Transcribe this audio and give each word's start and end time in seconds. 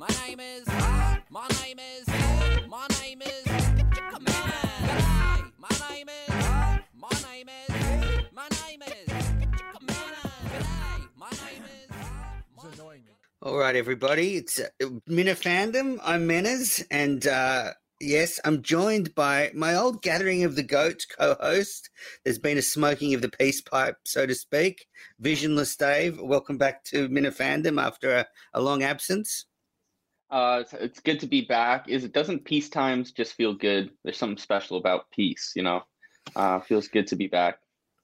My 0.00 0.08
name 0.26 0.40
is. 0.40 0.66
My 1.28 1.46
name 1.62 1.78
is. 1.78 2.08
My 2.70 2.86
name 3.02 3.20
is. 3.20 3.44
G'day. 3.44 4.22
My 5.58 5.68
name 5.90 6.08
is. 6.08 6.30
My 6.94 7.10
name 7.28 7.50
is. 7.50 7.68
My 8.32 8.48
name 8.48 8.80
is. 8.80 9.08
G'day. 9.76 11.04
My 11.18 11.28
name 11.28 11.64
is. 11.66 11.90
It's 12.56 12.64
annoying 12.78 13.04
me. 13.04 13.12
All 13.42 13.58
right, 13.58 13.76
everybody. 13.76 14.38
It's 14.38 14.58
uh, 14.58 14.70
Minifandom. 15.06 15.98
I'm 16.02 16.26
Menners, 16.26 16.82
and 16.90 17.26
uh, 17.26 17.72
yes, 18.00 18.40
I'm 18.46 18.62
joined 18.62 19.14
by 19.14 19.50
my 19.54 19.74
old 19.74 20.00
Gathering 20.00 20.44
of 20.44 20.56
the 20.56 20.62
Goats 20.62 21.04
co-host. 21.04 21.90
There's 22.24 22.38
been 22.38 22.56
a 22.56 22.62
smoking 22.62 23.12
of 23.12 23.20
the 23.20 23.28
peace 23.28 23.60
pipe, 23.60 23.96
so 24.04 24.24
to 24.24 24.34
speak. 24.34 24.86
Visionless 25.18 25.76
Dave, 25.76 26.18
welcome 26.18 26.56
back 26.56 26.84
to 26.84 27.06
Minifandom 27.10 27.78
after 27.78 28.16
a, 28.16 28.26
a 28.54 28.62
long 28.62 28.82
absence. 28.82 29.44
Uh, 30.30 30.58
it's, 30.60 30.72
it's 30.74 31.00
good 31.00 31.20
to 31.20 31.26
be 31.26 31.42
back. 31.42 31.88
Is 31.88 32.04
it 32.04 32.12
doesn't 32.12 32.44
peace 32.44 32.68
times 32.68 33.12
just 33.12 33.34
feel 33.34 33.54
good? 33.54 33.90
There's 34.04 34.16
something 34.16 34.38
special 34.38 34.76
about 34.76 35.10
peace, 35.10 35.52
you 35.56 35.62
know. 35.62 35.82
Uh, 36.36 36.60
feels 36.60 36.88
good 36.88 37.06
to 37.08 37.16
be 37.16 37.26
back. 37.26 37.58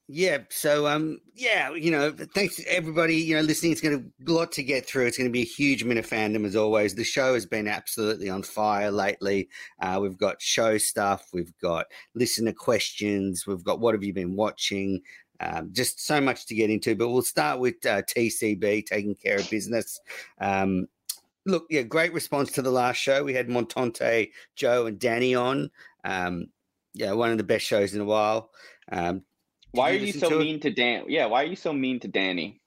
Yeah, 0.08 0.38
so 0.50 0.86
um, 0.86 1.18
yeah, 1.34 1.74
you 1.74 1.90
know, 1.90 2.12
thanks 2.12 2.60
everybody, 2.68 3.16
you 3.16 3.34
know, 3.34 3.42
listening. 3.42 3.72
It's 3.72 3.80
going 3.80 3.98
to 3.98 4.32
a 4.32 4.36
lot 4.36 4.52
to 4.52 4.62
get 4.62 4.86
through. 4.86 5.06
It's 5.06 5.18
going 5.18 5.28
to 5.28 5.32
be 5.32 5.42
a 5.42 5.44
huge 5.44 5.84
Minifandom 5.84 6.44
as 6.44 6.54
always. 6.54 6.94
The 6.94 7.02
show 7.02 7.34
has 7.34 7.44
been 7.44 7.66
absolutely 7.66 8.30
on 8.30 8.44
fire 8.44 8.92
lately. 8.92 9.48
Uh, 9.82 9.98
we've 10.00 10.16
got 10.16 10.40
show 10.40 10.78
stuff, 10.78 11.26
we've 11.32 11.52
got 11.60 11.86
listener 12.14 12.52
questions, 12.52 13.48
we've 13.48 13.64
got 13.64 13.80
what 13.80 13.94
have 13.96 14.04
you 14.04 14.12
been 14.12 14.36
watching. 14.36 15.00
Um, 15.40 15.70
just 15.72 16.06
so 16.06 16.20
much 16.20 16.46
to 16.46 16.54
get 16.54 16.70
into, 16.70 16.94
but 16.94 17.08
we'll 17.08 17.20
start 17.20 17.58
with 17.58 17.84
uh, 17.84 18.02
TCB 18.02 18.86
taking 18.86 19.16
care 19.16 19.36
of 19.36 19.50
business. 19.50 20.00
Um, 20.40 20.86
look, 21.46 21.66
yeah, 21.70 21.82
great 21.82 22.12
response 22.12 22.52
to 22.52 22.62
the 22.62 22.70
last 22.70 22.96
show. 22.98 23.24
We 23.24 23.34
had 23.34 23.48
Montante, 23.48 24.30
Joe, 24.56 24.86
and 24.86 24.98
Danny 24.98 25.34
on. 25.34 25.70
Um, 26.04 26.46
yeah, 26.94 27.12
one 27.12 27.30
of 27.30 27.38
the 27.38 27.44
best 27.44 27.64
shows 27.64 27.94
in 27.94 28.00
a 28.00 28.04
while. 28.04 28.50
Um, 28.92 29.22
Why 29.72 29.90
are 29.90 29.94
you 29.94 30.12
so 30.12 30.28
to 30.30 30.36
it? 30.36 30.38
mean 30.40 30.60
to 30.60 30.70
Dan? 30.70 31.04
Yeah, 31.08 31.26
why 31.26 31.42
are 31.42 31.46
you 31.46 31.56
so 31.56 31.72
mean 31.72 32.00
to 32.00 32.08
Danny? 32.08 32.60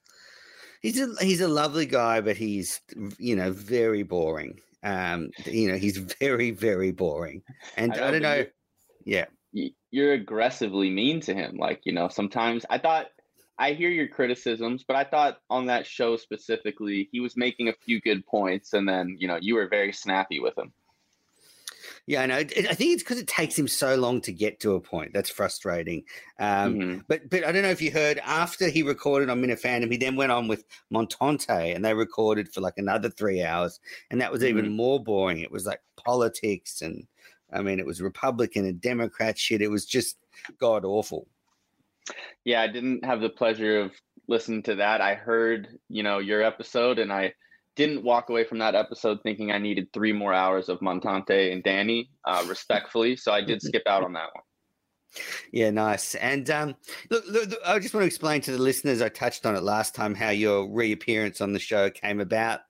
He's 0.81 0.99
a 0.99 1.13
he's 1.19 1.41
a 1.41 1.47
lovely 1.47 1.85
guy, 1.85 2.21
but 2.21 2.37
he's 2.37 2.79
you 3.17 3.35
know 3.35 3.51
very 3.51 4.03
boring. 4.03 4.59
Um, 4.83 5.31
you 5.45 5.69
know 5.71 5.77
he's 5.77 5.97
very 6.19 6.51
very 6.51 6.91
boring, 6.91 7.41
and 7.75 7.93
I 7.93 8.07
I, 8.07 8.11
don't 8.11 8.21
know. 8.21 8.35
you- 8.35 9.25
Yeah, 9.51 9.71
You're 9.91 10.13
aggressively 10.13 10.89
mean 10.89 11.19
to 11.21 11.33
him. 11.33 11.57
Like 11.57 11.81
you 11.85 11.91
know, 11.93 12.07
sometimes 12.07 12.65
I 12.69 12.77
thought 12.77 13.07
I 13.59 13.73
hear 13.73 13.89
your 13.89 14.07
criticisms, 14.07 14.83
but 14.87 14.95
I 14.95 15.03
thought 15.03 15.41
on 15.49 15.65
that 15.65 15.85
show 15.85 16.15
specifically, 16.15 17.09
he 17.11 17.19
was 17.19 17.35
making 17.35 17.67
a 17.67 17.73
few 17.73 17.99
good 17.99 18.25
points, 18.25 18.73
and 18.73 18.87
then 18.87 19.17
you 19.19 19.27
know, 19.27 19.37
you 19.39 19.55
were 19.55 19.67
very 19.67 19.91
snappy 19.91 20.39
with 20.39 20.57
him. 20.57 20.71
yeah, 22.07 22.21
I 22.23 22.25
know. 22.25 22.37
I 22.37 22.43
think 22.45 22.93
it's 22.93 23.03
because 23.03 23.19
it 23.19 23.27
takes 23.27 23.59
him 23.59 23.67
so 23.67 23.95
long 23.95 24.21
to 24.21 24.31
get 24.31 24.59
to 24.61 24.73
a 24.75 24.79
point. 24.81 25.11
That's 25.13 25.29
frustrating. 25.29 26.03
Um, 26.39 26.75
Mhm. 26.75 27.03
But 27.07 27.29
but 27.29 27.43
I 27.45 27.51
don't 27.51 27.61
know 27.63 27.69
if 27.69 27.81
you 27.81 27.91
heard 27.91 28.17
after 28.19 28.69
he 28.69 28.81
recorded 28.81 29.29
on 29.29 29.41
Minifandom, 29.41 29.91
he 29.91 29.97
then 29.97 30.15
went 30.15 30.31
on 30.31 30.47
with 30.47 30.63
Montante 30.91 31.75
and 31.75 31.83
they 31.83 31.93
recorded 31.93 32.51
for 32.51 32.61
like 32.61 32.77
another 32.77 33.09
three 33.09 33.43
hours, 33.43 33.79
and 34.09 34.21
that 34.21 34.31
was 34.31 34.43
even 34.43 34.71
more 34.71 35.03
boring. 35.03 35.41
It 35.41 35.51
was 35.51 35.65
like 35.65 35.81
politics 35.97 36.81
and 36.81 37.05
I 37.51 37.61
mean 37.61 37.79
it 37.79 37.85
was 37.85 38.01
Republican 38.01 38.65
and 38.65 38.79
Democrat 38.79 39.37
shit. 39.37 39.61
It 39.61 39.69
was 39.69 39.85
just 39.85 40.17
god 40.57 40.85
awful. 40.85 41.27
Yeah, 42.45 42.61
I 42.61 42.67
didn't 42.67 43.05
have 43.05 43.21
the 43.21 43.29
pleasure 43.29 43.79
of 43.79 43.91
listening 44.27 44.63
to 44.63 44.75
that. 44.75 45.01
I 45.01 45.15
heard, 45.15 45.67
you 45.89 46.03
know, 46.03 46.19
your 46.19 46.41
episode 46.41 46.99
and 46.99 47.11
I 47.11 47.33
didn't 47.75 48.03
walk 48.03 48.29
away 48.29 48.43
from 48.43 48.59
that 48.59 48.75
episode 48.75 49.19
thinking 49.23 49.51
I 49.51 49.57
needed 49.57 49.91
three 49.93 50.11
more 50.11 50.33
hours 50.33 50.69
of 50.69 50.79
Montante 50.79 51.51
and 51.51 51.63
Danny, 51.63 52.09
uh, 52.25 52.45
respectfully. 52.47 53.15
So 53.15 53.31
I 53.31 53.41
did 53.41 53.61
skip 53.61 53.83
out 53.87 54.03
on 54.03 54.13
that 54.13 54.29
one. 54.33 54.43
Yeah, 55.51 55.71
nice. 55.71 56.15
And 56.15 56.49
um, 56.49 56.75
look, 57.09 57.23
look, 57.27 57.49
look, 57.49 57.59
I 57.65 57.79
just 57.79 57.93
want 57.93 58.03
to 58.03 58.07
explain 58.07 58.41
to 58.41 58.51
the 58.51 58.57
listeners. 58.57 59.01
I 59.01 59.09
touched 59.09 59.45
on 59.45 59.55
it 59.55 59.63
last 59.63 59.95
time 59.95 60.13
how 60.13 60.29
your 60.29 60.69
reappearance 60.69 61.41
on 61.41 61.53
the 61.53 61.59
show 61.59 61.89
came 61.89 62.19
about. 62.19 62.61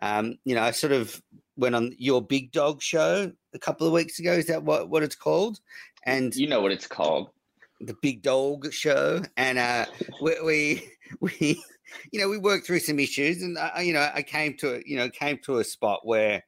Um, 0.00 0.38
you 0.44 0.54
know, 0.54 0.62
I 0.62 0.70
sort 0.70 0.92
of 0.92 1.20
went 1.56 1.74
on 1.74 1.94
your 1.98 2.22
Big 2.22 2.52
Dog 2.52 2.80
show 2.82 3.30
a 3.54 3.58
couple 3.58 3.86
of 3.86 3.92
weeks 3.92 4.18
ago. 4.18 4.32
Is 4.32 4.46
that 4.46 4.62
what 4.62 4.88
what 4.88 5.02
it's 5.02 5.16
called? 5.16 5.60
And 6.06 6.34
You 6.34 6.48
know 6.48 6.60
what 6.60 6.72
it's 6.72 6.86
called. 6.86 7.30
The 7.86 7.96
Big 8.00 8.22
Dog 8.22 8.72
Show, 8.72 9.22
and 9.36 9.58
uh, 9.58 9.86
we, 10.20 10.40
we 10.42 10.88
we 11.20 11.62
you 12.10 12.20
know 12.20 12.28
we 12.28 12.38
worked 12.38 12.66
through 12.66 12.80
some 12.80 12.98
issues, 12.98 13.42
and 13.42 13.58
I, 13.58 13.82
you 13.82 13.92
know 13.92 14.08
I 14.14 14.22
came 14.22 14.56
to 14.58 14.76
a- 14.76 14.82
you 14.86 14.96
know 14.96 15.08
came 15.10 15.38
to 15.44 15.58
a 15.58 15.64
spot 15.64 16.06
where 16.06 16.42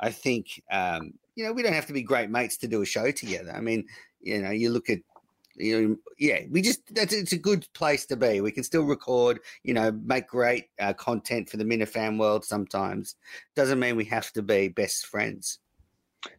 I 0.00 0.10
think 0.10 0.62
um, 0.70 1.12
you 1.34 1.44
know 1.44 1.52
we 1.52 1.62
don't 1.62 1.72
have 1.74 1.86
to 1.86 1.92
be 1.92 2.02
great 2.02 2.30
mates 2.30 2.56
to 2.58 2.68
do 2.68 2.82
a 2.82 2.86
show 2.86 3.10
together. 3.10 3.52
I 3.54 3.60
mean, 3.60 3.86
you 4.20 4.40
know, 4.40 4.50
you 4.50 4.70
look 4.70 4.88
at 4.90 4.98
you 5.56 5.88
know, 5.88 5.96
yeah, 6.18 6.40
we 6.50 6.62
just 6.62 6.80
that's 6.94 7.12
it's 7.12 7.32
a 7.32 7.38
good 7.38 7.68
place 7.74 8.06
to 8.06 8.16
be. 8.16 8.40
We 8.40 8.52
can 8.52 8.64
still 8.64 8.84
record, 8.84 9.40
you 9.64 9.74
know, 9.74 9.92
make 9.92 10.26
great 10.28 10.70
uh, 10.80 10.94
content 10.94 11.50
for 11.50 11.58
the 11.58 11.64
Minifan 11.64 12.18
world. 12.18 12.44
Sometimes 12.44 13.16
doesn't 13.54 13.78
mean 13.78 13.96
we 13.96 14.06
have 14.06 14.32
to 14.32 14.42
be 14.42 14.68
best 14.68 15.06
friends. 15.06 15.58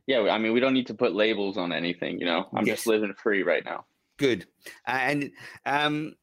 Yeah, 0.07 0.21
I 0.31 0.37
mean, 0.39 0.53
we 0.53 0.59
don't 0.61 0.73
need 0.73 0.87
to 0.87 0.93
put 0.93 1.13
labels 1.13 1.57
on 1.57 1.71
anything, 1.73 2.17
you 2.19 2.25
know. 2.25 2.47
I'm 2.55 2.65
Yes. 2.65 2.77
just 2.77 2.87
living 2.87 3.13
free 3.21 3.43
right 3.43 3.63
now. 3.65 3.85
Good. 4.17 4.45
And 4.85 5.31
um 5.65 6.15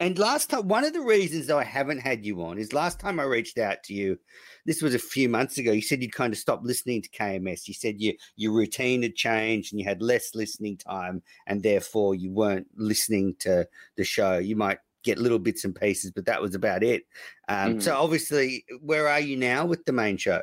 and 0.00 0.18
last 0.18 0.50
time 0.50 0.68
one 0.68 0.84
of 0.84 0.92
the 0.92 1.00
reasons 1.00 1.46
though 1.46 1.58
I 1.58 1.64
haven't 1.64 2.00
had 2.00 2.24
you 2.24 2.42
on 2.42 2.58
is 2.58 2.72
last 2.72 2.98
time 2.98 3.20
I 3.20 3.24
reached 3.24 3.58
out 3.58 3.82
to 3.84 3.94
you, 3.94 4.18
this 4.66 4.82
was 4.82 4.94
a 4.94 4.98
few 4.98 5.28
months 5.28 5.58
ago. 5.58 5.72
You 5.72 5.82
said 5.82 6.02
you'd 6.02 6.14
kind 6.14 6.32
of 6.32 6.38
stopped 6.38 6.64
listening 6.64 7.02
to 7.02 7.08
KMS. 7.10 7.68
You 7.68 7.74
said 7.74 8.00
you 8.00 8.14
your 8.36 8.52
routine 8.52 9.02
had 9.02 9.14
changed 9.14 9.72
and 9.72 9.80
you 9.80 9.86
had 9.86 10.02
less 10.02 10.34
listening 10.34 10.76
time 10.76 11.22
and 11.46 11.62
therefore 11.62 12.14
you 12.14 12.32
weren't 12.32 12.66
listening 12.76 13.36
to 13.40 13.66
the 13.96 14.04
show. 14.04 14.38
You 14.38 14.56
might 14.56 14.78
get 15.02 15.18
little 15.18 15.38
bits 15.38 15.64
and 15.64 15.74
pieces, 15.74 16.10
but 16.10 16.26
that 16.26 16.40
was 16.40 16.54
about 16.54 16.82
it. 16.82 17.04
Um, 17.48 17.80
so 17.80 17.96
obviously, 17.96 18.64
where 18.80 19.08
are 19.08 19.20
you 19.20 19.36
now 19.36 19.66
with 19.66 19.84
the 19.84 19.92
main 19.92 20.16
show? 20.16 20.42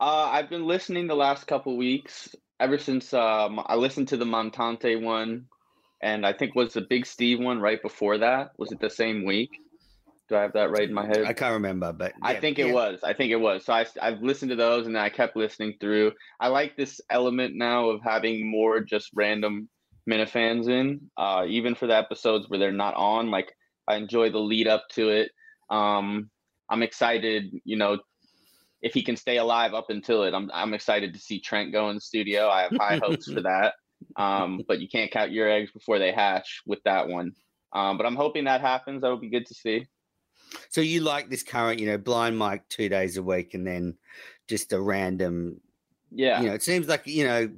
Uh, 0.00 0.28
I've 0.32 0.50
been 0.50 0.66
listening 0.66 1.06
the 1.06 1.14
last 1.14 1.46
couple 1.46 1.76
weeks 1.76 2.34
ever 2.58 2.78
since 2.78 3.14
um, 3.14 3.60
I 3.66 3.74
listened 3.76 4.08
to 4.08 4.16
the 4.16 4.24
Montante 4.24 5.00
one, 5.00 5.46
and 6.02 6.26
I 6.26 6.32
think 6.32 6.54
was 6.54 6.74
the 6.74 6.80
Big 6.82 7.06
Steve 7.06 7.40
one 7.40 7.60
right 7.60 7.80
before 7.82 8.18
that. 8.18 8.50
Was 8.58 8.72
it 8.72 8.80
the 8.80 8.90
same 8.90 9.24
week? 9.24 9.50
Do 10.28 10.36
I 10.36 10.42
have 10.42 10.52
that 10.52 10.70
right 10.70 10.88
in 10.88 10.94
my 10.94 11.06
head? 11.06 11.24
I 11.26 11.32
can't 11.32 11.54
remember, 11.54 11.92
but 11.92 12.12
I 12.22 12.34
yeah, 12.34 12.40
think 12.40 12.58
it 12.58 12.72
was. 12.72 13.00
I 13.02 13.12
think 13.12 13.32
it 13.32 13.36
was. 13.36 13.64
So 13.64 13.72
I, 13.72 13.84
I've 14.00 14.22
listened 14.22 14.50
to 14.50 14.56
those 14.56 14.86
and 14.86 14.94
then 14.94 15.02
I 15.02 15.08
kept 15.08 15.36
listening 15.36 15.74
through. 15.80 16.12
I 16.38 16.48
like 16.48 16.76
this 16.76 17.00
element 17.10 17.54
now 17.56 17.90
of 17.90 18.00
having 18.02 18.48
more 18.48 18.80
just 18.80 19.10
random 19.14 19.68
Minifans 20.08 20.68
in, 20.68 21.10
uh, 21.16 21.44
even 21.48 21.74
for 21.74 21.86
the 21.86 21.96
episodes 21.96 22.48
where 22.48 22.60
they're 22.60 22.72
not 22.72 22.94
on. 22.94 23.30
Like 23.30 23.52
I 23.88 23.96
enjoy 23.96 24.30
the 24.30 24.38
lead 24.38 24.68
up 24.68 24.84
to 24.92 25.10
it. 25.10 25.32
Um, 25.68 26.30
I'm 26.68 26.82
excited, 26.82 27.52
you 27.64 27.76
know, 27.76 27.98
if 28.82 28.94
he 28.94 29.02
can 29.02 29.16
stay 29.16 29.38
alive 29.38 29.74
up 29.74 29.90
until 29.90 30.22
it. 30.22 30.32
I'm 30.32 30.50
I'm 30.54 30.74
excited 30.74 31.12
to 31.12 31.20
see 31.20 31.40
Trent 31.40 31.72
go 31.72 31.88
in 31.90 31.96
the 31.96 32.00
studio. 32.00 32.48
I 32.48 32.62
have 32.62 32.72
high 32.76 32.96
hopes 33.02 33.30
for 33.30 33.42
that. 33.42 33.74
Um, 34.16 34.62
but 34.66 34.80
you 34.80 34.88
can't 34.88 35.10
count 35.10 35.32
your 35.32 35.48
eggs 35.48 35.70
before 35.72 35.98
they 35.98 36.12
hatch 36.12 36.62
with 36.66 36.82
that 36.84 37.08
one. 37.08 37.32
Um, 37.72 37.96
but 37.96 38.06
I'm 38.06 38.16
hoping 38.16 38.44
that 38.44 38.60
happens. 38.60 39.02
That 39.02 39.10
would 39.10 39.20
be 39.20 39.30
good 39.30 39.46
to 39.46 39.54
see. 39.54 39.86
So 40.70 40.80
you 40.80 41.00
like 41.00 41.30
this 41.30 41.42
current, 41.42 41.78
you 41.78 41.86
know, 41.86 41.98
blind 41.98 42.38
mic 42.38 42.68
two 42.68 42.88
days 42.88 43.16
a 43.16 43.22
week, 43.22 43.54
and 43.54 43.66
then 43.66 43.96
just 44.48 44.72
a 44.72 44.80
random. 44.80 45.60
Yeah. 46.10 46.40
You 46.40 46.48
know, 46.48 46.54
it 46.54 46.62
seems 46.62 46.88
like 46.88 47.06
you 47.06 47.24
know, 47.24 47.50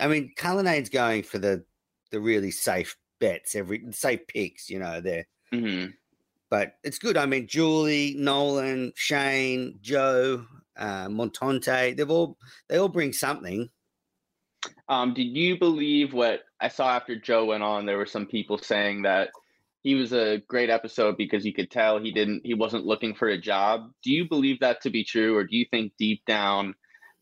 I 0.00 0.08
mean, 0.08 0.32
Cullinane's 0.36 0.88
going 0.88 1.22
for 1.22 1.38
the 1.38 1.64
the 2.10 2.20
really 2.20 2.50
safe 2.50 2.96
bets, 3.20 3.54
every 3.54 3.84
safe 3.92 4.26
picks. 4.26 4.68
You 4.68 4.80
know, 4.80 5.00
there, 5.00 5.26
hmm 5.52 5.86
but 6.52 6.74
it's 6.84 6.98
good. 6.98 7.16
I 7.16 7.24
mean, 7.24 7.46
Julie, 7.46 8.14
Nolan, 8.18 8.92
Shane, 8.94 9.78
Joe, 9.80 10.44
uh, 10.76 11.06
Montante, 11.06 11.96
they've 11.96 12.10
all 12.10 12.36
they 12.68 12.76
all 12.76 12.90
bring 12.90 13.14
something. 13.14 13.70
Um, 14.92 15.14
did 15.14 15.34
you 15.34 15.58
believe 15.58 16.12
what 16.12 16.42
I 16.60 16.68
saw 16.68 16.90
after 16.90 17.16
Joe 17.18 17.46
went 17.46 17.62
on? 17.62 17.86
There 17.86 17.96
were 17.96 18.04
some 18.04 18.26
people 18.26 18.58
saying 18.58 19.02
that 19.02 19.30
he 19.82 19.94
was 19.94 20.12
a 20.12 20.42
great 20.48 20.68
episode 20.68 21.16
because 21.16 21.46
you 21.46 21.54
could 21.54 21.70
tell 21.70 21.98
he 21.98 22.12
didn't 22.12 22.42
he 22.44 22.52
wasn't 22.52 22.84
looking 22.84 23.14
for 23.14 23.28
a 23.28 23.40
job. 23.40 23.90
Do 24.04 24.12
you 24.12 24.28
believe 24.28 24.60
that 24.60 24.82
to 24.82 24.90
be 24.90 25.02
true, 25.02 25.34
or 25.34 25.44
do 25.44 25.56
you 25.56 25.64
think 25.70 25.94
deep 25.98 26.22
down 26.26 26.74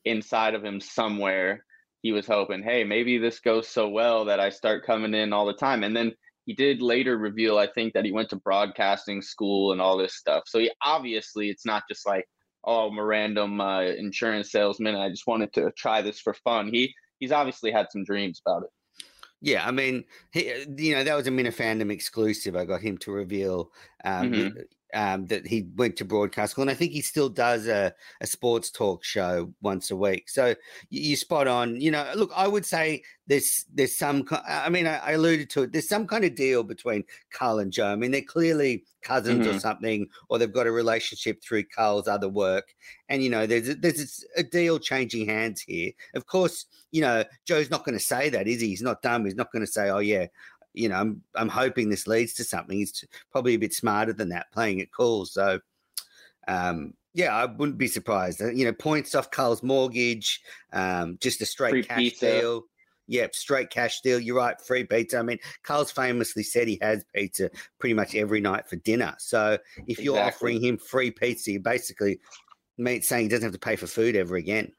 inside 0.04 0.56
of 0.56 0.64
him 0.64 0.80
somewhere 0.80 1.64
he 2.02 2.10
was 2.10 2.26
hoping, 2.26 2.64
hey, 2.64 2.82
maybe 2.82 3.18
this 3.18 3.38
goes 3.38 3.68
so 3.68 3.88
well 3.88 4.24
that 4.24 4.40
I 4.40 4.50
start 4.50 4.84
coming 4.84 5.14
in 5.14 5.32
all 5.32 5.46
the 5.46 5.54
time? 5.54 5.84
And 5.84 5.96
then 5.96 6.12
he 6.46 6.54
did 6.54 6.82
later 6.82 7.16
reveal, 7.16 7.56
I 7.56 7.68
think, 7.68 7.94
that 7.94 8.04
he 8.04 8.10
went 8.10 8.30
to 8.30 8.36
broadcasting 8.36 9.22
school 9.22 9.70
and 9.70 9.80
all 9.80 9.96
this 9.96 10.16
stuff. 10.16 10.42
So 10.46 10.58
he 10.58 10.72
obviously 10.84 11.50
it's 11.50 11.64
not 11.64 11.84
just 11.88 12.04
like, 12.04 12.24
oh, 12.64 12.88
I'm 12.88 12.98
a 12.98 13.04
random 13.04 13.60
uh, 13.60 13.82
insurance 13.82 14.50
salesman. 14.50 14.96
I 14.96 15.08
just 15.08 15.28
wanted 15.28 15.52
to 15.52 15.70
try 15.78 16.02
this 16.02 16.18
for 16.18 16.34
fun. 16.34 16.70
He 16.72 16.92
he's 17.20 17.32
obviously 17.32 17.70
had 17.70 17.86
some 17.90 18.04
dreams 18.04 18.42
about 18.44 18.64
it. 18.64 18.70
Yeah, 19.42 19.66
I 19.66 19.70
mean, 19.70 20.04
he, 20.32 20.64
you 20.76 20.94
know, 20.94 21.02
that 21.04 21.14
was 21.14 21.26
a 21.26 21.30
Minifandom 21.30 21.90
exclusive. 21.90 22.56
I 22.56 22.66
got 22.66 22.82
him 22.82 22.98
to 22.98 23.12
reveal 23.12 23.72
um, 24.04 24.32
Mhm. 24.32 24.64
Um, 24.94 25.26
that 25.26 25.46
he 25.46 25.68
went 25.76 25.96
to 25.96 26.04
broadcast 26.04 26.52
school, 26.52 26.62
and 26.62 26.70
I 26.70 26.74
think 26.74 26.92
he 26.92 27.00
still 27.00 27.28
does 27.28 27.66
a, 27.66 27.94
a 28.20 28.26
sports 28.26 28.70
talk 28.70 29.04
show 29.04 29.52
once 29.62 29.90
a 29.90 29.96
week. 29.96 30.28
So 30.28 30.54
you, 30.88 31.16
spot 31.16 31.46
on. 31.46 31.80
You 31.80 31.90
know, 31.90 32.10
look, 32.14 32.30
I 32.34 32.48
would 32.48 32.66
say 32.66 33.02
there's 33.26 33.66
there's 33.72 33.96
some. 33.96 34.26
I 34.48 34.68
mean, 34.68 34.86
I, 34.86 34.98
I, 34.98 35.12
alluded 35.12 35.50
to 35.50 35.62
it. 35.62 35.72
There's 35.72 35.88
some 35.88 36.06
kind 36.06 36.24
of 36.24 36.34
deal 36.34 36.62
between 36.62 37.04
Carl 37.32 37.60
and 37.60 37.72
Joe. 37.72 37.86
I 37.86 37.96
mean, 37.96 38.10
they're 38.10 38.22
clearly 38.22 38.84
cousins 39.02 39.46
mm-hmm. 39.46 39.56
or 39.56 39.60
something, 39.60 40.08
or 40.28 40.38
they've 40.38 40.52
got 40.52 40.66
a 40.66 40.72
relationship 40.72 41.42
through 41.42 41.64
Carl's 41.64 42.08
other 42.08 42.28
work. 42.28 42.74
And 43.08 43.22
you 43.22 43.30
know, 43.30 43.46
there's 43.46 43.68
a, 43.68 43.74
there's 43.74 44.24
a 44.36 44.42
deal 44.42 44.78
changing 44.78 45.28
hands 45.28 45.60
here. 45.60 45.92
Of 46.14 46.26
course, 46.26 46.66
you 46.90 47.00
know, 47.00 47.24
Joe's 47.44 47.70
not 47.70 47.84
going 47.84 47.98
to 47.98 48.04
say 48.04 48.28
that, 48.30 48.48
is 48.48 48.60
he? 48.60 48.68
He's 48.68 48.82
not 48.82 49.02
dumb. 49.02 49.24
He's 49.24 49.34
not 49.34 49.52
going 49.52 49.64
to 49.64 49.70
say, 49.70 49.90
"Oh 49.90 49.98
yeah, 49.98 50.26
you 50.74 50.88
know, 50.88 50.96
I'm 50.96 51.22
I'm 51.34 51.48
hoping 51.48 51.88
this 51.88 52.06
leads 52.06 52.34
to 52.34 52.44
something. 52.44 52.76
He's 52.76 53.04
probably 53.32 53.54
a 53.54 53.58
bit 53.58 53.74
smarter 53.74 54.12
than 54.12 54.30
that, 54.30 54.52
playing 54.52 54.78
it 54.80 54.92
cool. 54.92 55.26
So, 55.26 55.60
um, 56.46 56.94
yeah, 57.14 57.34
I 57.34 57.46
wouldn't 57.46 57.78
be 57.78 57.88
surprised. 57.88 58.40
Uh, 58.40 58.50
you 58.50 58.64
know, 58.64 58.72
points 58.72 59.14
off 59.14 59.30
Carl's 59.30 59.62
mortgage, 59.62 60.40
um, 60.72 61.18
just 61.20 61.40
a 61.40 61.46
straight 61.46 61.70
free 61.70 61.82
cash 61.84 61.98
pizza. 61.98 62.40
deal. 62.40 62.62
Yep, 63.08 63.34
straight 63.34 63.70
cash 63.70 64.02
deal. 64.02 64.20
You're 64.20 64.36
right, 64.36 64.60
free 64.60 64.84
pizza. 64.84 65.18
I 65.18 65.22
mean, 65.22 65.38
Carl's 65.64 65.90
famously 65.90 66.44
said 66.44 66.68
he 66.68 66.78
has 66.80 67.04
pizza 67.12 67.50
pretty 67.80 67.94
much 67.94 68.14
every 68.14 68.40
night 68.40 68.68
for 68.68 68.76
dinner. 68.76 69.16
So 69.18 69.58
if 69.88 69.98
you're 69.98 70.16
exactly. 70.16 70.32
offering 70.32 70.64
him 70.64 70.78
free 70.78 71.10
pizza, 71.10 71.50
you 71.50 71.58
basically 71.58 72.20
mean 72.78 73.02
saying 73.02 73.24
he 73.24 73.28
doesn't 73.28 73.42
have 73.42 73.52
to 73.52 73.58
pay 73.58 73.74
for 73.74 73.88
food 73.88 74.14
ever 74.14 74.36
again. 74.36 74.72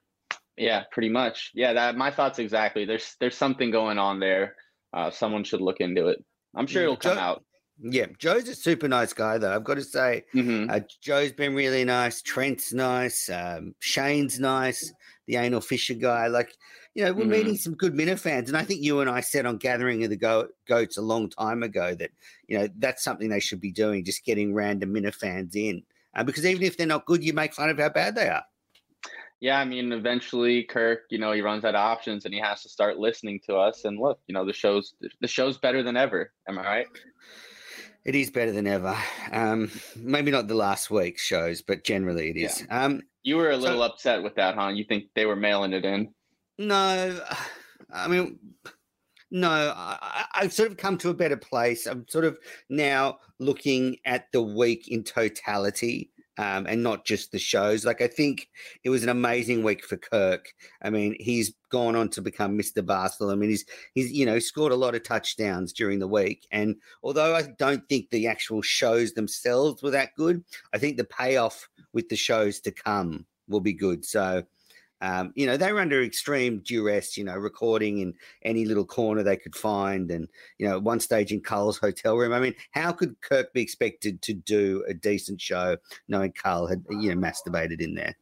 Yeah, 0.56 0.84
pretty 0.92 1.10
much. 1.10 1.52
Yeah, 1.54 1.74
that 1.74 1.98
my 1.98 2.10
thoughts 2.10 2.40
exactly. 2.40 2.86
There's 2.86 3.16
there's 3.20 3.36
something 3.36 3.70
going 3.70 3.98
on 3.98 4.22
there 4.22 4.56
uh, 4.94 5.12
someone 5.12 5.44
should 5.44 5.62
look 5.62 5.80
into 5.80 6.08
it. 6.08 6.24
I'm 6.56 6.68
sure 6.68 6.84
it'll 6.84 6.98
come 6.98 7.16
Joe, 7.16 7.22
out. 7.22 7.44
Yeah, 7.82 8.08
Joe's 8.20 8.48
a 8.48 8.56
super 8.56 8.88
nice 8.88 9.14
guy, 9.14 9.38
though. 9.38 9.56
I've 9.56 9.64
got 9.64 9.76
to 9.76 9.84
say, 9.84 10.26
mm-hmm. 10.36 10.70
uh, 10.70 10.82
Joe's 11.02 11.32
been 11.32 11.56
really 11.56 11.84
nice. 11.84 12.22
Trent's 12.22 12.74
nice. 12.74 13.30
Um, 13.30 13.74
Shane's 13.80 14.40
nice. 14.40 14.94
The 15.28 15.38
anal 15.38 15.62
Fisher 15.62 15.94
guy, 15.94 16.28
like 16.28 16.56
you 16.94 17.06
know, 17.06 17.14
we're 17.14 17.22
mm-hmm. 17.22 17.32
meeting 17.32 17.56
some 17.56 17.74
good 17.76 17.96
Minna 17.96 18.18
fans, 18.18 18.50
and 18.50 18.58
I 18.58 18.64
think 18.64 18.82
you 18.84 19.00
and 19.00 19.10
I 19.10 19.22
said 19.22 19.46
on 19.46 19.58
Gathering 19.58 20.04
of 20.04 20.10
the 20.10 20.18
Go- 20.18 20.50
Goats 20.68 20.98
a 20.98 21.02
long 21.02 21.30
time 21.30 21.64
ago 21.64 21.96
that 21.96 22.12
you 22.48 22.60
know 22.60 22.68
that's 22.80 23.04
something 23.04 23.30
they 23.30 23.40
should 23.40 23.62
be 23.62 23.72
doing, 23.72 24.04
just 24.04 24.26
getting 24.26 24.54
random 24.54 24.92
Minna 24.92 25.14
fans 25.14 25.56
in, 25.56 25.84
uh, 26.16 26.24
because 26.24 26.46
even 26.46 26.64
if 26.64 26.76
they're 26.76 26.86
not 26.86 27.06
good, 27.06 27.24
you 27.24 27.32
make 27.32 27.54
fun 27.54 27.70
of 27.70 27.80
how 27.80 27.90
bad 27.90 28.16
they 28.16 28.28
are 28.28 28.44
yeah, 29.42 29.60
I 29.60 29.66
mean, 29.66 29.92
eventually 29.92 30.64
Kirk, 30.64 31.06
you 31.10 31.18
know, 31.18 31.32
he 31.32 31.42
runs 31.42 31.66
out 31.66 31.74
of 31.74 31.82
options 31.82 32.26
and 32.26 32.34
he 32.34 32.40
has 32.40 32.62
to 32.62 32.70
start 32.70 33.00
listening 33.00 33.40
to 33.48 33.56
us. 33.56 33.86
And 33.86 34.00
look, 34.00 34.20
you 34.28 34.34
know, 34.34 34.46
the 34.46 34.54
show's 34.54 34.94
the 35.20 35.28
show's 35.28 35.58
better 35.58 35.82
than 35.82 35.98
ever. 35.98 36.32
Am 36.48 36.60
I 36.60 36.64
right? 36.64 36.88
It 38.06 38.14
is 38.14 38.30
better 38.30 38.52
than 38.52 38.68
ever. 38.68 38.96
Um, 39.32 39.72
maybe 39.96 40.32
not 40.32 40.48
the 40.48 40.56
last 40.56 40.92
week's 40.92 41.24
shows, 41.24 41.62
but 41.64 41.84
generally 41.84 42.30
it 42.30 42.38
is. 42.38 42.66
Yeah. 42.68 42.86
Um, 42.86 43.02
you 43.24 43.36
were 43.36 43.52
a 43.52 43.58
little 43.58 43.80
so, 43.80 43.86
upset 43.86 44.24
with 44.24 44.36
that, 44.36 44.56
huh? 44.56 44.70
You 44.70 44.84
think 44.84 45.06
they 45.16 45.26
were 45.26 45.36
mailing 45.36 45.74
it 45.74 45.86
in? 45.86 46.14
No, 46.60 47.20
I 47.92 48.08
mean, 48.08 48.40
no. 49.32 49.50
I, 49.50 50.26
I've 50.34 50.54
sort 50.54 50.70
of 50.70 50.78
come 50.78 50.98
to 51.00 51.10
a 51.10 51.16
better 51.16 51.38
place. 51.38 51.88
I'm 51.88 52.08
sort 52.08 52.26
of 52.26 52.38
now 52.70 53.18
looking 53.40 53.98
at 54.06 54.32
the 54.32 54.42
week 54.42 54.88
in 54.88 55.04
totality 55.04 56.12
um, 56.42 56.66
and 56.66 56.82
not 56.82 57.06
just 57.06 57.32
the 57.32 57.38
shows. 57.38 57.86
Like 57.86 58.02
I 58.02 58.08
think 58.08 58.50
it 58.84 58.90
was 58.90 59.04
an 59.04 59.10
amazing 59.10 59.62
week 59.62 59.86
for 59.86 59.96
Kirk. 59.96 60.52
I 60.82 60.90
mean, 60.90 61.16
he's 61.20 61.54
gone 61.70 61.96
on 61.96 62.10
to 62.10 62.22
become 62.22 62.58
Mr. 62.58 62.84
Barstool. 62.84 63.32
I 63.32 63.36
mean, 63.36 63.52
he's 63.52 63.64
he's 63.94 64.12
you 64.12 64.26
know 64.26 64.40
scored 64.40 64.72
a 64.72 64.76
lot 64.76 64.96
of 64.96 65.04
touchdowns 65.04 65.72
during 65.72 66.00
the 66.00 66.08
week, 66.08 66.48
and 66.52 66.76
although 67.04 67.36
I 67.36 67.44
don't 67.60 67.88
think 67.88 68.10
the 68.10 68.28
actual 68.28 68.64
shows 68.64 69.14
themselves 69.14 69.84
were 69.84 69.92
that 69.92 70.16
good, 70.18 70.44
I 70.74 70.80
think 70.80 70.98
the 70.98 71.04
payoff 71.04 71.70
with 71.94 72.10
the 72.10 72.16
shows 72.16 72.60
to 72.62 72.72
come 72.72 73.28
will 73.48 73.60
be 73.60 73.74
good. 73.74 74.04
So 74.04 74.44
um, 75.02 75.34
you 75.36 75.46
know, 75.46 75.58
they 75.58 75.74
were 75.74 75.80
under 75.80 76.04
extreme 76.04 76.60
duress, 76.60 77.18
you 77.18 77.24
know, 77.24 77.36
recording 77.36 78.00
in 78.00 78.14
any 78.44 78.66
little 78.66 78.86
corner 78.86 79.24
they 79.24 79.36
could 79.36 79.56
find. 79.56 80.12
And, 80.12 80.28
you 80.60 80.68
know, 80.68 80.80
one 80.80 81.00
stage 81.00 81.32
in 81.32 81.42
Carl's 81.42 81.78
hotel 81.78 82.16
room. 82.16 82.34
I 82.34 82.40
mean, 82.40 82.56
how 82.72 82.92
could 82.92 83.20
Kirk 83.22 83.52
be 83.54 83.62
expected 83.62 84.22
to 84.22 84.34
do 84.34 84.84
a 84.88 84.94
decent 84.94 85.42
show 85.42 85.78
knowing 86.08 86.34
Carl 86.34 86.68
had, 86.68 86.84
you 86.90 87.14
know, 87.14 87.20
masturbated 87.20 87.82
in 87.82 87.96
there? 87.96 88.16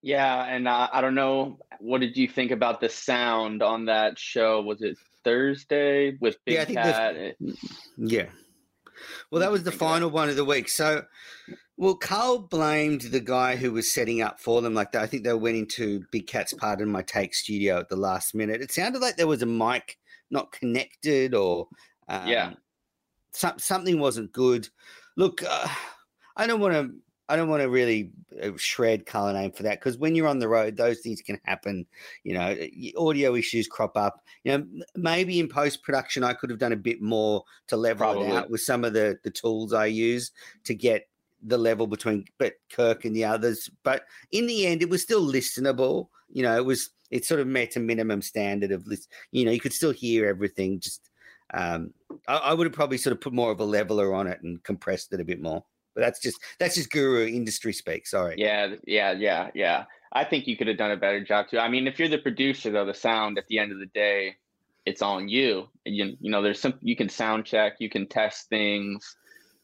Yeah. 0.00 0.44
And 0.44 0.68
uh, 0.68 0.88
I 0.92 1.00
don't 1.00 1.14
know. 1.14 1.58
What 1.80 2.00
did 2.00 2.16
you 2.16 2.28
think 2.28 2.52
about 2.52 2.80
the 2.80 2.88
sound 2.88 3.62
on 3.62 3.86
that 3.86 4.18
show? 4.18 4.60
Was 4.60 4.82
it 4.82 4.96
Thursday 5.24 6.16
with 6.20 6.36
Big 6.44 6.54
yeah, 6.54 6.64
Cat? 6.66 7.36
yeah. 7.96 8.26
Well, 9.30 9.40
that 9.40 9.52
was 9.52 9.62
the 9.62 9.72
final 9.72 10.10
one 10.10 10.28
of 10.28 10.36
the 10.36 10.44
week. 10.44 10.68
So 10.68 11.04
well, 11.76 11.96
Carl 11.96 12.38
blamed 12.38 13.02
the 13.02 13.20
guy 13.20 13.56
who 13.56 13.72
was 13.72 13.90
setting 13.90 14.22
up 14.22 14.38
for 14.38 14.62
them. 14.62 14.74
Like 14.74 14.92
that, 14.92 15.02
I 15.02 15.06
think 15.06 15.24
they 15.24 15.34
went 15.34 15.56
into 15.56 16.04
Big 16.12 16.26
Cat's 16.26 16.52
Pardon 16.52 16.88
My 16.88 17.02
Take 17.02 17.34
studio 17.34 17.78
at 17.78 17.88
the 17.88 17.96
last 17.96 18.34
minute. 18.34 18.60
It 18.60 18.70
sounded 18.70 19.02
like 19.02 19.16
there 19.16 19.26
was 19.26 19.42
a 19.42 19.46
mic 19.46 19.98
not 20.30 20.52
connected, 20.52 21.34
or 21.34 21.68
um, 22.08 22.28
yeah, 22.28 22.52
some, 23.32 23.58
something 23.58 23.98
wasn't 23.98 24.32
good. 24.32 24.68
Look, 25.16 25.42
uh, 25.42 25.68
I 26.36 26.46
don't 26.46 26.60
want 26.60 26.74
to. 26.74 26.94
I 27.28 27.36
don't 27.36 27.48
want 27.48 27.62
to 27.62 27.70
really 27.70 28.10
uh, 28.42 28.50
shred 28.56 29.06
Carl 29.06 29.32
name 29.32 29.52
for 29.52 29.62
that 29.62 29.80
because 29.80 29.96
when 29.96 30.14
you're 30.14 30.28
on 30.28 30.38
the 30.38 30.48
road, 30.48 30.76
those 30.76 31.00
things 31.00 31.22
can 31.22 31.40
happen. 31.44 31.86
You 32.22 32.34
know, 32.34 32.56
audio 32.98 33.34
issues 33.34 33.66
crop 33.66 33.96
up. 33.96 34.22
You 34.44 34.58
know, 34.58 34.66
maybe 34.94 35.40
in 35.40 35.48
post 35.48 35.82
production, 35.82 36.22
I 36.22 36.34
could 36.34 36.50
have 36.50 36.58
done 36.58 36.72
a 36.72 36.76
bit 36.76 37.00
more 37.00 37.44
to 37.68 37.76
level 37.76 38.06
Probably. 38.06 38.28
it 38.28 38.32
out 38.32 38.50
with 38.50 38.60
some 38.60 38.84
of 38.84 38.92
the 38.92 39.18
the 39.24 39.30
tools 39.30 39.72
I 39.72 39.86
use 39.86 40.32
to 40.64 40.74
get 40.74 41.08
the 41.42 41.58
level 41.58 41.86
between 41.86 42.24
but 42.38 42.54
Kirk 42.70 43.04
and 43.04 43.16
the 43.16 43.24
others. 43.24 43.70
But 43.82 44.04
in 44.30 44.46
the 44.46 44.66
end, 44.66 44.82
it 44.82 44.90
was 44.90 45.02
still 45.02 45.24
listenable. 45.24 46.08
You 46.30 46.42
know, 46.42 46.56
it 46.56 46.64
was 46.64 46.90
it 47.10 47.24
sort 47.24 47.40
of 47.40 47.46
met 47.46 47.76
a 47.76 47.80
minimum 47.80 48.20
standard 48.20 48.70
of 48.70 48.86
list. 48.86 49.08
You 49.30 49.46
know, 49.46 49.50
you 49.50 49.60
could 49.60 49.72
still 49.72 49.92
hear 49.92 50.26
everything. 50.26 50.80
Just 50.80 51.10
um, 51.54 51.94
I, 52.28 52.36
I 52.36 52.54
would 52.54 52.66
have 52.66 52.74
probably 52.74 52.98
sort 52.98 53.12
of 53.12 53.20
put 53.20 53.32
more 53.32 53.50
of 53.50 53.60
a 53.60 53.64
leveler 53.64 54.14
on 54.14 54.26
it 54.26 54.42
and 54.42 54.62
compressed 54.62 55.12
it 55.12 55.20
a 55.20 55.24
bit 55.24 55.40
more. 55.40 55.64
But 55.94 56.02
that's 56.02 56.20
just 56.20 56.40
that's 56.58 56.74
just 56.74 56.90
guru 56.90 57.26
industry 57.26 57.72
speak. 57.72 58.06
Sorry. 58.06 58.34
Yeah, 58.38 58.74
yeah, 58.86 59.12
yeah, 59.12 59.50
yeah. 59.54 59.84
I 60.12 60.24
think 60.24 60.46
you 60.46 60.56
could 60.56 60.68
have 60.68 60.78
done 60.78 60.92
a 60.92 60.96
better 60.96 61.22
job 61.24 61.48
too. 61.48 61.58
I 61.58 61.68
mean, 61.68 61.86
if 61.86 61.98
you're 61.98 62.08
the 62.08 62.18
producer 62.18 62.70
though, 62.70 62.86
the 62.86 62.94
sound 62.94 63.38
at 63.38 63.46
the 63.48 63.58
end 63.58 63.72
of 63.72 63.78
the 63.78 63.86
day, 63.86 64.36
it's 64.86 65.02
on 65.02 65.28
you. 65.28 65.68
You, 65.84 66.16
you 66.20 66.30
know, 66.30 66.42
there's 66.42 66.60
some 66.60 66.74
you 66.80 66.96
can 66.96 67.08
sound 67.08 67.46
check, 67.46 67.74
you 67.78 67.90
can 67.90 68.06
test 68.06 68.48
things. 68.48 69.16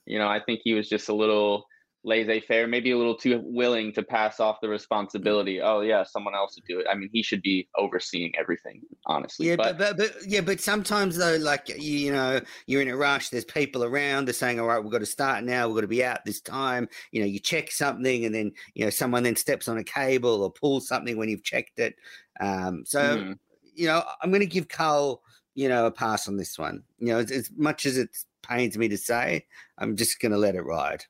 You 0.07 0.19
know, 0.19 0.29
I 0.29 0.41
think 0.41 0.61
he 0.65 0.75
was 0.75 0.89
just 0.89 1.09
a 1.09 1.15
little 1.15 1.67
laissez-faire, 2.03 2.67
maybe 2.67 2.93
a 2.93 2.99
little 2.99 3.15
too 3.15 3.43
willing 3.45 3.93
to 3.93 4.03
pass 4.03 4.41
off 4.41 4.61
the 4.63 4.69
responsibility. 4.69 5.61
Oh 5.61 5.81
yeah, 5.81 6.03
someone 6.05 6.35
else 6.35 6.57
would 6.57 6.65
do 6.67 6.81
it. 6.81 6.87
I 6.91 6.95
mean, 6.95 7.11
he 7.13 7.23
should 7.23 7.43
be 7.43 7.69
overseeing 7.77 8.33
everything, 8.39 8.83
honestly. 9.07 9.49
Yeah, 9.49 9.57
but, 9.57 9.79
but, 9.79 9.97
but 9.97 10.13
yeah, 10.27 10.41
but 10.41 10.61
sometimes 10.61 11.17
though, 11.17 11.37
like 11.37 11.69
you, 11.69 11.77
you 11.77 12.13
know, 12.13 12.41
you're 12.67 12.83
in 12.83 12.89
a 12.89 12.97
rush. 12.97 13.29
There's 13.29 13.45
people 13.45 13.85
around. 13.85 14.27
They're 14.27 14.35
saying, 14.35 14.61
"All 14.61 14.67
right, 14.67 14.83
we've 14.83 14.93
got 14.93 14.99
to 14.99 15.07
start 15.07 15.45
now. 15.45 15.67
We've 15.67 15.77
got 15.77 15.83
to 15.83 15.89
be 15.89 16.05
out 16.05 16.25
this 16.25 16.41
time." 16.41 16.89
You 17.13 17.21
know, 17.21 17.27
you 17.27 17.39
check 17.39 17.71
something, 17.71 18.25
and 18.25 18.35
then 18.35 18.53
you 18.75 18.85
know 18.85 18.91
someone 18.91 19.23
then 19.23 19.37
steps 19.37 19.69
on 19.69 19.79
a 19.79 19.85
cable 19.85 20.43
or 20.43 20.51
pulls 20.51 20.89
something 20.89 21.17
when 21.17 21.29
you've 21.29 21.45
checked 21.45 21.79
it. 21.79 21.97
Um, 22.41 22.85
so 22.87 23.01
mm-hmm. 23.01 23.33
you 23.75 23.87
know, 23.87 24.03
I'm 24.23 24.31
going 24.31 24.41
to 24.41 24.47
give 24.47 24.69
Carl 24.69 25.23
you 25.55 25.69
know 25.69 25.87
a 25.87 25.91
pass 25.91 26.29
on 26.29 26.37
this 26.37 26.59
one. 26.59 26.83
You 26.99 27.09
know, 27.09 27.19
as, 27.19 27.31
as 27.31 27.51
much 27.57 27.85
as 27.85 27.99
it's 27.99 28.25
pains 28.51 28.77
me 28.77 28.89
to 28.89 28.99
say. 28.99 29.47
I'm 29.79 29.97
just 29.97 30.21
going 30.21 30.33
to 30.33 30.39
let 30.39 30.55
it 30.55 30.63
ride. 30.63 31.05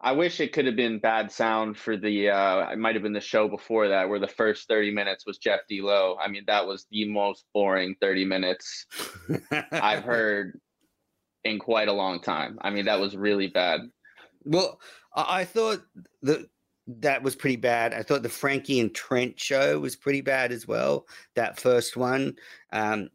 I 0.00 0.12
wish 0.12 0.40
it 0.40 0.52
could 0.52 0.66
have 0.66 0.76
been 0.76 0.98
bad 0.98 1.30
sound 1.30 1.76
for 1.76 1.96
the. 1.96 2.30
Uh, 2.30 2.70
it 2.70 2.78
might 2.78 2.94
have 2.94 3.02
been 3.02 3.12
the 3.12 3.20
show 3.20 3.48
before 3.48 3.88
that, 3.88 4.08
where 4.08 4.20
the 4.20 4.28
first 4.28 4.68
30 4.68 4.92
minutes 4.92 5.26
was 5.26 5.38
Jeff 5.38 5.60
D. 5.68 5.82
Lowe. 5.82 6.16
I 6.20 6.28
mean, 6.28 6.44
that 6.46 6.66
was 6.66 6.86
the 6.90 7.08
most 7.08 7.44
boring 7.52 7.96
30 8.00 8.24
minutes 8.24 8.86
I've 9.72 10.04
heard 10.04 10.58
in 11.44 11.58
quite 11.58 11.88
a 11.88 11.92
long 11.92 12.20
time. 12.20 12.58
I 12.62 12.70
mean, 12.70 12.86
that 12.86 13.00
was 13.00 13.16
really 13.16 13.48
bad. 13.48 13.80
Well, 14.44 14.80
I 15.14 15.44
thought 15.44 15.82
that 16.22 16.46
that 16.86 17.22
was 17.22 17.36
pretty 17.36 17.56
bad. 17.56 17.94
I 17.94 18.02
thought 18.02 18.22
the 18.22 18.28
Frankie 18.28 18.80
and 18.80 18.94
Trent 18.94 19.38
show 19.38 19.78
was 19.80 19.96
pretty 19.96 20.20
bad 20.20 20.52
as 20.52 20.66
well. 20.66 21.06
That 21.34 21.60
first 21.60 21.96
one. 21.96 22.36
Um, 22.72 23.08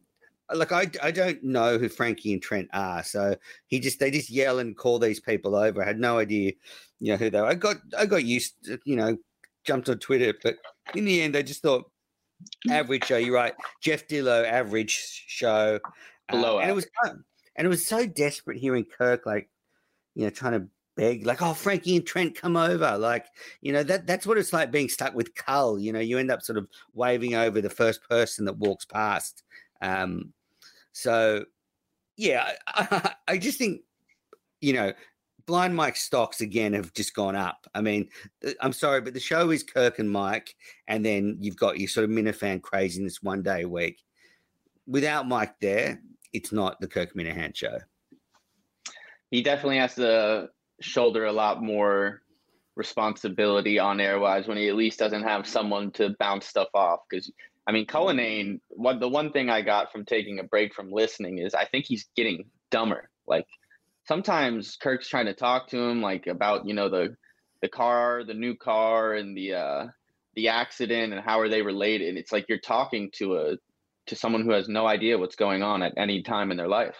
like 0.54 0.72
I, 0.72 0.90
I 1.02 1.10
don't 1.10 1.42
know 1.42 1.78
who 1.78 1.88
Frankie 1.88 2.32
and 2.32 2.42
Trent 2.42 2.68
are, 2.72 3.02
so 3.02 3.36
he 3.66 3.80
just 3.80 3.98
they 3.98 4.10
just 4.10 4.30
yell 4.30 4.58
and 4.58 4.76
call 4.76 4.98
these 4.98 5.20
people 5.20 5.54
over. 5.54 5.82
I 5.82 5.86
had 5.86 6.00
no 6.00 6.18
idea, 6.18 6.52
you 6.98 7.12
know, 7.12 7.16
who 7.16 7.30
they 7.30 7.40
were. 7.40 7.46
I 7.46 7.54
got 7.54 7.76
I 7.96 8.06
got 8.06 8.24
used, 8.24 8.54
to, 8.64 8.78
you 8.84 8.96
know, 8.96 9.16
jumped 9.64 9.88
on 9.88 9.98
Twitter, 9.98 10.34
but 10.42 10.56
in 10.94 11.04
the 11.04 11.22
end, 11.22 11.36
I 11.36 11.42
just 11.42 11.62
thought 11.62 11.90
average 12.70 13.04
show. 13.04 13.16
You're 13.16 13.34
right, 13.34 13.54
Jeff 13.80 14.06
D. 14.06 14.22
Lowe, 14.22 14.44
average 14.44 15.24
show. 15.26 15.80
Below, 16.28 16.58
uh, 16.58 16.60
and 16.60 16.70
it 16.70 16.74
was 16.74 16.86
and 17.56 17.66
it 17.66 17.68
was 17.68 17.86
so 17.86 18.06
desperate 18.06 18.58
hearing 18.58 18.84
Kirk 18.84 19.26
like, 19.26 19.48
you 20.14 20.24
know, 20.24 20.30
trying 20.30 20.52
to 20.52 20.66
beg 20.96 21.26
like, 21.26 21.42
oh, 21.42 21.54
Frankie 21.54 21.96
and 21.96 22.06
Trent, 22.06 22.34
come 22.34 22.56
over. 22.56 22.96
Like, 22.98 23.26
you 23.60 23.72
know, 23.72 23.82
that 23.82 24.06
that's 24.06 24.26
what 24.26 24.38
it's 24.38 24.52
like 24.52 24.70
being 24.70 24.88
stuck 24.88 25.14
with 25.14 25.34
Cull. 25.34 25.78
You 25.78 25.92
know, 25.92 26.00
you 26.00 26.18
end 26.18 26.30
up 26.30 26.42
sort 26.42 26.58
of 26.58 26.68
waving 26.94 27.34
over 27.34 27.60
the 27.60 27.70
first 27.70 28.06
person 28.08 28.44
that 28.44 28.58
walks 28.58 28.84
past. 28.84 29.42
Um, 29.80 30.32
so, 30.92 31.44
yeah, 32.16 32.52
I, 32.66 33.12
I 33.28 33.38
just 33.38 33.58
think, 33.58 33.82
you 34.60 34.72
know, 34.72 34.92
Blind 35.46 35.74
Mike 35.74 35.96
stocks 35.96 36.40
again 36.40 36.74
have 36.74 36.92
just 36.92 37.14
gone 37.14 37.34
up. 37.34 37.66
I 37.74 37.80
mean, 37.80 38.08
I'm 38.60 38.72
sorry, 38.72 39.00
but 39.00 39.14
the 39.14 39.20
show 39.20 39.50
is 39.50 39.62
Kirk 39.62 39.98
and 39.98 40.10
Mike, 40.10 40.54
and 40.86 41.04
then 41.04 41.38
you've 41.40 41.56
got 41.56 41.78
your 41.78 41.88
sort 41.88 42.04
of 42.04 42.10
Minifan 42.10 42.62
craziness 42.62 43.22
one 43.22 43.42
day 43.42 43.62
a 43.62 43.68
week. 43.68 44.00
Without 44.86 45.26
Mike 45.26 45.54
there, 45.60 46.00
it's 46.32 46.52
not 46.52 46.80
the 46.80 46.88
Kirk 46.88 47.14
Minihane 47.14 47.56
show. 47.56 47.78
He 49.30 49.42
definitely 49.42 49.78
has 49.78 49.94
to 49.96 50.50
shoulder 50.80 51.26
a 51.26 51.32
lot 51.32 51.62
more 51.62 52.22
responsibility 52.76 53.78
on 53.78 53.98
airwise 53.98 54.46
when 54.46 54.56
he 54.56 54.68
at 54.68 54.76
least 54.76 54.98
doesn't 54.98 55.22
have 55.22 55.46
someone 55.46 55.90
to 55.92 56.14
bounce 56.18 56.46
stuff 56.46 56.68
off. 56.74 57.00
Because 57.08 57.30
I 57.70 57.72
mean, 57.72 57.86
Cullinane, 57.86 58.60
what 58.70 58.98
the 58.98 59.08
one 59.08 59.30
thing 59.30 59.48
I 59.48 59.62
got 59.62 59.92
from 59.92 60.04
taking 60.04 60.40
a 60.40 60.42
break 60.42 60.74
from 60.74 60.90
listening 60.90 61.38
is 61.38 61.54
I 61.54 61.66
think 61.66 61.84
he's 61.86 62.08
getting 62.16 62.46
dumber. 62.72 63.08
Like 63.28 63.46
sometimes 64.08 64.76
Kirk's 64.82 65.08
trying 65.08 65.26
to 65.26 65.34
talk 65.34 65.68
to 65.68 65.78
him 65.78 66.02
like 66.02 66.26
about 66.26 66.66
you 66.66 66.74
know 66.74 66.88
the 66.88 67.14
the 67.62 67.68
car, 67.68 68.24
the 68.24 68.34
new 68.34 68.56
car, 68.56 69.14
and 69.14 69.36
the 69.36 69.54
uh, 69.54 69.86
the 70.34 70.48
accident 70.48 71.12
and 71.12 71.22
how 71.22 71.38
are 71.38 71.48
they 71.48 71.62
related. 71.62 72.16
It's 72.16 72.32
like 72.32 72.46
you're 72.48 72.58
talking 72.58 73.08
to 73.18 73.36
a 73.36 73.56
to 74.06 74.16
someone 74.16 74.42
who 74.42 74.50
has 74.50 74.68
no 74.68 74.88
idea 74.88 75.16
what's 75.16 75.36
going 75.36 75.62
on 75.62 75.84
at 75.84 75.92
any 75.96 76.24
time 76.24 76.50
in 76.50 76.56
their 76.56 76.66
life. 76.66 76.96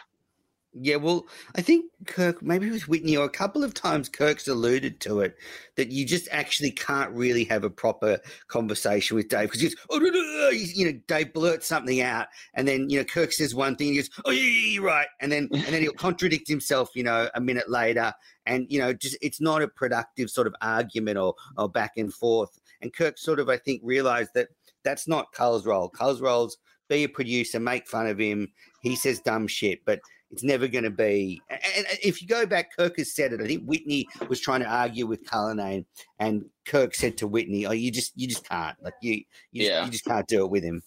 Yeah, 0.72 0.96
well, 0.96 1.26
I 1.56 1.62
think 1.62 1.86
Kirk, 2.06 2.42
maybe 2.42 2.70
with 2.70 2.86
Whitney, 2.86 3.16
or 3.16 3.24
a 3.24 3.30
couple 3.30 3.64
of 3.64 3.74
times 3.74 4.08
Kirk's 4.08 4.46
alluded 4.46 5.00
to 5.00 5.20
it 5.20 5.36
that 5.74 5.90
you 5.90 6.06
just 6.06 6.28
actually 6.30 6.70
can't 6.70 7.10
really 7.12 7.42
have 7.44 7.64
a 7.64 7.70
proper 7.70 8.20
conversation 8.46 9.16
with 9.16 9.28
Dave 9.28 9.50
because 9.50 9.74
oh, 9.90 9.98
no, 9.98 10.10
no, 10.10 10.48
you 10.50 10.84
know, 10.84 11.00
Dave 11.08 11.32
blurts 11.32 11.66
something 11.66 12.00
out, 12.00 12.28
and 12.54 12.68
then 12.68 12.88
you 12.88 12.98
know 12.98 13.04
Kirk 13.04 13.32
says 13.32 13.52
one 13.52 13.74
thing, 13.74 13.88
he 13.88 13.96
goes, 13.96 14.10
"Oh, 14.24 14.30
yeah, 14.30 14.42
yeah, 14.42 14.70
you're 14.70 14.84
right," 14.84 15.08
and 15.20 15.32
then 15.32 15.48
and 15.52 15.64
then 15.64 15.82
he'll 15.82 15.92
contradict 15.98 16.46
himself, 16.46 16.90
you 16.94 17.02
know, 17.02 17.28
a 17.34 17.40
minute 17.40 17.68
later, 17.68 18.12
and 18.46 18.66
you 18.70 18.78
know, 18.78 18.92
just 18.92 19.18
it's 19.20 19.40
not 19.40 19.62
a 19.62 19.68
productive 19.68 20.30
sort 20.30 20.46
of 20.46 20.54
argument 20.62 21.18
or 21.18 21.34
or 21.58 21.68
back 21.68 21.94
and 21.96 22.14
forth. 22.14 22.60
And 22.80 22.94
Kirk 22.94 23.18
sort 23.18 23.40
of, 23.40 23.48
I 23.48 23.56
think, 23.56 23.82
realized 23.84 24.30
that 24.34 24.48
that's 24.84 25.08
not 25.08 25.32
Cull's 25.32 25.66
role. 25.66 25.88
Cull's 25.88 26.20
role's 26.20 26.58
be 26.88 27.04
a 27.04 27.08
producer, 27.08 27.58
make 27.58 27.88
fun 27.88 28.06
of 28.06 28.18
him. 28.18 28.48
He 28.82 28.96
says 28.96 29.20
dumb 29.20 29.46
shit, 29.46 29.84
but 29.84 30.00
it's 30.30 30.44
never 30.44 30.68
going 30.68 30.84
to 30.84 30.90
be. 30.90 31.42
And 31.50 31.87
if 32.02 32.22
you 32.22 32.28
go 32.28 32.46
back, 32.46 32.76
Kirk 32.76 32.99
has 32.99 33.14
said 33.14 33.32
it. 33.32 33.40
I 33.40 33.46
think 33.46 33.64
Whitney 33.64 34.06
was 34.28 34.40
trying 34.40 34.60
to 34.60 34.66
argue 34.66 35.06
with 35.06 35.28
Cullinane, 35.28 35.87
and 36.18 36.44
Kirk 36.64 36.94
said 36.94 37.16
to 37.18 37.26
Whitney, 37.26 37.66
"Oh, 37.66 37.72
you 37.72 37.90
just, 37.90 38.12
you 38.16 38.28
just 38.28 38.49
can't. 38.49 38.76
Like 38.82 38.94
you, 39.02 39.14
you, 39.52 39.64
yeah. 39.64 39.80
just, 39.80 39.87
you 39.87 39.92
just 39.92 40.04
can't 40.04 40.26
do 40.26 40.44
it 40.44 40.50
with 40.50 40.62
him." 40.62 40.82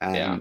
Um, 0.00 0.14
yeah. 0.14 0.38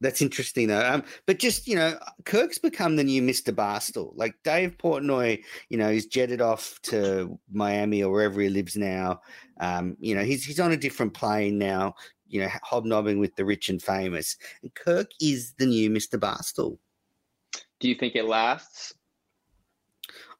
That's 0.00 0.22
interesting 0.22 0.68
though. 0.68 0.86
Um, 0.86 1.02
but 1.26 1.40
just 1.40 1.66
you 1.66 1.74
know, 1.74 1.98
Kirk's 2.24 2.58
become 2.58 2.96
the 2.96 3.04
new 3.04 3.20
Mr. 3.20 3.52
Barstool. 3.52 4.12
Like 4.14 4.34
Dave 4.44 4.78
Portnoy, 4.78 5.42
you 5.68 5.76
know, 5.76 5.90
he's 5.90 6.06
jetted 6.06 6.40
off 6.40 6.78
to 6.84 7.38
Miami 7.52 8.02
or 8.02 8.12
wherever 8.12 8.40
he 8.40 8.48
lives 8.48 8.76
now. 8.76 9.20
Um, 9.60 9.96
you 9.98 10.14
know, 10.14 10.22
he's 10.22 10.44
he's 10.44 10.60
on 10.60 10.72
a 10.72 10.76
different 10.76 11.14
plane 11.14 11.58
now 11.58 11.94
you 12.28 12.40
know, 12.40 12.48
hobnobbing 12.62 13.18
with 13.18 13.34
the 13.36 13.44
rich 13.44 13.68
and 13.68 13.82
famous. 13.82 14.36
And 14.62 14.74
Kirk 14.74 15.10
is 15.20 15.54
the 15.58 15.66
new 15.66 15.90
Mr. 15.90 16.18
Barstool. 16.18 16.78
Do 17.80 17.88
you 17.88 17.94
think 17.94 18.14
it 18.14 18.24
lasts? 18.24 18.94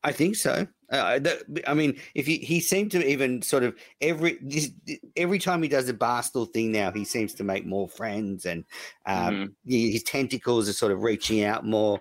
I 0.04 0.12
think 0.12 0.36
so. 0.36 0.66
Uh, 0.90 1.18
the, 1.18 1.62
I 1.66 1.74
mean, 1.74 1.98
if 2.14 2.26
he, 2.26 2.38
he 2.38 2.60
seemed 2.60 2.90
to 2.92 3.06
even 3.06 3.42
sort 3.42 3.62
of 3.62 3.74
every 4.00 4.38
this, 4.40 4.70
every 5.16 5.38
time 5.38 5.62
he 5.62 5.68
does 5.68 5.88
a 5.88 5.94
barstool 5.94 6.50
thing 6.50 6.72
now, 6.72 6.90
he 6.90 7.04
seems 7.04 7.34
to 7.34 7.44
make 7.44 7.66
more 7.66 7.88
friends, 7.88 8.46
and 8.46 8.64
um, 9.04 9.34
mm-hmm. 9.34 9.70
his 9.70 10.02
tentacles 10.04 10.68
are 10.68 10.72
sort 10.72 10.92
of 10.92 11.02
reaching 11.02 11.44
out 11.44 11.66
more. 11.66 12.00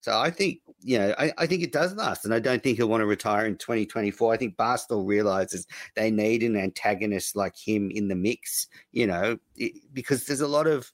So 0.00 0.18
I 0.18 0.30
think, 0.30 0.60
you 0.82 0.98
know, 0.98 1.14
I, 1.18 1.32
I 1.38 1.46
think 1.46 1.62
it 1.62 1.72
does 1.72 1.94
last, 1.94 2.24
and 2.24 2.34
I 2.34 2.40
don't 2.40 2.62
think 2.62 2.76
he'll 2.76 2.88
want 2.88 3.02
to 3.02 3.06
retire 3.06 3.46
in 3.46 3.56
2024. 3.56 4.32
I 4.32 4.36
think 4.36 4.56
Barstool 4.56 5.06
realizes 5.06 5.66
they 5.94 6.10
need 6.10 6.42
an 6.42 6.56
antagonist 6.56 7.36
like 7.36 7.56
him 7.56 7.90
in 7.90 8.08
the 8.08 8.14
mix, 8.14 8.66
you 8.92 9.06
know, 9.06 9.38
it, 9.56 9.72
because 9.92 10.24
there's 10.24 10.40
a 10.40 10.48
lot 10.48 10.66
of 10.66 10.90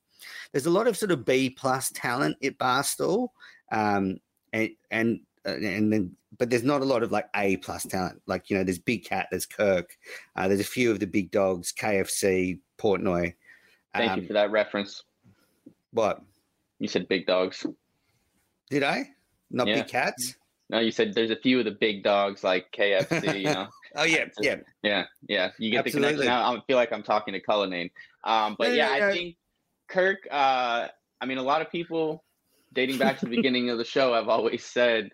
there's 0.52 0.66
a 0.66 0.70
lot 0.70 0.88
of 0.88 0.96
sort 0.96 1.12
of 1.12 1.24
B 1.24 1.50
plus 1.50 1.90
talent 1.92 2.36
at 2.42 2.58
Barstool, 2.58 3.28
um, 3.72 4.18
and 4.52 4.70
and 4.90 5.20
uh, 5.46 5.54
and 5.54 5.92
then 5.92 6.16
but 6.38 6.50
there's 6.50 6.64
not 6.64 6.82
a 6.82 6.84
lot 6.84 7.02
of 7.02 7.12
like 7.12 7.28
A 7.36 7.56
plus 7.58 7.84
talent. 7.84 8.20
Like 8.26 8.50
you 8.50 8.56
know, 8.56 8.64
there's 8.64 8.78
Big 8.78 9.04
Cat, 9.04 9.28
there's 9.30 9.46
Kirk, 9.46 9.96
uh, 10.34 10.48
there's 10.48 10.60
a 10.60 10.64
few 10.64 10.90
of 10.90 11.00
the 11.00 11.06
big 11.06 11.30
dogs, 11.30 11.72
KFC, 11.72 12.58
Portnoy. 12.78 13.34
Thank 13.94 14.12
um, 14.12 14.20
you 14.20 14.26
for 14.26 14.32
that 14.34 14.50
reference. 14.50 15.04
What 15.92 16.22
you 16.78 16.88
said, 16.88 17.08
big 17.08 17.26
dogs. 17.26 17.64
Did 18.68 18.82
I? 18.82 19.10
Not 19.50 19.68
yeah. 19.68 19.76
big 19.76 19.88
cats? 19.88 20.36
No, 20.68 20.80
you 20.80 20.90
said 20.90 21.14
there's 21.14 21.30
a 21.30 21.36
few 21.36 21.60
of 21.60 21.64
the 21.64 21.76
big 21.78 22.02
dogs 22.02 22.42
like 22.42 22.66
KFC, 22.76 23.40
you 23.40 23.44
know. 23.54 23.68
oh 23.94 24.04
yeah, 24.04 24.24
yeah, 24.40 24.56
yeah, 24.82 25.04
yeah. 25.28 25.50
You 25.58 25.70
get 25.70 25.86
Absolutely. 25.86 26.16
the 26.16 26.22
connection. 26.22 26.32
I, 26.32 26.52
I 26.52 26.60
feel 26.66 26.76
like 26.76 26.92
I'm 26.92 27.04
talking 27.04 27.34
to 27.34 27.40
Cullinane. 27.40 27.90
Um, 28.24 28.56
but 28.58 28.72
yeah, 28.72 28.90
I 28.90 29.12
think 29.12 29.36
Kirk. 29.88 30.26
Uh, 30.30 30.88
I 31.20 31.26
mean, 31.26 31.38
a 31.38 31.42
lot 31.42 31.62
of 31.62 31.70
people 31.70 32.24
dating 32.72 32.98
back 32.98 33.18
to 33.18 33.26
the 33.26 33.36
beginning 33.36 33.70
of 33.70 33.78
the 33.78 33.84
show 33.84 34.14
have 34.14 34.28
always 34.28 34.64
said, 34.64 35.04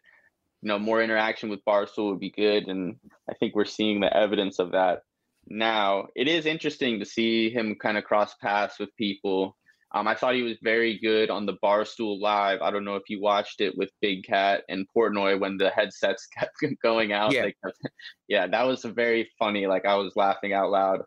you 0.63 0.69
know, 0.69 0.79
more 0.79 1.03
interaction 1.03 1.49
with 1.51 1.65
Barstool 1.65 2.11
would 2.11 2.21
be 2.21 2.31
good, 2.31 2.69
and 2.69 2.97
I 3.29 3.35
think 3.35 3.55
we're 3.55 3.67
seeing 3.67 4.01
the 4.01 4.15
evidence 4.17 4.59
of 4.59 4.73
that 4.73 5.03
now. 5.47 6.07
It 6.17 6.29
is 6.29 6.47
interesting 6.47 7.01
to 7.01 7.05
see 7.05 7.51
him 7.51 7.75
kind 7.75 7.99
of 7.99 8.05
cross 8.05 8.35
paths 8.41 8.79
with 8.79 8.97
people 8.97 9.57
um, 9.95 10.09
I 10.09 10.15
thought 10.15 10.35
he 10.35 10.43
was 10.43 10.57
very 10.63 10.99
good 10.99 11.29
on 11.31 11.45
the 11.45 11.59
Barstool 11.63 12.19
Live. 12.21 12.63
I 12.63 12.71
don't 12.71 12.85
know 12.85 12.97
if 12.97 13.09
you 13.09 13.21
watched 13.21 13.61
it 13.61 13.77
with 13.77 13.91
Big 14.01 14.25
Cat 14.25 14.65
and 14.69 14.87
Portnoy 14.97 15.39
when 15.39 15.59
the 15.59 15.71
headsets 15.71 16.27
kept 16.39 16.57
going 16.83 17.13
out. 17.13 17.33
Yeah, 17.33 17.51
kept, 17.63 17.79
yeah 18.27 18.47
that 18.47 18.67
was 18.67 18.83
very 18.85 19.31
funny. 19.39 19.67
Like 19.67 19.85
I 19.85 19.97
was 19.97 20.17
laughing 20.17 20.55
out 20.55 20.71
loud 20.71 21.03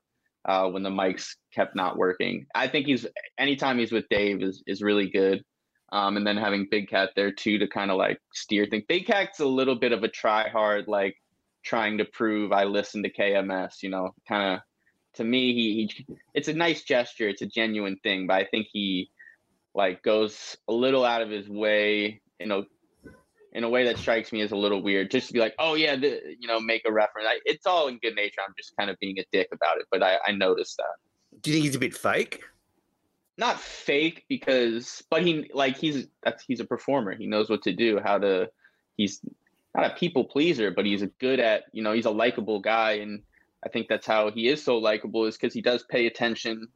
uh, 0.46 0.70
when 0.70 0.84
the 0.84 0.92
mics 0.92 1.36
kept 1.54 1.76
not 1.76 1.98
working. 1.98 2.46
I 2.54 2.68
think 2.68 2.86
he's 2.86 3.08
anytime 3.40 3.80
he's 3.80 3.92
with 3.92 4.06
Dave 4.10 4.44
is 4.44 4.64
is 4.68 4.82
really 4.82 5.10
good. 5.10 5.44
Um, 5.92 6.18
and 6.18 6.26
then 6.26 6.38
having 6.38 6.68
Big 6.70 6.90
Cat 6.90 7.12
there 7.16 7.32
too 7.32 7.60
to 7.60 7.68
kind 7.68 7.90
of 7.90 7.98
like 7.98 8.20
steer 8.34 8.66
things. 8.66 8.84
Big 8.88 9.06
Cat's 9.06 9.40
a 9.40 9.46
little 9.46 9.76
bit 9.76 9.94
of 9.94 10.04
a 10.04 10.08
try 10.08 10.50
hard, 10.50 10.88
like 10.88 11.16
trying 11.64 12.00
to 12.00 12.06
prove 12.06 12.52
I 12.52 12.66
listen 12.66 13.04
to 13.04 13.12
KMS. 13.12 13.82
You 13.82 13.90
know, 13.90 14.12
kind 14.28 14.54
of 14.54 14.60
to 15.16 15.24
me, 15.24 15.54
he, 15.54 15.92
he 15.98 16.16
it's 16.34 16.48
a 16.48 16.54
nice 16.54 16.84
gesture. 16.84 17.28
It's 17.28 17.42
a 17.42 17.48
genuine 17.48 17.98
thing, 18.04 18.28
but 18.28 18.36
I 18.36 18.46
think 18.46 18.68
he 18.72 19.10
like 19.74 20.04
goes 20.04 20.56
a 20.68 20.74
little 20.74 21.04
out 21.04 21.22
of 21.22 21.30
his 21.30 21.50
way, 21.50 22.22
you 22.40 22.48
know, 22.48 22.66
in 23.52 23.64
a 23.64 23.70
way 23.70 23.86
that 23.86 23.98
strikes 23.98 24.32
me 24.32 24.42
as 24.42 24.52
a 24.52 24.56
little 24.56 24.82
weird. 24.82 25.12
Just 25.12 25.28
to 25.28 25.34
be 25.34 25.40
like, 25.40 25.56
oh 25.60 25.76
yeah, 25.76 25.96
the, 25.96 26.22
you 26.40 26.48
know, 26.48 26.60
make 26.60 26.84
a 26.86 26.92
reference. 26.92 27.28
I, 27.30 27.40
it's 27.46 27.66
all 27.66 27.88
in 27.88 27.98
good 28.00 28.16
nature. 28.16 28.42
I'm 28.46 28.54
just 28.58 28.76
kind 28.78 28.90
of 28.90 28.98
being 29.00 29.18
a 29.20 29.26
dick 29.32 29.50
about 29.54 29.78
it, 29.80 29.86
but 29.92 30.04
I, 30.04 30.18
I 30.28 30.32
noticed 30.32 30.78
that. 30.78 31.42
Do 31.42 31.50
you 31.50 31.56
think 31.56 31.66
he's 31.66 31.76
a 31.76 31.80
bit 31.80 31.96
fake? 31.96 32.42
Not 33.38 33.60
fake 33.60 34.26
because, 34.30 35.04
but 35.10 35.22
he 35.22 35.50
like 35.54 35.78
he's 35.78 36.08
that's 36.24 36.44
he's 36.44 36.62
a 36.62 36.66
performer. 36.66 37.16
He 37.16 37.28
knows 37.28 37.50
what 37.50 37.64
to 37.64 37.74
do, 37.74 38.00
how 38.04 38.18
to. 38.18 38.50
He's 38.96 39.20
not 39.76 39.92
a 39.92 39.96
people 39.96 40.24
pleaser, 40.24 40.72
but 40.72 40.86
he's 40.86 41.04
good 41.20 41.42
at 41.42 41.64
you 41.74 41.84
know 41.84 41.92
he's 41.92 42.06
a 42.06 42.12
likable 42.12 42.62
guy 42.62 42.94
and 42.94 43.24
I 43.66 43.70
think 43.70 43.88
that's 43.88 44.06
how 44.06 44.32
he 44.32 44.48
is 44.48 44.64
so 44.64 44.78
likable 44.78 45.26
is 45.26 45.38
because 45.38 45.54
he 45.54 45.62
does 45.62 45.84
pay 45.90 46.06
attention 46.08 46.68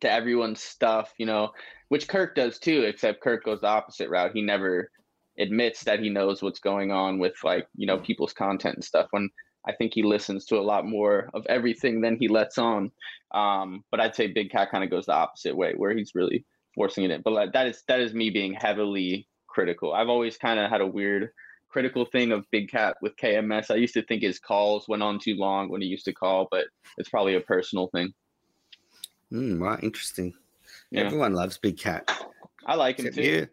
to 0.00 0.10
everyone's 0.10 0.60
stuff, 0.60 1.12
you 1.18 1.26
know, 1.26 1.50
which 1.88 2.08
Kirk 2.08 2.34
does 2.34 2.58
too, 2.58 2.82
except 2.82 3.22
Kirk 3.22 3.44
goes 3.44 3.60
the 3.60 3.68
opposite 3.68 4.08
route. 4.08 4.32
He 4.32 4.42
never 4.42 4.90
admits 5.38 5.84
that 5.84 6.00
he 6.00 6.08
knows 6.08 6.42
what's 6.42 6.60
going 6.60 6.90
on 6.90 7.18
with 7.18 7.34
like, 7.44 7.66
you 7.76 7.86
know, 7.86 7.98
people's 7.98 8.32
content 8.32 8.76
and 8.76 8.84
stuff. 8.84 9.08
When 9.10 9.28
I 9.66 9.72
think 9.72 9.92
he 9.94 10.02
listens 10.02 10.46
to 10.46 10.56
a 10.56 10.62
lot 10.62 10.86
more 10.86 11.28
of 11.34 11.44
everything 11.46 12.00
than 12.00 12.16
he 12.18 12.28
lets 12.28 12.56
on. 12.56 12.90
Um, 13.34 13.84
but 13.90 14.00
I'd 14.00 14.14
say 14.14 14.28
Big 14.28 14.50
Cat 14.50 14.70
kind 14.70 14.84
of 14.84 14.90
goes 14.90 15.06
the 15.06 15.12
opposite 15.12 15.56
way 15.56 15.74
where 15.76 15.94
he's 15.94 16.14
really 16.14 16.44
forcing 16.74 17.04
it 17.04 17.10
in. 17.10 17.22
But 17.22 17.32
like, 17.32 17.52
that 17.52 17.66
is 17.66 17.82
that 17.88 18.00
is 18.00 18.14
me 18.14 18.30
being 18.30 18.54
heavily 18.54 19.28
critical. 19.48 19.92
I've 19.92 20.08
always 20.08 20.36
kind 20.36 20.60
of 20.60 20.70
had 20.70 20.80
a 20.80 20.86
weird 20.86 21.30
critical 21.76 22.06
thing 22.06 22.32
of 22.32 22.50
Big 22.50 22.70
Cat 22.70 22.96
with 23.02 23.14
KMS. 23.18 23.70
I 23.70 23.74
used 23.74 23.92
to 23.92 24.02
think 24.02 24.22
his 24.22 24.38
calls 24.38 24.88
went 24.88 25.02
on 25.02 25.18
too 25.18 25.34
long 25.34 25.68
when 25.68 25.82
he 25.82 25.86
used 25.86 26.06
to 26.06 26.12
call, 26.14 26.48
but 26.50 26.64
it's 26.96 27.10
probably 27.10 27.34
a 27.34 27.40
personal 27.42 27.88
thing. 27.88 28.14
Mm, 29.30 29.60
right, 29.60 29.84
interesting. 29.84 30.32
Yeah. 30.90 31.02
Everyone 31.02 31.34
loves 31.34 31.58
Big 31.58 31.76
Cat. 31.76 32.10
I 32.64 32.76
like 32.76 32.98
him 32.98 33.12
too. 33.12 33.20
You. 33.20 33.48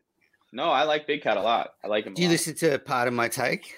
No, 0.53 0.70
I 0.70 0.84
like 0.84 1.06
Big 1.06 1.22
Cat 1.22 1.36
a 1.36 1.42
lot. 1.42 1.72
I 1.84 1.88
like 1.88 2.06
him. 2.06 2.13
Do 2.13 2.22
you 2.22 2.30
listen 2.30 2.56
to 2.56 2.80
Pardon 2.80 3.13
My 3.13 3.27
Take? 3.27 3.75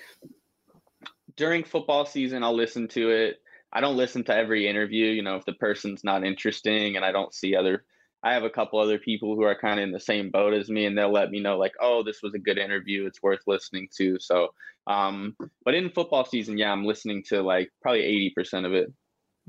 During 1.36 1.64
football 1.64 2.06
season, 2.06 2.44
I'll 2.44 2.56
listen 2.56 2.88
to 2.90 3.10
it. 3.10 3.42
I 3.74 3.82
don't 3.82 3.98
listen 3.98 4.24
to 4.26 4.36
every 4.36 4.68
interview. 4.68 5.08
You 5.08 5.24
know, 5.24 5.38
if 5.38 5.46
the 5.46 5.54
person's 5.54 6.04
not 6.04 6.24
interesting 6.24 6.98
and 6.98 7.04
I 7.04 7.12
don't 7.12 7.34
see 7.34 7.56
other 7.56 7.84
I 8.26 8.34
have 8.34 8.44
a 8.44 8.50
couple 8.50 8.80
other 8.80 8.98
people 8.98 9.36
who 9.36 9.44
are 9.44 9.56
kind 9.58 9.80
of 9.80 9.84
in 9.84 9.92
the 9.92 10.00
same 10.00 10.32
boat 10.32 10.54
as 10.54 10.68
me, 10.68 10.86
and 10.88 10.98
they'll 10.98 11.12
let 11.14 11.30
me 11.30 11.40
know 11.40 11.58
like, 11.58 11.74
oh, 11.80 12.04
this 12.04 12.22
was 12.24 12.34
a 12.34 12.40
good 12.40 12.58
interview. 12.58 13.06
It's 13.06 13.22
worth 13.22 13.42
listening 13.46 13.88
to. 13.98 14.18
So, 14.20 14.50
um, 14.88 15.36
but 15.64 15.76
in 15.76 15.92
football 15.92 16.26
season, 16.26 16.58
yeah, 16.58 16.72
I'm 16.72 16.84
listening 16.86 17.24
to 17.30 17.42
like 17.44 17.72
probably 17.82 18.02
eighty 18.02 18.32
percent 18.32 18.66
of 18.66 18.74
it. 18.74 18.92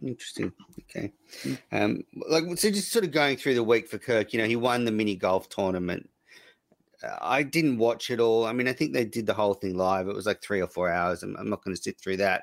Interesting. 0.02 0.52
Okay. 0.90 1.10
Um, 1.72 2.02
like 2.28 2.44
so, 2.58 2.70
just 2.70 2.92
sort 2.92 3.06
of 3.06 3.12
going 3.12 3.38
through 3.38 3.54
the 3.54 3.64
week 3.64 3.88
for 3.88 3.96
Kirk. 3.98 4.34
You 4.34 4.40
know, 4.42 4.46
he 4.46 4.56
won 4.56 4.84
the 4.84 4.92
mini 4.92 5.16
golf 5.16 5.48
tournament. 5.48 6.10
uh, 7.02 7.16
I 7.22 7.42
didn't 7.42 7.78
watch 7.78 8.10
it 8.10 8.20
all. 8.20 8.44
I 8.44 8.52
mean, 8.52 8.68
I 8.68 8.74
think 8.74 8.92
they 8.92 9.06
did 9.06 9.24
the 9.24 9.32
whole 9.34 9.54
thing 9.54 9.74
live. 9.76 10.06
It 10.06 10.14
was 10.14 10.26
like 10.26 10.42
three 10.42 10.60
or 10.60 10.68
four 10.68 10.90
hours. 10.90 11.22
I'm, 11.22 11.34
I'm 11.38 11.48
not 11.48 11.64
going 11.64 11.74
to 11.74 11.82
sit 11.82 11.98
through 11.98 12.18
that. 12.18 12.42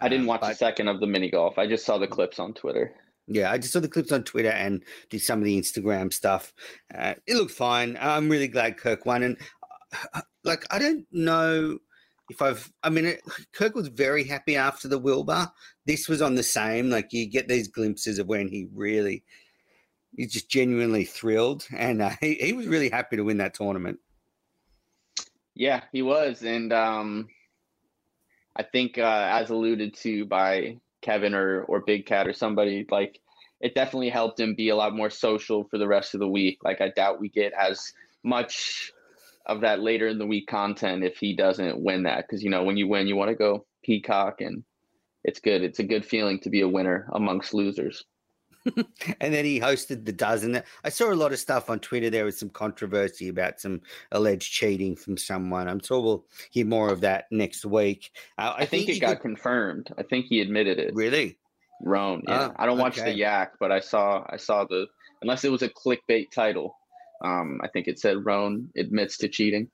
I 0.00 0.08
didn't 0.08 0.22
Um, 0.22 0.28
watch 0.28 0.42
a 0.42 0.46
but- 0.46 0.58
second 0.58 0.86
of 0.86 1.00
the 1.00 1.06
mini 1.08 1.28
golf. 1.28 1.58
I 1.58 1.66
just 1.66 1.84
saw 1.84 1.98
the 1.98 2.06
clips 2.06 2.38
on 2.38 2.54
Twitter. 2.54 2.94
Yeah, 3.26 3.50
I 3.50 3.58
just 3.58 3.72
saw 3.72 3.80
the 3.80 3.88
clips 3.88 4.12
on 4.12 4.24
Twitter 4.24 4.50
and 4.50 4.82
did 5.08 5.22
some 5.22 5.38
of 5.38 5.44
the 5.44 5.58
Instagram 5.58 6.12
stuff. 6.12 6.52
Uh, 6.94 7.14
it 7.26 7.36
looked 7.36 7.52
fine. 7.52 7.96
I'm 8.00 8.28
really 8.28 8.48
glad 8.48 8.78
Kirk 8.78 9.06
won. 9.06 9.22
And 9.22 9.36
uh, 10.14 10.22
like, 10.44 10.64
I 10.70 10.78
don't 10.78 11.06
know 11.12 11.78
if 12.30 12.42
I've, 12.42 12.72
I 12.82 12.90
mean, 12.90 13.06
it, 13.06 13.22
Kirk 13.52 13.74
was 13.74 13.88
very 13.88 14.24
happy 14.24 14.56
after 14.56 14.88
the 14.88 14.98
Wilbur. 14.98 15.50
This 15.86 16.08
was 16.08 16.20
on 16.20 16.34
the 16.34 16.42
same. 16.42 16.90
Like, 16.90 17.12
you 17.12 17.30
get 17.30 17.48
these 17.48 17.68
glimpses 17.68 18.18
of 18.18 18.26
when 18.26 18.48
he 18.48 18.68
really, 18.74 19.22
he's 20.16 20.32
just 20.32 20.50
genuinely 20.50 21.04
thrilled. 21.04 21.66
And 21.76 22.02
uh, 22.02 22.10
he, 22.20 22.34
he 22.34 22.52
was 22.52 22.66
really 22.66 22.90
happy 22.90 23.16
to 23.16 23.24
win 23.24 23.38
that 23.38 23.54
tournament. 23.54 23.98
Yeah, 25.54 25.82
he 25.92 26.00
was, 26.00 26.42
and 26.42 26.72
um, 26.72 27.28
I 28.56 28.62
think 28.62 28.96
uh, 28.96 29.28
as 29.30 29.50
alluded 29.50 29.94
to 29.96 30.24
by 30.24 30.78
Kevin 31.02 31.34
or 31.34 31.62
or 31.64 31.80
Big 31.80 32.06
Cat 32.06 32.26
or 32.26 32.32
somebody, 32.32 32.86
like 32.90 33.20
it 33.60 33.74
definitely 33.74 34.08
helped 34.08 34.40
him 34.40 34.54
be 34.54 34.70
a 34.70 34.76
lot 34.76 34.96
more 34.96 35.10
social 35.10 35.64
for 35.64 35.78
the 35.78 35.86
rest 35.86 36.14
of 36.14 36.20
the 36.20 36.28
week. 36.28 36.58
Like 36.64 36.80
I 36.80 36.88
doubt 36.88 37.20
we 37.20 37.28
get 37.28 37.52
as 37.52 37.92
much 38.24 38.92
of 39.46 39.60
that 39.60 39.80
later 39.80 40.08
in 40.08 40.18
the 40.18 40.26
week 40.26 40.46
content 40.46 41.04
if 41.04 41.18
he 41.18 41.34
doesn't 41.34 41.82
win 41.82 42.04
that, 42.04 42.24
because 42.26 42.42
you 42.42 42.50
know 42.50 42.64
when 42.64 42.76
you 42.76 42.88
win, 42.88 43.06
you 43.06 43.16
want 43.16 43.30
to 43.30 43.36
go 43.36 43.66
peacock, 43.84 44.40
and 44.40 44.64
it's 45.24 45.40
good. 45.40 45.62
It's 45.62 45.78
a 45.80 45.84
good 45.84 46.04
feeling 46.04 46.40
to 46.40 46.50
be 46.50 46.62
a 46.62 46.68
winner 46.68 47.08
amongst 47.12 47.54
losers. 47.54 48.04
and 49.20 49.34
then 49.34 49.44
he 49.44 49.60
hosted 49.60 50.04
the 50.04 50.12
dozen. 50.12 50.62
I 50.84 50.88
saw 50.88 51.12
a 51.12 51.14
lot 51.14 51.32
of 51.32 51.38
stuff 51.38 51.68
on 51.70 51.80
Twitter. 51.80 52.10
There 52.10 52.24
was 52.24 52.38
some 52.38 52.50
controversy 52.50 53.28
about 53.28 53.60
some 53.60 53.80
alleged 54.12 54.52
cheating 54.52 54.96
from 54.96 55.16
someone. 55.16 55.68
I'm 55.68 55.80
sure 55.80 56.00
we'll 56.00 56.24
hear 56.50 56.66
more 56.66 56.90
of 56.90 57.00
that 57.02 57.26
next 57.30 57.64
week. 57.64 58.10
Uh, 58.38 58.54
I, 58.56 58.66
think, 58.66 58.88
it 58.88 59.00
got 59.00 59.16
could- 59.16 59.22
confirmed. 59.22 59.92
I 59.98 60.02
think 60.02 60.26
he 60.26 60.40
admitted 60.40 60.78
it. 60.78 60.94
really. 60.94 61.38
Rone. 61.84 62.22
Yeah, 62.28 62.48
Oh, 62.50 62.54
I 62.56 62.66
don't 62.66 62.78
watch 62.78 62.96
the. 62.96 63.12
Yak, 63.12 63.54
but 63.58 63.72
I 63.72 63.80
saw 63.80 64.24
I 64.30 64.36
saw 64.36 64.64
the 64.64 64.86
unless 65.20 65.44
it 65.44 65.50
was 65.50 65.62
a 65.62 65.68
clickbait 65.68 66.30
title. 66.30 66.76
Um, 67.24 67.60
I 67.62 67.68
think 67.68 67.88
it 67.88 67.98
said 67.98 68.24
Rone 68.24 68.68
admits 68.76 69.18
to 69.18 69.28
cheating. 69.28 69.68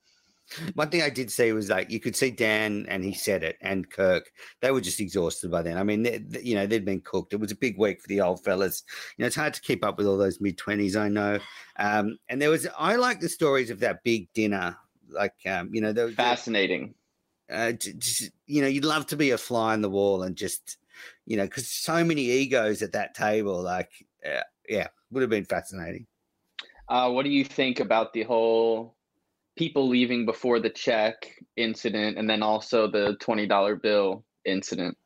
One 0.75 0.88
thing 0.88 1.02
I 1.02 1.11
did 1.11 1.31
see 1.31 1.52
was 1.52 1.69
like 1.69 1.90
you 1.90 2.00
could 2.00 2.17
see 2.17 2.31
Dan 2.31 2.87
and 2.88 3.05
he 3.05 3.12
said 3.12 3.43
it, 3.43 3.57
and 3.61 3.88
Kirk. 3.90 4.31
They 4.61 4.71
were 4.71 4.81
just 4.81 5.00
exhausted 5.00 5.50
by 5.50 5.62
then. 5.62 5.76
I 5.76 5.83
mean, 5.83 6.02
they, 6.02 6.19
they- 6.19 6.43
you 6.43 6.55
know, 6.55 6.67
they'd 6.67 6.85
been 6.85 7.00
cooked. 7.02 7.33
It 7.33 7.40
was 7.40 7.52
a 7.52 7.57
big 7.57 7.78
week 7.78 8.00
for 8.00 8.09
the 8.09 8.21
old 8.21 8.43
fellas. 8.45 8.83
You 9.17 9.23
know, 9.23 9.26
it's 9.26 9.37
hard 9.37 9.55
to 9.55 9.61
keep 9.61 9.85
up 9.85 9.99
with 9.99 10.07
all 10.07 10.17
those 10.17 10.40
mid 10.40 10.57
twenties. 10.57 10.97
I 10.97 11.09
know. 11.09 11.38
Um, 11.78 12.19
and 12.28 12.40
there 12.40 12.50
was. 12.50 12.67
I 12.78 12.97
like 12.97 13.21
the 13.21 13.28
stories 13.28 13.71
of 13.71 13.81
that 13.81 14.02
big 14.05 14.33
dinner. 14.33 14.76
Like, 15.11 15.35
um, 15.47 15.71
you 15.73 15.81
know, 15.81 15.93
there- 15.93 16.11
Fascinating. 16.11 16.95
uh, 17.50 17.73
just, 17.73 18.31
you 18.47 18.61
know, 18.62 18.69
you'd 18.69 18.85
love 18.85 19.07
to 19.07 19.17
be 19.17 19.31
a 19.31 19.38
fly 19.38 19.73
on 19.73 19.81
the 19.81 19.88
wall 19.88 20.23
and 20.23 20.37
just, 20.37 20.76
you 21.25 21.37
know, 21.38 21.45
because 21.45 21.71
so 21.71 22.05
many 22.05 22.23
egos 22.23 22.83
at 22.83 22.93
that 22.93 23.14
table. 23.14 23.62
Like, 23.62 23.90
uh, 24.26 24.43
yeah, 24.69 24.88
would 25.11 25.23
have 25.23 25.31
been 25.31 25.47
fascinating. 25.47 26.07
Uh, 26.90 27.11
what 27.11 27.25
do 27.25 27.31
you 27.31 27.45
think 27.45 27.81
about 27.81 28.12
the 28.12 28.23
whole 28.23 28.97
people 29.59 29.88
leaving 29.88 30.25
before 30.25 30.61
the 30.61 30.71
check 30.71 31.29
incident, 31.57 32.17
and 32.17 32.31
then 32.31 32.43
also 32.43 32.91
the 32.91 33.17
twenty 33.21 33.47
dollar 33.47 33.77
bill 33.77 34.25
incident? 34.45 34.97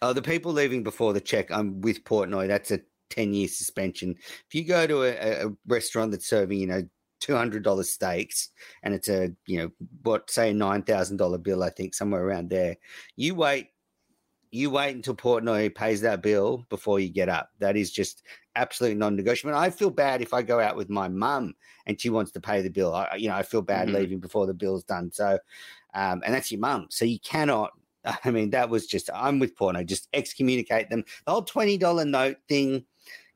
Oh, 0.00 0.14
the 0.14 0.22
people 0.22 0.52
leaving 0.52 0.82
before 0.82 1.12
the 1.12 1.20
check. 1.20 1.50
I'm 1.50 1.80
with 1.82 2.04
Portnoy. 2.04 2.48
That's 2.48 2.70
a 2.70 2.80
ten 3.10 3.34
year 3.34 3.48
suspension. 3.48 4.14
If 4.46 4.54
you 4.54 4.64
go 4.64 4.86
to 4.86 5.02
a, 5.02 5.46
a 5.46 5.50
restaurant 5.66 6.12
that's 6.12 6.28
serving, 6.28 6.58
you 6.58 6.66
know, 6.66 6.82
two 7.20 7.34
hundred 7.36 7.64
dollars 7.64 7.90
steaks, 7.90 8.48
and 8.82 8.94
it's 8.94 9.08
a, 9.08 9.30
you 9.46 9.58
know, 9.58 9.70
what 10.02 10.30
say 10.30 10.54
thousand 10.82 11.18
dollar 11.18 11.38
bill, 11.38 11.62
I 11.62 11.70
think 11.70 11.94
somewhere 11.94 12.24
around 12.24 12.48
there. 12.48 12.76
You 13.16 13.34
wait. 13.34 13.68
You 14.52 14.70
wait 14.70 14.96
until 14.96 15.14
Portnoy 15.14 15.72
pays 15.74 16.00
that 16.00 16.22
bill 16.22 16.66
before 16.70 16.98
you 16.98 17.08
get 17.08 17.28
up. 17.28 17.50
That 17.60 17.76
is 17.76 17.92
just 17.92 18.24
absolutely 18.56 18.98
non-negotiable. 18.98 19.54
And 19.54 19.64
I 19.64 19.70
feel 19.70 19.90
bad 19.90 20.22
if 20.22 20.34
I 20.34 20.42
go 20.42 20.58
out 20.58 20.76
with 20.76 20.90
my 20.90 21.08
mum 21.08 21.54
and 21.86 22.00
she 22.00 22.10
wants 22.10 22.32
to 22.32 22.40
pay 22.40 22.60
the 22.60 22.68
bill. 22.68 22.92
I, 22.92 23.14
you 23.16 23.28
know, 23.28 23.36
I 23.36 23.42
feel 23.44 23.62
bad 23.62 23.88
Mhm. 23.88 23.94
leaving 23.94 24.18
before 24.18 24.46
the 24.46 24.54
bill's 24.54 24.82
done. 24.82 25.12
So, 25.12 25.38
um, 25.94 26.22
and 26.24 26.34
that's 26.34 26.50
your 26.50 26.60
mum. 26.60 26.88
So 26.90 27.04
you 27.04 27.20
cannot. 27.20 27.72
I 28.24 28.30
mean, 28.30 28.50
that 28.50 28.70
was 28.70 28.86
just. 28.86 29.08
I'm 29.14 29.38
with 29.38 29.54
Porno. 29.54 29.84
Just 29.84 30.08
excommunicate 30.14 30.90
them. 30.90 31.04
The 31.26 31.32
whole 31.32 31.42
twenty 31.42 31.78
dollar 31.78 32.04
note 32.04 32.38
thing. 32.48 32.84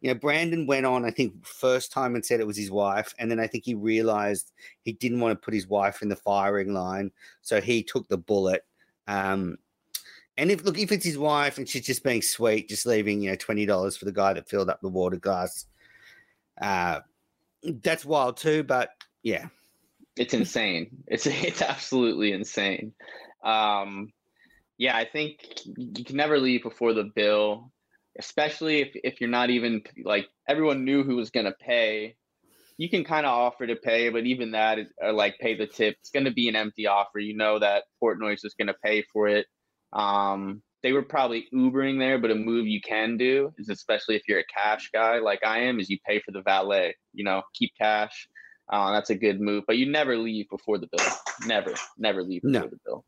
You 0.00 0.12
know, 0.12 0.18
Brandon 0.18 0.66
went 0.66 0.84
on. 0.84 1.04
I 1.04 1.10
think 1.10 1.46
first 1.46 1.92
time 1.92 2.14
and 2.14 2.24
said 2.24 2.40
it 2.40 2.46
was 2.46 2.56
his 2.58 2.70
wife, 2.70 3.14
and 3.18 3.30
then 3.30 3.40
I 3.40 3.46
think 3.46 3.64
he 3.64 3.74
realized 3.74 4.52
he 4.82 4.92
didn't 4.92 5.20
want 5.20 5.32
to 5.32 5.44
put 5.44 5.54
his 5.54 5.66
wife 5.66 6.02
in 6.02 6.08
the 6.08 6.16
firing 6.16 6.74
line, 6.74 7.10
so 7.40 7.60
he 7.60 7.82
took 7.82 8.08
the 8.08 8.18
bullet. 8.18 8.62
Um, 9.06 9.56
and 10.36 10.50
if 10.50 10.64
look, 10.64 10.78
if 10.78 10.90
it's 10.90 11.04
his 11.04 11.18
wife 11.18 11.58
and 11.58 11.68
she's 11.68 11.86
just 11.86 12.02
being 12.02 12.22
sweet, 12.22 12.68
just 12.68 12.86
leaving 12.86 13.22
you 13.22 13.30
know 13.30 13.36
twenty 13.36 13.66
dollars 13.66 13.96
for 13.96 14.04
the 14.04 14.12
guy 14.12 14.32
that 14.32 14.48
filled 14.48 14.68
up 14.68 14.80
the 14.80 14.88
water 14.88 15.16
glass, 15.16 15.66
uh, 16.60 17.00
that's 17.62 18.04
wild 18.04 18.36
too. 18.36 18.64
But 18.64 18.90
yeah, 19.22 19.46
It's 20.16 20.34
insane. 20.34 21.02
It's 21.06 21.26
it's 21.26 21.62
absolutely 21.62 22.32
insane. 22.32 22.92
Um, 23.44 24.12
yeah, 24.76 24.96
I 24.96 25.04
think 25.04 25.38
you 25.76 26.04
can 26.04 26.16
never 26.16 26.38
leave 26.38 26.62
before 26.62 26.94
the 26.94 27.10
bill, 27.14 27.70
especially 28.18 28.80
if 28.80 28.90
if 28.94 29.20
you're 29.20 29.30
not 29.30 29.50
even 29.50 29.82
like 30.04 30.26
everyone 30.48 30.84
knew 30.84 31.04
who 31.04 31.16
was 31.16 31.30
gonna 31.30 31.54
pay. 31.60 32.16
You 32.76 32.90
can 32.90 33.04
kind 33.04 33.24
of 33.24 33.30
offer 33.30 33.68
to 33.68 33.76
pay, 33.76 34.08
but 34.08 34.26
even 34.26 34.50
that 34.50 34.80
is 34.80 34.88
or 35.00 35.12
like 35.12 35.38
pay 35.38 35.54
the 35.54 35.68
tip. 35.68 35.96
It's 36.00 36.10
to 36.10 36.32
be 36.32 36.48
an 36.48 36.56
empty 36.56 36.88
offer. 36.88 37.20
You 37.20 37.36
know 37.36 37.60
that 37.60 37.84
Portnoy's 38.02 38.42
is 38.42 38.54
going 38.54 38.66
to 38.66 38.74
pay 38.82 39.04
for 39.12 39.28
it. 39.28 39.46
Um, 39.94 40.62
they 40.82 40.92
were 40.92 41.02
probably 41.02 41.46
Ubering 41.54 41.98
there, 41.98 42.18
but 42.18 42.30
a 42.30 42.34
move 42.34 42.66
you 42.66 42.80
can 42.80 43.16
do 43.16 43.52
is 43.56 43.68
especially 43.70 44.16
if 44.16 44.28
you're 44.28 44.40
a 44.40 44.44
cash 44.54 44.90
guy 44.92 45.18
like 45.18 45.42
I 45.44 45.60
am, 45.60 45.80
is 45.80 45.88
you 45.88 45.98
pay 46.06 46.20
for 46.20 46.32
the 46.32 46.42
valet. 46.42 46.94
You 47.14 47.24
know, 47.24 47.42
keep 47.54 47.72
cash. 47.80 48.28
Uh, 48.70 48.92
that's 48.92 49.10
a 49.10 49.14
good 49.14 49.40
move, 49.40 49.64
but 49.66 49.76
you 49.78 49.90
never 49.90 50.16
leave 50.16 50.48
before 50.50 50.78
the 50.78 50.88
bill. 50.94 51.06
Never, 51.46 51.74
never 51.98 52.22
leave 52.22 52.42
before 52.42 52.62
No. 52.62 52.68
the 52.68 52.78
bill. 52.84 53.04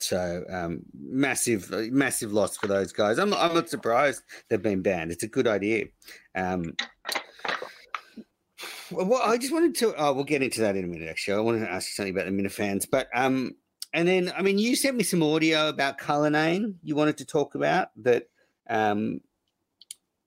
So 0.00 0.44
um, 0.50 0.80
massive, 0.92 1.70
massive 1.92 2.32
loss 2.32 2.56
for 2.56 2.66
those 2.66 2.92
guys. 2.92 3.18
I'm, 3.18 3.32
I'm 3.32 3.54
not 3.54 3.70
surprised 3.70 4.22
they've 4.50 4.60
been 4.60 4.82
banned. 4.82 5.12
It's 5.12 5.22
a 5.22 5.28
good 5.28 5.46
idea. 5.46 5.86
Um, 6.34 6.74
well, 8.90 9.22
I 9.22 9.38
just 9.38 9.52
wanted 9.52 9.74
to. 9.76 9.94
Oh, 9.96 10.12
we'll 10.12 10.24
get 10.24 10.42
into 10.42 10.60
that 10.60 10.76
in 10.76 10.84
a 10.84 10.88
minute. 10.88 11.08
Actually, 11.08 11.38
I 11.38 11.40
wanted 11.40 11.60
to 11.60 11.70
ask 11.72 11.88
you 11.88 11.92
something 11.94 12.14
about 12.14 12.26
the 12.26 12.32
Minifans, 12.32 12.86
but 12.90 13.08
um, 13.14 13.52
and 13.94 14.08
then 14.08 14.32
I 14.36 14.42
mean, 14.42 14.58
you 14.58 14.74
sent 14.74 14.96
me 14.96 15.04
some 15.04 15.22
audio 15.22 15.68
about 15.68 15.98
Cullinane. 15.98 16.74
You 16.82 16.96
wanted 16.96 17.16
to 17.18 17.24
talk 17.24 17.54
about 17.54 17.88
that. 18.02 18.24
Um, 18.68 19.20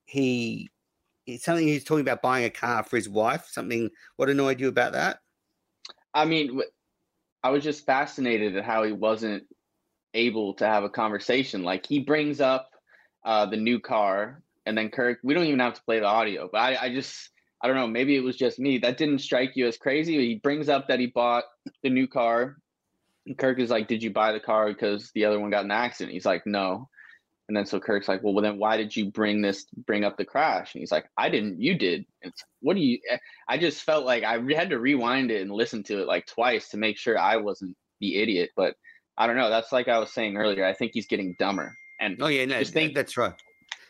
he, 0.06 0.70
it's 1.26 1.44
something 1.44 1.68
he's 1.68 1.84
talking 1.84 2.00
about 2.00 2.22
buying 2.22 2.46
a 2.46 2.50
car 2.50 2.82
for 2.82 2.96
his 2.96 3.10
wife. 3.10 3.46
Something. 3.50 3.90
What 4.16 4.30
annoyed 4.30 4.58
you 4.58 4.68
about 4.68 4.92
that? 4.94 5.20
I 6.14 6.24
mean, 6.24 6.62
I 7.44 7.50
was 7.50 7.62
just 7.62 7.84
fascinated 7.84 8.56
at 8.56 8.64
how 8.64 8.84
he 8.84 8.92
wasn't 8.92 9.44
able 10.14 10.54
to 10.54 10.66
have 10.66 10.84
a 10.84 10.88
conversation. 10.88 11.62
Like 11.62 11.84
he 11.84 11.98
brings 11.98 12.40
up 12.40 12.70
uh, 13.22 13.44
the 13.44 13.58
new 13.58 13.80
car, 13.80 14.42
and 14.64 14.78
then 14.78 14.88
Kirk. 14.88 15.18
We 15.22 15.34
don't 15.34 15.44
even 15.44 15.60
have 15.60 15.74
to 15.74 15.82
play 15.82 16.00
the 16.00 16.06
audio, 16.06 16.48
but 16.50 16.58
I, 16.58 16.86
I 16.86 16.94
just, 16.94 17.28
I 17.62 17.66
don't 17.66 17.76
know. 17.76 17.86
Maybe 17.86 18.16
it 18.16 18.24
was 18.24 18.36
just 18.36 18.58
me. 18.58 18.78
That 18.78 18.96
didn't 18.96 19.18
strike 19.18 19.56
you 19.56 19.66
as 19.66 19.76
crazy. 19.76 20.16
He 20.16 20.36
brings 20.36 20.70
up 20.70 20.88
that 20.88 21.00
he 21.00 21.08
bought 21.08 21.44
the 21.82 21.90
new 21.90 22.08
car. 22.08 22.56
And 23.28 23.38
Kirk 23.38 23.60
is 23.60 23.70
like, 23.70 23.86
"Did 23.88 24.02
you 24.02 24.10
buy 24.10 24.32
the 24.32 24.40
car 24.40 24.68
because 24.68 25.10
the 25.14 25.26
other 25.26 25.38
one 25.38 25.50
got 25.50 25.64
an 25.64 25.70
accident?" 25.70 26.14
He's 26.14 26.26
like, 26.26 26.46
"No." 26.46 26.88
And 27.46 27.56
then 27.56 27.64
so 27.66 27.78
Kirk's 27.78 28.08
like, 28.08 28.22
"Well, 28.22 28.34
well 28.34 28.42
then 28.42 28.58
why 28.58 28.76
did 28.76 28.94
you 28.96 29.10
bring 29.10 29.40
this 29.42 29.64
bring 29.86 30.04
up 30.04 30.16
the 30.16 30.24
crash?" 30.24 30.74
And 30.74 30.80
he's 30.80 30.90
like, 30.92 31.06
"I 31.16 31.28
didn't. 31.28 31.60
You 31.60 31.76
did." 31.78 32.06
It's, 32.22 32.42
what 32.60 32.74
do 32.74 32.80
you? 32.80 32.98
Eh? 33.10 33.18
I 33.48 33.58
just 33.58 33.82
felt 33.82 34.04
like 34.04 34.24
I 34.24 34.38
had 34.54 34.70
to 34.70 34.78
rewind 34.78 35.30
it 35.30 35.42
and 35.42 35.50
listen 35.50 35.82
to 35.84 36.00
it 36.00 36.06
like 36.08 36.26
twice 36.26 36.70
to 36.70 36.76
make 36.78 36.98
sure 36.98 37.18
I 37.18 37.36
wasn't 37.36 37.76
the 38.00 38.16
idiot. 38.20 38.50
But 38.56 38.74
I 39.16 39.26
don't 39.26 39.36
know. 39.36 39.50
That's 39.50 39.72
like 39.72 39.88
I 39.88 39.98
was 39.98 40.12
saying 40.12 40.36
earlier. 40.36 40.64
I 40.64 40.72
think 40.74 40.92
he's 40.94 41.06
getting 41.06 41.36
dumber. 41.38 41.76
And 42.00 42.18
Oh 42.20 42.28
yeah, 42.28 42.44
no, 42.46 42.58
Just 42.60 42.72
think- 42.72 42.94
that's 42.94 43.16
right. 43.16 43.34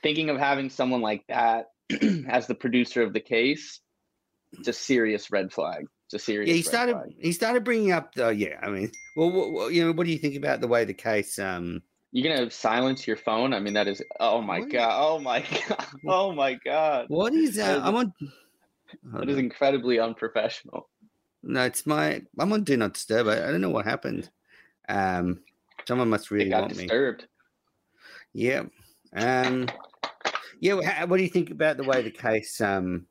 thinking 0.03 0.31
of 0.31 0.39
having 0.39 0.71
someone 0.71 1.01
like 1.03 1.25
that 1.29 1.67
as 2.29 2.47
the 2.47 2.55
producer 2.55 3.03
of 3.03 3.13
the 3.13 3.21
case, 3.21 3.81
it's 4.53 4.69
a 4.69 4.73
serious 4.73 5.31
red 5.31 5.53
flag. 5.53 5.85
It's 6.09 6.15
a 6.23 6.25
serious. 6.25 6.49
Yeah, 6.49 6.55
he 6.57 6.63
started. 6.63 6.97
He 7.19 7.33
started 7.33 7.65
bringing 7.65 7.93
up. 7.93 8.15
The, 8.15 8.31
yeah, 8.31 8.59
I 8.63 8.71
mean, 8.71 8.91
well, 9.15 9.31
what- 9.53 9.75
you 9.75 9.85
know, 9.85 9.93
what 9.93 10.07
do 10.07 10.13
you 10.13 10.17
think 10.19 10.37
about 10.37 10.63
the 10.63 10.67
way 10.69 10.87
the 10.87 10.95
case? 10.95 11.39
Um, 11.39 11.83
You're 12.13 12.35
gonna 12.35 12.51
silence 12.51 13.07
your 13.07 13.19
phone? 13.19 13.53
I 13.53 13.61
mean, 13.61 13.75
that 13.75 13.89
is. 13.89 14.03
Oh 14.19 14.41
my 14.41 14.61
What? 14.61 14.71
god! 14.71 14.99
Oh 14.99 15.19
my 15.19 15.41
god! 15.69 15.87
Oh 16.07 16.33
my 16.33 16.55
god! 16.65 17.07
what 17.09 17.35
is? 17.35 17.57
That 17.57 17.81
Uh, 17.81 17.83
I'm 17.87 17.95
on. 17.95 18.13
That 19.13 19.29
is 19.29 19.37
incredibly 19.37 19.99
unprofessional. 19.99 20.89
No, 21.43 21.65
it's 21.65 21.85
my. 21.85 22.23
I'm 22.39 22.55
on 22.55 22.65
Do 22.65 22.79
Not 22.79 22.95
Disturb. 22.95 23.29
I, 23.29 23.47
I 23.47 23.51
don't 23.51 23.61
know 23.61 23.69
what 23.69 23.85
happened. 23.85 24.31
Um, 24.89 25.41
someone 25.87 26.09
must 26.09 26.31
really 26.31 26.49
got 26.49 26.63
want 26.63 26.77
me. 26.77 26.89
Yeah. 28.33 28.63
Um, 29.15 29.69
yeah. 30.59 31.05
What 31.05 31.19
do 31.19 31.23
you 31.23 31.29
think 31.29 31.51
about 31.51 31.77
the 31.77 31.85
way 31.85 32.01
the 32.01 32.11
case 32.11 32.63
um 32.63 33.07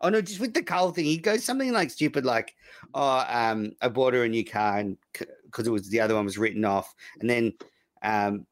Oh 0.00 0.08
no, 0.08 0.20
just 0.20 0.40
with 0.40 0.54
the 0.54 0.62
Cole 0.62 0.90
thing, 0.90 1.04
he 1.04 1.18
goes 1.18 1.44
something 1.44 1.72
like 1.72 1.90
stupid, 1.90 2.24
like, 2.24 2.54
"Oh, 2.94 3.24
um, 3.28 3.72
I 3.80 3.88
bought 3.88 4.14
her 4.14 4.24
a 4.24 4.28
new 4.28 4.44
car, 4.44 4.78
and 4.78 4.96
because 5.12 5.66
it 5.66 5.70
was 5.70 5.88
the 5.88 6.00
other 6.00 6.14
one 6.14 6.24
was 6.24 6.38
written 6.38 6.64
off." 6.64 6.94
And 7.20 7.28
then 7.28 7.54
um, 8.02 8.46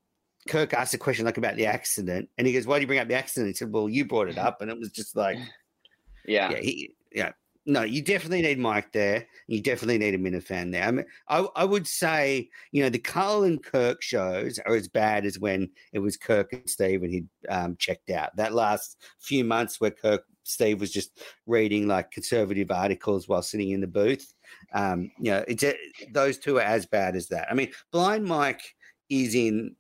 Kirk 0.49 0.75
asked 0.75 0.95
a 0.95 0.99
question 0.99 1.25
like 1.25 1.39
about 1.39 1.57
the 1.57 1.67
accident, 1.67 2.29
and 2.39 2.47
he 2.47 2.53
goes, 2.53 2.67
"Why 2.67 2.79
do 2.79 2.83
you 2.83 2.87
bring 2.87 2.99
up 2.99 3.09
the 3.09 3.15
accident?" 3.15 3.49
He 3.49 3.55
said, 3.55 3.73
"Well, 3.73 3.89
you 3.89 4.05
brought 4.05 4.29
it 4.29 4.39
up," 4.39 4.61
and 4.61 4.71
it 4.71 4.79
was 4.79 4.91
just 4.91 5.17
like, 5.17 5.39
Yeah. 6.27 6.51
yeah, 6.51 6.59
he, 6.59 6.95
yeah. 7.13 7.33
No, 7.69 7.83
you 7.83 8.01
definitely 8.01 8.43
need 8.43 8.61
Mike 8.61 8.93
there. 8.93 9.27
You 9.49 9.61
definitely 9.61 9.99
need 9.99 10.15
a 10.15 10.19
Minifan 10.19 10.71
there. 10.71 10.85
I 10.85 10.91
mean, 10.93 11.07
I, 11.29 11.47
I 11.57 11.65
would 11.65 11.87
say, 11.87 12.49
you 12.71 12.83
know, 12.83 12.89
the 12.89 12.99
Carl 12.99 13.43
and 13.43 13.61
Kirk 13.61 14.03
shows 14.03 14.61
are 14.61 14.77
as 14.77 14.87
bad 14.87 15.27
as 15.27 15.41
when 15.41 15.71
it 15.93 15.99
was 15.99 16.17
Kirk 16.17 16.53
and 16.53 16.71
Steve 16.71 17.03
and 17.03 17.13
he'd 17.13 17.29
um, 17.49 17.77
checked 17.77 18.11
out. 18.11 18.37
That 18.37 18.55
last 18.55 19.03
few 19.19 19.43
months 19.43 19.81
where 19.81 19.91
Kirk, 19.91 20.25
Steve 20.47 20.81
was 20.81 20.93
just 20.93 21.21
reading 21.47 21.89
like 21.89 22.11
conservative 22.11 22.71
articles 22.71 23.29
while 23.29 23.43
sitting 23.43 23.71
in 23.71 23.81
the 23.81 23.87
booth. 23.87 24.33
Um, 24.73 25.11
you 25.19 25.33
know, 25.33 25.45
it's 25.49 25.65
a, 25.65 25.75
those 26.13 26.39
two 26.39 26.59
are 26.59 26.63
as 26.63 26.87
bad 26.87 27.17
as 27.17 27.29
that. 27.29 27.49
I 27.51 27.55
mean, 27.55 27.73
Blind 27.91 28.25
Mike 28.25 28.63
is 29.11 29.35
in, 29.35 29.75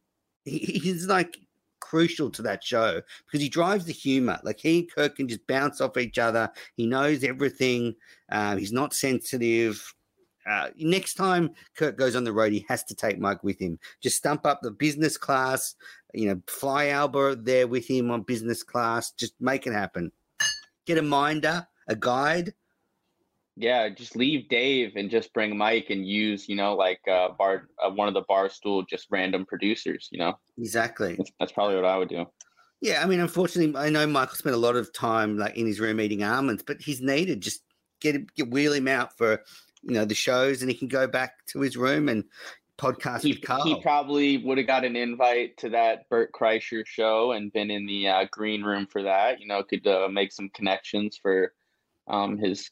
he, 0.45 0.59
he's 0.59 1.07
like 1.07 1.37
crucial 1.81 2.31
to 2.31 2.43
that 2.43 2.65
show 2.65 3.01
because 3.25 3.41
he 3.41 3.49
drives 3.49 3.85
the 3.85 3.93
humor. 3.93 4.41
Like 4.43 4.59
he 4.59 4.81
and 4.81 4.91
Kirk 4.93 5.17
can 5.17 5.29
just 5.29 5.47
bounce 5.47 5.81
off 5.81 5.97
each 5.97 6.19
other. 6.19 6.51
He 6.77 6.87
knows 6.87 7.23
everything. 7.23 7.95
Uh, 8.31 8.57
he's 8.57 8.73
not 8.73 8.93
sensitive. 8.93 9.95
Uh, 10.49 10.69
next 10.79 11.15
time 11.15 11.51
Kirk 11.77 11.97
goes 11.97 12.17
on 12.17 12.25
the 12.25 12.33
road, 12.33 12.53
he 12.53 12.65
has 12.69 12.83
to 12.85 12.95
take 12.95 13.19
Mike 13.19 13.43
with 13.45 13.61
him. 13.61 13.79
Just 14.03 14.17
stump 14.17 14.47
up 14.47 14.61
the 14.63 14.71
business 14.71 15.17
class. 15.17 15.77
You 16.13 16.29
know, 16.29 16.41
fly 16.49 16.89
Alba 16.89 17.37
there 17.37 17.69
with 17.69 17.87
him 17.87 18.11
on 18.11 18.23
business 18.23 18.63
class. 18.63 19.13
Just 19.13 19.35
make 19.41 19.67
it 19.67 19.73
happen. 19.73 20.11
Get 20.87 20.99
a 20.99 21.03
minder, 21.03 21.67
a 21.89 21.97
guide. 21.97 22.55
Yeah, 23.57 23.89
just 23.89 24.17
leave 24.17 24.49
Dave 24.49 24.97
and 24.97 25.11
just 25.11 25.33
bring 25.33 25.57
Mike 25.57 25.87
and 25.89 26.07
use, 26.07 26.49
you 26.49 26.57
know, 26.57 26.75
like 26.75 27.01
uh, 27.11 27.31
bar 27.31 27.69
uh, 27.83 27.91
one 27.91 28.07
of 28.07 28.15
the 28.15 28.23
barstool 28.23 28.87
just 28.87 29.07
random 29.11 29.47
producers. 29.47 30.09
You 30.13 30.19
know, 30.19 30.39
Exactly. 30.59 31.17
that's, 31.17 31.33
that's 31.41 31.53
probably 31.53 31.77
what 31.77 31.87
I 31.87 31.97
would 31.97 32.11
do. 32.11 32.27
Yeah, 32.83 33.03
I 33.03 33.07
mean, 33.07 33.21
unfortunately, 33.21 33.75
I 33.81 33.89
know 33.89 34.07
Michael 34.07 34.37
spent 34.37 34.55
a 34.55 34.59
lot 34.59 34.77
of 34.77 34.93
time 34.93 35.39
like 35.39 35.57
in 35.57 35.67
his 35.67 35.81
room 35.81 36.01
eating 36.01 36.23
almonds, 36.23 36.63
but 36.63 36.81
he's 36.81 37.01
needed. 37.01 37.41
Just 37.41 37.63
get 38.01 38.15
him, 38.15 38.27
get 38.37 38.51
wheel 38.51 38.75
him 38.75 38.89
out 38.89 39.17
for 39.17 39.43
you 39.83 39.95
know 39.95 40.05
the 40.05 40.15
shows, 40.15 40.61
and 40.61 40.71
he 40.71 40.77
can 40.77 40.89
go 40.89 41.07
back 41.07 41.47
to 41.47 41.61
his 41.61 41.77
room 41.77 42.09
and 42.11 42.25
podcast 42.79 43.23
He, 43.23 43.33
he 43.65 43.81
probably 43.83 44.39
would 44.39 44.59
have 44.59 44.67
got 44.67 44.85
an 44.85 44.97
invite 44.97 45.57
to 45.59 45.71
that 45.71 46.09
Bert 46.09 46.33
Kreischer 46.33 46.87
show 46.87 47.33
and 47.33 47.53
been 47.53 47.71
in 47.71 47.87
the 47.87 48.09
uh, 48.09 48.25
green 48.31 48.63
room 48.63 48.87
for 48.87 49.03
that. 49.03 49.41
You 49.41 49.47
know, 49.47 49.63
could 49.63 49.87
uh, 49.87 50.09
make 50.09 50.33
some 50.33 50.51
connections 50.51 51.19
for 51.21 51.53
um, 52.09 52.39
his 52.39 52.71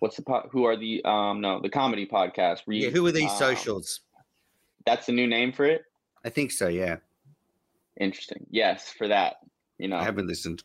what's 0.00 0.16
the 0.16 0.22
po- 0.22 0.48
who 0.50 0.64
are 0.64 0.76
the 0.76 1.04
um 1.04 1.40
no 1.40 1.60
the 1.60 1.70
comedy 1.70 2.06
podcast. 2.06 2.60
Re- 2.66 2.84
yeah, 2.84 2.90
who 2.90 3.06
are 3.06 3.12
these 3.12 3.30
um, 3.30 3.36
socials? 3.36 4.00
That's 4.86 5.06
the 5.06 5.12
new 5.12 5.26
name 5.26 5.52
for 5.52 5.64
it. 5.64 5.82
I 6.24 6.30
think 6.30 6.50
so. 6.52 6.68
Yeah, 6.68 6.96
Interesting. 8.00 8.46
Yes, 8.50 8.90
for 8.90 9.08
that. 9.08 9.36
You 9.80 9.88
know, 9.88 9.96
I 9.96 10.02
haven't 10.04 10.26
listened. 10.26 10.62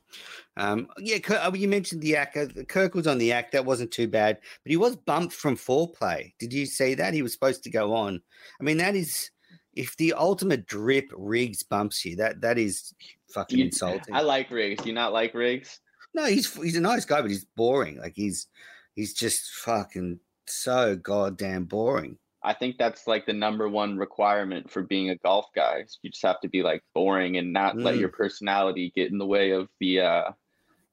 Um, 0.58 0.88
yeah, 0.98 1.20
Kirk, 1.20 1.40
uh, 1.44 1.52
you 1.56 1.68
mentioned 1.68 2.02
the 2.02 2.16
act. 2.16 2.36
uh, 2.38 2.48
Kirk 2.68 2.94
was 2.96 3.08
on 3.08 3.18
the 3.18 3.32
act. 3.32 3.52
That 3.54 3.66
wasn't 3.66 3.92
too 3.92 4.08
bad, 4.08 4.38
but 4.64 4.70
he 4.70 4.78
was 4.78 4.96
bumped 4.96 5.34
from 5.34 5.56
Fore 5.56 5.90
Play. 5.90 6.34
Did 6.40 6.52
you 6.54 6.66
see 6.66 6.94
that? 6.96 7.14
He 7.14 7.22
was 7.22 7.34
supposed 7.34 7.64
to 7.64 7.70
go 7.70 7.94
on. 7.94 8.22
I 8.60 8.64
mean, 8.64 8.78
that 8.78 8.96
is 8.96 9.32
if 9.74 9.96
the 9.98 10.14
ultimate 10.14 10.66
drip 10.68 11.10
Riggs 11.16 11.64
bumps 11.64 12.04
you, 12.06 12.16
that 12.18 12.42
that 12.42 12.58
is 12.58 12.94
fucking 13.34 13.58
You- 13.60 13.66
insulting. 13.66 14.14
I 14.14 14.22
like 14.22 14.52
Riggs. 14.52 14.84
Do 14.84 14.90
you 14.90 14.96
not 14.96 15.14
like 15.14 15.34
Riggs? 15.34 15.80
No, 16.14 16.26
he's 16.26 16.54
he's 16.56 16.78
a 16.78 16.82
nice 16.82 17.06
guy, 17.06 17.22
but 17.22 17.30
he's 17.30 17.46
boring. 17.56 17.98
Like 18.00 18.14
he's 18.16 18.48
he's 18.96 19.14
just 19.14 19.52
fucking 19.56 20.20
so 20.48 20.96
goddamn 20.96 21.66
boring. 21.66 22.18
I 22.46 22.54
think 22.54 22.78
that's 22.78 23.08
like 23.08 23.26
the 23.26 23.34
number 23.34 23.68
one 23.68 23.98
requirement 23.98 24.70
for 24.70 24.84
being 24.84 25.10
a 25.10 25.16
golf 25.18 25.48
guy. 25.56 25.84
You 26.04 26.12
just 26.12 26.22
have 26.24 26.40
to 26.42 26.48
be 26.48 26.62
like 26.62 26.84
boring 26.94 27.38
and 27.38 27.52
not 27.52 27.76
let 27.78 27.96
Mm. 27.96 28.00
your 28.02 28.10
personality 28.10 28.92
get 28.96 29.12
in 29.12 29.18
the 29.18 29.26
way 29.26 29.52
of 29.52 29.68
the 29.80 30.02
uh 30.02 30.32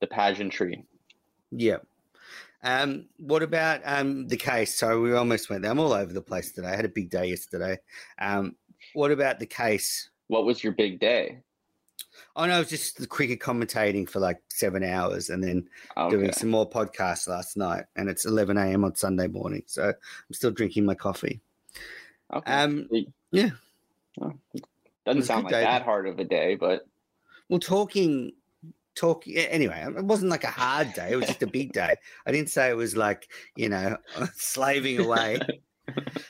the 0.00 0.06
pageantry. 0.06 0.84
Yeah. 1.50 1.78
Um, 2.64 3.08
what 3.18 3.42
about 3.42 3.80
um 3.84 4.28
the 4.28 4.36
case? 4.36 4.74
So 4.76 5.00
we 5.00 5.12
almost 5.12 5.50
went 5.50 5.62
there. 5.62 5.70
I'm 5.70 5.78
all 5.78 5.92
over 5.92 6.12
the 6.12 6.22
place 6.22 6.52
today. 6.52 6.68
I 6.68 6.76
had 6.76 6.84
a 6.84 6.88
big 6.88 7.10
day 7.10 7.26
yesterday. 7.26 7.78
Um, 8.18 8.56
what 8.94 9.10
about 9.10 9.38
the 9.38 9.46
case? 9.46 10.10
What 10.28 10.44
was 10.46 10.64
your 10.64 10.72
big 10.72 10.98
day? 11.00 11.42
Oh 12.34 12.46
no, 12.46 12.56
it 12.56 12.60
was 12.60 12.70
just 12.70 12.96
the 12.98 13.06
cricket 13.06 13.40
commentating 13.40 14.08
for 14.08 14.18
like 14.20 14.40
seven 14.48 14.82
hours 14.82 15.28
and 15.30 15.42
then 15.44 15.68
Okay. 15.96 16.16
doing 16.16 16.32
some 16.32 16.48
more 16.50 16.68
podcasts 16.68 17.28
last 17.28 17.56
night. 17.56 17.84
And 17.96 18.08
it's 18.08 18.24
11 18.24 18.56
a.m. 18.56 18.84
on 18.84 18.94
Sunday 18.94 19.26
morning, 19.28 19.62
so 19.66 19.88
I'm 19.88 20.32
still 20.32 20.50
drinking 20.50 20.86
my 20.86 20.94
coffee. 20.94 21.40
okay. 22.32 22.52
Um, 22.52 22.88
yeah. 23.32 23.50
Well, 24.16 24.38
doesn't 25.04 25.24
sound 25.24 25.44
like 25.44 25.52
day. 25.52 25.60
that 25.62 25.82
hard 25.82 26.06
of 26.08 26.18
a 26.18 26.24
day, 26.24 26.54
but 26.54 26.86
Well, 27.48 27.58
talking, 27.60 28.32
talk. 28.94 29.26
yeah, 29.26 29.42
Anyway, 29.42 29.84
it 29.96 30.04
wasn't 30.04 30.30
like 30.30 30.44
a 30.44 30.50
hard 30.50 30.92
day. 30.94 31.10
It 31.12 31.16
was 31.16 31.26
just 31.26 31.42
a 31.42 31.46
big 31.46 31.72
day. 31.82 31.96
I 32.26 32.32
didn't 32.32 32.50
say 32.50 32.70
it 32.70 32.76
was 32.76 32.96
like 32.96 33.28
you 33.56 33.68
know 33.68 33.96
slaving 34.34 34.98
away. 34.98 35.40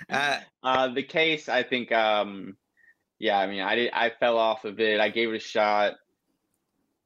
Uh, 0.09 0.41
uh 0.65 0.88
the 0.88 1.03
case 1.03 1.49
I 1.49 1.62
think 1.62 1.93
um 1.93 2.57
yeah, 3.23 3.39
I 3.39 3.47
mean 3.47 3.61
I 3.61 3.77
did 3.77 3.91
I 3.93 4.11
fell 4.11 4.37
off 4.37 4.65
of 4.65 4.81
it. 4.81 4.99
I 4.99 5.09
gave 5.09 5.33
it 5.33 5.37
a 5.37 5.39
shot. 5.39 5.95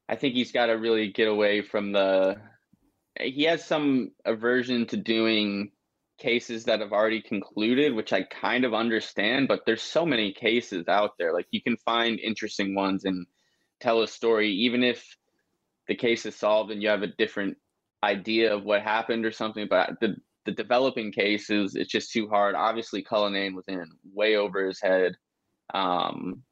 I 0.08 0.16
think 0.16 0.32
he's 0.32 0.50
got 0.50 0.66
to 0.66 0.72
really 0.72 1.12
get 1.12 1.28
away 1.28 1.60
from 1.60 1.92
the 1.92 2.38
he 3.20 3.42
has 3.44 3.62
some 3.62 4.12
aversion 4.24 4.86
to 4.86 4.96
doing 4.96 5.72
cases 6.18 6.64
that 6.64 6.80
have 6.80 6.92
already 6.92 7.20
concluded, 7.20 7.94
which 7.94 8.14
I 8.14 8.22
kind 8.22 8.64
of 8.64 8.72
understand, 8.72 9.46
but 9.46 9.66
there's 9.66 9.82
so 9.82 10.06
many 10.06 10.32
cases 10.32 10.88
out 10.88 11.18
there. 11.18 11.34
Like 11.34 11.48
you 11.50 11.60
can 11.60 11.76
find 11.76 12.18
interesting 12.18 12.74
ones 12.74 13.04
and 13.04 13.26
tell 13.80 14.00
a 14.00 14.08
story 14.08 14.50
even 14.50 14.82
if 14.82 15.04
the 15.86 15.94
case 15.94 16.24
is 16.24 16.34
solved 16.34 16.70
and 16.70 16.82
you 16.82 16.88
have 16.88 17.02
a 17.02 17.14
different 17.18 17.58
idea 18.02 18.54
of 18.54 18.64
what 18.64 18.80
happened 18.80 19.26
or 19.26 19.32
something, 19.32 19.66
but 19.68 20.00
the 20.00 20.16
the 20.46 20.52
developing 20.52 21.12
cases, 21.12 21.74
it's 21.74 21.92
just 21.92 22.10
too 22.10 22.26
hard. 22.26 22.54
Obviously, 22.54 23.02
Cullinane 23.02 23.54
was 23.54 23.68
in 23.68 23.84
way 24.14 24.36
over 24.36 24.66
his 24.66 24.80
head, 24.80 25.14
um, 25.74 26.42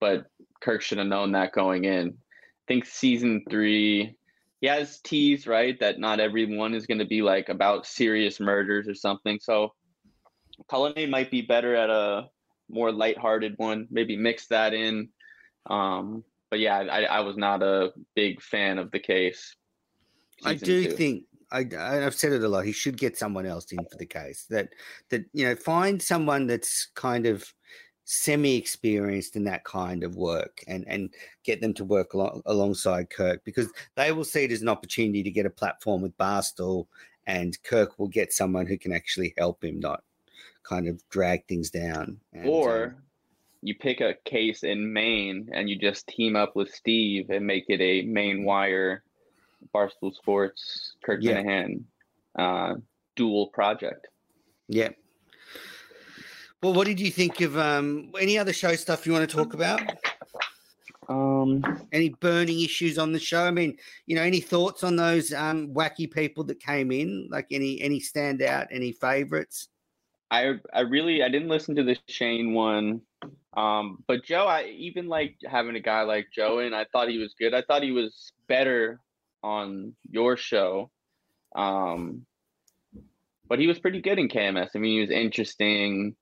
but 0.00 0.26
Kirk 0.60 0.82
should 0.82 0.98
have 0.98 1.06
known 1.06 1.32
that 1.32 1.52
going 1.52 1.84
in. 1.84 2.08
I 2.08 2.64
think 2.68 2.86
season 2.86 3.44
three, 3.50 4.16
he 4.60 4.66
has 4.66 5.00
teased 5.00 5.46
right 5.46 5.78
that 5.80 5.98
not 5.98 6.20
everyone 6.20 6.74
is 6.74 6.86
going 6.86 6.98
to 6.98 7.04
be 7.04 7.22
like 7.22 7.48
about 7.48 7.86
serious 7.86 8.40
murders 8.40 8.88
or 8.88 8.94
something. 8.94 9.38
So 9.40 9.74
Cullinane 10.70 11.10
might 11.10 11.30
be 11.30 11.42
better 11.42 11.74
at 11.74 11.90
a 11.90 12.28
more 12.70 12.92
lighthearted 12.92 13.54
one. 13.58 13.86
Maybe 13.90 14.16
mix 14.16 14.46
that 14.48 14.72
in. 14.72 15.08
Um, 15.68 16.24
but 16.50 16.60
yeah, 16.60 16.76
I, 16.78 17.04
I 17.04 17.20
was 17.20 17.36
not 17.36 17.62
a 17.62 17.92
big 18.14 18.40
fan 18.40 18.78
of 18.78 18.90
the 18.90 19.00
case. 19.00 19.54
I 20.44 20.54
do 20.54 20.84
two. 20.84 20.90
think 20.92 21.24
I, 21.50 21.66
I- 21.76 22.04
I've 22.04 22.14
said 22.14 22.32
it 22.32 22.42
a 22.42 22.48
lot. 22.48 22.64
He 22.64 22.72
should 22.72 22.96
get 22.96 23.18
someone 23.18 23.46
else 23.46 23.70
in 23.72 23.84
for 23.90 23.96
the 23.98 24.06
case. 24.06 24.46
That 24.50 24.70
that 25.10 25.24
you 25.32 25.46
know, 25.46 25.54
find 25.54 26.00
someone 26.00 26.46
that's 26.46 26.88
kind 26.94 27.26
of 27.26 27.44
semi-experienced 28.04 29.36
in 29.36 29.44
that 29.44 29.64
kind 29.64 30.04
of 30.04 30.16
work, 30.16 30.62
and 30.66 30.84
and 30.86 31.14
get 31.44 31.60
them 31.60 31.74
to 31.74 31.84
work 31.84 32.14
along, 32.14 32.42
alongside 32.46 33.10
Kirk 33.10 33.42
because 33.44 33.68
they 33.96 34.12
will 34.12 34.24
see 34.24 34.44
it 34.44 34.52
as 34.52 34.62
an 34.62 34.68
opportunity 34.68 35.22
to 35.22 35.30
get 35.30 35.46
a 35.46 35.50
platform 35.50 36.02
with 36.02 36.16
Barstool, 36.18 36.86
and 37.26 37.60
Kirk 37.62 37.98
will 37.98 38.08
get 38.08 38.32
someone 38.32 38.66
who 38.66 38.78
can 38.78 38.92
actually 38.92 39.34
help 39.38 39.64
him, 39.64 39.80
not 39.80 40.02
kind 40.62 40.88
of 40.88 41.06
drag 41.08 41.46
things 41.46 41.70
down. 41.70 42.18
And, 42.32 42.48
or 42.48 42.84
um, 42.84 42.94
you 43.62 43.74
pick 43.74 44.00
a 44.00 44.14
case 44.24 44.62
in 44.62 44.92
Maine 44.92 45.48
and 45.52 45.68
you 45.68 45.78
just 45.78 46.06
team 46.06 46.36
up 46.36 46.56
with 46.56 46.70
Steve 46.72 47.30
and 47.30 47.46
make 47.46 47.64
it 47.68 47.80
a 47.80 48.02
Maine 48.06 48.44
Wire, 48.44 49.02
Barstool 49.74 50.14
Sports, 50.14 50.96
Kirk 51.04 51.20
Yeah. 51.22 51.42
Minihane 51.42 51.82
uh, 52.38 52.74
dual 53.16 53.48
project. 53.48 54.08
yeah. 54.68 54.90
Well, 56.64 56.72
what 56.72 56.86
did 56.86 56.98
you 56.98 57.10
think 57.10 57.42
of 57.42 57.58
um, 57.58 58.10
any 58.18 58.38
other 58.38 58.54
show 58.54 58.74
stuff 58.74 59.04
you 59.04 59.12
want 59.12 59.28
to 59.28 59.36
talk 59.36 59.52
about? 59.52 59.82
Um, 61.10 61.62
any 61.92 62.08
burning 62.08 62.58
issues 62.62 62.96
on 62.96 63.12
the 63.12 63.20
show? 63.20 63.44
I 63.44 63.50
mean, 63.50 63.76
you 64.06 64.16
know, 64.16 64.22
any 64.22 64.40
thoughts 64.40 64.82
on 64.82 64.96
those 64.96 65.30
um, 65.34 65.74
wacky 65.74 66.10
people 66.10 66.42
that 66.44 66.60
came 66.60 66.90
in? 66.90 67.28
Like 67.30 67.48
any 67.50 67.82
any 67.82 68.00
standout, 68.00 68.68
any 68.70 68.92
favorites? 68.92 69.68
I 70.30 70.54
I 70.72 70.80
really 70.80 71.22
I 71.22 71.28
didn't 71.28 71.50
listen 71.50 71.76
to 71.76 71.82
the 71.82 71.98
Shane 72.08 72.54
one, 72.54 73.02
um, 73.54 74.02
but 74.06 74.24
Joe 74.24 74.46
I 74.46 74.64
even 74.68 75.06
like 75.06 75.36
having 75.46 75.76
a 75.76 75.80
guy 75.80 76.00
like 76.00 76.28
Joe 76.34 76.60
in. 76.60 76.72
I 76.72 76.86
thought 76.92 77.10
he 77.10 77.18
was 77.18 77.34
good. 77.38 77.52
I 77.52 77.60
thought 77.60 77.82
he 77.82 77.92
was 77.92 78.32
better 78.48 79.02
on 79.42 79.92
your 80.10 80.38
show, 80.38 80.90
um, 81.54 82.24
but 83.46 83.58
he 83.58 83.66
was 83.66 83.78
pretty 83.78 84.00
good 84.00 84.18
in 84.18 84.30
KMS. 84.30 84.70
I 84.74 84.78
mean, 84.78 84.94
he 84.94 85.00
was 85.02 85.10
interesting. 85.10 86.16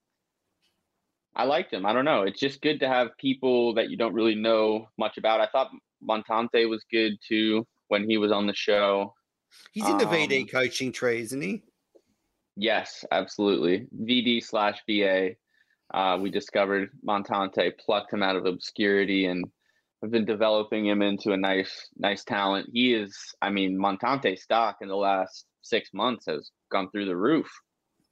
I 1.34 1.44
liked 1.44 1.72
him. 1.72 1.86
I 1.86 1.92
don't 1.92 2.04
know. 2.04 2.22
It's 2.22 2.40
just 2.40 2.60
good 2.60 2.80
to 2.80 2.88
have 2.88 3.16
people 3.18 3.74
that 3.74 3.90
you 3.90 3.96
don't 3.96 4.14
really 4.14 4.34
know 4.34 4.88
much 4.98 5.16
about. 5.16 5.40
I 5.40 5.46
thought 5.46 5.70
Montante 6.06 6.68
was 6.68 6.84
good 6.90 7.12
too 7.26 7.66
when 7.88 8.08
he 8.08 8.18
was 8.18 8.32
on 8.32 8.46
the 8.46 8.54
show. 8.54 9.14
He's 9.72 9.88
in 9.88 9.98
the 9.98 10.04
VD 10.04 10.42
Um, 10.42 10.46
coaching 10.48 10.92
tree, 10.92 11.20
isn't 11.20 11.40
he? 11.40 11.62
Yes, 12.56 13.04
absolutely. 13.10 13.86
VD 13.94 14.42
slash 14.42 14.78
VA. 14.88 15.30
Uh, 15.92 16.18
we 16.20 16.30
discovered 16.30 16.90
Montante, 17.06 17.72
plucked 17.78 18.12
him 18.12 18.22
out 18.22 18.36
of 18.36 18.46
obscurity, 18.46 19.26
and 19.26 19.44
have 20.02 20.10
been 20.10 20.24
developing 20.24 20.86
him 20.86 21.02
into 21.02 21.32
a 21.32 21.36
nice, 21.36 21.88
nice 21.96 22.24
talent. 22.24 22.68
He 22.72 22.94
is, 22.94 23.16
I 23.40 23.50
mean, 23.50 23.78
Montante 23.78 24.38
stock 24.38 24.78
in 24.80 24.88
the 24.88 24.96
last 24.96 25.46
six 25.62 25.90
months 25.92 26.26
has 26.26 26.50
gone 26.70 26.90
through 26.90 27.06
the 27.06 27.16
roof. 27.16 27.50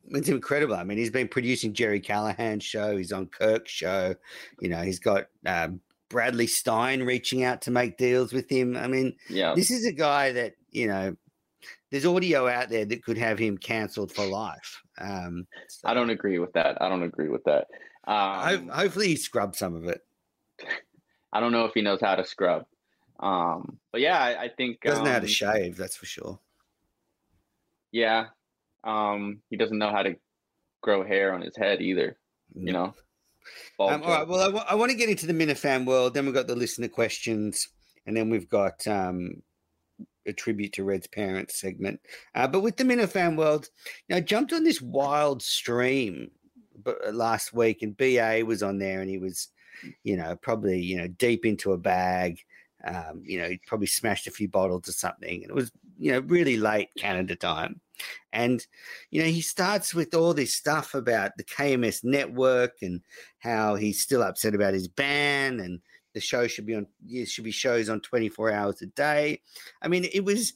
It's 0.09 0.29
incredible. 0.29 0.75
I 0.75 0.85
mean, 0.85 0.99
he's 0.99 1.11
been 1.11 1.29
producing 1.29 1.73
Jerry 1.73 2.01
Callahan's 2.01 2.65
show. 2.65 2.97
He's 2.97 3.13
on 3.13 3.27
Kirk's 3.27 3.71
show. 3.71 4.15
You 4.61 4.69
know, 4.69 4.83
he's 4.83 4.99
got 4.99 5.27
um, 5.47 5.81
Bradley 6.09 6.47
Stein 6.49 7.03
reaching 7.05 7.45
out 7.45 7.63
to 7.63 7.71
make 7.71 7.97
deals 7.97 8.33
with 8.33 8.51
him. 8.51 8.77
I 8.77 8.89
mean, 8.89 9.15
Yeah, 9.29 9.55
this 9.55 9.71
is 9.71 9.87
a 9.87 9.93
guy 9.93 10.33
that 10.33 10.55
you 10.71 10.87
know. 10.89 11.17
There's 11.91 12.07
audio 12.07 12.47
out 12.47 12.69
there 12.69 12.85
that 12.85 13.03
could 13.05 13.19
have 13.19 13.37
him 13.37 13.59
cancelled 13.59 14.13
for 14.13 14.25
life. 14.25 14.81
Um, 15.01 15.49
I 15.85 15.93
don't 15.93 16.11
agree 16.11 16.39
with 16.39 16.53
that. 16.53 16.81
I 16.81 16.89
don't 16.89 17.03
agree 17.03 17.29
with 17.29 17.43
that. 17.45 17.67
ho- 18.07 18.55
Um, 18.55 18.69
hopefully, 18.69 19.09
he 19.09 19.17
scrubbed 19.17 19.57
some 19.57 19.75
of 19.75 19.85
it. 19.87 20.01
I 21.33 21.41
don't 21.41 21.51
know 21.51 21.65
if 21.65 21.75
he 21.75 21.83
knows 21.83 22.01
how 22.01 22.15
to 22.15 22.25
scrub. 22.25 22.65
Um, 23.19 23.79
but 23.91 24.01
yeah, 24.01 24.19
I, 24.23 24.45
I 24.45 24.49
think 24.57 24.81
Doesn't 24.83 25.03
know 25.05 25.11
how 25.11 25.19
to 25.19 25.25
um, 25.25 25.29
shave. 25.29 25.77
That's 25.77 25.97
for 25.97 26.07
sure. 26.07 26.39
Yeah, 27.93 28.27
um, 28.85 29.41
he 29.51 29.57
doesn't 29.57 29.79
know 29.79 29.91
how 29.91 30.03
to 30.03 30.17
grow 30.83 31.05
hair 31.05 31.35
on 31.35 31.43
his 31.43 31.57
head 31.57 31.81
either. 31.81 32.19
You 32.55 32.73
know. 32.73 32.95
Um, 33.79 34.03
all 34.03 34.11
right. 34.11 34.29
Well, 34.29 34.65
I 34.69 34.75
want 34.75 34.91
to 34.91 34.97
get 34.97 35.09
into 35.09 35.27
the 35.27 35.33
Minifan 35.33 35.87
world. 35.87 36.15
Then 36.15 36.27
we've 36.27 36.35
got 36.35 36.47
the 36.47 36.57
listener 36.57 36.89
questions, 36.89 37.69
and 38.07 38.17
then 38.17 38.29
we've 38.29 38.49
got 38.49 38.87
um, 38.87 39.43
a 40.27 40.33
tribute 40.33 40.73
to 40.75 40.85
Red's 40.85 41.07
parents 41.07 41.61
segment. 41.61 42.01
Uh, 42.35 42.47
but 42.47 42.61
with 42.61 42.77
the 42.77 42.85
Minifan 42.85 43.37
world, 43.37 43.69
you 44.09 44.15
know, 44.15 44.19
I 44.19 44.21
jumped 44.21 44.53
on 44.53 44.65
this 44.65 44.81
wild 44.81 45.43
stream 45.43 46.31
but 46.83 47.15
last 47.15 47.53
week, 47.53 47.83
and 47.83 47.97
BA 47.97 48.43
was 48.47 48.63
on 48.63 48.79
there, 48.79 49.01
and 49.01 49.11
he 49.11 49.19
was, 49.19 49.49
you 50.03 50.17
know, 50.17 50.37
probably 50.37 50.81
you 50.81 50.97
know 50.97 51.09
deep 51.09 51.45
into 51.45 51.73
a 51.73 51.79
bag. 51.79 52.39
Um, 52.83 53.23
you 53.25 53.39
know, 53.39 53.49
he 53.49 53.61
probably 53.67 53.87
smashed 53.87 54.27
a 54.27 54.31
few 54.31 54.49
bottles 54.49 54.89
or 54.89 54.93
something, 54.93 55.43
and 55.43 55.51
it 55.51 55.55
was 55.55 55.71
you 56.01 56.11
know 56.11 56.21
really 56.21 56.57
late 56.57 56.89
Canada 56.99 57.37
time. 57.37 57.81
And 58.33 58.67
you 59.11 59.23
know, 59.23 59.29
he 59.29 59.43
starts 59.43 59.95
with 59.95 60.15
all 60.15 60.35
this 60.35 60.55
stuff 60.55 60.95
about 60.95 61.37
the 61.37 61.45
KMS 61.45 62.03
network 62.03 62.79
and 62.83 63.03
how 63.39 63.75
he's 63.75 64.01
still 64.01 64.23
upset 64.23 64.55
about 64.55 64.75
his 64.75 64.89
ban 64.89 65.61
and 65.61 65.81
the 66.15 66.21
show 66.21 66.47
should 66.49 66.67
be 66.67 66.75
on 66.75 66.87
should 67.27 67.45
be 67.45 67.53
shows 67.53 67.89
on 67.89 68.01
24 68.01 68.51
hours 68.51 68.83
a 68.83 68.87
day. 68.87 69.43
I 69.83 69.89
mean, 69.89 70.09
it 70.13 70.25
was 70.25 70.55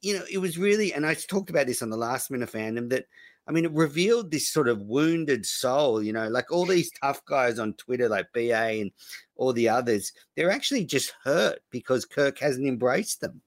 you 0.00 0.16
know, 0.16 0.24
it 0.30 0.38
was 0.38 0.56
really 0.56 0.94
and 0.94 1.04
I 1.04 1.14
talked 1.14 1.50
about 1.50 1.66
this 1.66 1.82
on 1.82 1.90
the 1.90 1.96
last 1.96 2.30
Minifandom 2.30 2.88
that 2.90 3.06
I 3.48 3.52
mean, 3.52 3.64
it 3.64 3.72
revealed 3.72 4.30
this 4.30 4.50
sort 4.50 4.68
of 4.68 4.82
wounded 4.82 5.46
soul, 5.46 6.02
you 6.02 6.12
know, 6.12 6.28
like 6.28 6.50
all 6.50 6.66
these 6.66 6.90
tough 7.00 7.24
guys 7.26 7.60
on 7.60 7.74
Twitter, 7.74 8.08
like 8.08 8.32
BA 8.34 8.80
and 8.80 8.90
all 9.36 9.52
the 9.52 9.68
others, 9.68 10.12
they're 10.36 10.50
actually 10.50 10.84
just 10.84 11.14
hurt 11.22 11.60
because 11.70 12.04
Kirk 12.04 12.38
hasn't 12.40 12.66
embraced 12.66 13.20
them. 13.20 13.42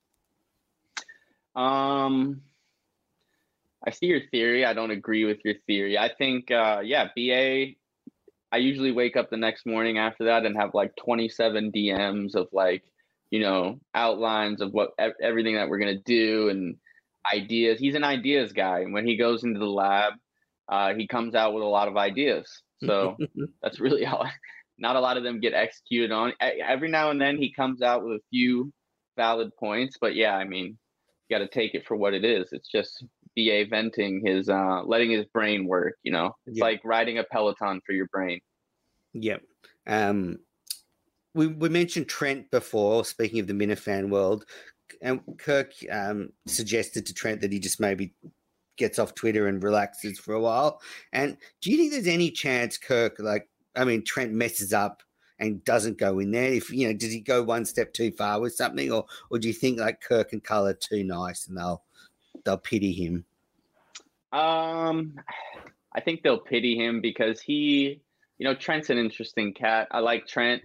Um, 1.55 2.41
I 3.85 3.91
see 3.91 4.07
your 4.07 4.21
theory. 4.31 4.65
I 4.65 4.73
don't 4.73 4.91
agree 4.91 5.25
with 5.25 5.39
your 5.43 5.55
theory. 5.65 5.97
I 5.97 6.12
think, 6.13 6.51
uh, 6.51 6.81
yeah, 6.83 7.07
BA. 7.15 7.75
I 8.51 8.57
usually 8.57 8.91
wake 8.91 9.15
up 9.15 9.29
the 9.29 9.38
next 9.38 9.65
morning 9.65 9.99
after 9.99 10.25
that 10.25 10.45
and 10.45 10.57
have 10.57 10.73
like 10.73 10.95
27 10.95 11.71
DMs 11.71 12.35
of 12.35 12.47
like, 12.51 12.83
you 13.29 13.39
know, 13.39 13.79
outlines 13.93 14.62
of 14.62 14.73
what 14.73 14.91
everything 15.21 15.55
that 15.55 15.69
we're 15.69 15.77
gonna 15.77 15.99
do 15.99 16.49
and 16.49 16.77
ideas. 17.31 17.79
He's 17.79 17.95
an 17.95 18.03
ideas 18.03 18.51
guy, 18.53 18.79
and 18.79 18.93
when 18.93 19.05
he 19.05 19.17
goes 19.17 19.43
into 19.43 19.59
the 19.59 19.65
lab, 19.65 20.13
uh, 20.67 20.93
he 20.95 21.07
comes 21.07 21.35
out 21.35 21.53
with 21.53 21.63
a 21.63 21.67
lot 21.67 21.88
of 21.88 21.97
ideas. 21.97 22.63
So 22.83 23.17
that's 23.62 23.79
really 23.79 24.05
all. 24.05 24.27
Not 24.77 24.95
a 24.95 24.99
lot 24.99 25.17
of 25.17 25.23
them 25.23 25.39
get 25.41 25.53
executed 25.53 26.12
on. 26.12 26.33
Every 26.39 26.89
now 26.89 27.12
and 27.12 27.21
then 27.21 27.38
he 27.38 27.53
comes 27.53 27.81
out 27.81 28.03
with 28.03 28.13
a 28.13 28.23
few 28.29 28.71
valid 29.17 29.55
points, 29.57 29.97
but 29.99 30.15
yeah, 30.15 30.35
I 30.35 30.45
mean, 30.45 30.77
got 31.30 31.39
to 31.39 31.48
take 31.48 31.76
it 31.76 31.86
for 31.86 31.96
what 31.96 32.13
it 32.13 32.24
is. 32.26 32.52
It's 32.52 32.70
just 32.70 33.04
BA 33.36 33.65
venting 33.70 34.26
his, 34.26 34.50
uh, 34.50 34.84
letting 34.86 35.12
his 35.12 35.26
brain 35.28 35.65
work. 35.68 35.96
You 36.04 36.12
know, 36.12 36.36
it's 36.46 36.58
Yeah. 36.58 36.63
like 36.65 36.82
riding 36.84 37.18
a 37.20 37.24
Peloton 37.24 37.82
for 37.86 37.94
your 37.94 38.08
brain. 38.08 38.39
Yep. 39.13 39.44
Um, 39.88 40.39
we 41.34 41.48
we 41.48 41.70
mentioned 41.70 42.08
Trent 42.08 42.50
before. 42.52 43.06
Speaking 43.06 43.39
of 43.39 43.48
the 43.48 43.54
Minifan 43.54 44.10
world, 44.10 44.46
and 45.02 45.22
Kirk 45.38 45.74
um, 45.92 46.32
suggested 46.48 47.06
to 47.06 47.13
Trent 47.13 47.42
that 47.42 47.52
he 47.52 47.60
just 47.60 47.80
maybe 47.80 48.13
gets 48.78 48.98
off 48.98 49.13
Twitter 49.13 49.48
and 49.48 49.62
relaxes 49.63 50.20
for 50.20 50.34
a 50.34 50.39
while. 50.39 50.82
And 51.13 51.38
do 51.62 51.70
you 51.72 51.78
think 51.78 51.92
there's 51.92 52.08
any 52.08 52.32
chance 52.32 52.78
Kirk, 52.78 53.18
like, 53.20 53.48
I 53.76 53.84
mean, 53.84 54.04
Trent 54.06 54.32
messes 54.32 54.74
up 54.74 55.04
and 55.39 55.63
doesn't 55.63 55.97
go 55.97 56.19
in 56.19 56.32
there? 56.32 56.52
If 56.52 56.71
you 56.71 56.88
know, 56.88 56.93
does 56.93 57.12
he 57.12 57.19
go 57.19 57.43
one 57.43 57.65
step 57.65 57.93
too 57.93 58.12
far 58.12 58.39
with 58.39 58.56
something, 58.56 58.91
or 58.91 59.06
or 59.30 59.39
do 59.39 59.47
you 59.47 59.54
think 59.54 59.80
like 59.80 60.02
Kirk 60.02 60.34
and 60.34 60.41
are 60.49 60.73
too 60.73 61.04
nice 61.04 61.47
and 61.47 61.58
they'll 61.58 61.84
they'll 62.45 62.58
pity 62.58 62.91
him? 62.91 63.25
Um, 64.32 65.15
I 65.93 66.02
think 66.02 66.21
they'll 66.21 66.39
pity 66.39 66.78
him 66.78 67.02
because 67.02 67.41
he, 67.41 68.02
you 68.38 68.43
know, 68.45 68.54
Trent's 68.54 68.89
an 68.89 68.97
interesting 68.97 69.54
cat. 69.54 69.88
I 69.91 69.99
like 69.99 70.28
Trent. 70.28 70.62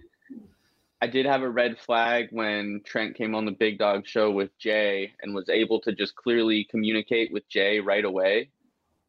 I 1.01 1.07
did 1.07 1.25
have 1.25 1.41
a 1.41 1.49
red 1.49 1.77
flag 1.77 2.27
when 2.31 2.81
Trent 2.85 3.15
came 3.15 3.35
on 3.35 3.45
the 3.45 3.51
Big 3.51 3.77
Dog 3.77 4.07
show 4.07 4.31
with 4.31 4.57
Jay 4.57 5.11
and 5.21 5.35
was 5.35 5.49
able 5.49 5.81
to 5.81 5.91
just 5.91 6.15
clearly 6.15 6.67
communicate 6.69 7.31
with 7.31 7.47
Jay 7.49 7.79
right 7.79 8.05
away. 8.05 8.49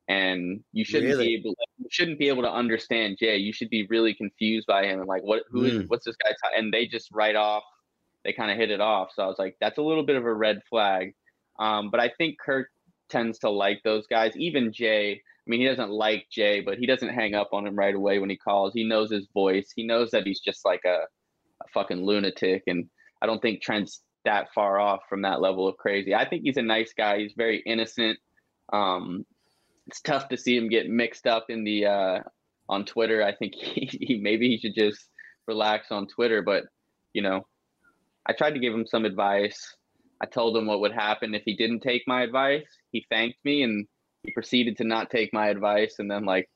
And 0.09 0.63
you 0.73 0.85
shouldn't 0.85 1.11
Really? 1.13 1.27
be 1.27 1.35
able 1.35 1.55
you 1.79 1.89
shouldn't 1.91 2.19
be 2.19 2.29
able 2.29 2.43
to 2.43 2.51
understand 2.53 3.17
Jay. 3.19 3.37
You 3.39 3.53
should 3.53 3.71
be 3.71 3.87
really 3.89 4.15
confused 4.15 4.67
by 4.67 4.85
him 4.87 5.01
and 5.01 5.09
like 5.09 5.23
what 5.23 5.43
who 5.51 5.65
is 5.65 5.75
Mm. 5.75 5.89
what's 5.89 6.05
this 6.05 6.17
guy 6.17 6.31
ta-? 6.31 6.57
and 6.57 6.73
they 6.73 6.87
just 6.87 7.09
write 7.13 7.35
off 7.37 7.65
they 8.25 8.33
kind 8.33 8.51
of 8.51 8.57
hit 8.57 8.71
it 8.73 8.81
off. 8.81 9.11
So 9.15 9.23
I 9.23 9.27
was 9.27 9.39
like, 9.39 9.57
that's 9.61 9.79
a 9.79 9.83
little 9.83 10.03
bit 10.05 10.17
of 10.17 10.25
a 10.25 10.35
red 10.35 10.61
flag. 10.69 11.15
Um, 11.61 11.91
but 11.93 12.01
I 12.01 12.09
think 12.19 12.39
Kirk 12.41 12.67
tends 13.09 13.39
to 13.41 13.51
like 13.51 13.81
those 13.85 14.05
guys. 14.09 14.37
Even 14.37 14.73
Jay, 14.73 15.13
I 15.13 15.19
mean, 15.47 15.61
he 15.61 15.67
doesn't 15.69 15.91
like 15.91 16.27
Jay, 16.29 16.61
but 16.61 16.77
he 16.77 16.87
doesn't 16.87 17.09
hang 17.15 17.35
up 17.37 17.51
on 17.53 17.65
him 17.65 17.77
right 17.77 17.95
away 17.95 18.19
when 18.19 18.29
he 18.29 18.37
calls. 18.37 18.75
He 18.75 18.83
knows 18.83 19.13
his 19.13 19.29
voice. 19.33 19.73
He 19.77 19.87
knows 19.87 20.11
that 20.11 20.27
he's 20.27 20.41
just 20.41 20.65
like 20.65 20.81
a, 20.85 21.03
a 21.63 21.69
fucking 21.73 22.05
lunatic. 22.05 22.65
And 22.67 22.89
I 23.23 23.27
don't 23.27 23.41
think 23.41 23.63
Trent's 23.63 24.03
that 24.25 24.49
far 24.53 24.81
off 24.81 25.03
from 25.09 25.23
that 25.23 25.41
level 25.41 25.69
of 25.69 25.77
crazy. 25.77 26.13
I 26.13 26.29
think 26.29 26.43
he's 26.43 26.57
a 26.57 26.63
nice 26.63 26.93
guy. 26.95 27.19
He's 27.21 27.35
very 27.37 27.59
innocent. 27.65 28.19
Um, 28.73 29.25
it's 29.87 30.01
tough 30.01 30.29
to 30.29 30.37
see 30.37 30.57
him 30.57 30.69
get 30.69 30.89
mixed 30.89 31.27
up 31.27 31.47
in 31.49 31.65
the 31.65 31.87
uh, 31.87 32.19
on 32.69 32.85
Twitter. 32.85 33.23
I 33.23 33.35
think 33.35 33.55
he, 33.61 33.89
he 34.01 34.19
maybe 34.19 34.49
he 34.49 34.59
should 34.59 34.75
just 34.75 35.05
relax 35.47 35.91
on 35.91 36.07
Twitter. 36.07 36.43
But 36.43 36.65
you 37.13 37.23
know, 37.23 37.47
I 38.27 38.33
tried 38.33 38.53
to 38.53 38.61
give 38.61 38.75
him 38.75 38.87
some 38.87 39.05
advice. 39.05 39.75
I 40.21 40.27
told 40.27 40.57
him 40.57 40.67
what 40.67 40.81
would 40.81 40.93
happen 40.93 41.35
if 41.35 41.43
he 41.45 41.57
didn't 41.57 41.81
take 41.81 42.03
my 42.07 42.23
advice. 42.23 42.67
He 42.91 43.07
thanked 43.11 43.39
me 43.45 43.63
and 43.63 43.87
he 44.23 44.33
proceeded 44.33 44.79
to 44.79 44.85
not 44.85 45.11
take 45.11 45.33
my 45.33 45.49
advice. 45.49 45.97
And 45.99 46.11
then, 46.11 46.25
like, 46.25 46.49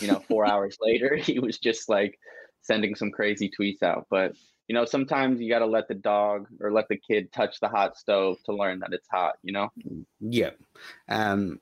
you 0.00 0.08
know, 0.08 0.20
four 0.28 0.46
hours 0.50 0.76
later, 0.80 1.16
he 1.16 1.38
was 1.38 1.58
just 1.58 1.88
like 1.88 2.18
sending 2.62 2.94
some 2.94 3.10
crazy 3.10 3.50
tweets 3.58 3.82
out. 3.82 4.06
But, 4.10 4.32
you 4.68 4.74
know, 4.74 4.84
sometimes 4.84 5.40
you 5.40 5.48
got 5.48 5.60
to 5.60 5.66
let 5.66 5.88
the 5.88 5.94
dog 5.94 6.46
or 6.60 6.72
let 6.72 6.88
the 6.88 6.98
kid 6.98 7.32
touch 7.32 7.58
the 7.60 7.68
hot 7.68 7.96
stove 7.96 8.36
to 8.46 8.52
learn 8.52 8.80
that 8.80 8.92
it's 8.92 9.08
hot, 9.10 9.36
you 9.42 9.52
know? 9.52 9.68
Yeah. 10.20 10.50
Um, 11.08 11.60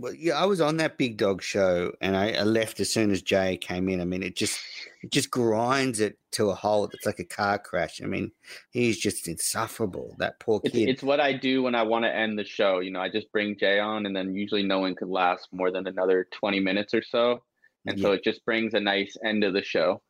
well, 0.00 0.14
yeah, 0.14 0.34
I 0.34 0.46
was 0.46 0.60
on 0.60 0.78
that 0.78 0.98
big 0.98 1.16
dog 1.16 1.42
show, 1.42 1.92
and 2.00 2.16
I, 2.16 2.32
I 2.32 2.42
left 2.42 2.80
as 2.80 2.92
soon 2.92 3.10
as 3.10 3.22
Jay 3.22 3.56
came 3.56 3.88
in. 3.88 4.00
I 4.00 4.04
mean, 4.04 4.22
it 4.22 4.36
just 4.36 4.58
it 5.02 5.10
just 5.10 5.30
grinds 5.30 6.00
it 6.00 6.18
to 6.32 6.50
a 6.50 6.54
halt. 6.54 6.92
It's 6.94 7.06
like 7.06 7.18
a 7.18 7.24
car 7.24 7.58
crash. 7.58 8.00
I 8.02 8.06
mean, 8.06 8.32
he's 8.70 8.98
just 8.98 9.28
insufferable. 9.28 10.16
That 10.18 10.40
poor 10.40 10.60
kid. 10.60 10.88
it's 10.88 11.02
what 11.02 11.20
I 11.20 11.32
do 11.32 11.62
when 11.62 11.74
I 11.74 11.82
want 11.82 12.04
to 12.04 12.14
end 12.14 12.38
the 12.38 12.44
show. 12.44 12.80
You 12.80 12.90
know, 12.90 13.00
I 13.00 13.10
just 13.10 13.30
bring 13.32 13.56
Jay 13.58 13.78
on, 13.78 14.06
and 14.06 14.16
then 14.16 14.34
usually 14.34 14.62
no 14.62 14.78
one 14.80 14.94
could 14.94 15.08
last 15.08 15.48
more 15.52 15.70
than 15.70 15.86
another 15.86 16.26
20 16.32 16.60
minutes 16.60 16.94
or 16.94 17.02
so. 17.02 17.42
And 17.86 17.98
so 17.98 18.12
it 18.12 18.22
just 18.22 18.44
brings 18.44 18.74
a 18.74 18.80
nice 18.80 19.16
end 19.24 19.42
to 19.42 19.50
the 19.50 19.62
show. 19.62 20.02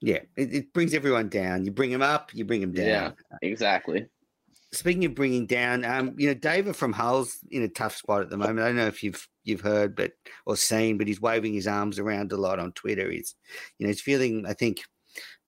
yeah, 0.00 0.20
it, 0.36 0.54
it 0.54 0.72
brings 0.72 0.92
everyone 0.94 1.28
down. 1.28 1.64
You 1.64 1.70
bring 1.70 1.90
him 1.90 2.02
up, 2.02 2.30
you 2.34 2.44
bring 2.44 2.62
him 2.62 2.72
down. 2.72 2.86
Yeah. 2.86 3.10
Exactly. 3.42 4.06
Speaking 4.76 5.06
of 5.06 5.14
bringing 5.14 5.46
down, 5.46 5.84
um, 5.84 6.14
you 6.18 6.28
know, 6.28 6.34
David 6.34 6.76
from 6.76 6.92
Hull's 6.92 7.38
in 7.50 7.62
a 7.62 7.68
tough 7.68 7.96
spot 7.96 8.20
at 8.20 8.28
the 8.28 8.36
moment. 8.36 8.60
I 8.60 8.66
don't 8.66 8.76
know 8.76 8.86
if 8.86 9.02
you've 9.02 9.26
you've 9.44 9.62
heard, 9.62 9.96
but 9.96 10.12
or 10.44 10.56
seen, 10.56 10.98
but 10.98 11.06
he's 11.06 11.20
waving 11.20 11.54
his 11.54 11.66
arms 11.66 11.98
around 11.98 12.32
a 12.32 12.36
lot 12.36 12.58
on 12.58 12.72
Twitter. 12.72 13.10
He's, 13.10 13.34
you 13.78 13.86
know, 13.86 13.88
he's 13.88 14.02
feeling, 14.02 14.44
I 14.46 14.52
think, 14.52 14.82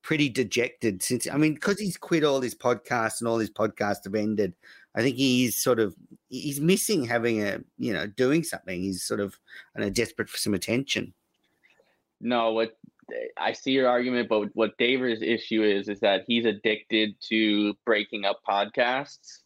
pretty 0.03 0.31
dejected 0.31 1.03
since. 1.03 1.29
I 1.31 1.37
mean, 1.37 1.55
because 1.55 1.79
he's 1.79 1.99
quit 1.99 2.25
all 2.25 2.41
his 2.41 2.55
podcasts 2.55 3.21
and 3.21 3.29
all 3.29 3.39
his 3.39 3.51
podcasts 3.51 4.05
have 4.05 4.15
ended. 4.15 4.55
I 4.95 5.03
think 5.03 5.17
he's 5.17 5.61
sort 5.61 5.79
of 5.79 5.95
he's 6.31 6.61
missing 6.61 7.05
having 7.05 7.43
a 7.43 7.61
you 7.77 7.93
know 7.93 8.07
doing 8.07 8.43
something. 8.43 8.81
He's 8.81 9.05
sort 9.05 9.21
of 9.21 9.39
I 9.77 9.81
know 9.81 9.91
desperate 9.91 10.31
for 10.31 10.39
some 10.39 10.55
attention. 10.55 11.13
No, 12.21 12.53
what 12.53 12.79
I 13.37 13.53
see 13.53 13.73
your 13.73 13.89
argument, 13.89 14.29
but 14.29 14.49
what 14.55 14.77
Daver's 14.79 15.23
issue 15.23 15.63
is 15.63 15.89
is 15.89 16.01
that 16.01 16.25
he's 16.27 16.45
addicted 16.45 17.15
to 17.29 17.75
breaking 17.85 18.25
up 18.25 18.41
podcasts, 18.49 19.39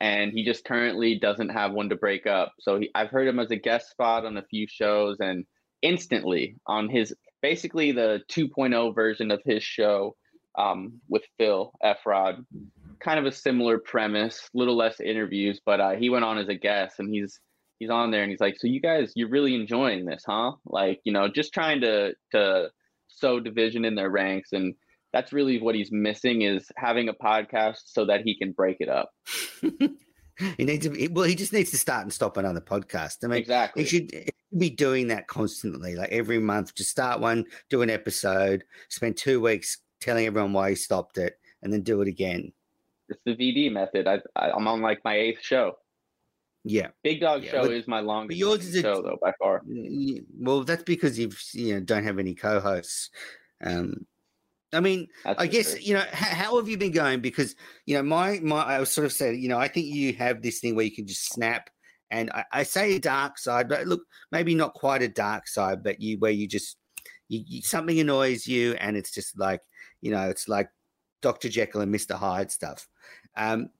and 0.00 0.32
he 0.32 0.44
just 0.44 0.64
currently 0.64 1.18
doesn't 1.18 1.50
have 1.50 1.72
one 1.72 1.88
to 1.90 1.96
break 1.96 2.26
up. 2.26 2.52
So 2.60 2.80
he, 2.80 2.90
I've 2.94 3.10
heard 3.10 3.28
him 3.28 3.38
as 3.38 3.50
a 3.50 3.56
guest 3.56 3.90
spot 3.90 4.24
on 4.24 4.36
a 4.36 4.42
few 4.42 4.66
shows, 4.68 5.18
and 5.20 5.44
instantly 5.82 6.56
on 6.66 6.88
his 6.88 7.14
basically 7.42 7.92
the 7.92 8.22
2.0 8.30 8.94
version 8.94 9.30
of 9.30 9.42
his 9.44 9.62
show 9.62 10.14
um, 10.56 11.00
with 11.08 11.22
Phil 11.38 11.72
Efrod, 11.82 12.44
kind 13.00 13.18
of 13.18 13.26
a 13.26 13.32
similar 13.32 13.78
premise, 13.78 14.48
little 14.54 14.76
less 14.76 15.00
interviews, 15.00 15.60
but 15.64 15.80
uh, 15.80 15.90
he 15.92 16.08
went 16.08 16.24
on 16.24 16.38
as 16.38 16.48
a 16.48 16.54
guest, 16.54 16.98
and 16.98 17.12
he's 17.12 17.40
he's 17.78 17.90
on 17.90 18.10
there, 18.10 18.22
and 18.22 18.30
he's 18.30 18.40
like, 18.40 18.58
"So 18.58 18.68
you 18.68 18.80
guys, 18.80 19.12
you're 19.16 19.28
really 19.28 19.54
enjoying 19.54 20.04
this, 20.04 20.22
huh? 20.26 20.52
Like, 20.64 21.00
you 21.04 21.12
know, 21.12 21.28
just 21.28 21.52
trying 21.52 21.80
to 21.82 22.14
to 22.32 22.70
sow 23.18 23.40
division 23.40 23.84
in 23.84 23.94
their 23.94 24.10
ranks 24.10 24.52
and." 24.52 24.74
That's 25.12 25.30
really 25.30 25.60
what 25.60 25.74
he's 25.74 25.92
missing 25.92 26.40
is 26.40 26.72
having 26.78 27.10
a 27.10 27.12
podcast 27.12 27.80
so 27.84 28.06
that 28.06 28.22
he 28.22 28.34
can 28.34 28.52
break 28.52 28.78
it 28.80 28.88
up. 28.88 29.10
he 30.56 30.64
needs 30.64 30.86
to. 30.86 31.08
Well, 31.08 31.24
he 31.24 31.34
just 31.34 31.52
needs 31.52 31.70
to 31.70 31.78
start 31.78 32.02
and 32.02 32.12
stop 32.12 32.36
another 32.36 32.60
podcast. 32.60 33.18
I 33.24 33.28
mean, 33.28 33.38
exactly. 33.38 33.82
He 33.82 33.88
should 33.88 34.30
be 34.56 34.70
doing 34.70 35.08
that 35.08 35.28
constantly, 35.28 35.94
like 35.94 36.10
every 36.10 36.38
month. 36.38 36.74
Just 36.74 36.90
start 36.90 37.20
one, 37.20 37.44
do 37.70 37.82
an 37.82 37.90
episode, 37.90 38.64
spend 38.88 39.16
two 39.16 39.40
weeks 39.40 39.78
telling 40.00 40.26
everyone 40.26 40.52
why 40.52 40.70
he 40.70 40.74
stopped 40.74 41.18
it, 41.18 41.38
and 41.62 41.72
then 41.72 41.82
do 41.82 42.00
it 42.00 42.08
again. 42.08 42.52
It's 43.08 43.20
the 43.24 43.36
VD 43.36 43.72
method. 43.72 44.06
I, 44.06 44.20
I 44.36 44.50
I'm 44.50 44.66
on 44.68 44.80
like 44.80 45.00
my 45.04 45.16
eighth 45.16 45.42
show. 45.42 45.76
Yeah, 46.64 46.88
Big 47.02 47.20
Dog 47.20 47.42
Yeah, 47.42 47.50
Show 47.50 47.62
but- 47.62 47.72
is 47.72 47.88
my 47.88 48.00
longest 48.00 48.38
yours 48.38 48.64
is 48.66 48.76
a- 48.76 48.82
show 48.82 49.02
though 49.02 49.18
by 49.20 49.32
far. 49.38 49.62
Well, 50.38 50.62
that's 50.64 50.84
because 50.84 51.18
you've 51.18 51.40
you 51.52 51.74
know 51.74 51.80
don't 51.80 52.04
have 52.04 52.18
any 52.18 52.34
co-hosts. 52.34 53.10
Um, 53.64 54.06
I 54.72 54.80
mean, 54.80 55.08
That's 55.24 55.40
I 55.40 55.46
guess 55.48 55.70
sure. 55.72 55.80
you 55.80 55.94
know 55.94 56.04
how, 56.12 56.34
how 56.34 56.56
have 56.56 56.68
you 56.68 56.78
been 56.78 56.92
going? 56.92 57.20
Because 57.20 57.56
you 57.84 57.96
know 57.96 58.02
my 58.02 58.38
my 58.40 58.62
I 58.62 58.78
was 58.80 58.90
sort 58.90 59.04
of 59.06 59.12
said 59.12 59.36
you 59.36 59.48
know 59.48 59.58
I 59.58 59.68
think 59.68 59.86
you 59.86 60.12
have 60.14 60.40
this 60.40 60.60
thing 60.60 60.74
where 60.76 60.84
you 60.84 60.94
can 60.94 61.06
just 61.06 61.28
snap, 61.32 61.68
and 62.10 62.30
I, 62.30 62.44
I 62.52 62.62
say 62.62 62.94
a 62.94 63.00
dark 63.00 63.38
side, 63.38 63.68
but 63.68 63.86
look 63.86 64.02
maybe 64.30 64.54
not 64.54 64.74
quite 64.74 65.02
a 65.02 65.08
dark 65.08 65.48
side, 65.48 65.82
but 65.82 66.00
you 66.00 66.18
where 66.20 66.30
you 66.30 66.46
just 66.46 66.76
you, 67.28 67.42
you 67.46 67.62
something 67.62 67.98
annoys 67.98 68.46
you, 68.46 68.74
and 68.74 68.96
it's 68.96 69.10
just 69.12 69.36
like 69.38 69.60
you 70.00 70.10
know 70.12 70.28
it's 70.30 70.48
like 70.48 70.68
Doctor 71.22 71.48
Jekyll 71.48 71.80
and 71.82 71.90
Mister 71.92 72.14
Hyde 72.14 72.50
stuff. 72.52 72.88
Um, 73.36 73.70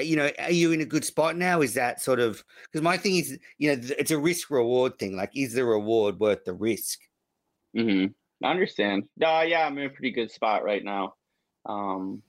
you 0.00 0.16
know, 0.16 0.30
are 0.38 0.50
you 0.50 0.72
in 0.72 0.80
a 0.80 0.84
good 0.86 1.04
spot 1.04 1.36
now? 1.36 1.60
Is 1.62 1.74
that 1.74 2.00
sort 2.00 2.20
of 2.20 2.42
because 2.64 2.82
my 2.82 2.96
thing 2.96 3.16
is, 3.16 3.38
you 3.58 3.74
know, 3.74 3.80
it's 3.98 4.10
a 4.10 4.18
risk 4.18 4.50
reward 4.50 4.98
thing. 4.98 5.16
Like, 5.16 5.30
is 5.34 5.54
the 5.54 5.64
reward 5.64 6.18
worth 6.20 6.44
the 6.44 6.54
risk? 6.54 7.00
Mm-hmm. 7.76 8.12
I 8.44 8.50
understand. 8.50 9.04
Uh, 9.22 9.44
yeah, 9.46 9.66
I'm 9.66 9.78
in 9.78 9.86
a 9.86 9.90
pretty 9.90 10.10
good 10.10 10.30
spot 10.30 10.64
right 10.64 10.84
now. 10.84 11.14
Um, 11.64 12.22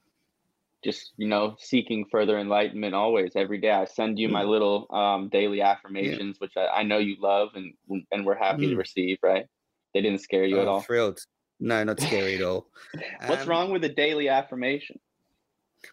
just 0.84 1.14
you 1.18 1.28
know, 1.28 1.56
seeking 1.60 2.06
further 2.12 2.38
enlightenment 2.38 2.94
always 2.94 3.32
every 3.36 3.58
day. 3.60 3.72
I 3.72 3.86
send 3.86 4.20
you 4.20 4.30
my 4.30 4.44
Mm. 4.44 4.50
little 4.50 4.88
um, 4.96 5.30
daily 5.30 5.62
affirmations, 5.62 6.40
which 6.40 6.54
I, 6.56 6.68
I 6.68 6.84
know 6.84 6.98
you 7.00 7.18
love 7.20 7.50
and 7.56 7.74
and 8.12 8.26
we're 8.26 8.38
happy 8.38 8.68
to 8.70 8.76
Mm. 8.76 8.78
receive. 8.78 9.18
Right? 9.24 9.46
They 9.94 10.02
didn't 10.02 10.22
scare 10.22 10.46
you 10.46 10.60
at 10.62 10.68
Oh, 10.68 10.72
all. 10.74 10.82
Thrilled. 10.82 11.20
No, 11.60 11.84
not 11.84 12.00
scary 12.00 12.36
at 12.36 12.42
all. 12.44 12.70
What's 13.26 13.44
Um, 13.44 13.50
wrong 13.50 13.72
with 13.72 13.84
a 13.84 13.90
daily 13.90 14.30
affirmation? 14.30 15.00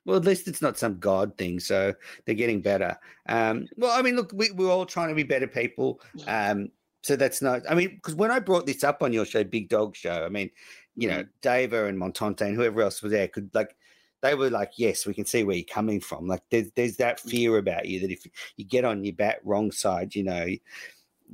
Well, 0.05 0.17
at 0.17 0.25
least 0.25 0.49
it's 0.49 0.63
not 0.63 0.79
some 0.79 0.99
god 0.99 1.37
thing, 1.37 1.61
so 1.61 1.95
they're 2.25 2.35
getting 2.35 2.61
better. 2.61 2.99
Um, 3.29 3.69
well, 3.77 3.97
I 3.97 4.03
mean, 4.03 4.17
look, 4.17 4.33
we, 4.35 4.51
we're 4.53 4.71
all 4.71 4.87
trying 4.87 5.09
to 5.09 5.15
be 5.15 5.23
better 5.23 5.47
people. 5.47 6.01
Um, 6.27 6.71
so 7.03 7.17
that's 7.17 7.43
not. 7.43 7.63
I 7.69 7.75
mean, 7.75 7.97
because 7.97 8.15
when 8.15 8.31
I 8.31 8.39
brought 8.39 8.67
this 8.67 8.83
up 8.83 9.03
on 9.03 9.13
your 9.13 9.27
show, 9.27 9.45
Big 9.45 9.69
Dog 9.69 9.95
Show, 9.95 10.25
I 10.25 10.29
mean, 10.31 10.51
you 10.97 11.09
know, 11.09 11.25
Dava 11.43 11.89
and 11.89 11.99
Montante 12.01 12.43
and 12.43 12.57
whoever 12.57 12.81
else 12.81 13.03
was 13.03 13.13
there 13.13 13.29
could 13.29 13.51
like, 13.55 13.77
they 14.23 14.35
were 14.35 14.49
like, 14.49 14.73
yes, 14.79 15.07
we 15.07 15.13
can 15.13 15.27
see 15.27 15.45
where 15.45 15.57
you're 15.57 15.67
coming 15.67 16.01
from. 16.01 16.27
Like, 16.27 16.43
there's 16.51 16.71
there's 16.73 16.97
that 16.97 17.21
fear 17.21 17.59
about 17.59 17.87
you 17.87 18.01
that 18.01 18.11
if 18.11 18.27
you 18.57 18.65
get 18.65 18.87
on 18.87 19.05
your 19.05 19.15
bat 19.15 19.41
wrong 19.45 19.71
side, 19.71 20.15
you 20.15 20.25
know, 20.25 20.47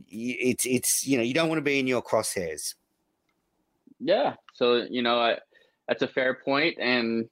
it's 0.09 0.67
it's 0.67 1.07
you 1.07 1.17
know, 1.17 1.23
you 1.23 1.35
don't 1.35 1.49
want 1.49 1.59
to 1.59 1.63
be 1.63 1.79
in 1.79 1.87
your 1.87 2.03
crosshairs. 2.03 2.75
Yeah. 4.01 4.35
So 4.55 4.87
you 4.91 5.03
know, 5.03 5.21
I, 5.21 5.39
that's 5.87 6.03
a 6.03 6.09
fair 6.09 6.35
point, 6.35 6.79
and 6.81 7.29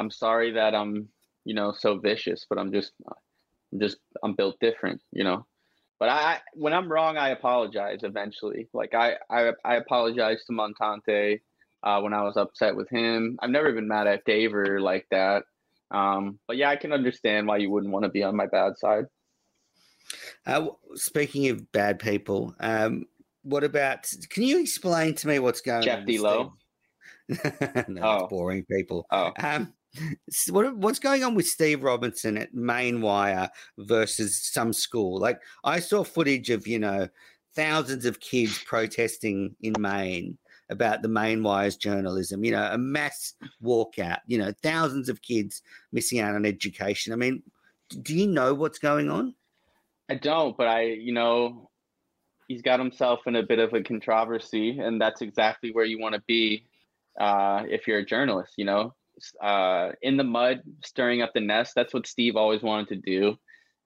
I'm 0.00 0.10
sorry 0.10 0.52
that 0.52 0.74
I'm 0.74 1.08
you 1.44 1.54
know 1.54 1.72
so 1.72 1.98
vicious, 1.98 2.46
but 2.48 2.58
I'm 2.58 2.72
just 2.72 2.92
I'm 3.06 3.78
just 3.78 3.98
I'm 4.24 4.34
built 4.34 4.58
different, 4.60 5.02
you 5.12 5.24
know. 5.24 5.46
But 5.98 6.08
I 6.08 6.38
when 6.54 6.72
I'm 6.72 6.90
wrong, 6.90 7.18
I 7.18 7.28
apologize 7.28 8.00
eventually. 8.02 8.68
Like 8.72 8.94
I 8.94 9.16
I, 9.30 9.52
I 9.64 9.76
apologize 9.76 10.42
to 10.46 10.52
Montante 10.54 11.40
uh, 11.82 12.00
when 12.00 12.14
I 12.14 12.22
was 12.22 12.38
upset 12.38 12.74
with 12.74 12.88
him. 12.88 13.38
I've 13.40 13.50
never 13.50 13.72
been 13.72 13.88
mad 13.88 14.06
at 14.06 14.24
Dave 14.24 14.54
or 14.54 14.80
like 14.80 15.06
that. 15.10 15.44
Um, 15.90 16.38
but 16.46 16.56
yeah, 16.56 16.70
I 16.70 16.76
can 16.76 16.92
understand 16.92 17.46
why 17.46 17.58
you 17.58 17.70
wouldn't 17.70 17.92
want 17.92 18.04
to 18.04 18.10
be 18.10 18.22
on 18.22 18.34
my 18.36 18.46
bad 18.46 18.78
side. 18.78 19.04
Uh, 20.46 20.68
speaking 20.94 21.48
of 21.50 21.70
bad 21.72 21.98
people, 21.98 22.54
um, 22.60 23.04
what 23.42 23.64
about? 23.64 24.10
Can 24.30 24.44
you 24.44 24.60
explain 24.60 25.14
to 25.16 25.28
me 25.28 25.38
what's 25.40 25.60
going 25.60 25.82
Jeff 25.82 26.00
on? 26.00 26.06
D. 26.06 26.18
Lowe? 26.18 26.54
No, 27.88 28.02
Oh. 28.02 28.26
boring 28.28 28.64
people. 28.70 29.06
Oh, 29.10 29.32
Um, 29.42 29.74
what 30.50 30.76
what's 30.76 30.98
going 30.98 31.24
on 31.24 31.34
with 31.34 31.46
Steve 31.46 31.82
Robinson 31.82 32.36
at 32.36 32.54
Maine 32.54 33.00
Wire 33.00 33.50
versus 33.78 34.38
some 34.42 34.72
school? 34.72 35.18
Like 35.18 35.40
I 35.64 35.80
saw 35.80 36.04
footage 36.04 36.50
of 36.50 36.66
you 36.66 36.78
know 36.78 37.08
thousands 37.54 38.04
of 38.04 38.20
kids 38.20 38.62
protesting 38.64 39.54
in 39.60 39.74
Maine 39.78 40.38
about 40.70 41.02
the 41.02 41.08
Maine 41.08 41.42
Wire's 41.42 41.76
journalism. 41.76 42.44
You 42.44 42.52
know, 42.52 42.70
a 42.72 42.78
mass 42.78 43.34
walkout. 43.62 44.18
You 44.26 44.38
know, 44.38 44.52
thousands 44.62 45.08
of 45.08 45.22
kids 45.22 45.62
missing 45.92 46.20
out 46.20 46.34
on 46.34 46.46
education. 46.46 47.12
I 47.12 47.16
mean, 47.16 47.42
do 48.02 48.14
you 48.14 48.26
know 48.26 48.54
what's 48.54 48.78
going 48.78 49.10
on? 49.10 49.34
I 50.08 50.14
don't, 50.14 50.56
but 50.56 50.66
I, 50.66 50.82
you 50.82 51.12
know, 51.12 51.70
he's 52.48 52.62
got 52.62 52.80
himself 52.80 53.20
in 53.26 53.36
a 53.36 53.42
bit 53.44 53.58
of 53.58 53.72
a 53.74 53.82
controversy, 53.82 54.78
and 54.78 55.00
that's 55.00 55.22
exactly 55.22 55.70
where 55.72 55.84
you 55.84 56.00
want 56.00 56.14
to 56.14 56.22
be 56.26 56.66
uh, 57.20 57.64
if 57.68 57.86
you're 57.86 57.98
a 57.98 58.04
journalist. 58.04 58.54
You 58.56 58.64
know, 58.64 58.94
uh, 59.40 59.90
in 60.02 60.16
the 60.16 60.24
mud, 60.24 60.60
stirring 60.84 61.22
up 61.22 61.32
the 61.34 61.40
nest. 61.40 61.72
That's 61.74 61.94
what 61.94 62.06
Steve 62.06 62.36
always 62.36 62.62
wanted 62.62 62.88
to 62.88 62.96
do. 62.96 63.36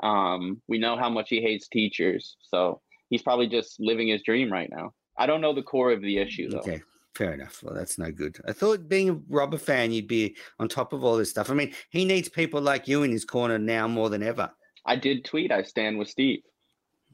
Um, 0.07 0.61
we 0.68 0.79
know 0.79 0.97
how 0.97 1.09
much 1.09 1.29
he 1.31 1.40
hates 1.40 1.68
teachers, 1.68 2.37
so 2.40 2.81
he's 3.11 3.23
probably 3.23 3.47
just 3.47 3.79
living 3.81 4.09
his 4.09 4.23
dream 4.23 4.53
right 4.53 4.68
now. 4.70 4.92
I 5.16 5.27
don't 5.27 5.40
know 5.40 5.55
the 5.55 5.62
core 5.62 5.92
of 5.92 6.01
the 6.03 6.18
issue 6.18 6.51
though. 6.51 6.59
Okay, 6.59 6.83
fair 7.14 7.33
enough. 7.33 7.62
Well, 7.62 7.75
that's 7.75 7.99
no 7.99 8.11
good. 8.11 8.37
I 8.47 8.53
thought 8.53 8.88
being 8.88 9.11
a 9.11 9.20
Robber 9.29 9.59
fan, 9.59 9.92
you'd 9.92 10.09
be 10.09 10.37
on 10.59 10.68
top 10.68 10.92
of 10.92 11.05
all 11.05 11.16
this 11.16 11.31
stuff. 11.31 11.51
I 11.51 11.55
mean, 11.55 11.73
he 11.90 12.05
needs 12.05 12.29
people 12.29 12.61
like 12.61 12.88
you 12.88 13.05
in 13.05 13.12
his 13.12 13.25
corner 13.25 13.59
now 13.59 13.87
more 13.87 14.11
than 14.11 14.23
ever. 14.23 14.51
I 14.85 14.97
did 14.97 15.25
tweet, 15.25 15.53
I 15.53 15.62
stand 15.62 15.99
with 15.99 16.09
Steve, 16.09 16.42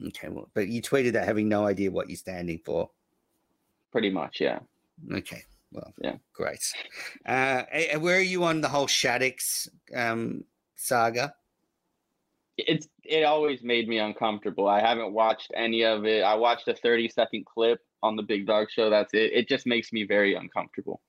Okay, 0.09 0.29
well, 0.29 0.49
but 0.55 0.69
you 0.69 0.81
tweeted 0.81 1.13
that 1.13 1.27
having 1.27 1.49
no 1.49 1.67
idea 1.67 1.91
what 1.91 2.09
you're 2.09 2.17
standing 2.17 2.59
for. 2.65 2.91
pretty 3.93 4.11
much, 4.11 4.41
yeah. 4.41 4.61
Okay, 5.13 5.43
well, 5.73 5.95
Yeah. 6.03 6.17
great. 6.33 6.65
Uh, 7.27 7.65
where 7.99 8.17
are 8.17 8.21
you 8.21 8.45
on 8.45 8.61
the 8.61 8.69
whole 8.69 8.87
Shattucks 8.87 9.69
um, 9.95 10.45
saga? 10.77 11.35
it's 12.59 12.89
it 13.05 13.25
always 13.25 13.63
made 13.63 13.89
me 13.89 13.99
uncomfortable. 13.99 14.69
I 14.69 14.81
haven't 14.81 15.15
watched 15.15 15.51
any 15.57 15.83
of 15.83 16.05
it. 16.05 16.23
I 16.23 16.35
watched 16.35 16.69
a 16.69 16.75
30 16.75 17.09
second 17.09 17.47
clip 17.47 17.81
on 18.03 18.17
the 18.17 18.23
Big 18.23 18.47
Dog 18.47 18.71
show. 18.71 18.91
That's 18.91 19.15
it. 19.15 19.33
It 19.33 19.49
just 19.49 19.67
makes 19.67 19.93
me 19.95 20.05
very 20.05 20.35
uncomfortable. 20.35 21.01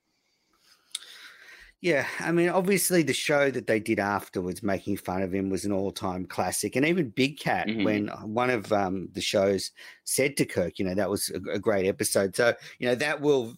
Yeah, 1.81 2.07
I 2.19 2.31
mean, 2.31 2.49
obviously, 2.49 3.01
the 3.01 3.11
show 3.13 3.49
that 3.49 3.65
they 3.65 3.79
did 3.79 3.99
afterwards, 3.99 4.61
making 4.61 4.97
fun 4.97 5.23
of 5.23 5.33
him, 5.33 5.49
was 5.49 5.65
an 5.65 5.71
all-time 5.71 6.25
classic. 6.27 6.75
And 6.75 6.85
even 6.85 7.09
Big 7.09 7.39
Cat, 7.39 7.67
Mhm. 7.67 7.83
when 7.83 8.07
one 8.31 8.51
of 8.51 8.71
um, 8.71 9.09
the 9.13 9.21
shows 9.21 9.71
said 10.03 10.37
to 10.37 10.45
Kirk, 10.45 10.77
you 10.77 10.85
know, 10.85 10.93
that 10.93 11.09
was 11.09 11.31
a, 11.31 11.53
a 11.53 11.59
great 11.59 11.87
episode. 11.87 12.35
So, 12.35 12.53
you 12.77 12.87
know, 12.87 12.95
that 12.95 13.19
will 13.19 13.55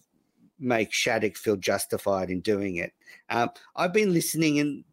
make 0.58 0.92
Shattuck 0.92 1.36
feel 1.36 1.56
justified 1.56 2.30
in 2.30 2.40
doing 2.40 2.76
it. 2.76 2.92
Um, 3.28 3.50
I've 3.76 3.92
been 3.92 4.12
listening 4.12 4.60
and 4.60 4.84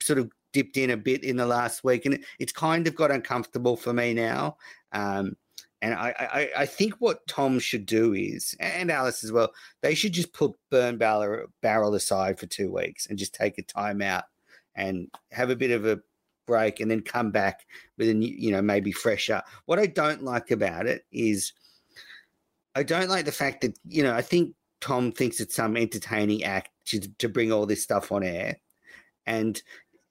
sort 0.00 0.18
of 0.18 0.30
dipped 0.52 0.76
in 0.76 0.90
a 0.90 0.96
bit 0.96 1.24
in 1.24 1.36
the 1.36 1.46
last 1.46 1.84
week, 1.84 2.06
and 2.06 2.14
it- 2.14 2.24
it's 2.38 2.52
kind 2.52 2.86
of 2.86 2.94
got 2.94 3.10
uncomfortable 3.10 3.76
for 3.76 3.92
me 3.92 4.14
now. 4.14 4.56
Um, 4.92 5.36
and 5.80 5.94
I, 5.94 6.14
I, 6.18 6.62
I 6.62 6.66
think 6.66 6.94
what 6.94 7.26
Tom 7.28 7.58
should 7.60 7.86
do 7.86 8.12
is, 8.14 8.56
and 8.58 8.90
Alice 8.90 9.22
as 9.22 9.30
well, 9.30 9.52
they 9.80 9.94
should 9.94 10.12
just 10.12 10.32
put 10.32 10.52
Burn 10.70 10.98
Barrel, 10.98 11.46
barrel 11.60 11.94
aside 11.94 12.38
for 12.38 12.46
two 12.46 12.72
weeks 12.72 13.06
and 13.06 13.18
just 13.18 13.34
take 13.34 13.58
a 13.58 13.62
time 13.62 14.02
out 14.02 14.24
and 14.74 15.08
have 15.30 15.50
a 15.50 15.56
bit 15.56 15.70
of 15.70 15.86
a 15.86 16.00
break 16.46 16.80
and 16.80 16.90
then 16.90 17.00
come 17.00 17.30
back 17.30 17.66
with 17.96 18.08
a 18.08 18.14
new, 18.14 18.34
you 18.36 18.50
know, 18.50 18.62
maybe 18.62 18.90
fresher. 18.90 19.42
What 19.66 19.78
I 19.78 19.86
don't 19.86 20.24
like 20.24 20.50
about 20.50 20.86
it 20.86 21.04
is 21.12 21.52
I 22.74 22.82
don't 22.82 23.08
like 23.08 23.24
the 23.24 23.32
fact 23.32 23.60
that, 23.60 23.78
you 23.86 24.02
know, 24.02 24.14
I 24.14 24.22
think 24.22 24.54
Tom 24.80 25.12
thinks 25.12 25.40
it's 25.40 25.56
some 25.56 25.76
entertaining 25.76 26.44
act 26.44 26.70
to, 26.86 27.00
to 27.18 27.28
bring 27.28 27.52
all 27.52 27.66
this 27.66 27.82
stuff 27.82 28.12
on 28.12 28.22
air. 28.22 28.56
And 29.26 29.60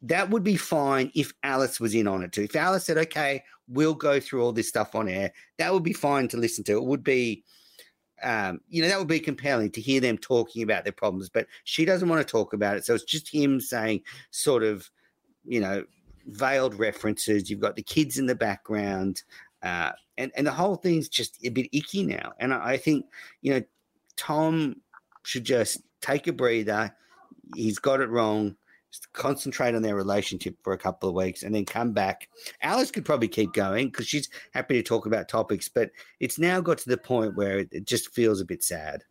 that 0.01 0.29
would 0.29 0.43
be 0.43 0.57
fine 0.57 1.11
if 1.15 1.33
Alice 1.43 1.79
was 1.79 1.95
in 1.95 2.07
on 2.07 2.23
it 2.23 2.31
too. 2.31 2.43
If 2.43 2.55
Alice 2.55 2.85
said, 2.85 2.97
okay, 2.97 3.43
we'll 3.67 3.95
go 3.95 4.19
through 4.19 4.43
all 4.43 4.51
this 4.51 4.69
stuff 4.69 4.93
on 4.95 5.09
air, 5.09 5.31
that 5.57 5.73
would 5.73 5.83
be 5.83 5.93
fine 5.93 6.27
to 6.29 6.37
listen 6.37 6.63
to. 6.65 6.73
It 6.73 6.83
would 6.83 7.03
be, 7.03 7.43
um, 8.21 8.59
you 8.69 8.81
know, 8.81 8.89
that 8.89 8.99
would 8.99 9.07
be 9.07 9.19
compelling 9.19 9.71
to 9.71 9.81
hear 9.81 9.99
them 9.99 10.17
talking 10.17 10.61
about 10.61 10.83
their 10.83 10.93
problems. 10.93 11.29
But 11.29 11.47
she 11.63 11.83
doesn't 11.85 12.09
want 12.09 12.25
to 12.25 12.31
talk 12.31 12.53
about 12.53 12.77
it. 12.77 12.85
So 12.85 12.93
it's 12.93 13.03
just 13.03 13.33
him 13.33 13.59
saying, 13.59 14.01
sort 14.29 14.63
of, 14.63 14.89
you 15.45 15.59
know, 15.59 15.83
veiled 16.27 16.75
references. 16.75 17.49
You've 17.49 17.59
got 17.59 17.75
the 17.75 17.83
kids 17.83 18.17
in 18.17 18.25
the 18.25 18.35
background, 18.35 19.23
uh, 19.63 19.91
and 20.17 20.31
and 20.35 20.45
the 20.45 20.51
whole 20.51 20.75
thing's 20.75 21.09
just 21.09 21.37
a 21.43 21.49
bit 21.49 21.69
icky 21.71 22.03
now. 22.03 22.33
And 22.39 22.53
I, 22.53 22.71
I 22.71 22.77
think 22.77 23.05
you 23.41 23.53
know 23.53 23.61
Tom 24.17 24.81
should 25.23 25.45
just 25.45 25.81
take 26.01 26.27
a 26.27 26.33
breather. 26.33 26.93
He's 27.55 27.79
got 27.79 28.01
it 28.01 28.09
wrong. 28.09 28.55
Just 28.91 29.11
concentrate 29.13 29.75
on 29.75 29.81
their 29.81 29.95
relationship 29.95 30.55
for 30.63 30.73
a 30.73 30.77
couple 30.77 31.09
of 31.09 31.15
weeks 31.15 31.43
and 31.43 31.53
then 31.53 31.65
come 31.65 31.91
back. 31.91 32.29
Alice 32.61 32.91
could 32.91 33.05
probably 33.05 33.27
keep 33.27 33.53
going 33.53 33.87
because 33.87 34.07
she's 34.07 34.29
happy 34.53 34.75
to 34.75 34.83
talk 34.83 35.05
about 35.05 35.27
topics, 35.27 35.69
but 35.69 35.91
it's 36.19 36.39
now 36.39 36.61
got 36.61 36.77
to 36.79 36.89
the 36.89 36.97
point 36.97 37.35
where 37.35 37.59
it, 37.59 37.69
it 37.71 37.85
just 37.85 38.13
feels 38.13 38.41
a 38.41 38.45
bit 38.45 38.63
sad. 38.63 39.03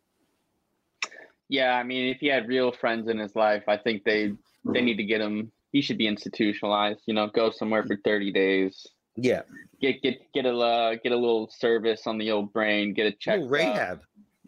Yeah, 1.49 1.75
I 1.75 1.83
mean, 1.83 2.09
if 2.09 2.19
he 2.19 2.27
had 2.27 2.47
real 2.47 2.71
friends 2.71 3.07
in 3.07 3.19
his 3.19 3.35
life, 3.35 3.63
I 3.67 3.77
think 3.77 4.03
they 4.03 4.33
they 4.65 4.81
need 4.81 4.97
to 4.97 5.03
get 5.03 5.21
him. 5.21 5.51
He 5.71 5.81
should 5.81 5.97
be 5.97 6.07
institutionalized. 6.07 7.01
You 7.05 7.13
know, 7.13 7.27
go 7.27 7.51
somewhere 7.51 7.85
for 7.85 7.95
thirty 8.03 8.33
days. 8.33 8.85
Yeah, 9.15 9.43
Get 9.79 10.01
get 10.01 10.33
get 10.33 10.45
a 10.45 10.57
uh, 10.57 10.95
get 11.03 11.11
a 11.11 11.15
little 11.15 11.49
service 11.49 12.07
on 12.07 12.17
the 12.17 12.31
old 12.31 12.51
brain. 12.51 12.93
Get 12.93 13.05
a 13.05 13.11
check. 13.11 13.39
Rehab. 13.43 14.01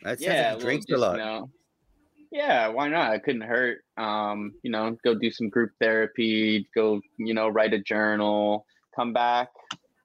That 0.03 0.19
Yeah, 0.19 0.29
like 0.29 0.37
a 0.37 0.41
he 0.41 0.53
little 0.53 0.59
drinks 0.59 0.85
a 0.91 0.97
lot. 0.97 1.11
You 1.13 1.17
know, 1.17 1.49
yeah, 2.31 2.67
why 2.67 2.89
not? 2.89 3.15
It 3.15 3.23
couldn't 3.23 3.41
hurt. 3.41 3.79
Um, 3.97 4.53
you 4.63 4.71
know, 4.71 4.95
go 5.03 5.15
do 5.15 5.31
some 5.31 5.49
group 5.49 5.71
therapy. 5.81 6.67
Go, 6.75 7.01
you 7.17 7.33
know, 7.33 7.49
write 7.49 7.73
a 7.73 7.79
journal. 7.79 8.65
Come 8.95 9.13
back 9.13 9.49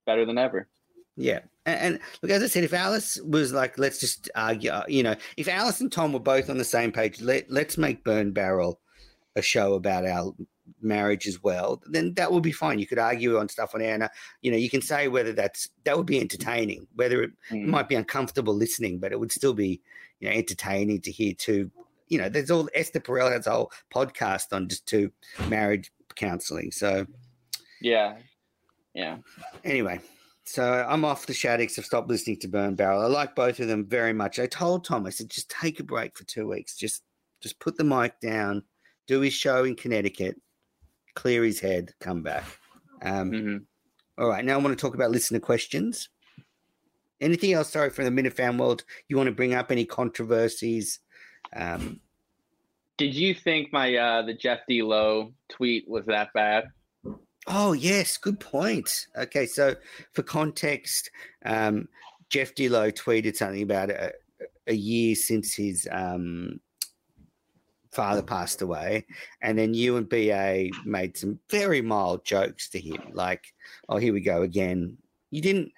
better 0.06 0.24
than 0.24 0.38
ever. 0.38 0.68
Yeah. 1.16 1.40
And, 1.66 1.80
and 1.80 2.00
look, 2.22 2.30
as 2.30 2.42
I 2.42 2.46
said, 2.46 2.64
if 2.64 2.72
Alice 2.72 3.20
was 3.20 3.52
like, 3.52 3.78
let's 3.78 3.98
just 3.98 4.30
argue, 4.34 4.70
uh, 4.70 4.84
you 4.88 5.02
know, 5.02 5.14
if 5.36 5.48
Alice 5.48 5.80
and 5.80 5.92
Tom 5.92 6.12
were 6.12 6.18
both 6.18 6.50
on 6.50 6.58
the 6.58 6.64
same 6.64 6.92
page, 6.92 7.20
let, 7.20 7.50
let's 7.50 7.78
make 7.78 8.04
Burn 8.04 8.32
Barrel 8.32 8.80
a 9.36 9.42
show 9.42 9.74
about 9.74 10.06
our 10.06 10.34
marriage 10.84 11.26
as 11.26 11.42
well, 11.42 11.82
then 11.86 12.14
that 12.14 12.30
would 12.30 12.42
be 12.42 12.52
fine. 12.52 12.78
You 12.78 12.86
could 12.86 12.98
argue 12.98 13.38
on 13.38 13.48
stuff 13.48 13.74
on 13.74 13.82
air. 13.82 13.94
And, 13.94 14.02
uh, 14.04 14.08
you 14.42 14.50
know, 14.50 14.56
you 14.56 14.70
can 14.70 14.82
say 14.82 15.08
whether 15.08 15.32
that's, 15.32 15.68
that 15.84 15.96
would 15.96 16.06
be 16.06 16.20
entertaining, 16.20 16.86
whether 16.94 17.22
it 17.22 17.30
Mm. 17.50 17.66
might 17.66 17.88
be 17.88 17.94
uncomfortable 17.94 18.54
listening, 18.54 18.98
but 18.98 19.12
it 19.12 19.18
would 19.18 19.32
still 19.32 19.54
be, 19.54 19.80
you 20.20 20.28
know, 20.28 20.34
entertaining 20.34 21.00
to 21.02 21.10
hear 21.10 21.32
two, 21.34 21.70
you 22.08 22.18
know, 22.18 22.28
there's 22.28 22.50
all, 22.50 22.68
Esther 22.74 23.00
Perel 23.00 23.32
has 23.32 23.46
a 23.46 23.50
whole 23.50 23.72
podcast 23.92 24.52
on 24.52 24.68
just 24.68 24.86
two 24.86 25.10
marriage 25.48 25.90
counseling. 26.14 26.70
So, 26.70 27.06
Yeah, 27.80 28.16
yeah. 28.94 29.18
Anyway, 29.64 30.00
so 30.44 30.86
I'm 30.88 31.04
off 31.04 31.26
the 31.26 31.34
Shattucks. 31.34 31.78
I've 31.78 31.84
stopped 31.86 32.08
listening 32.08 32.38
to 32.40 32.48
Burn 32.48 32.74
Barrel. 32.74 33.00
I 33.02 33.06
like 33.06 33.34
both 33.34 33.58
of 33.60 33.68
them 33.68 33.84
very 33.86 34.12
much. 34.12 34.38
I 34.38 34.46
told 34.46 34.84
Tom, 34.84 35.06
I 35.06 35.10
said, 35.10 35.28
just 35.30 35.50
take 35.50 35.80
a 35.80 35.84
break 35.84 36.16
for 36.16 36.24
two 36.24 36.46
weeks. 36.46 36.76
Just 36.76 37.02
just 37.40 37.58
put 37.58 37.76
the 37.76 37.84
mic 37.84 38.18
down, 38.20 38.62
do 39.06 39.20
his 39.20 39.34
show 39.34 39.64
in 39.64 39.74
Connecticut, 39.76 40.40
clear 41.14 41.44
his 41.44 41.60
head, 41.60 41.92
come 42.00 42.22
back. 42.22 42.44
Um, 43.02 43.30
hmm 43.30 43.56
All 44.18 44.28
right, 44.28 44.44
now 44.44 44.54
I 44.54 44.62
want 44.62 44.76
to 44.76 44.80
talk 44.80 44.94
about 44.94 45.10
listener 45.10 45.40
questions. 45.40 46.08
Anything 47.20 47.52
else, 47.52 47.70
sorry, 47.70 47.90
from 47.90 48.04
the 48.04 48.22
Minifan 48.22 48.58
world 48.58 48.84
you 49.08 49.16
want 49.16 49.28
to 49.28 49.34
bring 49.34 49.54
up? 49.54 49.70
Any 49.70 49.84
controversies? 49.84 51.00
Um, 51.54 52.00
Did 52.98 53.14
you 53.14 53.34
think 53.34 53.72
my 53.72 53.96
uh 53.96 54.22
the 54.22 54.34
Jeff 54.34 54.60
D 54.68 54.82
Lowe 54.82 55.32
tweet 55.48 55.88
was 55.88 56.06
that 56.06 56.28
bad? 56.34 56.64
Oh, 57.46 57.72
yes, 57.72 58.16
good 58.16 58.40
point. 58.40 59.06
Okay, 59.16 59.46
so 59.46 59.74
for 60.12 60.22
context, 60.22 61.10
um, 61.44 61.88
Jeff 62.30 62.54
D. 62.54 62.68
Lowe 62.68 62.90
tweeted 62.90 63.36
something 63.36 63.62
about 63.62 63.90
a, 63.90 64.12
a 64.66 64.74
year 64.74 65.14
since 65.14 65.54
his 65.54 65.86
um, 65.92 66.58
father 67.94 68.22
passed 68.22 68.62
away, 68.62 69.06
and 69.42 69.58
then 69.58 69.74
you 69.74 69.96
and 69.96 70.08
BA 70.08 70.70
made 70.84 71.16
some 71.16 71.38
very 71.50 71.80
mild 71.80 72.24
jokes 72.24 72.68
to 72.70 72.80
him, 72.80 73.00
like, 73.12 73.44
"Oh, 73.88 73.96
here 73.96 74.12
we 74.12 74.20
go 74.20 74.42
again." 74.42 74.98
You 75.30 75.40
didn't. 75.42 75.72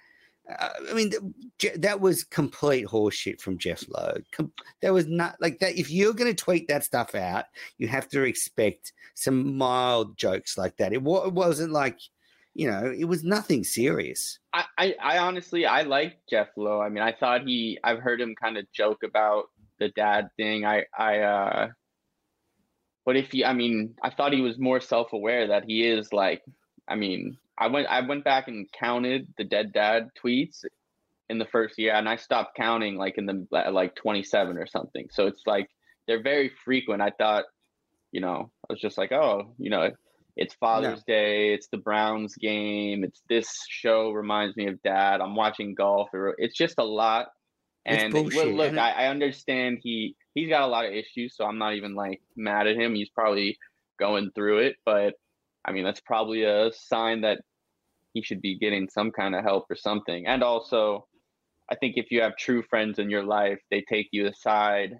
Uh, 0.49 0.69
I 0.91 0.95
mean, 0.95 1.13
th- 1.59 1.75
that 1.75 2.01
was 2.01 2.23
complete 2.23 2.87
horseshit 2.87 3.41
from 3.41 3.59
Jeff 3.59 3.85
Lowe. 3.89 4.19
Com- 4.33 4.53
there 4.81 4.93
was 4.93 5.07
not 5.09 5.37
like 5.41 5.59
that. 5.59 5.77
If 5.77 5.91
you're 5.91 6.15
going 6.15 6.33
to 6.33 6.45
tweet 6.45 6.69
that 6.69 6.85
stuff 6.85 7.15
out, 7.17 7.47
you 7.79 7.89
have 7.89 8.09
to 8.11 8.23
expect 8.23 8.93
some 9.15 9.57
mild 9.57 10.17
jokes 10.17 10.57
like 10.57 10.77
that. 10.77 10.93
It, 10.93 11.03
wa- 11.03 11.25
it 11.25 11.33
wasn't 11.33 11.73
like, 11.73 11.99
you 12.55 12.71
know, 12.71 12.95
it 12.97 13.07
was 13.07 13.25
nothing 13.25 13.65
serious. 13.65 14.39
I, 14.53 14.65
I, 14.79 14.95
I 15.03 15.19
honestly 15.19 15.67
I 15.67 15.83
like 15.83 16.19
Jeff 16.31 16.49
Lowe. 16.57 16.81
I 16.81 16.91
mean, 16.91 17.03
I 17.03 17.13
thought 17.13 17.43
he 17.43 17.79
I've 17.83 17.99
heard 17.99 18.21
him 18.21 18.35
kind 18.41 18.57
of 18.57 18.71
joke 18.73 19.03
about 19.03 19.47
the 19.79 19.89
dad 19.91 20.31
thing. 20.37 20.65
I 20.65 20.85
I 20.97 21.19
uh 21.21 21.69
but 23.07 23.17
if 23.17 23.31
he, 23.31 23.45
I 23.45 23.55
mean, 23.55 23.95
I 24.03 24.11
thought 24.11 24.35
he 24.35 24.43
was 24.43 24.59
more 24.59 24.81
self-aware 24.81 25.47
that 25.49 25.65
he 25.67 25.87
is 25.87 26.13
like 26.13 26.43
I 26.89 26.97
mean, 26.97 27.39
I 27.59 27.69
went 27.69 27.87
I 27.87 28.01
went 28.01 28.25
back 28.25 28.49
and 28.49 28.71
counted 28.73 29.29
the 29.39 29.45
dead 29.45 29.73
dad 29.73 30.11
tweets 30.23 30.65
in 31.29 31.39
the 31.39 31.47
first 31.47 31.79
year 31.79 31.95
and 31.95 32.09
I 32.09 32.17
stopped 32.17 32.57
counting 32.57 32.97
like 32.97 33.17
in 33.17 33.27
the 33.27 33.47
like 33.71 33.95
27 33.97 34.59
or 34.59 34.67
something. 34.67 35.09
So 35.11 35.27
it's 35.27 35.43
like 35.47 35.69
they're 36.07 36.23
very 36.23 36.51
frequent. 36.65 37.03
I 37.03 37.11
thought, 37.11 37.45
you 38.13 38.21
know, 38.21 38.51
I 38.69 38.73
was 38.73 38.81
just 38.81 38.99
like, 38.99 39.13
oh, 39.13 39.55
you 39.59 39.71
know, 39.71 39.91
it's 40.37 40.55
Father's 40.55 41.03
Day, 41.05 41.55
it's 41.55 41.69
the 41.69 41.79
Browns 41.79 42.35
game, 42.37 43.03
it's 43.03 43.23
this 43.29 43.49
show 43.69 44.11
reminds 44.11 44.57
me 44.57 44.67
of 44.69 44.83
dad. 44.83 45.21
I'm 45.21 45.35
watching 45.35 45.75
golf. 45.75 46.11
It's 46.39 46.57
just 46.57 46.75
a 46.79 46.85
lot. 46.85 47.29
And 47.87 48.13
well, 48.13 48.49
look, 48.49 48.77
I, 48.77 48.91
I 48.91 49.07
understand 49.07 49.79
he 49.83 50.15
he's 50.37 50.51
got 50.51 50.63
a 50.63 50.67
lot 50.67 50.85
of 50.85 50.93
issues, 50.93 51.35
so 51.35 51.45
I'm 51.45 51.59
not 51.59 51.75
even 51.75 51.97
like 51.97 52.21
mad 52.37 52.69
at 52.69 52.77
him. 52.77 52.95
He's 52.95 53.09
probably 53.09 53.59
going 53.99 54.31
through 54.35 54.59
it, 54.59 54.77
but 54.85 55.15
I 55.65 55.73
mean 55.73 55.83
that's 55.83 56.01
probably 56.01 56.45
a 56.45 56.71
sign 56.73 57.23
that 57.23 57.41
he 58.13 58.23
should 58.23 58.41
be 58.41 58.59
getting 58.59 58.89
some 58.89 59.11
kind 59.11 59.35
of 59.35 59.43
help 59.43 59.65
or 59.69 59.77
something. 59.77 60.27
And 60.27 60.45
also, 60.45 61.07
I 61.71 61.75
think 61.75 61.95
if 61.97 62.11
you 62.11 62.23
have 62.23 62.37
true 62.37 62.63
friends 62.63 62.99
in 62.99 63.11
your 63.11 63.25
life, 63.25 63.59
they 63.71 63.83
take 63.89 64.09
you 64.13 64.27
aside, 64.27 64.95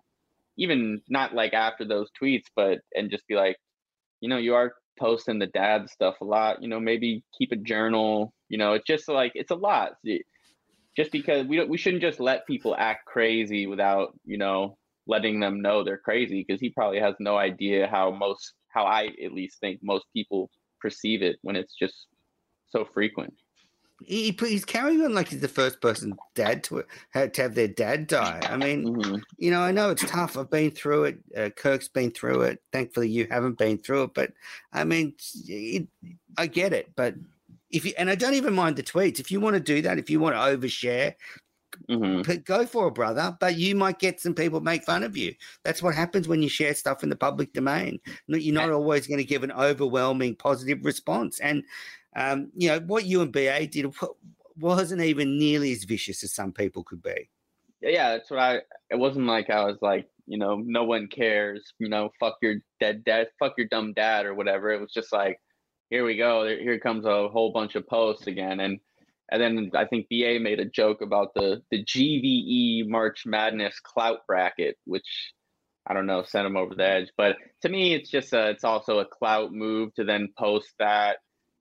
even 0.59 1.01
not 1.09 1.35
like 1.35 1.53
after 1.53 1.85
those 1.87 2.11
tweets, 2.21 2.47
but 2.57 2.79
and 2.95 3.11
just 3.11 3.27
be 3.29 3.35
like, 3.35 3.57
you 4.21 4.29
know, 4.29 4.39
you 4.39 4.55
are 4.55 4.73
posting 4.99 5.39
the 5.39 5.47
dad 5.47 5.89
stuff 5.91 6.17
a 6.23 6.25
lot. 6.25 6.63
You 6.63 6.69
know, 6.69 6.81
maybe 6.81 7.23
keep 7.39 7.53
a 7.53 7.57
journal. 7.57 8.33
You 8.49 8.57
know, 8.57 8.73
it's 8.73 8.87
just 8.87 9.07
like 9.07 9.33
it's 9.35 9.51
a 9.51 9.55
lot. 9.55 9.93
Just 10.97 11.13
because 11.13 11.47
we 11.47 11.59
don't, 11.59 11.69
we 11.69 11.77
shouldn't 11.77 12.03
just 12.03 12.21
let 12.21 12.47
people 12.47 12.75
act 12.75 13.05
crazy 13.05 13.67
without 13.67 14.19
you 14.25 14.39
know 14.39 14.79
letting 15.07 15.41
them 15.41 15.61
know 15.63 15.83
they're 15.85 15.99
crazy 15.99 16.45
because 16.47 16.61
he 16.61 16.71
probably 16.71 16.99
has 17.01 17.15
no 17.21 17.37
idea 17.37 17.87
how 17.87 18.11
most 18.11 18.53
how 18.69 18.85
I 18.85 19.11
at 19.25 19.33
least 19.33 19.59
think 19.61 19.81
most 19.83 20.05
people 20.13 20.51
perceive 20.81 21.23
it 21.23 21.37
when 21.43 21.57
it's 21.57 21.75
just 21.75 22.07
so 22.69 22.85
frequent. 22.85 23.33
He, 24.05 24.25
he- 24.31 24.47
he's 24.49 24.67
carrying 24.67 25.03
on 25.03 25.15
like 25.15 25.29
he's 25.29 25.41
the 25.41 25.49
first 25.49 25.81
person 25.81 26.15
dad 26.35 26.63
to 26.65 26.85
had 27.11 27.33
to 27.35 27.43
have 27.43 27.55
their 27.55 27.69
dad 27.69 28.07
die. 28.09 28.41
I 28.43 28.57
mean, 28.59 28.85
Mhm. 28.85 29.23
you 29.39 29.51
know, 29.51 29.61
I 29.61 29.71
know 29.73 29.89
it's 29.91 30.05
tough. 30.07 30.37
I've 30.37 30.51
been 30.51 30.71
through 30.71 31.05
it. 31.05 31.19
Uh, 31.35 31.49
Kirk's 31.49 31.89
been 31.89 32.11
through 32.11 32.43
it. 32.43 32.63
Thankfully, 32.73 33.09
you 33.09 33.27
haven't 33.31 33.57
been 33.57 33.79
through 33.79 34.03
it. 34.05 34.15
But 34.15 34.33
I 34.73 34.85
mean, 34.85 35.15
it, 35.49 35.89
I 36.37 36.47
get 36.47 36.75
it. 36.75 36.91
But 36.95 37.15
if 37.71 37.87
you 37.87 37.95
and 37.97 38.11
I 38.11 38.15
don't 38.17 38.35
even 38.35 38.53
mind 38.55 38.77
the 38.77 38.83
tweets. 38.83 39.19
If 39.19 39.31
you 39.31 39.41
want 39.41 39.55
to 39.55 39.61
do 39.61 39.81
that, 39.83 39.99
if 39.99 40.11
you 40.11 40.21
want 40.21 40.35
to 40.35 40.41
overshare, 40.41 41.15
Mhm. 41.91 42.27
go 42.45 42.67
for 42.67 42.89
it, 42.89 42.95
brother. 42.95 43.37
But 43.39 43.57
you 43.57 43.75
might 43.75 43.99
get 43.99 44.21
some 44.21 44.35
people 44.35 44.61
make 44.61 44.85
fun 44.85 45.03
of 45.03 45.17
you. 45.17 45.35
That's 45.65 45.83
what 45.83 45.95
happens 45.95 46.29
when 46.29 46.43
you 46.43 46.49
share 46.49 46.75
stuff 46.75 47.03
in 47.03 47.09
the 47.11 47.17
public 47.17 47.53
domain. 47.53 48.01
You're 48.29 48.55
not 48.55 48.71
always 48.71 49.07
going 49.07 49.19
to 49.19 49.25
give 49.25 49.43
an 49.43 49.53
overwhelming 49.53 50.37
positive 50.37 50.85
response. 50.85 51.39
And 51.41 51.65
um, 52.17 52.51
you 52.57 52.69
know 52.69 52.81
what 52.81 53.05
you 53.05 53.21
and 53.23 53.33
BA 53.33 53.67
did 53.67 53.87
wa- 54.01 54.09
wasn't 54.59 55.03
even 55.03 55.39
nearly 55.39 55.73
as 55.73 55.85
vicious 55.85 56.23
as 56.25 56.33
some 56.35 56.53
people 56.53 56.83
could 56.83 57.03
be. 57.03 57.29
yeah, 57.83 58.11
that's 58.17 58.31
what 58.31 58.41
I. 58.41 58.57
It 58.91 58.97
wasn't 58.99 59.27
like 59.27 59.51
I 59.51 59.65
was 59.65 59.79
like, 59.83 60.09
you 60.27 60.39
know, 60.39 60.57
no 60.65 60.85
one 60.85 61.09
cares. 61.09 61.73
You 61.79 61.89
know, 61.89 62.11
fuck 62.19 62.37
your 62.43 62.57
dead 62.81 63.05
dad, 63.05 63.29
fuck 63.39 63.55
your 63.59 63.69
dumb 63.69 63.93
dad 63.93 64.27
or 64.27 64.35
whatever. 64.35 64.71
It 64.71 64.81
was 64.81 64.93
just 64.93 65.13
like, 65.13 65.41
here 65.91 66.05
we 66.05 66.17
go. 66.17 66.47
Here 66.47 66.79
comes 66.81 67.05
a 67.05 67.29
whole 67.29 67.53
bunch 67.53 67.75
of 67.75 67.87
posts 67.87 68.27
again, 68.27 68.61
and 68.61 68.81
and 69.31 69.43
then 69.43 69.71
I 69.75 69.87
think 69.87 70.09
BA 70.09 70.39
made 70.41 70.61
a 70.61 70.65
joke 70.65 71.01
about 71.03 71.35
the 71.35 71.63
the 71.71 71.85
GVE 71.85 72.89
March 72.89 73.25
Madness 73.27 73.81
clout 73.81 74.21
bracket, 74.27 74.77
which 74.85 75.33
I 75.87 75.95
don't 75.95 76.07
know, 76.07 76.23
sent 76.25 76.47
him 76.47 76.57
over 76.57 76.75
the 76.75 76.87
edge. 76.87 77.09
But 77.17 77.37
to 77.63 77.69
me, 77.69 77.95
it's 77.95 78.11
just 78.11 78.33
a, 78.33 78.51
it's 78.51 78.65
also 78.65 78.99
a 78.99 79.07
clout 79.07 79.53
move 79.53 79.95
to 79.95 80.05
then 80.05 80.29
post 80.39 80.73
that, 80.79 81.19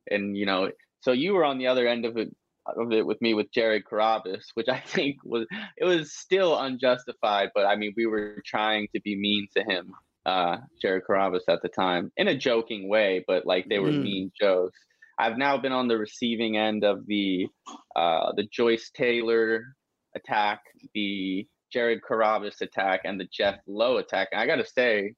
and 0.09 0.35
you 0.37 0.45
know, 0.45 0.71
so 1.01 1.11
you 1.11 1.33
were 1.33 1.45
on 1.45 1.57
the 1.59 1.67
other 1.67 1.87
end 1.87 2.05
of 2.05 2.17
it 2.17 2.35
of 2.67 2.91
it 2.91 3.05
with 3.05 3.21
me 3.21 3.33
with 3.35 3.51
Jared 3.51 3.83
Carrabis, 3.85 4.45
which 4.55 4.67
I 4.69 4.79
think 4.85 5.17
was 5.23 5.45
it 5.77 5.85
was 5.85 6.13
still 6.13 6.57
unjustified, 6.57 7.49
but 7.55 7.65
I 7.65 7.75
mean 7.75 7.93
we 7.95 8.05
were 8.07 8.41
trying 8.45 8.87
to 8.95 9.01
be 9.01 9.15
mean 9.15 9.47
to 9.55 9.63
him, 9.63 9.91
uh, 10.25 10.57
Jared 10.81 11.03
Carrabis 11.07 11.43
at 11.47 11.61
the 11.61 11.69
time, 11.69 12.11
in 12.17 12.27
a 12.27 12.35
joking 12.37 12.89
way, 12.89 13.23
but 13.27 13.45
like 13.45 13.67
they 13.69 13.79
were 13.79 13.91
Mm. 13.91 14.01
mean 14.01 14.31
jokes. 14.39 14.79
I've 15.17 15.37
now 15.37 15.57
been 15.57 15.71
on 15.71 15.87
the 15.87 15.97
receiving 15.97 16.57
end 16.57 16.83
of 16.83 17.05
the 17.07 17.47
uh, 17.95 18.31
the 18.35 18.47
Joyce 18.51 18.91
Taylor 18.95 19.63
attack, 20.15 20.61
the 20.93 21.47
Jared 21.71 22.01
Carrabis 22.07 22.61
attack, 22.61 23.01
and 23.05 23.19
the 23.19 23.27
Jeff 23.31 23.59
Lowe 23.67 23.97
attack. 23.97 24.29
And 24.31 24.41
I 24.41 24.45
got 24.47 24.57
to 24.57 24.65
say, 24.65 25.13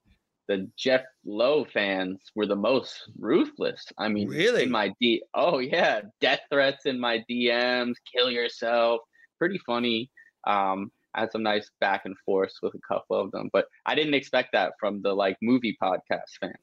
the 0.48 0.70
Jeff 0.78 1.02
Lowe 1.26 1.66
fans 1.66 2.20
were 2.36 2.46
the 2.46 2.56
most 2.56 3.10
ruthless. 3.20 3.86
I 3.98 4.08
mean, 4.08 4.30
Really? 4.30 4.64
in 4.64 4.72
my 4.72 4.94
D, 5.02 5.22
oh 5.34 5.60
yeah, 5.60 6.02
death 6.22 6.40
threats 6.52 6.86
in 6.86 7.00
my 7.00 7.24
DMs, 7.30 7.96
kill 8.14 8.32
yourself. 8.32 9.02
Pretty 9.40 9.60
funny. 9.66 10.10
Um, 10.46 10.92
I 11.14 11.22
had 11.22 11.32
some 11.32 11.44
nice 11.44 11.70
back 11.82 12.04
and 12.06 12.16
forth 12.26 12.54
with 12.62 12.76
a 12.76 12.94
couple 12.94 13.20
of 13.20 13.32
them, 13.32 13.50
but 13.52 13.66
I 13.86 13.96
didn't 13.96 14.14
expect 14.14 14.50
that 14.54 14.74
from 14.80 15.02
the 15.02 15.14
like 15.14 15.38
movie 15.42 15.76
podcast 15.82 16.30
fans. 16.40 16.54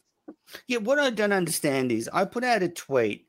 Yeah, 0.67 0.79
what 0.79 0.99
I 0.99 1.11
don't 1.11 1.33
understand 1.33 1.91
is 1.93 2.09
I 2.13 2.25
put 2.25 2.45
out 2.45 2.63
a 2.63 2.69
tweet 2.69 3.27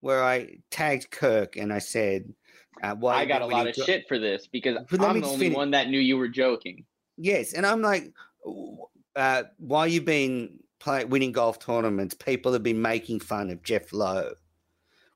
where 0.00 0.22
I 0.22 0.58
tagged 0.70 1.10
Kirk 1.10 1.56
and 1.56 1.72
I 1.72 1.78
said, 1.78 2.32
uh, 2.82 2.94
"Why 2.94 3.16
I 3.16 3.24
got 3.24 3.42
a 3.42 3.46
lot 3.46 3.66
of 3.66 3.74
jo- 3.74 3.84
shit 3.84 4.06
for 4.08 4.18
this 4.18 4.46
because 4.46 4.78
But 4.90 5.00
I'm 5.00 5.20
the 5.20 5.26
only 5.26 5.46
finish. 5.46 5.56
one 5.56 5.70
that 5.72 5.88
knew 5.88 6.00
you 6.00 6.16
were 6.16 6.28
joking. 6.28 6.84
Yes, 7.16 7.52
and 7.52 7.66
I'm 7.66 7.82
like, 7.82 8.12
uh, 9.16 9.42
while 9.58 9.86
you've 9.86 10.04
been 10.04 10.58
play, 10.78 11.04
winning 11.04 11.32
golf 11.32 11.58
tournaments, 11.58 12.14
people 12.14 12.52
have 12.52 12.62
been 12.62 12.80
making 12.80 13.20
fun 13.20 13.50
of 13.50 13.62
Jeff 13.64 13.92
Lowe, 13.92 14.34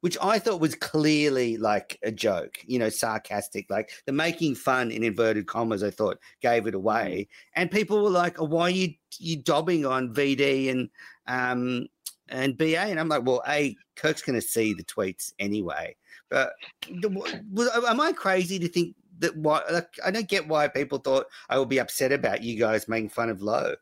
which 0.00 0.18
I 0.20 0.40
thought 0.40 0.60
was 0.60 0.74
clearly 0.74 1.56
like 1.56 2.00
a 2.02 2.10
joke, 2.10 2.58
you 2.66 2.80
know, 2.80 2.88
sarcastic. 2.88 3.70
Like 3.70 3.90
the 4.06 4.12
making 4.12 4.56
fun 4.56 4.90
in 4.90 5.04
inverted 5.04 5.46
commas, 5.46 5.84
I 5.84 5.90
thought 5.90 6.18
gave 6.40 6.66
it 6.66 6.74
away, 6.74 7.28
and 7.54 7.70
people 7.70 8.02
were 8.02 8.10
like, 8.10 8.40
oh, 8.40 8.44
"Why 8.46 8.62
are 8.62 8.70
you 8.70 8.94
you 9.18 9.36
dobbing 9.36 9.86
on 9.86 10.12
VD 10.12 10.70
and 10.70 10.88
um 11.26 11.86
and 12.28 12.56
BA?" 12.56 12.78
And 12.78 12.98
I'm 13.00 13.08
like, 13.08 13.24
"Well, 13.24 13.42
a 13.46 13.76
Kirk's 13.96 14.22
going 14.22 14.40
to 14.40 14.46
see 14.46 14.74
the 14.74 14.84
tweets 14.84 15.32
anyway." 15.38 15.96
But 16.28 16.52
am 16.96 18.00
I 18.00 18.12
crazy 18.12 18.58
to 18.58 18.68
think 18.68 18.94
that 19.18 19.36
why 19.36 19.62
like, 19.70 19.88
I 20.04 20.10
don't 20.10 20.28
get 20.28 20.48
why 20.48 20.68
people 20.68 20.98
thought 20.98 21.26
I 21.48 21.58
would 21.58 21.68
be 21.68 21.80
upset 21.80 22.12
about 22.12 22.42
you 22.42 22.58
guys 22.58 22.88
making 22.88 23.10
fun 23.10 23.30
of 23.30 23.42
Lowe. 23.42 23.74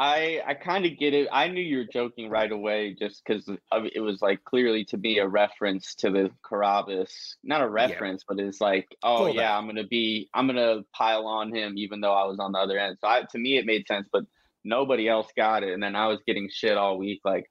I 0.00 0.40
I 0.46 0.54
kind 0.54 0.86
of 0.86 0.98
get 0.98 1.12
it. 1.12 1.28
I 1.30 1.48
knew 1.48 1.60
you 1.60 1.78
were 1.78 1.92
joking 1.92 2.30
right 2.30 2.50
away, 2.50 2.96
just 2.98 3.22
because 3.22 3.46
it 3.92 4.00
was 4.00 4.22
like 4.22 4.42
clearly 4.44 4.82
to 4.86 4.96
me 4.96 5.18
a 5.18 5.28
reference 5.28 5.94
to 5.96 6.10
the 6.10 6.30
Carrabis. 6.42 7.34
Not 7.44 7.60
a 7.60 7.68
reference, 7.68 8.24
but 8.26 8.40
it's 8.40 8.62
like, 8.62 8.88
oh 9.02 9.24
Callback. 9.24 9.34
yeah, 9.34 9.58
I'm 9.58 9.66
gonna 9.66 9.86
be, 9.86 10.30
I'm 10.32 10.46
gonna 10.46 10.84
pile 10.94 11.26
on 11.26 11.54
him, 11.54 11.74
even 11.76 12.00
though 12.00 12.14
I 12.14 12.24
was 12.24 12.38
on 12.38 12.52
the 12.52 12.58
other 12.58 12.78
end. 12.78 12.96
So 13.02 13.08
I, 13.08 13.24
to 13.30 13.38
me, 13.38 13.58
it 13.58 13.66
made 13.66 13.86
sense, 13.86 14.08
but 14.10 14.24
nobody 14.64 15.08
else 15.08 15.28
got 15.36 15.62
it. 15.62 15.72
And 15.72 15.82
then 15.82 15.96
I 15.96 16.06
was 16.06 16.20
getting 16.26 16.48
shit 16.52 16.76
all 16.76 16.98
week, 16.98 17.20
like, 17.24 17.44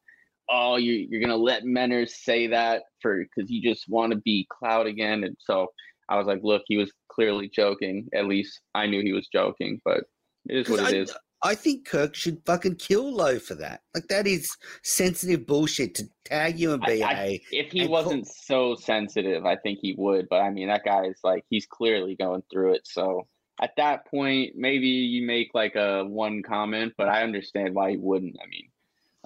oh, 0.49 0.77
you 0.77 1.07
you're 1.09 1.21
gonna 1.21 1.35
let 1.35 1.63
Menners 1.63 2.09
say 2.09 2.47
that 2.47 2.83
for 3.01 3.23
because 3.23 3.49
you 3.49 3.61
just 3.61 3.85
want 3.87 4.13
to 4.13 4.19
be 4.19 4.47
cloud 4.49 4.87
again. 4.87 5.23
And 5.23 5.35
so 5.39 5.67
I 6.09 6.17
was 6.17 6.27
like, 6.27 6.39
look, 6.43 6.63
he 6.67 6.77
was 6.77 6.91
clearly 7.11 7.49
joking. 7.53 8.07
At 8.13 8.25
least 8.25 8.59
I 8.73 8.87
knew 8.87 9.01
he 9.01 9.13
was 9.13 9.27
joking, 9.31 9.79
but 9.85 10.01
it 10.47 10.57
is 10.57 10.69
what 10.69 10.79
it 10.79 10.95
I, 10.95 10.97
is. 10.97 11.15
I 11.41 11.55
think 11.55 11.87
Kirk 11.87 12.15
should 12.15 12.41
fucking 12.45 12.75
kill 12.75 13.13
Lowe 13.13 13.39
for 13.39 13.55
that. 13.55 13.81
Like 13.95 14.07
that 14.09 14.27
is 14.27 14.55
sensitive 14.83 15.45
bullshit 15.45 15.95
to 15.95 16.03
tag 16.25 16.59
you 16.59 16.73
and 16.73 16.83
I- 16.83 16.87
BA. 16.87 17.05
I- 17.05 17.39
If 17.51 17.71
he 17.71 17.87
wasn't 17.87 18.27
so 18.27 18.75
sensitive, 18.75 19.45
I 19.45 19.55
think 19.55 19.79
he 19.81 19.95
would. 19.97 20.27
But 20.29 20.41
I 20.41 20.49
mean, 20.49 20.67
that 20.67 20.83
guy 20.83 21.05
is 21.05 21.19
like 21.23 21.45
he's 21.49 21.65
clearly 21.65 22.15
going 22.15 22.43
through 22.51 22.73
it. 22.73 22.81
So 22.85 23.27
at 23.61 23.75
that 23.77 24.05
point, 24.07 24.55
maybe 24.55 24.87
you 24.87 25.25
make 25.25 25.51
like 25.53 25.75
a 25.75 26.03
one 26.05 26.41
comment, 26.41 26.93
but 26.97 27.07
I 27.09 27.23
understand 27.23 27.75
why 27.75 27.91
he 27.91 27.97
wouldn't. 27.97 28.37
I 28.41 28.47
mean, 28.47 28.69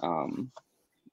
um, 0.02 0.50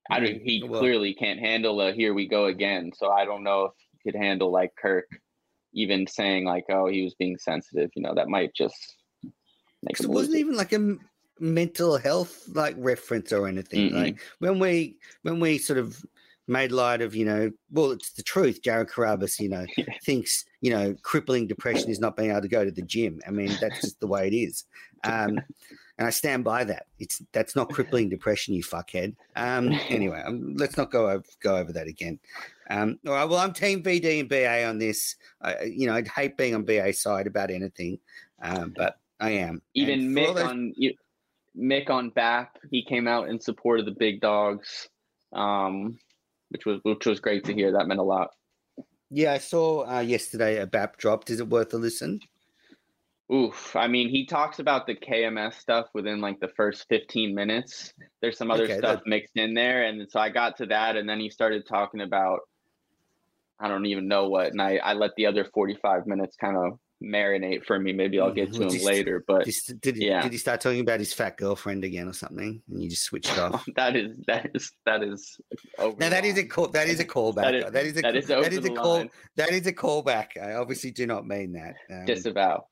I 0.10 0.20
don't. 0.20 0.42
He 0.42 0.64
Well- 0.64 0.80
clearly 0.80 1.14
can't 1.14 1.40
handle 1.40 1.80
a 1.82 1.94
"here 1.94 2.14
we 2.14 2.28
go 2.28 2.46
again." 2.46 2.92
So 2.96 3.10
I 3.10 3.26
don't 3.26 3.44
know 3.44 3.66
if 3.66 3.72
he 3.92 4.12
could 4.12 4.20
handle 4.20 4.52
like 4.52 4.76
Kirk 4.76 5.08
even 5.74 6.08
saying 6.08 6.46
like, 6.46 6.66
"Oh, 6.70 6.88
he 6.88 7.04
was 7.04 7.14
being 7.16 7.38
sensitive." 7.38 7.92
You 7.96 8.02
know, 8.02 8.16
that 8.16 8.28
might 8.28 8.54
just 8.54 8.98
make 9.84 10.00
it 10.00 10.08
wasn't 10.10 10.36
it. 10.36 10.40
even 10.40 10.56
like 10.56 10.74
a 10.74 10.98
mental 11.40 11.98
health 11.98 12.48
like 12.50 12.76
reference 12.78 13.32
or 13.32 13.48
anything. 13.48 13.92
Mm-mm. 13.92 14.04
Like 14.04 14.20
when 14.40 14.60
we 14.60 14.98
when 15.22 15.40
we 15.40 15.58
sort 15.60 15.80
of 15.80 16.04
made 16.48 16.72
light 16.72 17.02
of, 17.02 17.16
you 17.16 17.24
know, 17.26 17.52
well, 17.72 17.92
it's 17.92 18.12
the 18.14 18.24
truth. 18.24 18.62
Jared 18.62 18.90
Carrabis, 18.90 19.40
you 19.40 19.48
know, 19.50 19.66
thinks, 20.04 20.44
you 20.62 20.72
know, 20.72 20.96
crippling 21.02 21.48
depression 21.48 21.90
is 21.90 22.00
not 22.00 22.16
being 22.16 22.30
able 22.32 22.42
to 22.42 22.48
go 22.48 22.64
to 22.64 22.72
the 22.72 22.82
gym. 22.84 23.20
I 23.28 23.32
mean, 23.32 23.52
that's 23.60 23.82
just 23.82 24.00
the 24.00 24.08
way 24.08 24.28
it 24.28 24.34
is. 24.34 24.66
Um, 25.04 25.40
and 25.98 26.08
I 26.08 26.12
stand 26.12 26.44
by 26.44 26.64
that. 26.64 26.86
It's 27.00 27.22
that's 27.32 27.56
not 27.56 27.70
crippling 27.70 28.10
depression, 28.10 28.54
you 28.54 28.64
fuckhead. 28.64 29.16
Um, 29.36 29.72
anyway, 29.90 30.22
um, 30.26 30.56
let's 30.58 30.78
not 30.78 30.92
go 30.92 31.10
over, 31.10 31.24
go 31.42 31.58
over 31.58 31.72
that 31.74 31.88
again. 31.88 32.20
Um, 32.70 33.00
all 33.06 33.14
right. 33.14 33.26
Well, 33.26 33.40
I'm 33.40 33.54
Team 33.54 33.84
VD 33.84 34.20
and 34.22 34.30
BA 34.30 34.66
on 34.66 34.78
this. 34.78 35.16
I, 35.42 35.64
you 35.64 35.88
know, 35.88 35.94
I'd 35.96 36.08
hate 36.08 36.38
being 36.38 36.56
on 36.56 36.64
BA 36.64 36.94
side 36.94 37.28
about 37.28 37.52
anything, 37.52 38.00
um, 38.42 38.74
but 38.76 38.98
I 39.20 39.32
am. 39.32 39.62
even 39.74 40.00
And 40.00 40.14
for 40.16 40.20
all 40.22 40.26
Mick 40.28 40.36
those- 40.36 40.44
on 40.46 40.74
you- 40.78 40.94
Mick 41.58 41.90
on 41.90 42.10
BAP, 42.12 42.58
he 42.70 42.84
came 42.86 43.08
out 43.08 43.28
in 43.30 43.40
support 43.40 43.80
of 43.82 43.86
the 43.86 43.92
big 43.92 44.22
dogs, 44.22 44.88
um, 45.34 46.00
which 46.50 46.66
was 46.66 46.80
which 46.84 47.06
was 47.06 47.20
great 47.20 47.44
to 47.46 47.54
hear. 47.54 47.72
That 47.74 47.88
meant 47.88 48.00
a 48.00 48.04
lot. 48.04 48.32
Yeah, 49.14 49.34
I 49.34 49.40
saw 49.40 49.86
uh, 49.86 50.00
yesterday 50.00 50.60
a 50.60 50.66
BAP 50.66 50.96
dropped. 50.98 51.30
Is 51.30 51.42
it 51.42 51.50
worth 51.50 51.74
a 51.74 51.78
listen? 51.78 52.22
Oof, 53.32 53.76
I 53.76 53.88
mean, 53.88 54.10
he 54.10 54.26
talks 54.26 54.60
about 54.60 54.88
the 54.88 54.96
KMS 54.96 55.54
stuff 55.56 55.88
within 55.94 56.22
like 56.22 56.40
the 56.40 56.48
first 56.50 56.86
fifteen 56.90 57.36
minutes. 57.36 57.94
There's 58.22 58.38
some 58.38 58.50
other 58.50 58.64
Okay, 58.64 58.78
stuff 58.78 59.00
that- 59.04 59.08
mixed 59.10 59.36
in 59.36 59.54
there, 59.54 59.84
and 59.84 60.10
so 60.10 60.20
I 60.20 60.30
got 60.30 60.58
to 60.58 60.66
that, 60.68 60.96
and 60.96 61.08
then 61.08 61.20
he 61.20 61.30
started 61.30 61.66
talking 61.68 62.02
about 62.02 62.40
I 63.60 63.68
don't 63.68 63.86
even 63.86 64.08
know 64.08 64.30
what, 64.30 64.48
and 64.48 64.62
I 64.62 64.78
I 64.78 64.94
let 64.94 65.12
the 65.18 65.26
other 65.28 65.46
forty 65.54 65.76
five 65.82 66.08
minutes 66.08 66.36
kind 66.36 66.58
of 66.58 66.80
marinate 67.02 67.66
for 67.66 67.80
me. 67.80 67.94
Maybe 67.94 68.20
I'll 68.20 68.34
get 68.34 68.54
to 68.56 68.68
him 68.68 68.84
later, 68.84 69.24
but 69.28 69.48
did, 69.80 69.96
he, 69.96 70.08
yeah. 70.08 70.22
did 70.22 70.32
he 70.32 70.38
start 70.38 70.62
talking 70.62 70.80
about 70.82 71.00
his 71.00 71.14
fat 71.14 71.38
girlfriend 71.38 71.84
again 71.84 72.08
or 72.08 72.14
something? 72.14 72.62
And 72.70 72.82
you 72.84 72.90
just 72.90 73.04
switched 73.04 73.38
off. 73.40 73.66
that 73.76 73.96
is 73.96 74.18
that 74.28 74.52
is 74.54 74.72
that 74.86 75.04
is 75.04 75.38
over. 75.80 75.98
No, 76.00 76.06
the 76.06 76.10
that 76.12 76.26
is 76.26 76.38
a 76.38 76.44
call. 76.46 76.68
That 76.68 76.88
is 76.88 77.00
a 77.00 77.06
callback. 77.06 77.36
That 77.36 77.56
is- 77.56 77.72
that 77.72 77.86
is 77.86 77.98
a 77.98 78.02
that 78.02 78.16
is 78.16 78.28
that 78.28 78.54
is 78.54 78.66
a 78.66 78.70
call. 78.70 78.98
line. 78.98 79.10
That 79.36 79.52
is 79.52 79.68
a 79.68 79.74
callback. 79.74 80.38
I 80.42 80.54
obviously 80.54 80.92
do 80.92 81.08
not 81.08 81.26
mean 81.26 81.54
that. 81.54 81.76
Um, 81.90 82.06
Disavow. 82.06 82.66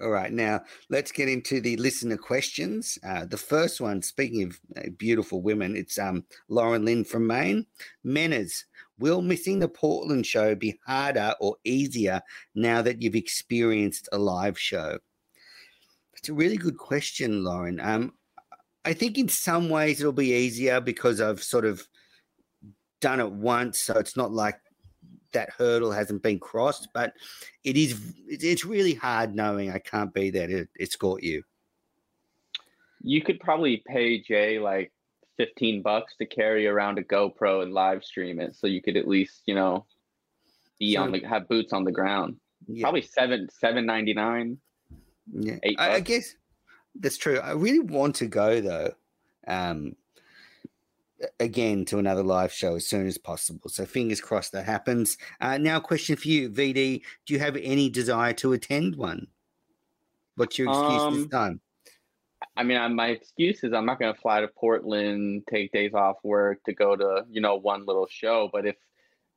All 0.00 0.10
right, 0.10 0.32
now 0.32 0.60
let's 0.90 1.10
get 1.10 1.28
into 1.28 1.60
the 1.60 1.76
listener 1.76 2.16
questions. 2.16 3.00
Uh, 3.04 3.24
the 3.24 3.36
first 3.36 3.80
one, 3.80 4.00
speaking 4.00 4.44
of 4.44 4.60
uh, 4.76 4.90
beautiful 4.96 5.42
women, 5.42 5.76
it's 5.76 5.98
um, 5.98 6.24
Lauren 6.48 6.84
Lynn 6.84 7.04
from 7.04 7.26
Maine. 7.26 7.66
Menners, 8.06 8.62
will 8.98 9.22
missing 9.22 9.58
the 9.58 9.68
Portland 9.68 10.26
show 10.26 10.54
be 10.54 10.78
harder 10.86 11.34
or 11.40 11.56
easier 11.64 12.20
now 12.54 12.82
that 12.82 13.02
you've 13.02 13.14
experienced 13.14 14.08
a 14.12 14.18
live 14.18 14.58
show? 14.58 14.98
It's 16.14 16.28
a 16.28 16.34
really 16.34 16.56
good 16.56 16.76
question, 16.76 17.44
Lauren. 17.44 17.80
Um, 17.80 18.14
I 18.84 18.92
think 18.92 19.18
in 19.18 19.28
some 19.28 19.68
ways 19.68 20.00
it'll 20.00 20.12
be 20.12 20.32
easier 20.32 20.80
because 20.80 21.20
I've 21.20 21.42
sort 21.42 21.64
of 21.64 21.86
done 23.00 23.20
it 23.20 23.30
once, 23.30 23.80
so 23.80 23.94
it's 23.98 24.16
not 24.16 24.32
like 24.32 24.58
that 25.32 25.50
hurdle 25.50 25.92
hasn't 25.92 26.22
been 26.22 26.38
crossed, 26.38 26.88
but 26.94 27.12
it 27.62 27.76
is 27.76 27.92
it's- 28.28 28.42
it's 28.42 28.64
really 28.64 28.94
hard 28.94 29.34
knowing 29.34 29.70
I 29.70 29.78
can't 29.78 30.12
be 30.12 30.30
there 30.30 30.46
to 30.46 30.66
escort 30.80 31.22
you. 31.22 31.44
You 33.00 33.22
could 33.22 33.38
probably 33.38 33.82
pay 33.86 34.20
Jay 34.20 34.58
like 34.58 34.92
15 35.38 35.80
bucks 35.82 36.14
to 36.18 36.26
carry 36.26 36.66
around 36.66 36.98
a 36.98 37.02
GoPro 37.02 37.62
and 37.62 37.72
live 37.72 38.04
stream 38.04 38.38
it 38.40 38.54
so 38.54 38.66
you 38.66 38.82
could 38.82 38.96
at 38.96 39.08
least, 39.08 39.42
you 39.46 39.54
know, 39.54 39.86
be 40.78 40.96
on 40.96 41.10
the 41.12 41.20
have 41.20 41.48
boots 41.48 41.72
on 41.72 41.84
the 41.84 41.92
ground. 41.92 42.36
Yeah, 42.66 42.82
Probably 42.82 43.02
seven 43.02 43.48
seven 43.50 43.86
ninety 43.86 44.12
nine. 44.14 44.58
yeah. 45.32 45.56
I, 45.78 45.94
I 45.94 46.00
guess 46.00 46.34
that's 47.00 47.16
true. 47.16 47.38
I 47.38 47.52
really 47.52 47.80
want 47.80 48.16
to 48.16 48.26
go 48.26 48.60
though. 48.60 48.92
Um 49.46 49.96
again 51.40 51.84
to 51.86 51.98
another 51.98 52.22
live 52.22 52.52
show 52.52 52.76
as 52.76 52.86
soon 52.86 53.06
as 53.06 53.18
possible. 53.18 53.68
So 53.70 53.84
fingers 53.84 54.20
crossed 54.20 54.52
that 54.52 54.64
happens. 54.66 55.18
Uh, 55.40 55.58
now, 55.58 55.80
question 55.80 56.14
for 56.16 56.28
you, 56.28 56.48
VD: 56.48 57.02
Do 57.26 57.34
you 57.34 57.40
have 57.40 57.56
any 57.56 57.88
desire 57.90 58.32
to 58.34 58.52
attend 58.52 58.94
one? 58.96 59.26
What's 60.36 60.58
your 60.58 60.68
excuse 60.68 61.14
this 61.16 61.24
Um, 61.24 61.28
time? 61.28 61.60
I 62.56 62.62
mean, 62.62 62.76
I, 62.76 62.88
my 62.88 63.08
excuse 63.08 63.64
is 63.64 63.72
I'm 63.72 63.86
not 63.86 63.98
going 63.98 64.14
to 64.14 64.20
fly 64.20 64.40
to 64.40 64.48
Portland, 64.48 65.44
take 65.48 65.72
days 65.72 65.94
off 65.94 66.16
work 66.22 66.62
to 66.64 66.72
go 66.72 66.96
to, 66.96 67.24
you 67.30 67.40
know, 67.40 67.56
one 67.56 67.84
little 67.86 68.06
show. 68.10 68.48
But 68.52 68.66
if 68.66 68.76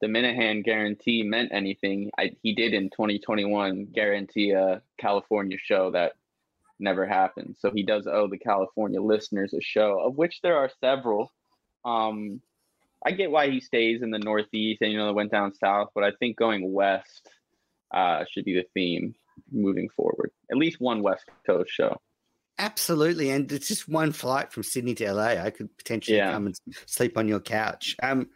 the 0.01 0.07
Minihane 0.07 0.63
guarantee 0.63 1.23
meant 1.23 1.51
anything, 1.51 2.11
I, 2.17 2.31
he 2.41 2.53
did 2.53 2.73
in 2.73 2.89
2021 2.89 3.87
guarantee 3.93 4.51
a 4.51 4.81
California 4.99 5.57
show 5.63 5.91
that 5.91 6.13
never 6.79 7.05
happened. 7.05 7.55
So 7.59 7.71
he 7.71 7.83
does 7.83 8.07
owe 8.07 8.27
the 8.27 8.37
California 8.37 9.01
listeners 9.01 9.53
a 9.53 9.61
show, 9.61 9.99
of 9.99 10.17
which 10.17 10.41
there 10.41 10.57
are 10.57 10.69
several. 10.79 11.31
Um, 11.85 12.41
I 13.05 13.11
get 13.11 13.31
why 13.31 13.49
he 13.49 13.59
stays 13.59 14.01
in 14.01 14.11
the 14.11 14.19
Northeast 14.19 14.81
and, 14.81 14.91
you 14.91 14.97
know, 14.97 15.13
went 15.13 15.31
down 15.31 15.53
south, 15.53 15.89
but 15.95 16.03
I 16.03 16.11
think 16.19 16.37
going 16.37 16.71
west 16.71 17.29
uh, 17.91 18.25
should 18.29 18.45
be 18.45 18.55
the 18.55 18.65
theme 18.73 19.15
moving 19.51 19.89
forward. 19.89 20.31
At 20.51 20.57
least 20.57 20.79
one 20.79 21.01
West 21.01 21.25
Coast 21.45 21.71
show. 21.71 21.99
Absolutely, 22.61 23.31
and 23.31 23.51
it's 23.51 23.67
just 23.67 23.89
one 23.89 24.11
flight 24.11 24.53
from 24.53 24.61
Sydney 24.61 24.93
to 24.95 25.11
LA. 25.11 25.43
I 25.43 25.49
could 25.49 25.75
potentially 25.77 26.17
Yeah. 26.17 26.31
come 26.31 26.45
and 26.45 26.55
sleep 26.85 27.17
on 27.17 27.27
your 27.27 27.39
couch. 27.39 27.95
Um, 28.03 28.29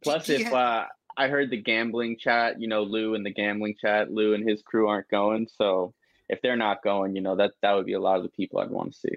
Plus, 0.00 0.30
if 0.30 0.48
ha- 0.48 0.56
uh, 0.56 0.86
I 1.18 1.28
heard 1.28 1.50
the 1.50 1.60
gambling 1.60 2.16
chat, 2.18 2.58
you 2.58 2.68
know, 2.68 2.82
Lou 2.82 3.14
and 3.14 3.24
the 3.24 3.30
gambling 3.30 3.74
chat, 3.78 4.10
Lou 4.10 4.32
and 4.32 4.48
his 4.48 4.62
crew 4.62 4.88
aren't 4.88 5.08
going. 5.10 5.46
So 5.54 5.92
if 6.30 6.40
they're 6.40 6.56
not 6.56 6.82
going, 6.82 7.14
you 7.14 7.20
know, 7.20 7.36
that 7.36 7.52
that 7.60 7.72
would 7.74 7.84
be 7.84 7.92
a 7.92 8.00
lot 8.00 8.16
of 8.16 8.22
the 8.22 8.30
people 8.30 8.60
I'd 8.60 8.70
want 8.70 8.94
to 8.94 8.98
see. 8.98 9.16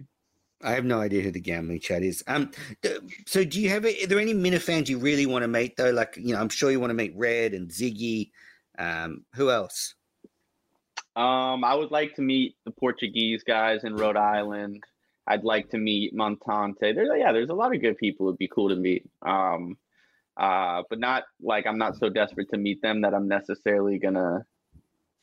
I 0.62 0.72
have 0.72 0.84
no 0.84 1.00
idea 1.00 1.22
who 1.22 1.32
the 1.32 1.40
gambling 1.40 1.80
chat 1.80 2.04
is. 2.04 2.22
Um, 2.28 2.52
so 3.26 3.46
do 3.46 3.62
you 3.62 3.70
have? 3.70 3.86
Are 3.86 4.08
there 4.08 4.20
any 4.20 4.34
Minifans 4.34 4.90
you 4.90 5.00
really 5.00 5.26
want 5.26 5.44
to 5.44 5.48
meet 5.48 5.78
though? 5.78 5.92
Like, 5.92 6.18
you 6.18 6.34
know, 6.34 6.42
I'm 6.42 6.50
sure 6.50 6.70
you 6.70 6.82
want 6.82 6.90
to 6.90 6.96
meet 6.96 7.14
Red 7.16 7.54
and 7.54 7.70
Ziggy. 7.70 8.32
Um, 8.78 9.26
who 9.36 9.52
else? 9.52 9.96
Um, 11.20 11.66
I 11.66 11.76
would 11.76 11.92
like 11.92 12.16
to 12.16 12.22
meet 12.22 12.56
the 12.64 12.72
Portuguese 12.72 13.44
guys 13.44 13.84
in 13.84 13.98
Rhode 13.98 14.16
Island. 14.16 14.82
I'd 15.28 15.44
like 15.44 15.70
to 15.72 15.78
meet 15.78 16.16
Montante. 16.16 16.96
There's 16.96 17.10
yeah, 17.18 17.34
there's 17.34 17.50
a 17.50 17.54
lot 17.54 17.76
of 17.76 17.82
good 17.82 17.98
people. 17.98 18.28
It'd 18.28 18.38
be 18.38 18.48
cool 18.48 18.70
to 18.70 18.78
meet. 18.78 19.04
Um, 19.22 19.78
uh, 20.38 20.84
but 20.90 20.98
not 20.98 21.24
like 21.42 21.68
I'm 21.68 21.78
not 21.78 21.98
so 21.98 22.08
desperate 22.08 22.50
to 22.52 22.58
meet 22.58 22.82
them 22.82 23.02
that 23.02 23.14
I'm 23.14 23.28
necessarily 23.28 24.00
gonna 24.00 24.46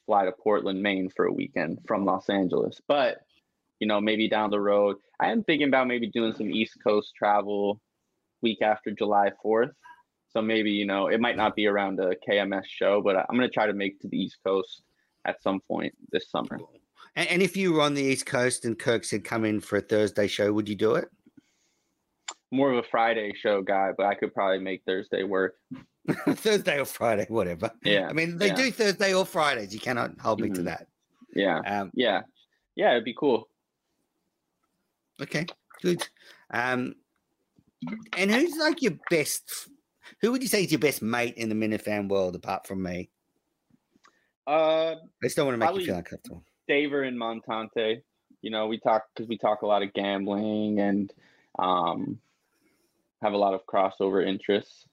fly 0.05 0.26
to 0.26 0.32
Portland, 0.32 0.82
Maine 0.82 1.09
for 1.16 1.24
a 1.24 1.32
weekend 1.32 1.78
from 1.88 2.05
Los 2.05 2.28
Angeles. 2.28 2.78
But 2.86 3.16
you 3.80 3.86
know, 3.86 3.99
maybe 3.99 4.28
down 4.28 4.51
the 4.51 4.61
road, 4.61 4.97
I 5.18 5.30
am 5.30 5.44
thinking 5.44 5.68
about 5.68 5.88
maybe 5.88 6.11
doing 6.11 6.34
some 6.34 6.51
East 6.51 6.76
Coast 6.86 7.14
travel 7.16 7.80
week 8.42 8.61
after 8.61 8.90
July 8.90 9.30
4th. 9.42 9.72
So 10.28 10.42
maybe 10.42 10.72
you 10.72 10.84
know 10.84 11.07
it 11.07 11.20
might 11.20 11.38
not 11.38 11.57
be 11.57 11.66
around 11.66 12.01
a 12.01 12.16
KMS 12.16 12.66
show, 12.66 13.01
but 13.01 13.16
I'm 13.16 13.34
gonna 13.34 13.49
try 13.49 13.66
to 13.66 13.72
make 13.72 13.99
to 14.01 14.09
the 14.09 14.18
East 14.18 14.36
Coast 14.44 14.82
at 15.27 15.43
some 15.43 15.61
point 15.61 15.95
this 16.11 16.31
summer. 16.31 16.59
And, 17.14 17.29
and 17.29 17.43
if 17.43 17.57
you 17.57 17.72
were 17.72 17.83
on 17.83 17.95
the 17.95 18.03
East 18.03 18.27
Coast 18.27 18.64
and 18.64 18.79
Kirk 18.79 19.05
said 19.05 19.24
come 19.24 19.45
in 19.45 19.61
for 19.61 19.77
a 19.77 19.81
Thursday 19.81 20.27
show, 20.27 20.53
would 20.53 20.68
you 20.68 20.74
do 20.77 20.95
it? 20.95 21.09
More 22.53 22.70
of 22.72 22.79
a 22.79 22.89
Friday 22.89 23.33
show 23.35 23.61
guy, 23.62 23.91
but 23.97 24.07
I 24.07 24.14
could 24.14 24.33
probably 24.33 24.61
make 24.61 24.83
Thursday 24.87 25.24
work. 25.24 25.57
Thursday 26.29 26.79
or 26.81 26.85
Friday, 26.85 27.27
whatever. 27.29 27.70
Yeah. 27.83 28.07
I 28.09 28.12
mean, 28.12 28.39
they 28.39 28.49
yeah. 28.49 28.55
do 28.55 28.70
Thursday 28.70 29.12
or 29.12 29.27
Fridays. 29.27 29.74
You 29.74 29.81
cannot 29.81 30.18
hold 30.20 30.41
me 30.41 30.51
to 30.51 30.61
Mhm. 30.61 30.64
that. 30.64 30.87
Yeah. 31.35 31.59
Um, 31.59 31.91
Yeah. 31.95 32.22
Yeah, 32.77 32.93
it'd 32.93 33.05
be 33.05 33.14
cool. 33.18 33.49
okay, 35.20 35.47
good. 35.83 36.07
Um, 36.53 36.95
and 38.16 38.31
who's 38.31 38.57
like 38.59 38.83
your 38.83 38.93
best? 39.11 39.68
Who 40.20 40.31
would 40.31 40.43
you 40.43 40.49
say 40.49 40.62
is 40.64 40.70
your 40.70 40.79
best 40.79 41.01
mate 41.03 41.35
in 41.37 41.49
the 41.49 41.55
Minifan 41.55 42.09
world 42.09 42.37
apart 42.37 42.66
from 42.66 42.83
me? 42.83 43.11
Uh 44.47 44.97
I 45.22 45.28
still 45.28 45.47
want 45.47 45.55
to 45.55 45.66
make 45.66 45.80
you 45.80 45.86
feel 45.86 45.97
uncomfortable. 45.97 46.42
Daver 46.68 47.07
and 47.07 47.18
Montante. 47.18 48.03
You 48.42 48.51
know, 48.51 48.66
we 48.66 48.78
talk 48.78 49.05
because 49.14 49.28
we 49.28 49.38
talk 49.38 49.62
a 49.62 49.66
lot 49.66 49.82
of 49.82 49.92
gambling 49.92 50.78
and 50.80 51.12
um, 51.59 52.18
have 53.22 53.32
a 53.32 53.36
lot 53.36 53.55
of 53.55 53.66
crossover 53.66 54.24
interests. 54.26 54.86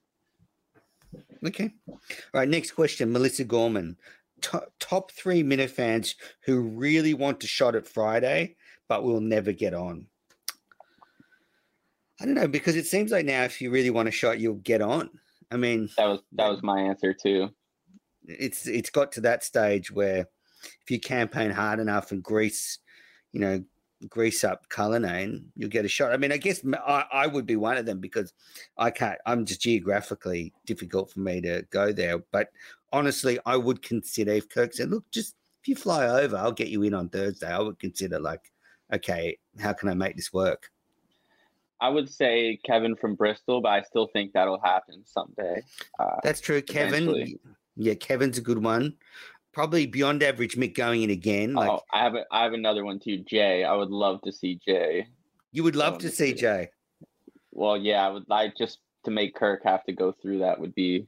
Okay. 1.45 1.73
All 1.87 1.99
right. 2.33 2.49
Next 2.49 2.71
question, 2.71 3.11
Melissa 3.11 3.43
Gorman. 3.43 3.97
Top, 4.41 4.73
top 4.79 5.11
three 5.11 5.43
Minifans 5.43 6.15
who 6.45 6.61
really 6.61 7.13
want 7.13 7.39
to 7.41 7.47
shot 7.47 7.75
at 7.75 7.87
Friday, 7.87 8.55
but 8.87 9.03
will 9.03 9.21
never 9.21 9.51
get 9.51 9.73
on. 9.73 10.07
I 12.19 12.25
don't 12.25 12.35
know 12.35 12.47
because 12.47 12.75
it 12.75 12.85
seems 12.85 13.11
like 13.11 13.25
now 13.25 13.43
if 13.43 13.61
you 13.61 13.69
really 13.71 13.89
want 13.89 14.07
a 14.07 14.11
shot, 14.11 14.39
you'll 14.39 14.55
get 14.55 14.81
on. 14.81 15.09
I 15.51 15.57
mean, 15.57 15.89
That 15.97 16.07
was 16.07 16.19
that 16.33 16.49
was 16.49 16.63
my 16.63 16.81
answer 16.81 17.13
too. 17.13 17.49
It's 18.27 18.67
it's 18.67 18.89
got 18.89 19.11
to 19.13 19.21
that 19.21 19.43
stage 19.43 19.91
where 19.91 20.27
if 20.63 20.89
you 20.91 20.99
campaign 20.99 21.51
hard 21.51 21.79
enough 21.79 22.11
and 22.11 22.23
grease, 22.23 22.79
you 23.31 23.39
know, 23.39 23.63
grease 24.09 24.43
up 24.43 24.67
Cullinane, 24.69 25.45
you'll 25.55 25.69
get 25.69 25.85
a 25.85 25.89
shot. 25.89 26.13
I 26.13 26.17
mean, 26.17 26.31
I 26.31 26.37
guess 26.37 26.61
I, 26.65 27.05
I, 27.11 27.27
would 27.27 27.45
be 27.45 27.55
one 27.55 27.77
of 27.77 27.85
them 27.85 27.99
because 27.99 28.33
I 28.77 28.91
can't. 28.91 29.19
I'm 29.25 29.45
just 29.45 29.61
geographically 29.61 30.53
difficult 30.65 31.11
for 31.11 31.19
me 31.19 31.41
to 31.41 31.63
go 31.69 31.91
there. 31.91 32.19
But 32.31 32.49
honestly, 32.91 33.39
I 33.45 33.57
would 33.57 33.81
consider 33.81 34.31
if 34.31 34.49
Kirk 34.49 34.73
said, 34.73 34.89
"Look, 34.89 35.09
just 35.11 35.35
if 35.61 35.67
you 35.67 35.75
fly 35.75 36.05
over, 36.07 36.37
I'll 36.37 36.51
get 36.51 36.69
you 36.69 36.83
in 36.83 36.93
on 36.93 37.09
Thursday." 37.09 37.47
I 37.47 37.59
would 37.59 37.79
consider 37.79 38.19
like, 38.19 38.51
okay, 38.93 39.37
how 39.59 39.73
can 39.73 39.89
I 39.89 39.93
make 39.93 40.15
this 40.15 40.33
work? 40.33 40.69
I 41.81 41.89
would 41.89 42.09
say 42.09 42.59
Kevin 42.63 42.95
from 42.95 43.15
Bristol, 43.15 43.59
but 43.61 43.69
I 43.69 43.81
still 43.81 44.07
think 44.07 44.31
that'll 44.31 44.61
happen 44.61 45.03
someday. 45.05 45.61
Uh, 45.99 46.15
That's 46.23 46.39
true, 46.39 46.61
Kevin. 46.61 47.09
Eventually. 47.09 47.39
Yeah, 47.75 47.95
Kevin's 47.95 48.37
a 48.37 48.41
good 48.41 48.63
one. 48.63 48.95
Probably 49.53 49.85
beyond 49.85 50.23
average 50.23 50.55
Mick 50.55 50.75
going 50.75 51.03
in 51.03 51.09
again. 51.09 51.53
Like 51.53 51.69
oh, 51.69 51.81
I 51.91 52.03
have 52.03 52.15
a, 52.15 52.25
I 52.31 52.43
have 52.43 52.53
another 52.53 52.83
one 52.83 52.99
too, 52.99 53.17
Jay. 53.17 53.63
I 53.63 53.73
would 53.75 53.91
love 53.91 54.21
to 54.23 54.31
see 54.31 54.59
Jay. 54.65 55.07
you 55.51 55.63
would 55.63 55.75
love 55.75 55.99
to 55.99 56.09
see 56.09 56.33
too. 56.33 56.39
Jay. 56.39 56.69
Well, 57.51 57.77
yeah, 57.77 58.05
I 58.05 58.09
would. 58.09 58.23
I 58.31 58.51
just 58.57 58.79
to 59.05 59.11
make 59.11 59.35
Kirk 59.35 59.61
have 59.63 59.83
to 59.85 59.93
go 59.93 60.11
through 60.11 60.39
that 60.39 60.59
would 60.59 60.73
be 60.73 61.07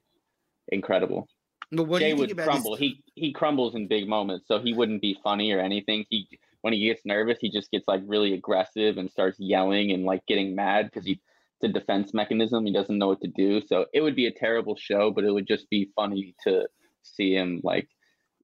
incredible. 0.68 1.28
But 1.72 1.86
what 1.86 2.00
do 2.00 2.06
Jay 2.06 2.10
you 2.10 2.18
think 2.18 2.30
would 2.30 2.32
about 2.32 2.46
crumble. 2.46 2.72
this? 2.72 2.80
He 2.80 3.04
he 3.16 3.34
crumbles 3.34 3.74
in 3.74 3.88
big 3.88 4.08
moments, 4.08 4.48
so 4.48 4.60
he 4.60 4.74
wouldn't 4.74 5.02
be 5.02 5.18
funny 5.24 5.52
or 5.52 5.60
anything. 5.60 6.06
He 6.10 6.28
when 6.62 6.74
he 6.74 6.86
gets 6.88 7.06
nervous, 7.06 7.40
he 7.40 7.50
just 7.50 7.72
gets 7.72 7.88
like 7.88 8.02
really 8.06 8.34
aggressive 8.34 8.98
and 8.98 9.10
starts 9.10 9.40
yelling 9.40 9.92
and 9.92 10.04
like 10.04 10.26
getting 10.28 10.56
mad 10.56 10.86
because 10.86 11.06
he 11.06 11.20
it's 11.62 11.70
a 11.70 11.80
defense 11.80 12.14
mechanism. 12.14 12.66
He 12.66 12.74
doesn't 12.74 12.98
know 12.98 13.08
what 13.08 13.22
to 13.22 13.28
do. 13.28 13.62
So 13.66 13.86
it 13.94 14.02
would 14.02 14.16
be 14.16 14.28
a 14.28 14.32
terrible 14.32 14.76
show, 14.76 15.12
but 15.12 15.24
it 15.24 15.32
would 15.32 15.48
just 15.48 15.70
be 15.70 15.90
funny 15.96 16.36
to 16.46 16.68
see 17.04 17.34
him 17.34 17.62
like 17.64 17.88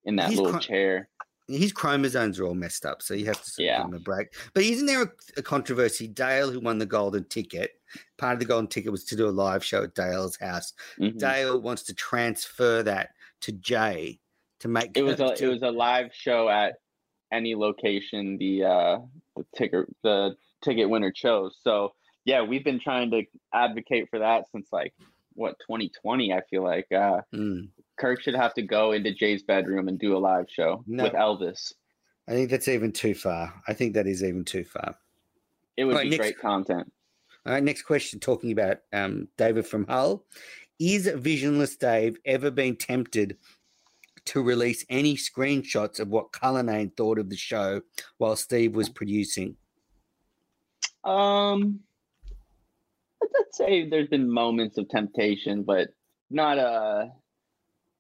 in 0.05 0.15
that 0.17 0.29
He's 0.29 0.39
little 0.39 0.53
cr- 0.53 0.59
chair. 0.59 1.09
His 1.47 1.73
chromosomes 1.73 2.39
are 2.39 2.45
all 2.45 2.53
messed 2.53 2.85
up, 2.85 3.01
so 3.01 3.13
you 3.13 3.25
have 3.25 3.41
to 3.43 3.49
sort 3.49 3.63
of 3.63 3.65
Yeah. 3.65 3.77
give 3.79 3.87
him 3.87 3.93
a 3.95 3.99
break. 3.99 4.27
But 4.53 4.63
isn't 4.63 4.85
there 4.85 5.01
a, 5.03 5.11
a 5.37 5.41
controversy? 5.41 6.07
Dale, 6.07 6.49
who 6.49 6.61
won 6.61 6.77
the 6.77 6.85
golden 6.85 7.25
ticket, 7.25 7.71
part 8.17 8.33
of 8.33 8.39
the 8.39 8.45
golden 8.45 8.67
ticket 8.67 8.91
was 8.91 9.03
to 9.05 9.17
do 9.17 9.27
a 9.27 9.31
live 9.31 9.63
show 9.65 9.83
at 9.83 9.93
Dale's 9.95 10.37
house. 10.37 10.71
Mhm. 10.99 11.17
Dale 11.17 11.59
wants 11.59 11.83
to 11.83 11.93
transfer 11.93 12.83
that 12.83 13.09
to 13.41 13.51
Jay 13.51 14.19
to 14.61 14.69
make 14.69 14.95
It 14.95 15.03
was 15.03 15.19
a 15.19 15.35
to- 15.35 15.45
it 15.45 15.47
was 15.49 15.61
a 15.63 15.71
live 15.71 16.11
show 16.13 16.47
at 16.47 16.75
any 17.33 17.55
location 17.55 18.37
the 18.37 18.63
uh 18.63 18.99
the 19.35 19.45
ticket 19.57 19.85
the 20.03 20.35
ticket 20.63 20.89
winner 20.89 21.11
chose. 21.11 21.57
So 21.61 21.93
yeah, 22.25 22.41
we've 22.41 22.63
been 22.63 22.79
trying 22.79 23.11
to 23.11 23.23
advocate 23.53 24.09
for 24.09 24.19
that 24.19 24.45
since 24.51 24.67
like 24.71 24.93
what 25.33 25.55
2020. 25.61 26.33
I 26.33 26.41
feel 26.49 26.63
like 26.63 26.91
uh, 26.91 27.21
Mm. 27.33 27.69
Kirk 27.97 28.21
should 28.21 28.35
have 28.35 28.53
to 28.55 28.61
go 28.63 28.91
into 28.93 29.13
Jay's 29.13 29.43
bedroom 29.43 29.87
and 29.87 29.99
do 29.99 30.15
a 30.15 30.19
live 30.19 30.47
show 30.49 30.83
No. 30.87 31.03
with 31.03 31.13
Elvis. 31.13 31.73
I 32.27 32.31
think 32.31 32.49
that's 32.49 32.67
even 32.67 32.91
too 32.91 33.13
far. 33.13 33.53
I 33.67 33.73
think 33.73 33.93
that 33.93 34.07
is 34.07 34.23
even 34.23 34.43
too 34.45 34.63
far. 34.63 34.95
It 35.77 35.85
would 35.85 35.95
Right, 35.95 36.03
be 36.03 36.09
next- 36.11 36.19
great 36.21 36.39
content. 36.39 36.91
All 37.45 37.53
right, 37.53 37.63
next 37.63 37.83
question 37.83 38.19
talking 38.19 38.51
about 38.51 38.77
um, 38.93 39.27
David 39.37 39.65
from 39.65 39.85
Hull. 39.87 40.25
Is 40.79 41.07
Visionless 41.07 41.75
Dave 41.75 42.17
ever 42.25 42.49
been 42.51 42.75
tempted 42.75 43.37
to 44.25 44.41
release 44.41 44.85
any 44.89 45.15
screenshots 45.15 45.99
of 45.99 46.07
what 46.09 46.31
Cullinane 46.31 46.91
thought 46.91 47.17
of 47.19 47.29
the 47.29 47.35
show 47.37 47.81
while 48.17 48.35
Steve 48.35 48.75
was 48.75 48.89
producing? 48.89 49.57
Um, 51.03 51.79
I'd 53.51 53.55
say 53.55 53.89
there's 53.89 54.07
been 54.07 54.29
moments 54.29 54.77
of 54.77 54.87
temptation, 54.87 55.63
but 55.63 55.89
not 56.29 56.57
a 56.57 57.11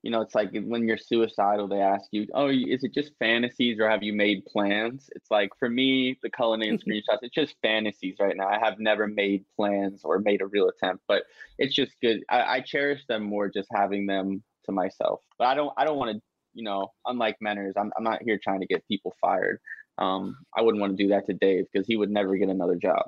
you 0.03 0.09
know, 0.09 0.21
it's 0.21 0.33
like 0.33 0.49
when 0.51 0.87
you're 0.87 0.97
suicidal, 0.97 1.67
they 1.67 1.79
ask 1.79 2.05
you, 2.11 2.25
"Oh, 2.33 2.47
is 2.47 2.83
it 2.83 2.91
just 2.91 3.11
fantasies, 3.19 3.79
or 3.79 3.87
have 3.87 4.01
you 4.01 4.13
made 4.13 4.45
plans?" 4.45 5.11
It's 5.15 5.29
like 5.29 5.51
for 5.59 5.69
me, 5.69 6.17
the 6.23 6.29
Cullinane 6.29 6.79
screenshots, 6.87 7.19
it's 7.21 7.35
just 7.35 7.55
fantasies 7.61 8.15
right 8.19 8.35
now. 8.35 8.47
I 8.47 8.57
have 8.57 8.79
never 8.79 9.07
made 9.07 9.45
plans 9.55 10.01
or 10.03 10.17
made 10.19 10.41
a 10.41 10.47
real 10.47 10.69
attempt, 10.69 11.03
but 11.07 11.23
it's 11.59 11.75
just 11.75 11.91
good. 12.01 12.23
I, 12.29 12.41
I 12.55 12.61
cherish 12.61 13.05
them 13.07 13.23
more 13.23 13.47
just 13.49 13.69
having 13.71 14.07
them 14.07 14.41
to 14.65 14.71
myself. 14.71 15.21
But 15.37 15.47
I 15.47 15.53
don't, 15.53 15.71
I 15.77 15.85
don't 15.85 15.97
want 15.97 16.15
to, 16.15 16.21
you 16.55 16.63
know, 16.63 16.91
unlike 17.05 17.37
Menners, 17.43 17.73
I'm, 17.77 17.91
I'm 17.95 18.03
not 18.03 18.23
here 18.23 18.39
trying 18.41 18.61
to 18.61 18.67
get 18.67 18.87
people 18.87 19.13
fired. 19.21 19.59
Um, 19.99 20.37
I 20.55 20.61
wouldn't 20.61 20.81
want 20.81 20.97
to 20.97 21.03
do 21.03 21.09
that 21.09 21.27
to 21.27 21.33
Dave 21.33 21.65
because 21.71 21.85
he 21.85 21.95
would 21.95 22.09
never 22.09 22.35
get 22.37 22.49
another 22.49 22.75
job. 22.75 23.03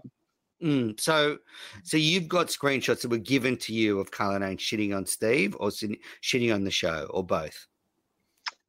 Mm, 0.64 0.98
so, 1.00 1.38
so 1.84 1.98
you've 1.98 2.30
got 2.30 2.48
screenshots 2.48 3.02
that 3.02 3.12
were 3.12 3.18
given 3.18 3.58
to 3.58 3.74
you 3.74 4.00
of 4.00 4.12
Cullinane 4.12 4.58
shitting 4.58 4.96
on 4.96 5.06
Steve 5.06 5.58
or 5.60 5.70
shitting 5.70 6.54
on 6.56 6.64
the 6.64 6.72
show 6.72 7.08
or 7.10 7.24
both? 7.24 7.68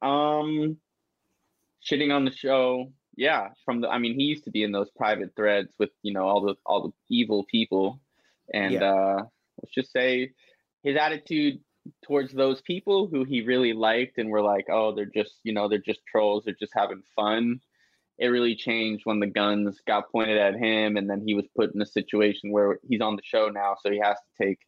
Um, 0.03 0.77
shitting 1.89 2.13
on 2.13 2.25
the 2.25 2.33
show. 2.33 2.93
Yeah, 3.17 3.51
from 3.65 3.81
the. 3.81 3.89
I 3.89 3.99
mean, 3.99 4.19
he 4.19 4.25
used 4.25 4.43
to 4.45 4.51
be 4.51 4.65
in 4.65 4.73
those 4.73 4.91
private 4.91 5.37
threads 5.37 5.73
with 5.79 5.91
you 6.03 6.13
know 6.13 6.25
all 6.27 6.41
the 6.41 6.57
all 6.67 6.89
the 6.89 6.93
evil 7.09 7.45
people, 7.49 8.01
and 8.53 8.73
Yeah. 8.73 8.93
uh, 8.93 9.23
let's 9.63 9.73
just 9.73 9.93
say 9.93 10.33
his 10.83 10.97
attitude 10.97 11.61
towards 12.05 12.33
those 12.33 12.61
people 12.63 13.07
who 13.07 13.23
he 13.23 13.43
really 13.43 13.73
liked 13.73 14.19
and 14.19 14.31
were 14.31 14.43
like, 14.43 14.67
oh, 14.69 14.93
they're 14.93 15.05
just 15.07 15.35
you 15.45 15.53
know 15.53 15.69
they're 15.69 15.79
just 15.79 16.01
trolls, 16.11 16.45
they're 16.45 16.57
just 16.59 16.73
having 16.75 17.03
fun. 17.15 17.61
It 18.19 18.29
really 18.29 18.55
changed 18.55 19.05
when 19.05 19.21
the 19.21 19.27
guns 19.27 19.81
got 19.87 20.11
pointed 20.11 20.39
at 20.39 20.55
him, 20.55 20.97
and 20.97 21.09
then 21.11 21.23
he 21.27 21.35
was 21.35 21.47
put 21.57 21.75
in 21.75 21.83
a 21.83 21.87
situation 21.87 22.53
where 22.53 22.79
he's 22.89 23.01
on 23.01 23.17
the 23.17 23.23
show 23.25 23.49
now, 23.49 23.77
so 23.83 23.91
he 23.91 23.99
has 23.99 24.17
to 24.17 24.45
take 24.45 24.59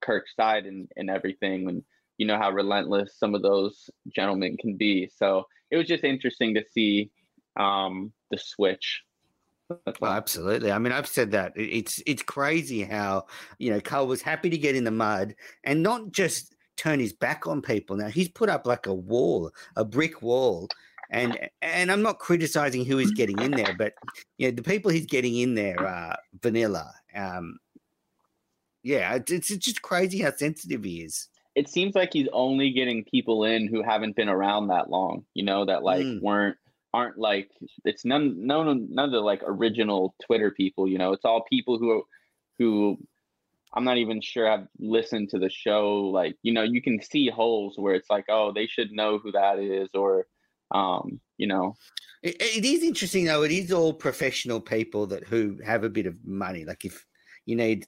Kirk's 0.00 0.34
side 0.36 0.66
and 0.66 0.88
and 0.96 1.10
everything. 1.10 1.68
And 1.68 1.82
you 2.18 2.26
know 2.26 2.38
how 2.38 2.50
relentless 2.50 3.16
some 3.18 3.34
of 3.34 3.42
those 3.42 3.90
gentlemen 4.14 4.56
can 4.56 4.76
be. 4.76 5.10
So 5.16 5.46
it 5.70 5.76
was 5.76 5.88
just 5.88 6.04
interesting 6.04 6.54
to 6.54 6.64
see 6.72 7.10
um, 7.56 8.12
the 8.30 8.38
switch. 8.38 9.02
Well, 10.00 10.12
absolutely. 10.12 10.70
I 10.70 10.78
mean, 10.78 10.92
I've 10.92 11.06
said 11.06 11.30
that 11.32 11.52
it's 11.56 12.02
it's 12.06 12.22
crazy 12.22 12.82
how 12.84 13.26
you 13.58 13.70
know 13.70 13.80
Carl 13.80 14.06
was 14.06 14.22
happy 14.22 14.50
to 14.50 14.58
get 14.58 14.76
in 14.76 14.84
the 14.84 14.90
mud 14.90 15.34
and 15.64 15.82
not 15.82 16.12
just 16.12 16.54
turn 16.76 17.00
his 17.00 17.12
back 17.12 17.46
on 17.46 17.62
people. 17.62 17.96
Now 17.96 18.08
he's 18.08 18.28
put 18.28 18.48
up 18.48 18.66
like 18.66 18.86
a 18.86 18.94
wall, 18.94 19.50
a 19.76 19.84
brick 19.84 20.22
wall, 20.22 20.68
and 21.12 21.38
and 21.60 21.92
I'm 21.92 22.02
not 22.02 22.18
criticizing 22.18 22.84
who 22.84 22.96
he's 22.96 23.12
getting 23.12 23.38
in 23.40 23.52
there, 23.52 23.74
but 23.76 23.92
you 24.38 24.48
know 24.48 24.54
the 24.56 24.62
people 24.62 24.90
he's 24.90 25.06
getting 25.06 25.36
in 25.38 25.54
there 25.54 25.86
are 25.86 26.16
vanilla. 26.42 26.92
Um, 27.14 27.58
yeah, 28.82 29.14
it's, 29.14 29.30
it's 29.30 29.48
just 29.48 29.82
crazy 29.82 30.18
how 30.20 30.32
sensitive 30.32 30.82
he 30.82 31.02
is. 31.02 31.28
It 31.54 31.68
seems 31.68 31.94
like 31.94 32.14
he's 32.14 32.28
only 32.32 32.72
getting 32.72 33.04
people 33.04 33.44
in 33.44 33.68
who 33.68 33.82
haven't 33.82 34.16
been 34.16 34.28
around 34.30 34.68
that 34.68 34.90
long. 34.90 35.24
You 35.34 35.44
know 35.44 35.66
that 35.66 35.82
like 35.82 36.04
Mm. 36.04 36.20
weren't 36.22 36.56
aren't 36.94 37.18
like 37.18 37.50
it's 37.84 38.04
none 38.04 38.46
none 38.46 38.88
none 38.90 39.04
of 39.04 39.12
the 39.12 39.20
like 39.20 39.42
original 39.44 40.14
Twitter 40.24 40.50
people. 40.50 40.88
You 40.88 40.98
know, 40.98 41.12
it's 41.12 41.24
all 41.24 41.44
people 41.48 41.78
who 41.78 42.04
who 42.58 42.98
I'm 43.74 43.84
not 43.84 43.96
even 43.98 44.20
sure 44.20 44.50
I've 44.50 44.68
listened 44.78 45.30
to 45.30 45.38
the 45.38 45.48
show. 45.48 46.10
Like, 46.12 46.36
you 46.42 46.52
know, 46.52 46.62
you 46.62 46.82
can 46.82 47.00
see 47.02 47.28
holes 47.30 47.78
where 47.78 47.94
it's 47.94 48.10
like, 48.10 48.26
oh, 48.28 48.52
they 48.52 48.66
should 48.66 48.92
know 48.92 49.18
who 49.18 49.32
that 49.32 49.58
is, 49.58 49.88
or, 49.94 50.26
um, 50.72 51.20
you 51.38 51.46
know, 51.46 51.74
It, 52.22 52.36
it 52.40 52.64
is 52.64 52.82
interesting 52.82 53.24
though. 53.24 53.42
It 53.42 53.52
is 53.52 53.72
all 53.72 53.92
professional 53.92 54.60
people 54.60 55.06
that 55.08 55.24
who 55.24 55.58
have 55.64 55.84
a 55.84 55.90
bit 55.90 56.06
of 56.06 56.16
money. 56.24 56.64
Like 56.64 56.84
if 56.84 57.04
you 57.46 57.56
need, 57.56 57.86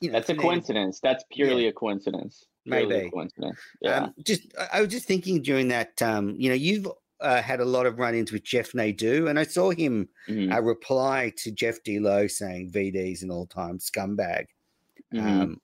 you 0.00 0.08
know, 0.10 0.14
that's 0.14 0.28
a 0.30 0.32
you 0.32 0.38
need- 0.38 0.42
coincidence. 0.42 1.00
That's 1.00 1.24
purely 1.32 1.66
a 1.68 1.72
coincidence. 1.72 2.44
Purely 2.64 2.86
Maybe. 2.86 3.06
a 3.08 3.10
coincidence. 3.10 3.58
Yeah. 3.80 4.04
Um, 4.04 4.14
just 4.24 4.42
I- 4.58 4.68
I 4.74 4.80
was 4.82 4.90
just 4.90 5.06
thinking 5.06 5.42
during 5.42 5.68
that. 5.68 6.00
Um, 6.02 6.34
you 6.38 6.48
know, 6.48 6.54
you've 6.54 6.86
uh, 7.20 7.42
had 7.42 7.60
a 7.60 7.64
lot 7.64 7.84
of 7.86 7.98
run-ins 7.98 8.30
with 8.30 8.44
Jeff 8.44 8.74
Nadeau, 8.74 9.26
and 9.26 9.38
I 9.38 9.42
saw 9.44 9.70
him 9.70 10.08
Mhm, 10.28 10.54
uh, 10.54 10.60
reply 10.62 11.32
to 11.38 11.50
Jeff 11.50 11.82
D. 11.82 11.98
Lowe 11.98 12.26
saying 12.28 12.70
VD's 12.70 13.22
an 13.24 13.30
all-time 13.30 13.78
scumbag. 13.78 14.44
mhm. 15.12 15.20
Um, 15.22 15.60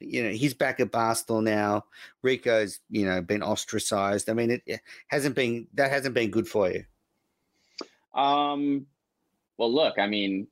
you 0.00 0.22
know, 0.22 0.30
he's 0.30 0.54
back 0.54 0.80
at 0.80 0.92
Barstool 0.92 1.42
now. 1.42 1.84
Rico's, 2.22 2.80
you 2.90 3.04
know, 3.06 3.20
been 3.20 3.42
ostracized. 3.42 4.30
I 4.30 4.34
mean, 4.34 4.50
it, 4.50 4.62
it 4.66 4.80
hasn't 5.08 5.34
been 5.34 5.66
that 5.74 5.90
hasn't 5.90 6.14
been 6.14 6.30
good 6.30 6.48
for 6.48 6.70
you. 6.70 6.84
Um, 8.14 8.86
well, 9.56 9.72
look, 9.72 9.98
I 9.98 10.06
mean, 10.06 10.46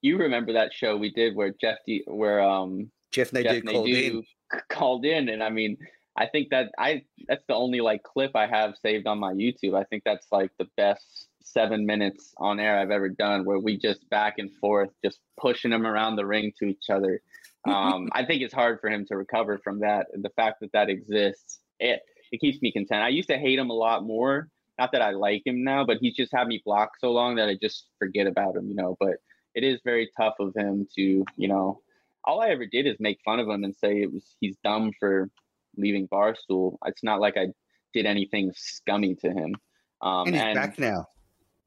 you 0.00 0.18
remember 0.18 0.52
that 0.54 0.72
show 0.72 0.96
we 0.96 1.10
did 1.10 1.34
where 1.34 1.52
Jeff 1.60 1.78
D, 1.86 2.02
where 2.06 2.40
um 2.40 2.90
Jeff 3.12 3.32
Nadeau 3.32 3.52
Jeff 3.54 3.64
called 3.64 3.88
in. 3.88 4.14
Nadeau 4.14 4.22
called 4.70 5.04
in, 5.04 5.28
and 5.28 5.42
I 5.42 5.50
mean, 5.50 5.76
I 6.16 6.26
think 6.26 6.48
that 6.50 6.70
I 6.78 7.02
that's 7.28 7.44
the 7.48 7.54
only 7.54 7.80
like 7.80 8.02
clip 8.02 8.34
I 8.34 8.46
have 8.46 8.74
saved 8.80 9.06
on 9.06 9.18
my 9.18 9.32
YouTube. 9.32 9.78
I 9.78 9.84
think 9.84 10.02
that's 10.04 10.26
like 10.32 10.50
the 10.58 10.68
best 10.76 11.28
seven 11.42 11.86
minutes 11.86 12.34
on 12.38 12.58
air 12.58 12.78
I've 12.78 12.90
ever 12.90 13.08
done, 13.08 13.44
where 13.44 13.58
we 13.58 13.78
just 13.78 14.08
back 14.10 14.34
and 14.38 14.52
forth, 14.54 14.90
just 15.04 15.20
pushing 15.38 15.70
them 15.70 15.86
around 15.86 16.16
the 16.16 16.26
ring 16.26 16.52
to 16.58 16.66
each 16.66 16.90
other. 16.90 17.20
Um, 17.68 18.08
I 18.12 18.24
think 18.24 18.42
it's 18.42 18.54
hard 18.54 18.80
for 18.80 18.88
him 18.90 19.04
to 19.06 19.16
recover 19.16 19.58
from 19.62 19.80
that. 19.80 20.06
and 20.12 20.24
The 20.24 20.30
fact 20.30 20.60
that 20.60 20.72
that 20.72 20.88
exists, 20.88 21.60
it 21.80 22.00
it 22.32 22.40
keeps 22.40 22.60
me 22.60 22.72
content. 22.72 23.02
I 23.02 23.08
used 23.08 23.28
to 23.28 23.38
hate 23.38 23.58
him 23.58 23.70
a 23.70 23.74
lot 23.74 24.04
more. 24.04 24.48
Not 24.78 24.92
that 24.92 25.00
I 25.02 25.10
like 25.12 25.42
him 25.46 25.64
now, 25.64 25.84
but 25.86 25.98
he's 26.00 26.14
just 26.14 26.32
had 26.34 26.46
me 26.48 26.60
blocked 26.64 27.00
so 27.00 27.10
long 27.12 27.36
that 27.36 27.48
I 27.48 27.56
just 27.60 27.86
forget 27.98 28.26
about 28.26 28.56
him, 28.56 28.68
you 28.68 28.74
know. 28.74 28.96
But 29.00 29.16
it 29.54 29.64
is 29.64 29.80
very 29.84 30.10
tough 30.16 30.34
of 30.38 30.52
him 30.54 30.86
to, 30.96 31.24
you 31.36 31.48
know, 31.48 31.80
all 32.24 32.40
I 32.42 32.48
ever 32.48 32.66
did 32.66 32.86
is 32.86 32.96
make 33.00 33.18
fun 33.24 33.38
of 33.40 33.48
him 33.48 33.64
and 33.64 33.74
say 33.74 34.02
it 34.02 34.12
was 34.12 34.36
he's 34.40 34.56
dumb 34.62 34.92
for 35.00 35.30
leaving 35.76 36.08
Barstool. 36.08 36.76
It's 36.84 37.02
not 37.02 37.20
like 37.20 37.36
I 37.36 37.46
did 37.94 38.04
anything 38.06 38.52
scummy 38.54 39.14
to 39.16 39.30
him. 39.30 39.54
Um, 40.02 40.26
and 40.26 40.36
he's 40.36 40.54
back 40.54 40.78
now. 40.78 41.06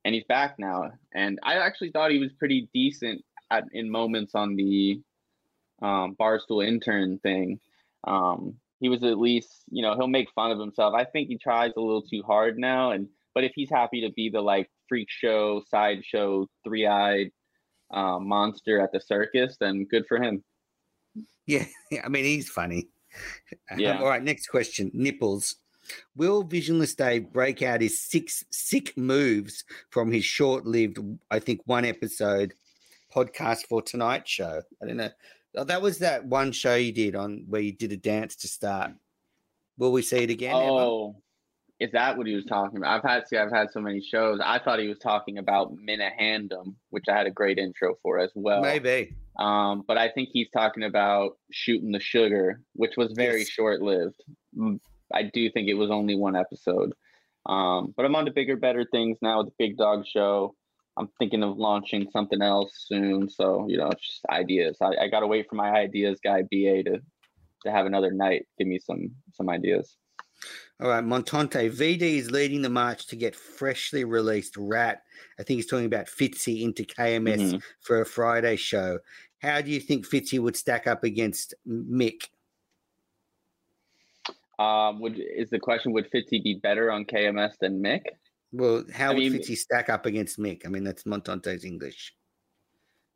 and 0.05 0.13
he's 0.13 0.25
back 0.25 0.59
now. 0.59 0.91
And 1.13 1.39
I 1.43 1.55
actually 1.55 1.91
thought 1.91 2.11
he 2.11 2.19
was 2.19 2.31
pretty 2.33 2.69
decent 2.73 3.23
at 3.49 3.63
in 3.73 3.89
moments 3.89 4.35
on 4.35 4.55
the 4.55 5.01
um, 5.81 6.15
Barstool 6.19 6.65
intern 6.65 7.19
thing. 7.19 7.59
Um, 8.05 8.55
he 8.79 8.89
was 8.89 9.03
at 9.03 9.17
least, 9.19 9.63
you 9.69 9.81
know, 9.81 9.95
he'll 9.95 10.07
make 10.07 10.31
fun 10.31 10.51
of 10.51 10.59
himself. 10.59 10.93
I 10.95 11.03
think 11.03 11.27
he 11.27 11.37
tries 11.37 11.73
a 11.75 11.81
little 11.81 12.01
too 12.01 12.23
hard 12.25 12.57
now. 12.57 12.91
And 12.91 13.07
but 13.35 13.43
if 13.43 13.51
he's 13.55 13.69
happy 13.69 14.01
to 14.01 14.11
be 14.13 14.29
the 14.29 14.41
like 14.41 14.69
freak 14.87 15.07
show, 15.09 15.61
sideshow, 15.69 16.47
three 16.63 16.87
eyed 16.87 17.31
uh, 17.91 18.19
monster 18.19 18.79
at 18.79 18.91
the 18.91 19.01
circus, 19.01 19.57
then 19.59 19.85
good 19.85 20.05
for 20.07 20.21
him. 20.21 20.43
Yeah, 21.47 21.65
I 22.03 22.09
mean 22.09 22.25
he's 22.25 22.47
funny. 22.47 22.89
Um, 23.71 23.79
Yeah. 23.79 23.99
all 23.99 24.05
right, 24.07 24.21
next 24.21 24.47
question. 24.47 24.91
Nipples. 24.93 25.55
Will 26.15 26.43
Visionless 26.43 26.93
Dave 26.93 27.33
break 27.33 27.63
out 27.63 27.81
his 27.81 27.99
six 28.03 28.43
sick 28.51 28.95
moves 28.95 29.63
from 29.89 30.11
his 30.11 30.23
short-lived, 30.23 30.99
I 31.31 31.39
think, 31.39 31.61
one 31.65 31.85
episode 31.85 32.53
podcast 33.11 33.65
for 33.67 33.81
Tonight 33.81 34.27
Show? 34.27 34.61
I 34.79 34.85
don't 34.85 34.97
know. 34.97 35.09
Oh, 35.55 35.63
that 35.63 35.81
was 35.81 35.99
that 35.99 36.25
one 36.25 36.51
show 36.51 36.75
you 36.75 36.91
did 36.91 37.15
on 37.15 37.45
where 37.47 37.61
you 37.61 37.71
did 37.71 37.91
a 37.91 37.97
dance 37.97 38.35
to 38.37 38.47
start. 38.47 38.91
Will 39.77 39.91
we 39.91 40.01
see 40.01 40.17
it 40.23 40.29
again? 40.29 40.53
ever? 40.55 40.61
Oh, 40.63 41.15
is 41.79 41.91
that 41.93 42.17
what 42.17 42.27
he 42.27 42.35
was 42.35 42.45
talking 42.45 42.77
about? 42.77 42.97
I've 43.03 43.09
had 43.09 43.27
see, 43.27 43.37
I've 43.37 43.51
had 43.51 43.71
so 43.71 43.79
many 43.79 44.01
shows. 44.01 44.39
I 44.43 44.59
thought 44.59 44.79
he 44.79 44.87
was 44.87 44.99
talking 44.99 45.37
about 45.37 45.73
Minifandom, 45.77 46.75
which 46.89 47.05
I 47.09 47.17
had 47.17 47.25
a 47.27 47.31
great 47.31 47.57
intro 47.57 47.95
for 48.03 48.19
as 48.19 48.31
well. 48.35 48.61
maybe. 48.61 49.15
Um, 49.39 49.85
but 49.87 49.97
I 49.97 50.09
think 50.09 50.29
he's 50.33 50.49
talking 50.49 50.83
about 50.83 51.37
shooting 51.51 51.93
the 51.93 51.99
sugar, 52.01 52.61
which 52.73 52.97
was 52.97 53.13
very 53.13 53.39
Yes. 53.39 53.47
short 53.47 53.81
lived. 53.81 54.21
I 55.13 55.23
do 55.23 55.49
think 55.49 55.69
it 55.69 55.75
was 55.75 55.89
only 55.89 56.15
one 56.15 56.35
episode. 56.35 56.91
Um, 57.45 57.93
but 57.95 58.05
I'm 58.05 58.15
on 58.15 58.25
to 58.25 58.31
bigger, 58.31 58.57
better 58.57 58.85
things 58.91 59.17
now 59.21 59.37
with 59.39 59.47
the 59.47 59.53
Big 59.57 59.77
Dog 59.77 60.05
Show. 60.05 60.55
I'm 60.99 61.07
thinking 61.17 61.43
of 61.43 61.57
launching 61.57 62.09
something 62.11 62.41
else 62.41 62.85
soon. 62.87 63.29
So, 63.29 63.65
you 63.69 63.77
know, 63.77 63.87
it's 63.87 64.05
just 64.05 64.25
ideas. 64.29 64.77
I, 64.81 65.05
I 65.05 65.07
gotta 65.07 65.27
wait 65.27 65.49
for 65.49 65.55
my 65.55 65.71
ideas 65.71 66.19
guy 66.21 66.41
BA 66.41 66.83
to 66.83 67.01
to 67.63 67.71
have 67.71 67.85
another 67.85 68.11
night, 68.11 68.47
give 68.57 68.67
me 68.67 68.79
some 68.79 69.09
some 69.33 69.49
ideas. 69.49 69.97
All 70.81 70.89
right, 70.89 71.03
Montante. 71.03 71.69
VD 71.71 72.01
is 72.01 72.31
leading 72.31 72.61
the 72.61 72.69
march 72.69 73.07
to 73.07 73.15
get 73.15 73.35
freshly 73.35 74.05
released 74.05 74.55
Rat. 74.57 75.03
I 75.37 75.43
think 75.43 75.57
he's 75.57 75.67
talking 75.67 75.85
about 75.85 76.07
Fitzy 76.07 76.61
into 76.61 76.83
KMS 76.83 77.53
Mhm. 77.53 77.61
for 77.81 78.01
a 78.01 78.05
Friday 78.05 78.55
show. 78.55 78.99
How 79.39 79.61
do 79.61 79.71
you 79.71 79.79
think 79.79 80.07
Fitzy 80.07 80.39
would 80.39 80.55
stack 80.55 80.87
up 80.87 81.03
against 81.03 81.53
Mick? 81.67 82.27
Um, 84.57 84.99
would 84.99 85.17
is 85.19 85.49
the 85.49 85.59
question 85.59 85.93
would 85.93 86.09
Fitzy 86.11 86.43
be 86.43 86.55
better 86.55 86.91
on 86.91 87.05
KMS 87.05 87.57
than 87.59 87.81
Mick? 87.81 88.03
Well, 88.51 88.83
how 88.93 89.11
I 89.11 89.13
would 89.13 89.19
mean- 89.19 89.33
Fitzy 89.33 89.55
stack 89.57 89.89
up 89.89 90.05
against 90.05 90.39
Mick? 90.39 90.65
I 90.65 90.69
mean, 90.69 90.83
that's 90.83 91.03
Montante's 91.05 91.65
English. 91.65 92.13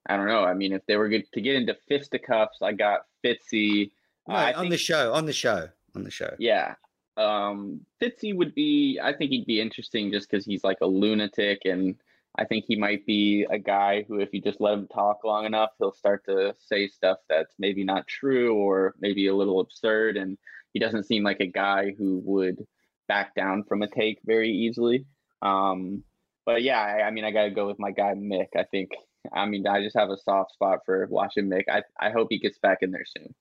I 0.08 0.18
don't 0.18 0.28
know. 0.28 0.44
I 0.44 0.54
mean, 0.54 0.74
if 0.74 0.86
they 0.86 0.98
were 0.98 1.08
good 1.10 1.26
to 1.34 1.42
get 1.42 1.56
into 1.56 1.76
fisticuffs, 1.88 2.62
I 2.62 2.74
got 2.74 3.06
Fitzy. 3.24 3.92
No, 4.28 4.36
Uh, 4.36 4.54
on 4.56 4.62
think- 4.64 4.72
the 4.72 4.78
show, 4.78 5.14
on 5.14 5.26
the 5.26 5.34
show, 5.34 5.70
on 5.96 6.04
the 6.04 6.12
show. 6.12 6.36
Yeah. 6.40 6.76
Um, 7.16 7.86
Fitzy 8.02 8.36
would 8.36 8.54
be, 8.56 9.00
I 9.02 9.14
think 9.14 9.32
he'd 9.32 9.46
be 9.46 9.62
interesting 9.62 10.12
just 10.12 10.30
because 10.30 10.46
he's 10.46 10.64
like 10.64 10.80
a 10.82 10.86
lunatic. 10.86 11.62
And 11.66 11.96
I 12.36 12.44
think 12.46 12.66
he 12.68 12.76
might 12.76 13.06
be 13.06 13.46
a 13.50 13.60
guy 13.60 14.04
who, 14.04 14.20
if 14.20 14.34
you 14.34 14.42
just 14.42 14.60
let 14.60 14.74
him 14.74 14.88
talk 14.88 15.24
long 15.24 15.46
enough, 15.46 15.70
he'll 15.78 15.94
start 15.94 16.26
to 16.26 16.54
say 16.58 16.88
stuff 16.88 17.20
that's 17.30 17.54
maybe 17.60 17.84
not 17.84 18.08
true 18.08 18.56
or 18.56 18.96
maybe 19.00 19.28
a 19.28 19.36
little 19.36 19.60
absurd. 19.60 20.18
And 20.18 20.38
he 20.74 20.80
doesn't 20.80 21.04
seem 21.04 21.24
like 21.24 21.40
a 21.40 21.46
guy 21.46 21.92
who 21.92 22.20
would 22.26 22.66
back 23.08 23.36
down 23.36 23.64
from 23.64 23.84
a 23.84 23.88
take 23.88 24.20
very 24.26 24.50
easily. 24.52 25.06
Um, 25.44 26.04
but 26.46 26.64
yeah, 26.64 26.80
I, 26.80 27.08
I 27.08 27.12
mean, 27.12 27.26
I 27.26 27.32
got 27.32 27.44
to 27.44 27.52
go 27.52 27.68
with 27.68 27.80
my 27.80 27.91
guy, 27.91 28.14
Mick. 28.16 28.48
I 28.56 28.64
think, 28.64 28.91
I 29.32 29.46
mean, 29.46 29.68
I 29.68 29.84
just 29.84 29.98
have 29.98 30.10
a 30.10 30.18
soft 30.18 30.54
spot 30.54 30.80
for 30.86 31.06
watching 31.10 31.50
Mick. 31.50 31.66
I, 31.70 31.84
I 32.00 32.10
hope 32.10 32.28
he 32.32 32.39
gets 32.39 32.58
back 32.58 32.80
in 32.82 32.91
there 32.91 33.06
soon. 33.06 33.36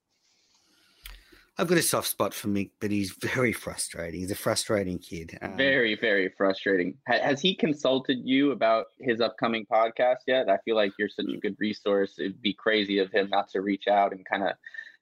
I've 1.57 1.67
got 1.67 1.77
a 1.77 1.83
soft 1.83 2.07
spot 2.07 2.33
for 2.33 2.47
Mick, 2.47 2.71
but 2.79 2.89
he's 2.89 3.11
very 3.11 3.53
frustrating. 3.53 4.21
He's 4.21 4.31
a 4.31 4.35
frustrating 4.35 4.97
kid. 4.97 5.37
Um, 5.39 5.55
Very, 5.55 5.95
very 5.95 6.33
frustrating. 6.35 6.97
Ha- 7.07 7.21
has 7.21 7.41
he 7.41 7.53
consulted 7.53 8.19
you 8.23 8.51
about 8.51 8.87
his 8.99 9.21
upcoming 9.21 9.67
podcast 9.71 10.25
yet? 10.25 10.49
I 10.49 10.57
feel 10.65 10.75
like 10.75 10.93
you're 10.97 11.09
such 11.09 11.27
a 11.31 11.37
good 11.37 11.55
resource. 11.59 12.15
It'd 12.17 12.41
be 12.41 12.53
crazy 12.53 12.97
of 12.97 13.11
him 13.11 13.29
not 13.29 13.49
to 13.49 13.61
reach 13.61 13.87
out 13.87 14.13
and 14.13 14.25
kind 14.25 14.43
of 14.43 14.53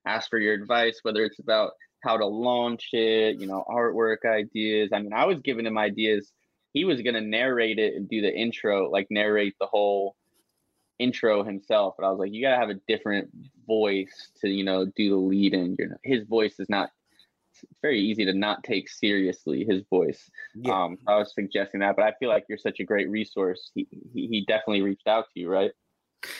ask 0.06 0.30
for 0.30 0.40
your 0.40 0.54
advice, 0.54 1.00
whether 1.04 1.24
it's 1.24 1.40
about 1.40 1.72
how 2.04 2.18
to 2.18 2.26
launch 2.26 2.90
it, 2.92 3.40
you 3.40 3.48
know, 3.48 3.64
artwork 3.70 4.26
ideas. 4.26 4.90
I 4.92 5.00
mean, 5.00 5.14
I 5.14 5.26
was 5.26 5.40
giving 5.40 5.66
him 5.66 5.78
ideas. 5.78 6.34
He 6.74 6.86
was 6.86 7.02
going 7.02 7.16
to 7.16 7.22
narrate 7.22 7.80
it 7.80 7.96
and 7.96 8.10
do 8.10 8.22
the 8.22 8.34
intro, 8.34 8.90
like 8.90 9.08
narrate 9.10 9.56
the 9.60 9.68
whole 9.68 10.16
intro 11.00 11.44
himself. 11.44 11.96
But 11.98 12.06
I 12.06 12.10
was 12.10 12.20
like, 12.20 12.32
you 12.32 12.42
got 12.42 12.52
to 12.52 12.58
have 12.58 12.70
a 12.70 12.80
different 12.88 13.30
voice 13.68 14.32
to, 14.42 14.50
you 14.50 14.64
know, 14.64 14.86
do 14.86 15.10
the 15.10 15.16
lead 15.16 15.54
in. 15.54 15.76
You 15.78 15.90
know, 15.90 15.98
his 16.04 16.24
voice 16.26 16.60
is 16.60 16.70
not, 16.70 16.92
it's 17.54 17.66
very 17.82 18.00
easy 18.00 18.24
to 18.26 18.34
not 18.34 18.64
take 18.64 18.90
seriously 18.90 19.66
his 19.68 19.84
voice. 19.90 20.30
yeah. 20.56 20.84
Um, 20.84 20.98
I 21.08 21.18
was 21.18 21.34
suggesting 21.34 21.82
that, 21.82 21.96
but 21.96 22.06
I 22.06 22.14
feel 22.20 22.30
like 22.30 22.46
you're 22.48 22.58
such 22.58 22.80
a 22.80 22.84
great 22.84 23.10
resource. 23.10 23.72
He, 23.74 23.88
he, 24.14 24.28
he 24.28 24.46
definitely 24.48 24.82
reached 24.82 25.08
out 25.08 25.26
to 25.34 25.40
you, 25.40 25.50
right? 25.50 25.72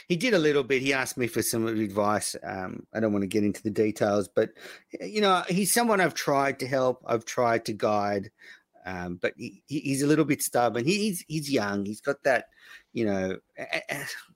He 0.08 0.16
did 0.16 0.34
a 0.34 0.40
little 0.40 0.64
bit. 0.64 0.82
He 0.82 0.94
asked 0.94 1.18
me 1.18 1.28
for 1.28 1.42
some 1.42 1.66
advice. 1.66 2.36
Um, 2.44 2.86
I 2.94 3.00
don't 3.00 3.14
want 3.14 3.24
to 3.24 3.28
get 3.28 3.44
into 3.44 3.64
the 3.64 3.72
details, 3.72 4.28
but 4.28 4.52
you 5.00 5.22
know, 5.22 5.44
he's 5.50 5.74
someone 5.74 6.00
I've 6.00 6.14
tried 6.14 6.60
to 6.60 6.68
help. 6.68 7.04
I've 7.06 7.26
tried 7.26 7.66
to 7.66 7.74
guide, 7.74 8.30
um, 8.86 9.18
but 9.22 9.34
he, 9.38 9.64
he- 9.68 9.80
he's 9.82 10.02
a 10.02 10.08
little 10.08 10.26
bit 10.26 10.42
stubborn. 10.42 10.86
He, 10.86 10.98
he's 10.98 11.26
he's 11.28 11.52
young. 11.52 11.86
He's 11.86 12.02
got 12.02 12.24
that, 12.24 12.46
you 12.94 13.06
know, 13.06 13.38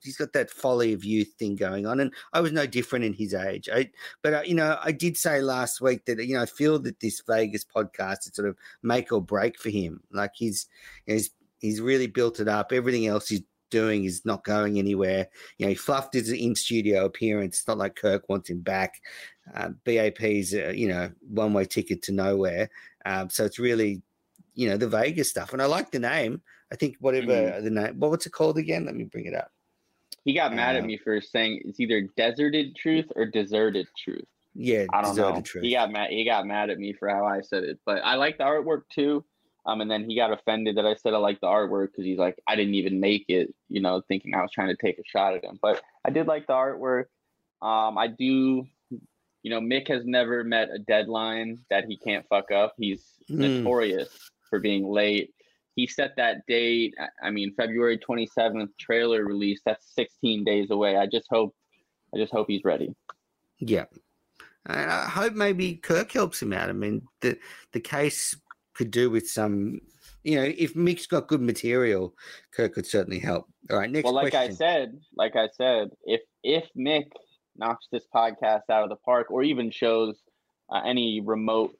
he's 0.02 0.16
got 0.16 0.32
that 0.32 0.50
folly 0.50 0.92
of 0.92 1.04
youth 1.04 1.32
thing 1.38 1.56
going 1.56 1.86
on, 1.86 2.00
and 2.00 2.12
I 2.32 2.40
was 2.40 2.52
no 2.52 2.66
different 2.66 3.04
in 3.04 3.12
his 3.14 3.34
age. 3.34 3.68
I, 3.72 3.90
but 4.22 4.34
uh, 4.34 4.42
you 4.44 4.54
know, 4.54 4.78
I 4.82 4.92
did 4.92 5.16
say 5.16 5.40
last 5.40 5.80
week 5.80 6.04
that 6.06 6.24
you 6.24 6.34
know 6.34 6.42
I 6.42 6.46
feel 6.46 6.78
that 6.80 7.00
this 7.00 7.22
Vegas 7.26 7.64
podcast 7.64 8.26
is 8.26 8.32
sort 8.34 8.48
of 8.48 8.56
make 8.82 9.12
or 9.12 9.22
break 9.22 9.58
for 9.58 9.70
him. 9.70 10.00
Like 10.12 10.32
he's 10.34 10.66
he's 11.06 11.30
he's 11.60 11.80
really 11.80 12.06
built 12.06 12.40
it 12.40 12.48
up. 12.48 12.72
Everything 12.72 13.06
else 13.06 13.28
he's 13.28 13.42
doing 13.70 14.04
is 14.04 14.24
not 14.24 14.44
going 14.44 14.78
anywhere. 14.78 15.26
You 15.58 15.66
know, 15.66 15.70
he 15.70 15.74
fluffed 15.74 16.14
his 16.14 16.30
in 16.30 16.54
studio 16.54 17.04
appearance. 17.04 17.58
It's 17.58 17.68
not 17.68 17.78
like 17.78 17.96
Kirk 17.96 18.28
wants 18.28 18.48
him 18.48 18.60
back. 18.60 18.94
Uh, 19.54 19.70
BAP's 19.84 20.54
uh, 20.54 20.72
you 20.74 20.88
know 20.88 21.10
one 21.28 21.52
way 21.52 21.64
ticket 21.64 22.02
to 22.02 22.12
nowhere. 22.12 22.70
Um, 23.04 23.30
so 23.30 23.44
it's 23.44 23.58
really 23.58 24.02
you 24.56 24.68
know 24.68 24.76
the 24.76 24.88
Vegas 24.88 25.30
stuff, 25.30 25.52
and 25.52 25.62
I 25.62 25.66
like 25.66 25.92
the 25.92 26.00
name. 26.00 26.42
I 26.72 26.76
think 26.76 26.96
whatever 26.98 27.26
Mhm. 27.26 27.62
the 27.64 27.70
name, 27.70 28.00
what 28.00 28.10
what's 28.10 28.26
it 28.26 28.32
called 28.32 28.58
again? 28.58 28.86
Let 28.86 28.96
me 28.96 29.04
bring 29.04 29.26
it 29.26 29.34
up. 29.34 29.52
He 30.24 30.32
got 30.34 30.52
mad 30.52 30.74
at 30.74 30.82
Uh, 30.82 30.86
me 30.86 30.96
for 30.96 31.20
saying 31.20 31.62
it's 31.64 31.78
either 31.78 32.00
deserted 32.16 32.74
truth 32.74 33.06
or 33.14 33.26
deserted 33.26 33.86
truth. 33.96 34.26
Yeah, 34.54 34.86
I 34.92 35.02
don't 35.02 35.14
know. 35.16 35.40
Truth. 35.42 35.62
He 35.64 35.72
got 35.72 35.92
mad. 35.92 36.10
He 36.10 36.24
got 36.24 36.46
mad 36.46 36.70
at 36.70 36.78
me 36.78 36.94
for 36.94 37.08
how 37.08 37.24
I 37.26 37.42
said 37.42 37.62
it, 37.62 37.78
but 37.84 38.02
I 38.02 38.14
like 38.16 38.38
the 38.38 38.44
artwork 38.44 38.82
too. 38.90 39.24
Um, 39.66 39.80
and 39.80 39.90
then 39.90 40.08
he 40.08 40.16
got 40.16 40.32
offended 40.32 40.76
that 40.76 40.86
I 40.86 40.94
said 40.94 41.12
I 41.12 41.18
like 41.18 41.40
the 41.40 41.48
artwork 41.48 41.88
because 41.88 42.04
he's 42.04 42.18
like, 42.18 42.40
I 42.48 42.54
didn't 42.56 42.74
even 42.76 43.00
make 43.00 43.24
it, 43.28 43.52
you 43.68 43.80
know, 43.80 44.00
thinking 44.08 44.32
I 44.34 44.40
was 44.42 44.52
trying 44.52 44.68
to 44.68 44.76
take 44.76 44.98
a 44.98 45.02
shot 45.04 45.34
at 45.34 45.44
him. 45.44 45.58
But 45.60 45.82
I 46.04 46.10
did 46.10 46.26
like 46.28 46.46
the 46.46 46.52
artwork. 46.52 47.06
Um, 47.62 47.98
I 47.98 48.06
do, 48.06 48.66
you 49.42 49.50
know, 49.50 49.60
Mick 49.60 49.88
has 49.88 50.04
never 50.04 50.44
met 50.44 50.70
a 50.70 50.78
deadline 50.78 51.58
that 51.68 51.84
he 51.86 51.96
can't 51.96 52.24
fuck 52.28 52.50
up. 52.52 52.74
He's 52.78 53.12
Hmm. 53.28 53.40
notorious 53.40 54.30
for 54.48 54.58
being 54.58 54.86
late. 54.88 55.32
He 55.74 55.86
set 55.86 56.16
that 56.16 56.46
date. 56.46 56.94
I- 57.22 57.30
mean, 57.30 57.54
February 57.54 57.98
twenty 57.98 58.26
seventh 58.26 58.70
trailer 58.78 59.24
release. 59.24 59.60
That's 59.64 59.94
sixteen 59.94 60.44
days 60.44 60.70
away. 60.70 60.96
I 60.96 61.06
just 61.06 61.26
hope, 61.30 61.54
I 62.14 62.18
just 62.18 62.32
hope 62.32 62.46
he's 62.48 62.64
ready. 62.64 62.94
Yeah. 63.58 63.84
And 64.66 64.90
I 64.90 65.08
hope 65.08 65.34
maybe 65.34 65.76
Kirk 65.76 66.10
helps 66.12 66.42
him 66.42 66.52
out. 66.52 66.70
I 66.70 66.72
mean, 66.72 67.02
the 67.20 67.38
the 67.72 67.80
case 67.80 68.34
could 68.74 68.90
do 68.90 69.10
with 69.10 69.28
some, 69.28 69.80
you 70.24 70.36
know, 70.36 70.42
if 70.42 70.74
Mick's 70.74 71.06
got 71.06 71.28
good 71.28 71.40
material, 71.40 72.14
Kirk 72.52 72.74
could 72.74 72.86
certainly 72.86 73.18
help. 73.18 73.46
All 73.70 73.78
right, 73.78 73.90
next 73.90 74.04
well, 74.04 74.14
like 74.14 74.32
question. 74.32 74.52
I 74.52 74.54
said, 74.54 74.98
like 75.16 75.36
I 75.36 75.48
said, 75.56 75.90
if 76.04 76.20
if 76.42 76.64
Mick 76.76 77.06
knocks 77.56 77.86
this 77.92 78.06
podcast 78.14 78.62
out 78.70 78.82
of 78.82 78.88
the 78.88 78.96
park, 78.96 79.30
or 79.30 79.42
even 79.42 79.70
shows 79.70 80.20
uh, 80.70 80.80
any 80.84 81.20
remote 81.20 81.76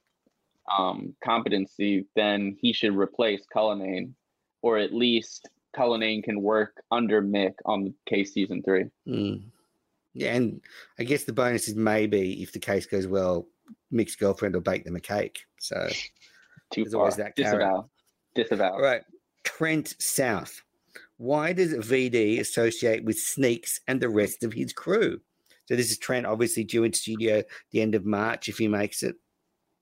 um, 0.77 1.15
competency, 1.25 2.07
then 2.17 2.57
he 2.61 2.73
should 2.73 2.97
replace 2.97 3.45
Cullinane, 3.53 4.15
or 4.63 4.79
at 4.79 4.93
least 4.93 5.49
Cullinane 5.75 6.23
can 6.23 6.41
work 6.43 6.83
under 6.91 7.23
Mick 7.23 7.55
on 7.65 7.85
the 7.85 7.95
case 8.07 8.33
season 8.33 8.63
three. 8.63 8.87
Mm. 9.07 9.43
Yeah, 10.15 10.35
and 10.35 10.61
I 10.99 11.05
guess 11.05 11.25
the 11.25 11.33
bonus 11.33 11.69
is 11.69 11.75
maybe 11.75 12.43
if 12.43 12.53
the 12.53 12.59
case 12.59 12.87
goes 12.87 13.07
well, 13.07 13.47
Mick's 13.93 14.17
girlfriend 14.17 14.55
will 14.55 14.63
bake 14.63 14.85
them 14.85 14.97
a 14.97 15.01
cake. 15.01 15.41
So, 15.61 15.89
Too 16.73 16.83
There's 16.83 16.93
far. 16.95 17.01
always 17.03 17.17
that 17.17 17.37
carrot. 17.37 17.59
disavow. 17.61 17.91
Disavow. 18.35 18.73
all 18.73 18.83
right, 18.83 19.03
Trent 19.45 19.95
South. 20.01 20.63
Why 21.19 21.53
does 21.53 21.73
VD 21.75 22.41
associate 22.41 23.05
with 23.05 23.19
Sneaks 23.19 23.81
and 23.87 24.01
the 24.01 24.09
rest 24.09 24.43
of 24.43 24.53
his 24.53 24.73
crew? 24.73 25.21
So 25.67 25.75
this 25.77 25.91
is 25.91 25.99
Trent, 25.99 26.27
obviously 26.27 26.65
due 26.65 26.85
in 26.85 26.93
studio 26.93 27.43
the 27.73 27.81
end 27.81 27.95
of 27.95 28.05
March 28.05 28.49
if 28.49 28.59
he 28.59 28.69
makes 28.69 29.03
it. 29.03 29.17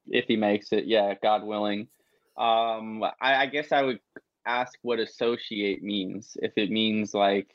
If 0.08 0.26
he 0.26 0.36
makes 0.36 0.72
it 0.72 0.86
yeah 0.86 1.14
god 1.22 1.44
willing. 1.44 1.88
Um 2.36 3.02
I, 3.20 3.34
I 3.42 3.46
guess 3.46 3.72
i 3.72 3.82
would 3.82 4.00
ask 4.46 4.78
what 4.82 4.98
associate 4.98 5.82
means. 5.82 6.36
If 6.42 6.52
it 6.56 6.70
means 6.70 7.14
like 7.14 7.48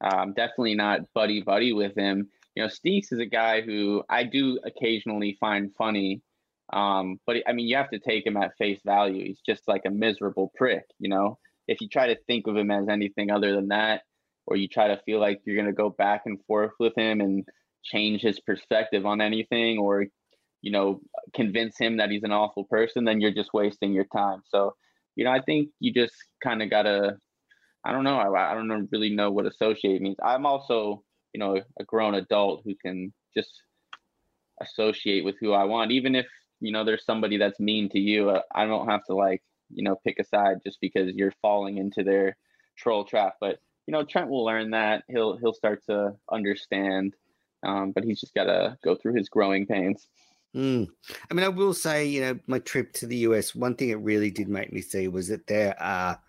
um 0.00 0.32
definitely 0.34 0.74
not 0.74 1.12
buddy 1.14 1.42
buddy 1.42 1.72
with 1.72 1.94
him. 1.96 2.28
You 2.54 2.64
know 2.64 2.68
steeks 2.68 3.12
is 3.12 3.20
a 3.20 3.26
guy 3.26 3.60
who 3.62 4.02
i 4.08 4.24
do 4.24 4.58
occasionally 4.64 5.36
find 5.40 5.74
funny 5.76 6.22
um 6.72 7.18
but 7.26 7.36
i 7.46 7.52
mean 7.52 7.66
you 7.68 7.76
have 7.76 7.90
to 7.90 7.98
take 7.98 8.26
him 8.26 8.36
at 8.36 8.56
face 8.58 8.80
value. 8.84 9.24
He's 9.26 9.40
just 9.44 9.66
like 9.68 9.82
a 9.86 9.90
miserable 9.90 10.52
prick 10.56 10.84
you 10.98 11.08
know? 11.08 11.38
If 11.68 11.80
you 11.80 11.88
try 11.88 12.08
to 12.08 12.20
think 12.26 12.48
of 12.48 12.56
him 12.56 12.70
as 12.70 12.88
anything 12.88 13.30
other 13.30 13.54
than 13.54 13.68
that 13.68 14.02
or 14.46 14.56
you 14.56 14.66
try 14.68 14.88
to 14.88 15.00
feel 15.06 15.20
like 15.20 15.40
you're 15.44 15.56
going 15.56 15.66
to 15.66 15.72
go 15.72 15.88
back 15.90 16.22
and 16.26 16.44
forth 16.46 16.72
with 16.80 16.94
him 16.96 17.20
and 17.20 17.46
change 17.84 18.20
his 18.20 18.40
perspective 18.40 19.06
on 19.06 19.20
anything 19.20 19.78
or 19.78 20.06
you 20.62 20.70
know 20.70 21.00
convince 21.34 21.78
him 21.78 21.96
that 21.98 22.10
he's 22.10 22.22
an 22.22 22.32
awful 22.32 22.64
person, 22.64 23.04
then 23.04 23.20
you're 23.20 23.32
just 23.32 23.54
wasting 23.54 23.92
your 23.92 24.06
time. 24.12 24.42
So, 24.48 24.74
you 25.16 25.24
know, 25.24 25.30
I 25.30 25.40
think 25.40 25.70
you 25.80 25.92
just 25.92 26.14
kind 26.42 26.62
of 26.62 26.70
gotta. 26.70 27.18
I 27.84 27.92
don't 27.92 28.04
know. 28.04 28.18
I, 28.18 28.52
I 28.52 28.54
don't 28.54 28.88
really 28.92 29.14
know 29.14 29.30
what 29.30 29.46
associate 29.46 30.02
means. 30.02 30.18
I'm 30.22 30.44
also, 30.44 31.02
you 31.32 31.40
know, 31.40 31.62
a 31.78 31.84
grown 31.84 32.14
adult 32.14 32.62
who 32.64 32.74
can 32.74 33.12
just 33.34 33.62
associate 34.60 35.24
with 35.24 35.36
who 35.40 35.52
I 35.52 35.64
want, 35.64 35.90
even 35.90 36.14
if 36.14 36.26
you 36.60 36.72
know 36.72 36.84
there's 36.84 37.04
somebody 37.04 37.38
that's 37.38 37.58
mean 37.58 37.88
to 37.90 37.98
you. 37.98 38.30
uh, 38.30 38.42
I 38.54 38.66
don't 38.66 38.88
have 38.88 39.04
to 39.06 39.14
like, 39.14 39.42
you 39.72 39.82
know, 39.82 39.96
pick 40.04 40.18
a 40.18 40.24
side 40.24 40.58
just 40.64 40.78
because 40.80 41.14
you're 41.14 41.32
falling 41.40 41.78
into 41.78 42.02
their 42.02 42.36
troll 42.76 43.04
trap. 43.04 43.36
But 43.40 43.60
you 43.86 43.92
know, 43.92 44.04
Trent 44.04 44.28
will 44.28 44.44
learn 44.44 44.70
that. 44.70 45.04
He'll 45.08 45.36
he'll 45.38 45.54
start 45.54 45.82
to 45.88 46.14
understand. 46.30 47.14
Um, 47.62 47.92
but 47.92 48.04
he's 48.04 48.20
just 48.20 48.34
got 48.34 48.44
to 48.44 48.78
go 48.82 48.94
through 48.94 49.14
his 49.14 49.28
growing 49.28 49.66
pains. 49.66 50.08
Mm. 50.54 50.88
I 51.30 51.34
mean, 51.34 51.44
I 51.44 51.48
will 51.48 51.74
say, 51.74 52.06
you 52.06 52.20
know, 52.20 52.38
my 52.46 52.58
trip 52.58 52.92
to 52.94 53.06
the 53.06 53.18
US, 53.18 53.54
one 53.54 53.76
thing 53.76 53.90
it 53.90 54.00
really 54.00 54.30
did 54.30 54.48
make 54.48 54.72
me 54.72 54.80
see 54.80 55.08
was 55.08 55.28
that 55.28 55.46
there 55.46 55.80
are 55.80 56.20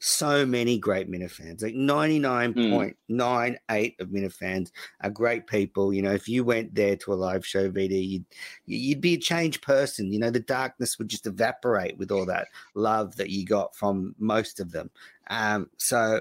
so 0.00 0.46
many 0.46 0.78
great 0.78 1.10
Minifans. 1.10 1.62
Like 1.62 1.74
99.98 1.74 4.00
of 4.00 4.08
Minifans 4.08 4.70
are 5.00 5.10
great 5.10 5.46
people. 5.46 5.92
You 5.92 6.02
know, 6.02 6.12
if 6.12 6.28
you 6.28 6.44
went 6.44 6.74
there 6.74 6.96
to 6.96 7.12
a 7.12 7.14
live 7.14 7.46
show, 7.46 7.70
VD, 7.70 8.08
you'd, 8.08 8.24
you'd 8.66 9.00
be 9.00 9.14
a 9.14 9.18
changed 9.18 9.62
person. 9.62 10.12
You 10.12 10.18
know, 10.20 10.30
the 10.30 10.40
darkness 10.40 10.98
would 10.98 11.08
just 11.08 11.26
evaporate 11.26 11.98
with 11.98 12.10
all 12.10 12.26
that 12.26 12.48
love 12.74 13.16
that 13.16 13.30
you 13.30 13.46
got 13.46 13.74
from 13.74 14.14
most 14.18 14.60
of 14.60 14.72
them. 14.72 14.90
Um, 15.30 15.70
so, 15.76 16.20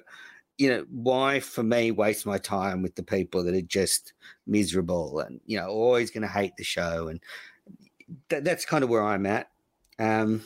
you 0.58 0.70
know, 0.70 0.86
why 0.90 1.40
for 1.40 1.64
me 1.64 1.92
waste 1.92 2.26
my 2.26 2.38
time 2.38 2.82
with 2.82 2.96
the 2.96 3.04
people 3.04 3.44
that 3.44 3.56
are 3.56 3.62
just 3.62 4.14
miserable 4.46 5.20
and, 5.20 5.40
you 5.46 5.60
know, 5.60 5.68
always 5.68 6.12
going 6.12 6.24
to 6.24 6.28
hate 6.28 6.56
the 6.58 6.64
show? 6.64 7.10
And 7.10 7.20
th- 8.30 8.44
that's 8.44 8.66
kind 8.66 8.84
of 8.84 8.90
where 8.90 9.04
I'm 9.04 9.26
at. 9.26 9.50
Um, 10.00 10.44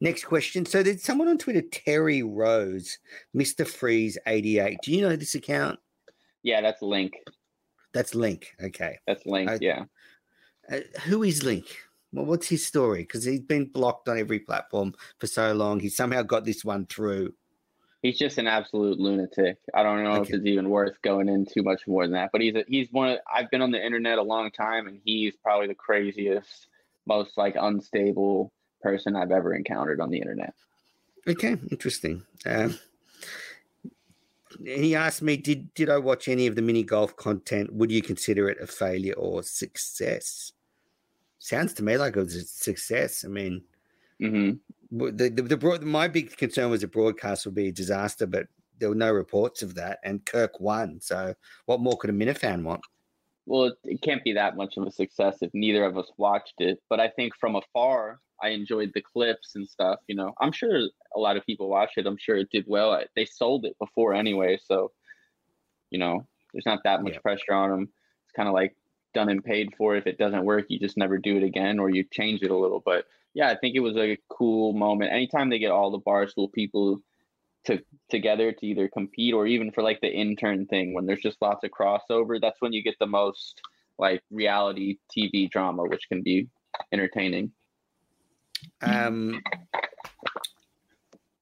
next 0.00 0.24
question. 0.24 0.64
So 0.64 0.82
there's 0.82 1.02
someone 1.02 1.28
on 1.28 1.38
Twitter, 1.38 1.62
Terry 1.62 2.22
Rose, 2.22 2.98
Mr. 3.36 3.66
Freeze 3.66 4.16
88. 4.26 4.78
Do 4.82 4.92
you 4.92 5.02
know 5.02 5.16
this 5.16 5.34
account? 5.34 5.78
Yeah, 6.42 6.60
that's 6.60 6.82
Link. 6.82 7.14
That's 7.92 8.14
Link. 8.14 8.54
Okay. 8.62 8.98
That's 9.06 9.26
Link. 9.26 9.50
Yeah. 9.60 9.84
Uh, 10.70 10.80
who 11.04 11.22
is 11.22 11.42
Link? 11.42 11.66
Well, 12.12 12.26
what's 12.26 12.48
his 12.48 12.66
story? 12.66 13.02
Because 13.02 13.24
he's 13.24 13.40
been 13.40 13.66
blocked 13.66 14.08
on 14.08 14.18
every 14.18 14.38
platform 14.38 14.94
for 15.18 15.26
so 15.26 15.52
long. 15.52 15.80
He 15.80 15.88
somehow 15.88 16.22
got 16.22 16.44
this 16.44 16.64
one 16.64 16.86
through. 16.86 17.34
He's 18.02 18.18
just 18.18 18.38
an 18.38 18.46
absolute 18.46 18.98
lunatic. 18.98 19.58
I 19.74 19.82
don't 19.82 20.04
know 20.04 20.20
Okay. 20.20 20.32
if 20.32 20.32
it's 20.32 20.46
even 20.46 20.70
worth 20.70 21.00
going 21.02 21.28
in 21.28 21.46
too 21.46 21.62
much 21.64 21.86
more 21.88 22.04
than 22.04 22.12
that. 22.12 22.30
But 22.30 22.42
he's 22.42 22.54
a, 22.54 22.64
he's 22.68 22.92
one. 22.92 23.10
Of, 23.10 23.18
I've 23.32 23.50
been 23.50 23.62
on 23.62 23.72
the 23.72 23.84
internet 23.84 24.18
a 24.18 24.22
long 24.22 24.50
time, 24.52 24.86
and 24.86 25.00
he's 25.04 25.36
probably 25.36 25.66
the 25.66 25.74
craziest, 25.74 26.68
most 27.06 27.36
like 27.36 27.56
unstable 27.60 28.52
person 28.82 29.16
I've 29.16 29.32
ever 29.32 29.54
encountered 29.54 30.00
on 30.00 30.10
the 30.10 30.18
internet. 30.18 30.54
Okay, 31.26 31.56
interesting. 31.70 32.24
Um, 32.46 32.78
he 34.64 34.94
asked 34.94 35.22
me, 35.22 35.36
did 35.36 35.72
did 35.74 35.90
I 35.90 35.98
watch 35.98 36.28
any 36.28 36.46
of 36.46 36.54
the 36.56 36.62
mini 36.62 36.82
golf 36.82 37.16
content? 37.16 37.72
Would 37.72 37.90
you 37.90 38.02
consider 38.02 38.48
it 38.48 38.60
a 38.60 38.66
failure 38.66 39.14
or 39.14 39.42
success? 39.42 40.52
Sounds 41.38 41.74
to 41.74 41.84
me 41.84 41.98
like 41.98 42.16
it 42.16 42.20
was 42.20 42.36
a 42.36 42.44
success. 42.44 43.24
I 43.24 43.28
mean, 43.28 43.64
hmm 44.20 44.50
w- 44.50 44.77
the 44.90 45.30
the, 45.30 45.42
the 45.42 45.56
broad, 45.56 45.82
my 45.82 46.08
big 46.08 46.36
concern 46.36 46.70
was 46.70 46.80
the 46.80 46.88
broadcast 46.88 47.44
would 47.46 47.54
be 47.54 47.68
a 47.68 47.72
disaster, 47.72 48.26
but 48.26 48.46
there 48.78 48.88
were 48.88 48.94
no 48.94 49.12
reports 49.12 49.62
of 49.62 49.74
that, 49.74 49.98
and 50.04 50.24
Kirk 50.24 50.60
won. 50.60 51.00
So, 51.00 51.34
what 51.66 51.80
more 51.80 51.96
could 51.96 52.10
a 52.10 52.12
Minifan 52.12 52.62
want? 52.62 52.80
Well, 53.46 53.64
it, 53.64 53.74
it 53.84 54.02
can't 54.02 54.22
be 54.24 54.32
that 54.34 54.56
much 54.56 54.76
of 54.76 54.86
a 54.86 54.90
success 54.90 55.38
if 55.40 55.50
neither 55.54 55.84
of 55.84 55.96
us 55.98 56.10
watched 56.16 56.54
it. 56.58 56.80
But 56.88 57.00
I 57.00 57.08
think 57.08 57.34
from 57.40 57.56
afar, 57.56 58.20
I 58.42 58.50
enjoyed 58.50 58.92
the 58.94 59.00
clips 59.00 59.56
and 59.56 59.68
stuff. 59.68 60.00
You 60.06 60.16
know, 60.16 60.32
I'm 60.40 60.52
sure 60.52 60.76
a 61.14 61.18
lot 61.18 61.36
of 61.36 61.44
people 61.46 61.68
watched 61.68 61.98
it. 61.98 62.06
I'm 62.06 62.18
sure 62.18 62.36
it 62.36 62.50
did 62.50 62.64
well. 62.68 62.92
I- 62.92 63.06
They 63.16 63.24
sold 63.24 63.64
it 63.64 63.76
before 63.78 64.14
anyway, 64.14 64.58
so 64.62 64.92
you 65.90 65.98
know, 65.98 66.26
there's 66.52 66.66
not 66.66 66.80
that 66.84 67.02
much 67.02 67.14
Yeah. 67.14 67.20
pressure 67.20 67.52
on 67.54 67.70
them. 67.70 67.82
It's 68.24 68.32
kind 68.32 68.48
of 68.48 68.54
like 68.54 68.76
done 69.14 69.30
and 69.30 69.42
paid 69.42 69.74
for. 69.76 69.96
If 69.96 70.06
it 70.06 70.18
doesn't 70.18 70.44
work, 70.44 70.66
you 70.68 70.78
just 70.78 70.96
never 70.98 71.16
do 71.18 71.36
it 71.36 71.42
again, 71.42 71.78
or 71.78 71.88
you 71.90 72.04
change 72.04 72.42
it 72.42 72.50
a 72.50 72.56
little. 72.56 72.80
But 72.80 73.06
yeah, 73.38 73.50
I 73.50 73.56
think 73.56 73.76
it 73.76 73.80
was 73.80 73.94
like 73.94 74.18
a 74.18 74.34
cool 74.34 74.72
moment. 74.72 75.12
Anytime 75.12 75.48
they 75.48 75.60
get 75.60 75.70
all 75.70 75.92
the 75.92 76.00
Barstool 76.00 76.52
people 76.52 76.98
to 77.66 77.80
together 78.10 78.50
to 78.50 78.66
either 78.66 78.88
compete 78.88 79.32
or 79.32 79.46
even 79.46 79.70
for 79.70 79.84
like 79.84 80.00
the 80.00 80.10
intern 80.12 80.66
thing 80.66 80.92
when 80.92 81.06
there's 81.06 81.20
just 81.20 81.40
lots 81.40 81.62
of 81.62 81.70
crossover, 81.70 82.40
that's 82.40 82.60
when 82.60 82.72
you 82.72 82.82
get 82.82 82.96
the 82.98 83.06
most 83.06 83.62
like 83.96 84.24
reality 84.32 84.96
TV 85.16 85.48
drama, 85.48 85.84
which 85.84 86.08
can 86.08 86.20
be 86.20 86.48
entertaining. 86.92 87.52
Um, 88.82 89.40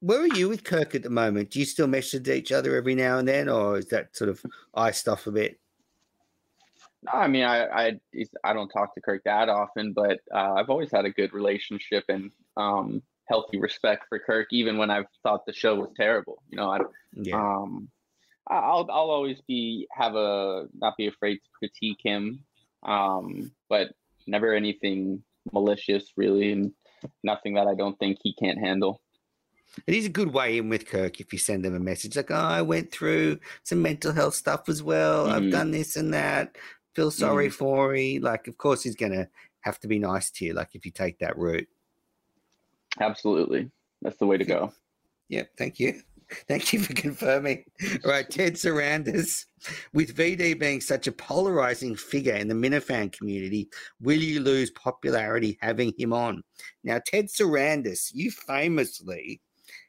where 0.01 0.21
are 0.21 0.35
you 0.37 0.51
with 0.51 0.65
Kirk 0.65 0.95
at 0.95 1.03
the 1.03 1.09
moment? 1.09 1.51
Do 1.51 1.61
you 1.61 1.65
still 1.65 1.87
message 1.87 2.29
each 2.29 2.53
other 2.53 2.77
every 2.77 2.95
now 2.95 3.17
and 3.17 3.27
then, 3.27 3.49
or 3.49 3.79
is 3.79 3.87
that 3.87 4.15
sort 4.15 4.29
of 4.29 4.45
iced 4.75 5.09
off 5.09 5.27
a 5.27 5.33
bit? 5.33 5.59
I 7.13 7.29
mean, 7.29 7.45
I 7.45 7.67
I 7.67 8.01
I 8.45 8.53
don't 8.53 8.69
talk 8.69 8.95
to 8.95 9.01
Kirk 9.01 9.23
that 9.25 9.49
often, 9.49 9.93
but 9.93 10.21
uh, 10.35 10.55
I've 10.55 10.71
always 10.71 10.91
had 10.91 11.05
a 11.05 11.11
good 11.11 11.33
relationship 11.33 12.05
and 12.09 12.31
um, 12.57 13.03
healthy 13.29 13.59
respect 13.59 14.07
for 14.09 14.19
Kirk, 14.19 14.49
even 14.53 14.79
when 14.79 14.91
I've 14.91 15.07
thought 15.23 15.47
the 15.47 15.53
show 15.53 15.75
was 15.77 15.91
terrible. 15.97 16.43
You 16.51 16.59
know, 16.59 16.71
I 16.71 16.79
Yeah. 17.13 17.37
um, 17.37 17.89
I'll 18.49 18.87
I'll 18.91 19.11
always 19.11 19.41
be 19.47 19.87
have 19.93 20.15
a 20.15 20.67
not 20.75 20.97
be 20.97 21.07
afraid 21.07 21.37
to 21.37 21.51
critique 21.59 22.01
him, 22.03 22.41
um, 22.83 23.51
but 23.69 23.93
never 24.27 24.55
anything 24.55 25.23
malicious 25.53 26.13
really, 26.17 26.53
and 26.53 26.73
nothing 27.23 27.55
that 27.55 27.67
I 27.67 27.75
don't 27.75 27.99
think 27.99 28.19
he 28.23 28.35
can't 28.35 28.59
handle. 28.59 29.01
It 29.87 29.95
is 29.95 30.07
a 30.07 30.11
good 30.11 30.33
way 30.33 30.59
in 30.59 30.69
with 30.69 30.87
Kirk 30.87 31.21
if 31.21 31.33
you 31.33 31.39
send 31.39 31.65
them 31.65 31.75
a 31.75 31.81
message 31.81 32.17
like, 32.17 32.31
"Oh, 32.31 32.35
I 32.35 32.63
went 32.63 32.91
through 32.93 33.41
some 33.63 33.83
mental 33.83 34.13
health 34.13 34.35
stuff 34.35 34.69
as 34.69 34.83
well. 34.83 35.27
I've 35.29 35.43
Mhm. 35.43 35.51
done 35.51 35.71
this 35.71 35.97
and 35.97 36.15
that. 36.15 36.57
Feel 36.97 37.11
sorry 37.11 37.49
mm. 37.49 37.53
for 37.53 37.93
me." 37.93 38.19
Like, 38.19 38.49
of 38.49 38.59
course, 38.59 38.83
he's 38.83 38.97
gonna 38.97 39.29
have 39.61 39.79
to 39.81 39.89
be 39.89 39.99
nice 39.99 40.31
to 40.33 40.47
you. 40.47 40.55
Like, 40.55 40.71
if 40.75 40.85
you 40.85 40.91
take 40.91 41.19
that 41.21 41.39
route. 41.39 41.69
Absolutely, 43.01 43.71
that's 44.03 44.17
the 44.17 44.27
way 44.27 44.39
to 44.39 44.45
go. 44.45 44.73
Yep. 45.29 45.51
Thank 45.59 45.79
you. 45.79 46.01
Thank 46.49 46.73
you 46.73 46.81
for 46.81 46.93
confirming. 46.95 47.65
All 48.05 48.11
right, 48.11 48.29
Ted 48.29 48.55
Sarandis. 48.55 49.45
With 49.93 50.17
VD 50.17 50.59
being 50.59 50.81
such 50.81 51.07
a 51.07 51.13
polarizing 51.13 51.95
figure 51.95 52.35
in 52.35 52.49
the 52.49 52.55
Minifan 52.55 53.13
community, 53.13 53.69
will 54.01 54.19
you 54.19 54.41
lose 54.41 54.71
popularity 54.71 55.59
having 55.61 55.93
him 55.97 56.13
on? 56.13 56.43
Now, 56.85 57.01
Ted 57.05 57.27
Sarandis, 57.27 58.11
you 58.13 58.31
famously 58.31 59.41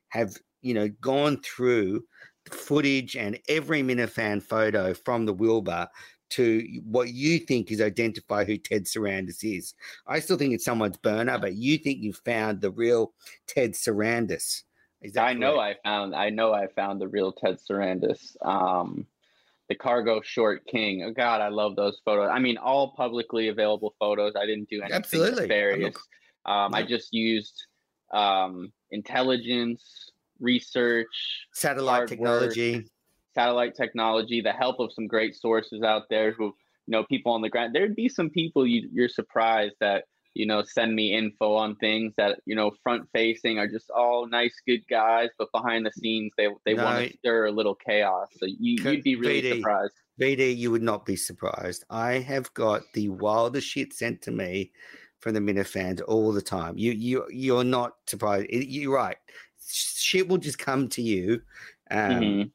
have, 0.10 0.36
you 0.62 0.74
know, 0.74 0.90
gone 1.02 1.42
through 1.42 2.04
the 2.46 2.56
footage 2.56 3.16
and 3.16 3.40
every 3.50 3.82
Minifan 3.82 4.42
photo 4.42 4.94
from 4.94 5.26
the 5.26 5.34
Wilbur 5.34 5.88
to 6.30 6.82
what 6.86 7.10
you 7.10 7.40
think 7.40 7.72
is 7.72 7.82
identify 7.82 8.44
who 8.44 8.58
Ted 8.58 8.86
Sarandis 8.86 9.44
is. 9.44 9.74
I 10.08 10.20
still 10.20 10.38
think 10.38 10.54
it's 10.54 10.66
someone's 10.66 10.98
burner, 10.98 11.38
but 11.38 11.56
you 11.56 11.78
think 11.78 12.00
you 12.00 12.14
found 12.14 12.62
the 12.62 12.72
real 12.72 13.14
Ted 13.48 13.74
Sarandis. 13.74 14.64
I 15.18 15.34
know 15.34 15.56
correct? 15.56 15.80
I 15.84 15.90
found 15.90 16.16
I 16.16 16.30
know 16.30 16.54
I 16.54 16.68
found 16.68 17.00
the 17.00 17.08
real 17.08 17.32
Ted 17.32 17.60
Sarandis. 17.70 18.36
Um, 18.46 19.06
the 19.70 19.76
cargo 19.76 20.22
short 20.22 20.66
king. 20.66 21.04
Oh 21.04 21.12
God, 21.12 21.42
I 21.42 21.50
love 21.50 21.76
those 21.76 22.02
photos. 22.06 22.30
I 22.32 22.40
mean, 22.40 22.58
all 22.58 22.92
publicly 22.92 23.50
available 23.50 23.94
photos. 24.00 24.34
I 24.36 24.46
didn't 24.46 24.70
do 24.70 24.82
anything 24.82 24.96
Absolutely. 24.96 25.44
Nefarious. 25.44 25.96
Um, 26.46 26.74
I 26.74 26.84
just 26.84 27.14
used 27.14 27.66
um, 28.14 28.72
intelligence, 28.92 30.12
research, 30.40 31.48
satellite 31.54 32.08
technology. 32.08 32.76
work. 32.78 32.86
Satellite 33.38 33.76
technology, 33.76 34.42
the 34.42 34.52
help 34.52 34.80
of 34.80 34.92
some 34.92 35.08
great 35.08 35.36
sources 35.36 35.84
out 35.84 36.04
there 36.10 36.32
who, 36.32 36.46
you 36.46 36.92
know, 36.92 37.04
people 37.04 37.32
on 37.32 37.42
the 37.42 37.50
ground. 37.50 37.76
There'd 37.76 37.96
be 37.96 38.10
some 38.10 38.30
people 38.30 38.66
you, 38.66 38.90
you're 38.92 39.10
surprised 39.10 39.76
that, 39.80 40.06
you 40.34 40.46
know, 40.46 40.64
send 40.64 40.96
me 40.96 41.14
info 41.14 41.54
on 41.54 41.76
things 41.76 42.14
that, 42.18 42.40
you 42.46 42.56
know, 42.56 42.72
front 42.84 43.08
facing 43.14 43.60
are 43.60 43.68
just 43.68 43.90
all 43.92 44.28
nice, 44.28 44.56
good 44.68 44.82
guys, 44.90 45.30
but 45.38 45.50
behind 45.54 45.86
the 45.86 45.92
scenes, 45.92 46.32
they, 46.38 46.48
they 46.66 46.74
want 46.74 47.06
to 47.06 47.18
stir 47.18 47.46
a 47.46 47.52
little 47.52 47.76
chaos. 47.76 48.28
So 48.38 48.46
you, 48.46 48.82
you'd 48.84 49.04
be 49.04 49.16
really 49.16 49.42
VD. 49.42 49.58
surprised. 49.58 49.94
VD, 50.20 50.58
you 50.58 50.72
would 50.72 50.82
not 50.82 51.06
be 51.06 51.16
surprised. 51.16 51.84
I 51.90 52.14
have 52.14 52.52
got 52.56 52.82
the 52.94 53.10
wildest 53.10 53.68
shit 53.68 53.94
sent 53.94 54.22
to 54.24 54.32
me 54.32 54.72
from 55.20 55.34
the 55.34 55.40
Minifans 55.40 56.02
all 56.08 56.32
the 56.32 56.42
time. 56.42 56.78
You 56.78 56.92
you 56.92 57.26
you're 57.30 57.64
not 57.64 57.94
surprised. 58.08 58.48
You're 58.50 58.96
right. 58.96 59.18
Shit 59.70 60.28
will 60.28 60.38
just 60.38 60.58
come 60.58 60.88
to 60.90 61.02
you. 61.02 61.42
Um, 61.92 62.10
Mhm. 62.10 62.52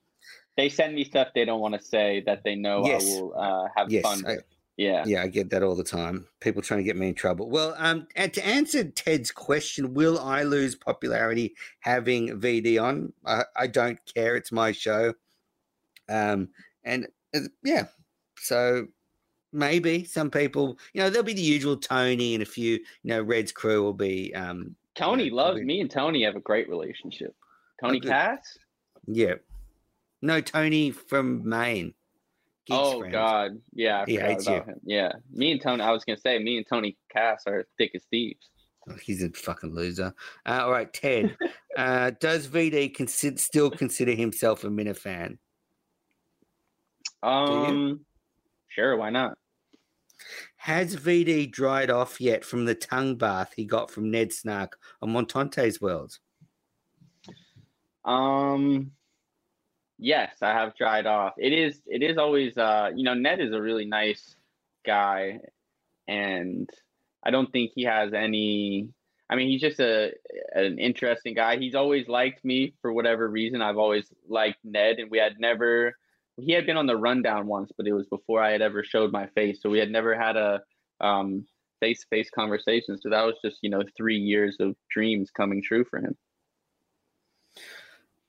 They 0.56 0.68
send 0.68 0.94
me 0.94 1.04
stuff 1.04 1.28
they 1.34 1.44
don't 1.44 1.60
want 1.60 1.74
to 1.74 1.82
say 1.82 2.22
that 2.26 2.42
they 2.44 2.54
know 2.54 2.86
Yes. 2.86 3.02
I 3.04 3.20
will 3.20 3.34
uh, 3.36 3.68
have 3.76 3.90
Yes, 3.90 4.02
fun 4.02 4.24
I- 4.26 4.36
with. 4.36 4.44
Yeah. 4.78 5.04
Yeah, 5.06 5.22
I 5.22 5.28
get 5.28 5.50
that 5.50 5.62
all 5.62 5.76
the 5.76 5.84
time. 5.84 6.26
People 6.40 6.62
trying 6.62 6.78
to 6.80 6.84
get 6.84 6.96
me 6.96 7.08
in 7.08 7.14
trouble. 7.14 7.50
Well, 7.50 7.74
um, 7.76 8.06
and 8.16 8.32
to 8.32 8.44
answer 8.44 8.82
Ted's 8.84 9.30
question, 9.30 9.92
will 9.92 10.18
I 10.18 10.44
lose 10.44 10.74
popularity 10.74 11.54
having 11.80 12.40
VD 12.40 12.82
on? 12.82 13.12
I, 13.24 13.44
I 13.54 13.66
don't 13.66 13.98
care. 14.12 14.34
It's 14.34 14.50
my 14.50 14.72
show. 14.72 15.12
Um, 16.08 16.48
and 16.84 17.06
uh, 17.36 17.40
yeah, 17.62 17.84
so 18.38 18.86
maybe 19.52 20.04
some 20.04 20.30
people, 20.30 20.78
you 20.94 21.02
know, 21.02 21.10
there'll 21.10 21.22
be 21.22 21.34
the 21.34 21.42
usual 21.42 21.76
Tony 21.76 22.32
and 22.34 22.42
a 22.42 22.46
few, 22.46 22.72
you 22.72 22.82
know, 23.04 23.20
Red's 23.22 23.52
crew 23.52 23.82
will 23.82 23.92
be, 23.92 24.34
um, 24.34 24.74
Tony 24.94 25.24
Yeah, 25.24 25.34
loves 25.34 25.46
probably- 25.50 25.64
me 25.64 25.80
and 25.82 25.90
Tony 25.90 26.24
have 26.24 26.34
a 26.34 26.40
great 26.40 26.68
relationship. 26.68 27.34
Tony. 27.80 28.00
Cass? 28.00 28.58
yeah. 29.06 29.34
No, 30.22 30.40
Tony 30.40 30.92
from 30.92 31.46
Maine. 31.48 31.94
Geeks 32.64 32.78
oh 32.80 33.00
friend. 33.00 33.12
God, 33.12 33.50
yeah, 33.74 34.02
I 34.02 34.04
He 34.06 34.16
hates 34.16 34.46
about 34.46 34.66
him. 34.66 34.80
Yeah, 34.84 35.12
me 35.32 35.50
and 35.50 35.60
Tony. 35.60 35.82
I 35.82 35.90
was 35.90 36.04
gonna 36.04 36.16
say, 36.16 36.38
me 36.38 36.58
and 36.58 36.66
Tony 36.66 36.96
Cass 37.12 37.42
are 37.46 37.66
thick 37.76 37.90
as 37.94 38.04
thieves. 38.04 38.48
Oh, 38.88 38.94
He's 38.94 39.22
a 39.22 39.30
fucking 39.30 39.74
loser. 39.74 40.14
Uh, 40.46 40.60
all 40.62 40.70
right, 40.70 40.92
Ted. 40.92 41.36
uh, 41.76 42.12
does 42.20 42.46
VD 42.46 42.94
consider, 42.94 43.36
still 43.38 43.70
consider 43.70 44.12
himself 44.12 44.64
a 44.64 44.68
Minifan? 44.68 45.38
you? 47.24 47.28
Um, 47.28 48.00
sure, 48.68 48.96
why 48.96 49.10
not? 49.10 49.36
Has 50.56 50.96
VD 50.96 51.50
dried 51.50 51.90
off 51.90 52.20
yet 52.20 52.44
from 52.44 52.64
the 52.64 52.74
tongue 52.74 53.16
bath 53.16 53.52
he 53.56 53.64
got 53.64 53.90
from 53.90 54.10
Ned 54.10 54.32
Snark 54.32 54.78
on 55.00 55.10
Montante's 55.10 55.80
World? 55.80 56.18
Um, 58.04 58.92
yes, 60.02 60.36
I 60.42 60.50
have 60.50 60.76
dried 60.76 61.06
off. 61.06 61.34
It 61.38 61.52
is. 61.52 61.80
It 61.86 62.02
is 62.02 62.18
always. 62.18 62.58
Uh, 62.58 62.90
you 62.94 63.04
know, 63.04 63.14
Ned 63.14 63.40
is 63.40 63.52
a 63.52 63.60
really 63.60 63.86
nice 63.86 64.36
guy, 64.84 65.40
and 66.08 66.68
I 67.22 67.30
don't 67.30 67.50
think 67.50 67.72
he 67.74 67.84
has 67.84 68.12
any. 68.12 68.88
I 69.30 69.36
mean, 69.36 69.48
he's 69.48 69.60
just 69.60 69.80
a 69.80 70.12
an 70.54 70.78
interesting 70.78 71.34
guy. 71.34 71.56
He's 71.56 71.74
always 71.74 72.08
liked 72.08 72.44
me 72.44 72.74
for 72.82 72.92
whatever 72.92 73.28
reason. 73.28 73.62
I've 73.62 73.78
always 73.78 74.06
liked 74.28 74.58
Ned, 74.64 74.98
and 74.98 75.10
we 75.10 75.18
had 75.18 75.38
never. 75.38 75.96
He 76.36 76.52
had 76.52 76.66
been 76.66 76.76
on 76.76 76.86
the 76.86 76.96
rundown 76.96 77.46
once, 77.46 77.70
but 77.76 77.86
it 77.86 77.92
was 77.92 78.06
before 78.06 78.42
I 78.42 78.50
had 78.50 78.62
ever 78.62 78.82
showed 78.82 79.12
my 79.12 79.26
face, 79.28 79.60
so 79.62 79.70
we 79.70 79.78
had 79.78 79.90
never 79.90 80.14
had 80.18 80.36
a 80.36 80.62
um, 81.00 81.46
face-to-face 81.80 82.30
conversation. 82.30 82.98
So 82.98 83.10
that 83.10 83.24
was 83.24 83.34
just 83.44 83.58
you 83.62 83.70
know 83.70 83.82
three 83.96 84.18
years 84.18 84.56
of 84.60 84.74
dreams 84.90 85.30
coming 85.30 85.62
true 85.62 85.84
for 85.84 85.98
him. 86.00 86.16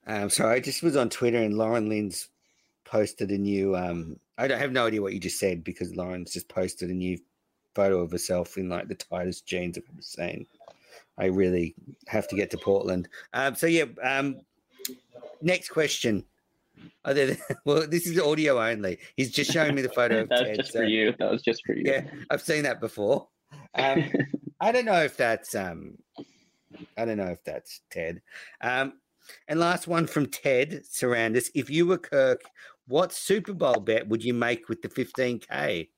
Um, 0.08 0.30
so 0.30 0.48
I 0.48 0.60
just 0.60 0.84
was 0.84 0.96
on 0.96 1.10
Twitter 1.10 1.38
and 1.38 1.58
Lauren 1.58 1.90
Lynn's 1.90 2.30
posted 2.86 3.32
a 3.32 3.38
new. 3.38 3.76
Um, 3.76 4.20
I 4.38 4.48
don't 4.48 4.60
have 4.60 4.72
no 4.72 4.88
idea 4.88 5.02
what 5.02 5.14
you 5.14 5.20
just 5.20 5.40
said 5.40 5.64
because 5.64 5.96
Lauren's 5.96 6.34
just 6.34 6.50
posted 6.50 6.90
a 6.90 6.94
new 6.94 7.18
photo 7.76 8.00
of 8.02 8.12
herself 8.12 8.58
in 8.58 8.70
like 8.70 8.88
the 8.88 8.96
tightest 8.96 9.46
jeans 9.46 9.78
I've 9.78 9.84
ever 9.92 10.02
seen. 10.02 10.46
I 11.18 11.26
really 11.26 11.76
have 12.08 12.28
to 12.30 12.36
get 12.36 12.50
to 12.52 12.58
Portland. 12.58 13.08
Um, 13.34 13.56
so 13.56 13.68
yeah. 13.68 13.86
Um, 14.04 14.42
next 15.42 15.70
question. 15.70 16.26
Than, 17.06 17.38
well, 17.66 17.88
this 17.88 18.08
is 18.08 18.20
audio 18.20 18.62
only. 18.62 18.98
He's 19.16 19.32
just 19.32 19.52
showing 19.52 19.76
me 19.76 19.82
the 19.82 19.90
photo 19.90 20.22
of 20.22 20.30
was 20.32 20.42
Ted. 20.42 20.56
just 20.58 20.74
so- 20.74 20.80
for 20.80 20.86
you. 20.86 21.14
That 21.20 21.32
was 21.32 21.42
just 21.42 21.66
for 21.66 21.74
you. 21.74 21.84
Yeah, 21.86 22.02
I've 22.30 22.42
seen 22.42 22.64
that 22.64 22.80
before. 22.80 23.28
Um, 23.76 24.06
I 24.60 24.72
don't 24.72 24.86
know 24.86 25.02
if 25.04 25.16
that's 25.18 25.56
um, 25.56 25.98
I 26.98 27.06
don't 27.06 27.18
know 27.18 27.28
if 27.28 27.44
that's 27.44 27.82
Ted. 27.92 28.22
Um, 28.62 28.94
and 29.48 29.60
last 29.60 29.88
one 29.88 30.08
from 30.08 30.28
Ted 30.28 30.84
Sarandis. 30.84 31.50
If 31.56 31.70
you 31.70 31.86
were 31.86 31.98
Kirk, 31.98 32.42
what 32.88 33.14
Super 33.14 33.54
Bowl 33.54 33.80
bet 33.80 34.08
would 34.08 34.24
you 34.24 34.34
make 34.34 34.70
with 34.70 34.82
the 34.82 34.90
15k? 34.90 35.90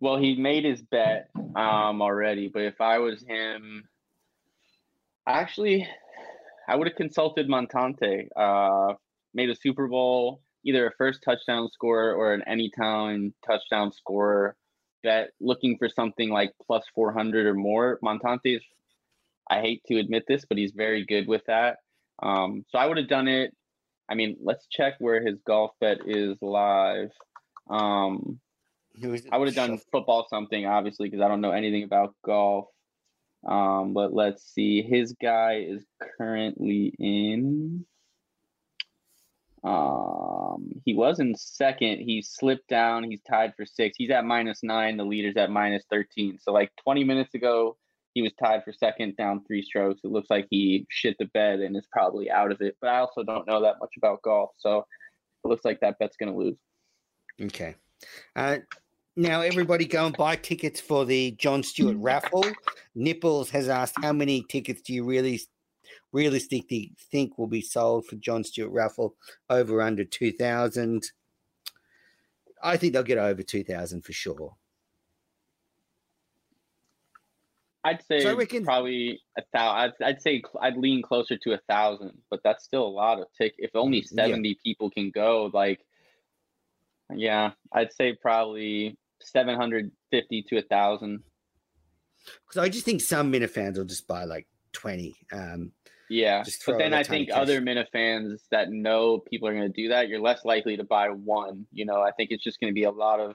Well, 0.00 0.16
he 0.16 0.36
made 0.36 0.64
his 0.64 0.82
bet 0.82 1.30
um 1.54 2.02
already, 2.02 2.48
but 2.48 2.62
if 2.62 2.80
I 2.80 2.98
was 2.98 3.22
him, 3.22 3.88
actually, 5.26 5.86
I 6.68 6.76
would 6.76 6.88
have 6.88 6.96
consulted 6.96 7.48
Montante. 7.48 8.28
Uh, 8.36 8.94
made 9.34 9.50
a 9.50 9.56
Super 9.56 9.88
Bowl, 9.88 10.42
either 10.64 10.86
a 10.86 10.92
first 10.98 11.22
touchdown 11.24 11.68
scorer 11.72 12.14
or 12.14 12.34
an 12.34 12.42
anytime 12.46 13.34
touchdown 13.46 13.92
scorer 13.92 14.56
bet, 15.02 15.30
looking 15.40 15.76
for 15.78 15.88
something 15.88 16.30
like 16.30 16.52
plus 16.64 16.84
four 16.94 17.12
hundred 17.12 17.46
or 17.46 17.54
more. 17.54 17.98
Montante 18.02 18.56
is, 18.56 18.62
I 19.52 19.60
hate 19.60 19.82
to 19.88 19.98
admit 19.98 20.24
this, 20.26 20.44
but 20.46 20.56
he's 20.56 20.72
very 20.72 21.04
good 21.04 21.28
with 21.28 21.42
that. 21.46 21.76
Um, 22.22 22.64
so 22.70 22.78
I 22.78 22.86
would 22.86 22.96
have 22.96 23.08
done 23.08 23.28
it. 23.28 23.54
I 24.08 24.14
mean, 24.14 24.36
let's 24.42 24.66
check 24.70 24.94
where 24.98 25.24
his 25.24 25.38
golf 25.46 25.72
bet 25.80 25.98
is 26.06 26.36
live. 26.40 27.10
Um, 27.68 28.40
Who 29.00 29.12
is 29.12 29.26
it? 29.26 29.32
I 29.32 29.36
would 29.36 29.48
have 29.48 29.54
done 29.54 29.78
football 29.90 30.26
something, 30.30 30.64
obviously, 30.66 31.08
because 31.08 31.22
I 31.22 31.28
don't 31.28 31.40
know 31.40 31.52
anything 31.52 31.84
about 31.84 32.14
golf. 32.24 32.66
Um, 33.46 33.92
but 33.92 34.14
let's 34.14 34.42
see. 34.54 34.82
His 34.82 35.14
guy 35.20 35.66
is 35.68 35.84
currently 36.16 36.94
in. 36.98 37.84
Um, 39.64 40.80
he 40.84 40.94
was 40.94 41.20
in 41.20 41.34
second. 41.36 42.00
He 42.00 42.22
slipped 42.22 42.68
down. 42.68 43.04
He's 43.04 43.22
tied 43.22 43.54
for 43.56 43.66
six. 43.66 43.96
He's 43.96 44.10
at 44.10 44.24
minus 44.24 44.62
nine. 44.62 44.96
The 44.96 45.04
leader's 45.04 45.36
at 45.36 45.50
minus 45.50 45.84
thirteen. 45.90 46.38
So 46.40 46.52
like 46.52 46.70
twenty 46.82 47.04
minutes 47.04 47.34
ago, 47.34 47.76
he 48.14 48.22
was 48.22 48.32
tied 48.42 48.64
for 48.64 48.72
second, 48.72 49.16
down 49.16 49.44
three 49.46 49.62
strokes. 49.62 50.00
It 50.04 50.10
looks 50.10 50.30
like 50.30 50.46
he 50.50 50.86
shit 50.90 51.16
the 51.18 51.26
bed 51.26 51.60
and 51.60 51.76
is 51.76 51.86
probably 51.90 52.30
out 52.30 52.52
of 52.52 52.60
it. 52.60 52.76
But 52.80 52.90
I 52.90 52.98
also 52.98 53.22
don't 53.22 53.46
know 53.46 53.62
that 53.62 53.76
much 53.80 53.94
about 53.96 54.22
golf, 54.22 54.50
so 54.58 54.86
it 55.44 55.48
looks 55.48 55.64
like 55.64 55.80
that 55.80 55.98
bet's 55.98 56.16
going 56.16 56.32
to 56.32 56.38
lose. 56.38 56.58
Okay. 57.40 57.74
Uh, 58.36 58.58
now, 59.16 59.42
everybody 59.42 59.84
go 59.84 60.06
and 60.06 60.16
buy 60.16 60.36
tickets 60.36 60.80
for 60.80 61.04
the 61.04 61.32
John 61.32 61.62
Stewart 61.62 61.96
raffle. 61.98 62.46
Nipples 62.94 63.50
has 63.50 63.68
asked, 63.68 63.94
how 64.00 64.12
many 64.12 64.44
tickets 64.48 64.80
do 64.80 64.94
you 64.94 65.04
really 65.04 65.40
realistically 66.12 66.94
think 67.10 67.36
will 67.36 67.46
be 67.46 67.60
sold 67.60 68.06
for 68.06 68.16
John 68.16 68.42
Stewart 68.42 68.72
raffle? 68.72 69.14
Over 69.50 69.82
under 69.82 70.04
2,000. 70.04 71.02
I 72.62 72.76
think 72.76 72.92
they'll 72.92 73.02
get 73.02 73.18
over 73.18 73.42
2,000 73.42 74.02
for 74.02 74.12
sure. 74.12 74.56
I'd 77.84 78.04
say 78.06 78.20
So 78.20 78.36
reckon- 78.36 78.64
probably 78.64 79.20
a 79.36 79.42
thousand. 79.54 79.94
I'd, 80.00 80.04
I'd 80.08 80.22
say 80.22 80.40
cl- 80.40 80.62
I'd 80.62 80.76
lean 80.76 81.02
closer 81.02 81.36
to 81.36 81.52
a 81.54 81.58
thousand, 81.68 82.12
but 82.30 82.40
that's 82.44 82.64
still 82.64 82.86
a 82.86 82.88
lot 82.88 83.20
of 83.20 83.26
tick. 83.36 83.54
If 83.58 83.70
only 83.74 84.02
Mm, 84.02 84.08
yeah. 84.12 84.24
seventy 84.26 84.58
people 84.62 84.90
can 84.90 85.10
go, 85.10 85.50
like, 85.52 85.80
yeah, 87.14 87.52
I'd 87.72 87.92
say 87.92 88.14
probably 88.14 88.96
seven 89.20 89.56
hundred 89.56 89.90
fifty 90.10 90.42
to 90.48 90.58
a 90.58 90.62
thousand. 90.62 91.22
Because 92.46 92.58
I 92.62 92.68
just 92.68 92.84
think 92.84 93.00
some 93.00 93.32
Minifans 93.32 93.76
will 93.76 93.84
just 93.84 94.06
buy 94.06 94.24
like 94.24 94.46
20. 94.74 95.16
Um, 95.32 95.72
Yeah, 96.08 96.44
but 96.66 96.78
then 96.78 96.94
I 96.94 97.02
think 97.02 97.30
other 97.32 97.60
Minifans 97.60 98.42
that 98.52 98.70
know 98.70 99.18
people 99.18 99.48
are 99.48 99.52
going 99.54 99.72
to 99.72 99.82
do 99.82 99.88
that, 99.88 100.08
you're 100.08 100.20
less 100.20 100.44
likely 100.44 100.76
to 100.76 100.84
buy 100.84 101.08
one. 101.08 101.66
You 101.72 101.84
know, 101.84 102.00
I 102.00 102.12
think 102.12 102.30
it's 102.30 102.44
just 102.44 102.60
going 102.60 102.70
to 102.72 102.74
be 102.74 102.84
a 102.84 102.92
lot 102.92 103.18
of 103.18 103.34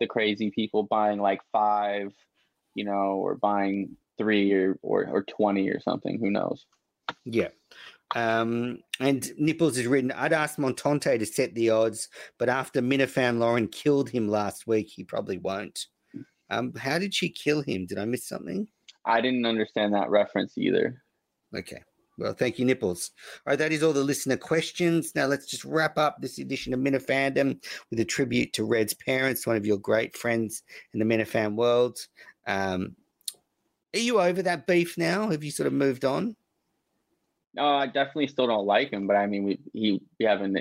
the 0.00 0.08
crazy 0.08 0.50
people 0.50 0.82
buying 0.82 1.20
like 1.20 1.40
five, 1.52 2.12
you 2.74 2.84
know, 2.84 3.16
or 3.16 3.36
buying 3.36 3.96
three 4.18 4.52
or 4.52 4.78
or, 4.82 5.06
or 5.08 5.22
twenty 5.24 5.68
or 5.70 5.80
something. 5.80 6.18
Who 6.18 6.30
knows? 6.30 6.66
Yeah. 7.24 7.48
Um, 8.14 8.78
and 9.00 9.32
Nipples 9.38 9.76
has 9.76 9.86
written, 9.86 10.12
I'd 10.12 10.32
asked 10.32 10.58
Montante 10.58 11.18
to 11.18 11.26
set 11.26 11.54
the 11.54 11.70
odds, 11.70 12.08
but 12.38 12.48
after 12.48 12.80
Minifan 12.80 13.38
Lauren 13.38 13.66
killed 13.66 14.08
him 14.08 14.28
last 14.28 14.66
week, 14.68 14.88
he 14.88 15.02
probably 15.02 15.38
won't. 15.38 15.86
Um, 16.50 16.72
how 16.74 16.98
did 16.98 17.12
she 17.12 17.28
kill 17.28 17.62
him? 17.62 17.86
Did 17.86 17.98
I 17.98 18.04
miss 18.04 18.28
something? 18.28 18.68
I 19.04 19.20
didn't 19.20 19.46
understand 19.46 19.94
that 19.94 20.10
reference 20.10 20.56
either. 20.56 21.02
Okay. 21.56 21.82
Well, 22.16 22.34
thank 22.34 22.60
you, 22.60 22.64
Nipples. 22.64 23.10
All 23.44 23.50
right, 23.50 23.58
that 23.58 23.72
is 23.72 23.82
all 23.82 23.92
the 23.92 24.04
listener 24.04 24.36
questions. 24.36 25.12
Now 25.16 25.26
let's 25.26 25.46
just 25.46 25.64
wrap 25.64 25.98
up 25.98 26.18
this 26.20 26.38
edition 26.38 26.72
of 26.72 26.78
Minifandom 26.78 27.60
with 27.90 27.98
a 27.98 28.04
tribute 28.04 28.52
to 28.52 28.64
Red's 28.64 28.94
parents, 28.94 29.46
one 29.46 29.56
of 29.56 29.66
your 29.66 29.78
great 29.78 30.16
friends 30.16 30.62
in 30.92 31.00
the 31.00 31.04
Minifan 31.04 31.56
world. 31.56 31.98
Um, 32.46 32.96
are 33.94 34.00
you 34.00 34.20
over 34.20 34.42
that 34.42 34.66
beef 34.66 34.98
now? 34.98 35.30
Have 35.30 35.44
you 35.44 35.50
sort 35.50 35.66
of 35.66 35.72
moved 35.72 36.04
on? 36.04 36.36
No, 37.54 37.64
I 37.66 37.86
definitely 37.86 38.26
still 38.26 38.48
don't 38.48 38.66
like 38.66 38.90
him, 38.92 39.06
but 39.06 39.14
I 39.16 39.26
mean, 39.26 39.44
we 39.44 39.60
he 39.72 40.02
we 40.18 40.26
haven't 40.26 40.58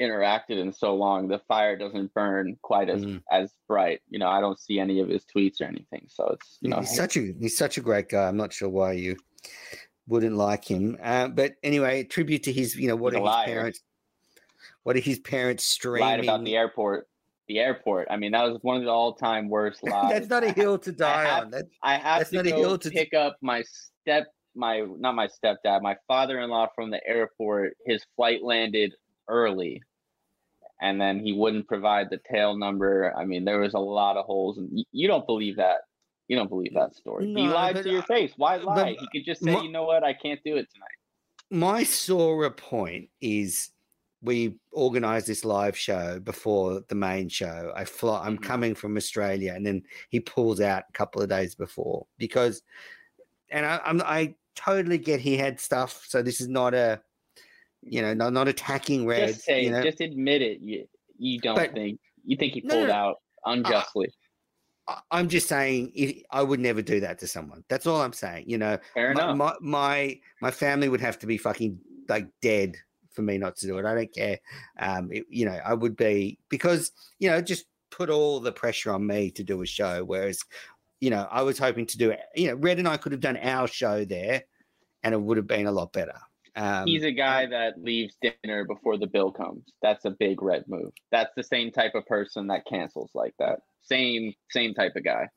interacted 0.00 0.58
in 0.58 0.72
so 0.72 0.94
long. 0.94 1.28
The 1.28 1.38
fire 1.40 1.76
doesn't 1.76 2.14
burn 2.14 2.56
quite 2.62 2.88
as 2.88 3.02
Mm. 3.04 3.22
as 3.30 3.52
bright. 3.68 4.00
You 4.08 4.18
know, 4.18 4.28
I 4.28 4.40
don't 4.40 4.58
see 4.58 4.80
any 4.80 5.00
of 5.00 5.08
his 5.08 5.24
tweets 5.26 5.60
or 5.60 5.64
anything. 5.64 6.06
So 6.08 6.28
it's 6.28 6.58
you 6.62 6.70
know, 6.70 6.80
he's 6.80 6.96
such 6.96 7.16
a 7.18 7.34
he's 7.38 7.56
such 7.56 7.76
a 7.76 7.82
great 7.82 8.08
guy. 8.08 8.26
I'm 8.26 8.38
not 8.38 8.52
sure 8.54 8.70
why 8.70 8.92
you 8.92 9.16
wouldn't 10.08 10.36
like 10.36 10.64
him. 10.64 10.96
Uh, 11.02 11.28
but 11.28 11.54
anyway, 11.62 12.04
tribute 12.04 12.44
to 12.44 12.52
his, 12.52 12.74
you 12.74 12.88
know, 12.88 12.96
what 12.96 13.12
are 13.14 13.18
his 13.18 13.24
liar. 13.26 13.44
parents? 13.46 13.80
What 14.84 14.96
are 14.96 15.00
his 15.00 15.18
parents 15.20 15.64
streaming? 15.64 16.08
lied 16.08 16.20
about 16.24 16.44
the 16.44 16.56
airport. 16.56 17.06
The 17.48 17.58
airport. 17.58 18.08
I 18.10 18.16
mean, 18.16 18.32
that 18.32 18.44
was 18.44 18.58
one 18.62 18.76
of 18.76 18.84
the 18.84 18.88
all-time 18.90 19.48
worst 19.48 19.82
lies. 19.82 20.10
That's 20.12 20.28
not 20.28 20.44
a 20.44 20.52
hill 20.52 20.78
to 20.78 20.92
die 20.92 21.24
have- 21.24 21.44
on. 21.44 21.50
That, 21.50 21.64
I 21.82 21.96
have 21.96 22.20
that's 22.20 22.30
to 22.30 22.36
not 22.36 22.46
a 22.46 22.50
hill 22.54 22.78
to- 22.78 22.90
pick 22.90 23.12
up 23.14 23.36
my 23.42 23.62
step, 24.02 24.28
my 24.54 24.86
not 24.98 25.14
my 25.14 25.26
stepdad, 25.28 25.82
my 25.82 25.96
father-in-law 26.06 26.68
from 26.74 26.90
the 26.90 27.04
airport. 27.06 27.76
His 27.84 28.04
flight 28.16 28.42
landed 28.44 28.94
early, 29.28 29.82
and 30.80 31.00
then 31.00 31.18
he 31.18 31.32
wouldn't 31.32 31.66
provide 31.66 32.10
the 32.10 32.20
tail 32.30 32.56
number. 32.56 33.12
I 33.16 33.24
mean, 33.24 33.44
there 33.44 33.58
was 33.60 33.74
a 33.74 33.78
lot 33.80 34.16
of 34.16 34.24
holes, 34.24 34.58
and 34.58 34.84
you 34.92 35.08
don't 35.08 35.26
believe 35.26 35.56
that. 35.56 35.78
You 36.28 36.36
don't 36.36 36.48
believe 36.48 36.74
that 36.74 36.94
story. 36.94 37.26
he 37.26 37.48
lied 37.48 37.76
to 37.82 37.90
your 37.90 38.02
I- 38.02 38.06
face. 38.06 38.32
Why 38.36 38.56
lie? 38.56 38.96
He 38.98 39.08
could 39.12 39.26
just 39.26 39.42
say, 39.42 39.52
my- 39.54 39.62
you 39.62 39.70
know 39.72 39.82
what, 39.84 40.04
I 40.04 40.12
can't 40.14 40.40
do 40.44 40.56
it 40.56 40.68
tonight. 40.72 40.98
my 41.50 41.82
sore 41.82 42.48
point 42.50 43.08
is 43.20 43.70
we 44.22 44.54
organized 44.70 45.26
this 45.26 45.44
live 45.44 45.76
show 45.76 46.20
before 46.20 46.82
the 46.88 46.94
main 46.94 47.28
show. 47.28 47.72
I 47.74 47.84
fly, 47.84 48.24
I'm 48.24 48.38
Mhm. 48.38 48.42
coming 48.42 48.74
from 48.74 48.96
Australia, 48.96 49.52
and 49.54 49.66
then 49.66 49.82
he 50.10 50.20
pulls 50.20 50.60
out 50.60 50.84
a 50.88 50.92
couple 50.92 51.20
of 51.22 51.28
days 51.28 51.54
before 51.54 52.06
because, 52.18 52.62
and 53.50 53.66
I, 53.66 53.80
I'm 53.84 54.00
I 54.02 54.34
totally 54.54 54.98
get 54.98 55.20
he 55.20 55.36
had 55.36 55.58
stuff. 55.58 56.04
So 56.06 56.22
this 56.22 56.40
is 56.40 56.48
not 56.48 56.72
a, 56.74 57.02
you 57.82 58.00
know, 58.00 58.14
not 58.14 58.32
not 58.32 58.48
attacking 58.48 59.06
Red. 59.06 59.28
just 59.28 59.42
say, 59.44 59.64
you 59.64 59.70
know, 59.70 59.82
just 59.82 60.00
admit 60.00 60.40
it. 60.42 60.60
You 60.60 60.86
you 61.18 61.40
don't 61.40 61.56
But- 61.56 61.72
think 61.72 61.98
you 62.24 62.36
think 62.36 62.54
he 62.54 62.60
no, 62.62 62.74
pulled 62.76 62.88
no. 62.88 62.94
out 62.94 63.16
unjustly. 63.44 64.08
I- 64.86 65.00
I'm 65.10 65.28
just 65.28 65.48
saying 65.48 65.92
I 66.30 66.42
would 66.42 66.60
never 66.60 66.82
do 66.82 67.00
that 67.00 67.18
to 67.20 67.26
someone. 67.26 67.64
That's 67.68 67.86
all 67.86 68.00
I'm 68.00 68.12
saying. 68.12 68.44
You 68.48 68.58
know, 68.58 68.78
Fair 68.94 69.14
my, 69.14 69.32
enough. 69.32 69.36
my 69.36 69.54
my 69.60 70.20
my 70.40 70.50
family 70.52 70.88
would 70.88 71.00
have 71.00 71.18
to 71.20 71.26
be 71.26 71.36
fucking 71.38 71.80
like 72.08 72.28
dead 72.40 72.76
for 73.12 73.22
me 73.22 73.38
not 73.38 73.56
to 73.56 73.66
do 73.66 73.78
it. 73.78 73.84
I 73.84 73.94
don't 73.94 74.14
care. 74.14 74.38
Um, 74.78 75.10
it- 75.12 75.26
you 75.28 75.44
know, 75.46 75.58
I 75.64 75.74
would 75.74 75.96
be 75.96 76.38
because 76.48 76.92
you 77.18 77.30
know 77.30 77.40
just 77.40 77.66
put 77.90 78.10
all 78.10 78.40
the 78.40 78.52
pressure 78.52 78.92
on 78.92 79.06
me 79.06 79.30
to 79.32 79.44
do 79.44 79.60
a 79.62 79.66
show. 79.66 80.02
Whereas, 80.04 80.40
you 81.00 81.10
know, 81.10 81.28
I 81.30 81.42
was 81.42 81.58
hoping 81.58 81.86
to 81.86 81.98
do 81.98 82.10
it. 82.10 82.20
you 82.34 82.48
know, 82.48 82.54
Red 82.54 82.78
and 82.78 82.88
I 82.88 82.96
could 82.96 83.12
have 83.12 83.20
done 83.20 83.36
our 83.36 83.68
show 83.68 84.04
there, 84.04 84.44
and 85.02 85.14
it 85.14 85.20
would 85.20 85.36
have 85.36 85.46
been 85.46 85.66
a 85.66 85.72
lot 85.72 85.92
better. 85.92 86.18
Um, 86.54 86.86
He's 86.86 87.04
a 87.04 87.12
guy 87.12 87.46
that 87.46 87.82
leaves 87.82 88.16
dinner 88.20 88.64
before 88.64 88.98
the 88.98 89.06
bill 89.06 89.30
comes. 89.32 89.64
That's 89.80 90.04
a 90.04 90.10
big 90.10 90.42
red 90.42 90.64
move. 90.68 90.92
That's 91.10 91.32
the 91.34 91.42
same 91.42 91.70
type 91.70 91.94
of 91.94 92.04
person 92.06 92.46
that 92.48 92.66
cancels 92.66 93.10
like 93.14 93.34
that. 93.38 93.60
Same 93.82 94.34
same 94.50 94.74
type 94.74 94.94
of 94.96 95.04
guy. 95.04 95.28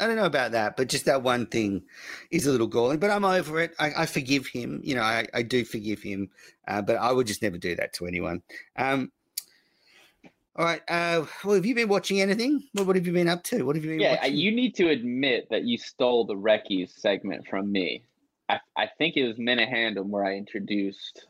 I 0.00 0.06
don't 0.06 0.16
know 0.16 0.24
about 0.24 0.52
that, 0.52 0.76
but 0.76 0.88
just 0.88 1.04
that 1.04 1.22
one 1.22 1.46
thing 1.46 1.82
is 2.30 2.46
a 2.46 2.50
little 2.50 2.66
galling. 2.66 2.98
But 2.98 3.10
I'm 3.10 3.24
over 3.24 3.60
it. 3.60 3.74
I, 3.78 3.92
I 3.98 4.06
forgive 4.06 4.46
him. 4.46 4.80
You 4.82 4.96
know, 4.96 5.02
I, 5.02 5.26
I 5.32 5.42
do 5.42 5.64
forgive 5.64 6.02
him. 6.02 6.30
Uh, 6.66 6.82
but 6.82 6.96
I 6.96 7.12
would 7.12 7.26
just 7.26 7.42
never 7.42 7.58
do 7.58 7.76
that 7.76 7.92
to 7.94 8.06
anyone. 8.06 8.42
Um, 8.76 9.12
all 10.56 10.64
right. 10.64 10.82
Uh, 10.88 11.26
well, 11.44 11.54
have 11.56 11.66
you 11.66 11.74
been 11.74 11.88
watching 11.88 12.20
anything? 12.20 12.62
What, 12.72 12.86
what 12.86 12.96
have 12.96 13.06
you 13.06 13.12
been 13.12 13.28
up 13.28 13.42
to? 13.44 13.62
What 13.64 13.76
have 13.76 13.84
you 13.84 13.92
been 13.92 14.00
Yeah, 14.00 14.16
watching? 14.16 14.36
you 14.36 14.50
need 14.52 14.74
to 14.76 14.88
admit 14.88 15.48
that 15.50 15.62
you 15.64 15.78
stole 15.78 16.24
the 16.24 16.36
Reckies 16.36 16.92
segment 16.96 17.46
from 17.46 17.70
me. 17.70 18.04
I, 18.48 18.60
I 18.76 18.88
think 18.98 19.16
it 19.16 19.26
was 19.26 19.36
Minifandom 19.36 20.06
where 20.06 20.24
I 20.24 20.34
introduced 20.34 21.26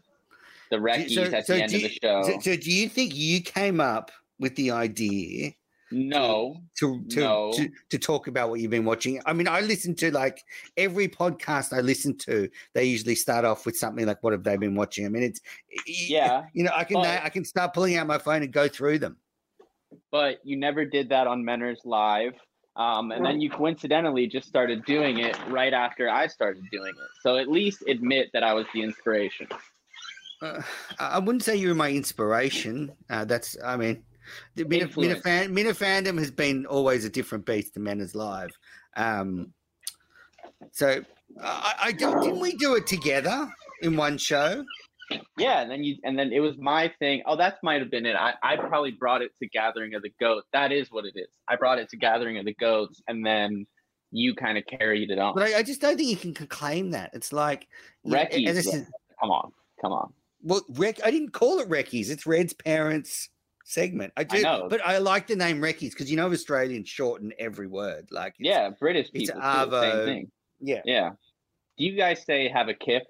the 0.71 0.81
Reckies 0.81 1.15
so- 1.15 1.23
at 1.37 1.47
so 1.47 1.55
the 1.55 1.63
end 1.63 1.71
do 1.71 1.77
of 1.77 1.83
the 1.83 1.89
show. 2.03 2.23
So, 2.23 2.41
so 2.41 2.57
do 2.57 2.71
you 2.73 2.89
think 2.89 3.15
you 3.15 3.41
came 3.41 3.81
up 3.81 4.11
with 4.39 4.57
the 4.57 4.71
idea 4.73 5.53
no, 5.91 6.57
to 6.79 7.05
to, 7.11 7.21
No. 7.21 7.53
to 7.57 7.69
to 7.91 7.99
talk 7.99 8.27
about 8.29 8.51
what 8.51 8.61
you've 8.61 8.71
been 8.71 8.85
watching? 8.85 9.21
I 9.27 9.33
mean, 9.33 9.49
I 9.49 9.61
listen 9.61 9.95
to 9.97 10.11
like 10.11 10.43
every 10.77 11.09
podcast 11.09 11.73
I 11.73 11.81
listen 11.81 12.17
to. 12.19 12.49
They 12.75 12.85
usually 12.85 13.15
start 13.15 13.45
off 13.45 13.67
with 13.67 13.77
something 13.77 14.07
like, 14.07 14.23
"What 14.23 14.33
have 14.33 14.43
they 14.45 14.57
been 14.57 14.75
watching?" 14.75 15.07
I 15.07 15.09
mean, 15.09 15.23
it's 15.23 15.41
Yeah, 15.87 16.45
You 16.53 16.65
know, 16.65 16.73
I 16.75 16.85
can 16.85 16.95
but- 16.97 17.23
I 17.25 17.29
can 17.29 17.45
start 17.45 17.75
pulling 17.75 17.97
out 17.97 18.07
my 18.07 18.19
phone 18.19 18.43
and 18.43 18.53
go 18.53 18.69
through 18.69 18.99
them. 19.01 19.17
but 20.11 20.39
you 20.45 20.57
never 20.57 20.85
did 20.85 21.09
that 21.11 21.27
on 21.27 21.43
Menners 21.43 21.79
Live. 21.85 22.35
Um, 22.77 23.13
and 23.13 23.25
then 23.25 23.41
you 23.41 23.49
coincidentally 23.51 24.27
just 24.27 24.49
started 24.49 24.85
doing 24.85 25.19
it 25.21 25.37
right 25.49 25.73
after 25.73 26.11
I 26.11 26.27
started 26.27 26.65
doing 26.73 26.89
it. 26.97 27.09
So 27.23 27.37
at 27.37 27.47
least 27.49 27.85
admit 27.87 28.31
that 28.33 28.43
I 28.43 28.53
was 28.53 28.67
the 28.75 28.83
inspiration. 28.83 29.47
Uh, 30.43 30.61
I 30.99 31.07
I 31.11 31.19
wouldn't 31.21 31.45
say 31.45 31.55
you 31.55 31.69
were 31.69 31.75
my 31.77 31.91
inspiration. 31.93 32.91
Uh, 33.09 33.25
that's, 33.25 33.57
I 33.65 33.77
mean, 33.77 34.03
the 34.55 34.65
Mina, 34.65 34.89
Mina, 34.97 35.17
fan, 35.17 35.55
Minifandom 35.55 36.19
has 36.19 36.31
been 36.31 36.67
always 36.67 37.05
a 37.05 37.11
different 37.11 37.45
beast 37.47 37.75
to 37.75 37.81
Menners 37.81 38.15
Live. 38.15 38.51
Um, 38.97 39.53
so 40.73 41.03
I, 41.41 41.75
I 41.85 41.93
don't- 41.93 42.23
didn't 42.23 42.41
we 42.41 42.53
do 42.57 42.75
it 42.77 42.87
together 42.87 43.49
in 43.83 43.97
one 43.97 44.19
show? 44.19 44.65
Yeah, 45.37 45.61
and 45.61 45.71
then 45.71 45.85
you 45.85 45.97
and 46.03 46.19
then 46.19 46.33
it 46.33 46.41
was 46.41 46.57
my 46.57 46.91
thing. 46.99 47.23
Oh, 47.27 47.37
that 47.37 47.59
might 47.63 47.83
have 47.83 47.91
been 47.91 48.07
it. 48.07 48.17
I, 48.17 48.33
I 48.43 48.57
probably 48.57 48.91
brought 48.93 49.21
it 49.21 49.33
to 49.39 49.47
Gathering 49.49 49.95
of 49.95 50.01
the 50.03 50.11
Goats. 50.19 50.47
That 50.55 50.73
is 50.73 50.91
what 50.91 51.05
it 51.05 51.13
is. 51.15 51.29
I 51.47 51.57
brought 51.57 51.79
it 51.79 51.91
to 51.91 51.99
Gathering 51.99 52.39
of 52.39 52.47
the 52.47 52.55
Goats, 52.55 53.03
and 53.07 53.25
then 53.25 53.67
you 54.13 54.35
kind 54.35 54.57
of 54.57 54.65
carried 54.65 55.11
it 55.11 55.19
on. 55.19 55.35
But 55.35 55.43
I, 55.43 55.59
I 55.59 55.63
just 55.63 55.83
don't 55.83 55.99
think 55.99 56.09
you 56.09 56.17
can 56.17 56.47
claim 56.47 56.93
that. 56.93 57.11
It's 57.13 57.35
like, 57.35 57.69
Reckies, 58.07 58.67
Come 59.21 59.31
on, 59.31 59.53
come 59.81 59.93
on. 59.93 60.13
well, 60.43 60.63
Rec, 60.71 61.05
I 61.05 61.11
didn't 61.11 61.33
call 61.33 61.59
it 61.59 61.69
Reckies. 61.69 62.09
It's 62.11 62.27
Red's 62.27 62.55
parents 62.55 63.29
segment. 63.65 64.13
I 64.17 64.25
do, 64.25 64.43
know. 64.43 64.67
but 64.71 64.81
I 64.85 64.99
like 64.99 65.27
the 65.27 65.37
name 65.37 65.61
Reckies 65.61 65.93
because 65.95 66.11
you 66.11 66.17
know 66.17 66.31
Australians 66.31 66.89
shorten 66.89 67.33
every 67.39 67.67
word. 67.67 68.09
Like, 68.11 68.35
it's- 68.39 68.55
Yeah, 68.57 68.71
British 68.79 69.09
it's 69.13 69.31
people 69.31 69.43
same 69.43 69.51
Arvo. 69.51 70.05
thing. 70.05 70.31
yeah. 70.61 70.83
Yeah. 70.85 71.11
Do 71.77 71.85
you 71.85 71.97
guys 71.97 72.25
say 72.25 72.49
have 72.49 72.69
a 72.69 72.75
kip? 72.75 73.03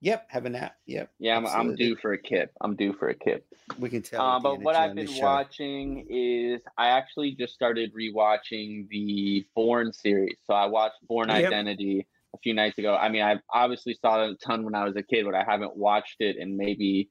Yep, 0.00 0.26
have 0.28 0.44
a 0.44 0.50
nap. 0.50 0.74
Yep. 0.84 1.10
Yeah, 1.18 1.38
I'm, 1.38 1.46
I'm 1.46 1.74
due 1.76 1.96
for 1.96 2.12
a 2.12 2.18
kip. 2.18 2.50
I'm 2.60 2.76
due 2.76 2.92
for 2.92 3.08
a 3.08 3.14
kip. 3.14 3.46
We 3.78 3.88
can 3.88 4.02
tell. 4.02 4.20
Uh, 4.20 4.38
but 4.38 4.60
what 4.60 4.76
I've 4.76 4.94
been 4.94 5.08
watching 5.16 6.06
is 6.10 6.60
I 6.76 6.88
actually 6.88 7.32
just 7.32 7.54
started 7.54 7.90
rewatching 7.94 8.86
the 8.90 9.46
Bourne 9.56 9.94
series. 9.94 10.36
So 10.46 10.52
I 10.52 10.66
watched 10.66 10.96
Bourne 11.08 11.30
Yep. 11.30 11.46
Identity 11.46 12.06
a 12.34 12.38
few 12.38 12.52
nights 12.52 12.76
ago. 12.76 12.94
I 12.94 13.08
mean, 13.08 13.22
I 13.22 13.36
obviously 13.50 13.94
saw 13.94 14.22
it 14.24 14.30
a 14.32 14.34
ton 14.36 14.64
when 14.64 14.74
I 14.74 14.84
was 14.84 14.94
a 14.96 15.02
kid, 15.02 15.24
but 15.24 15.34
I 15.34 15.42
haven't 15.42 15.74
watched 15.74 16.16
it 16.20 16.36
in 16.36 16.58
maybe 16.58 17.08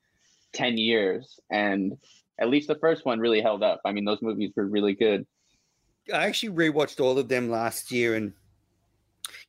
10 0.53 0.77
years. 0.77 1.39
And 1.49 1.93
at 2.39 2.49
least 2.49 2.67
the 2.67 2.75
first 2.75 3.05
one 3.05 3.19
really 3.19 3.41
held 3.41 3.63
up. 3.63 3.81
I 3.85 3.91
mean, 3.91 4.05
those 4.05 4.21
movies 4.21 4.51
were 4.55 4.65
really 4.65 4.93
good. 4.93 5.25
I 6.13 6.25
actually 6.25 6.53
rewatched 6.53 6.99
all 6.99 7.17
of 7.17 7.29
them 7.29 7.49
last 7.49 7.91
year, 7.91 8.15
and 8.15 8.33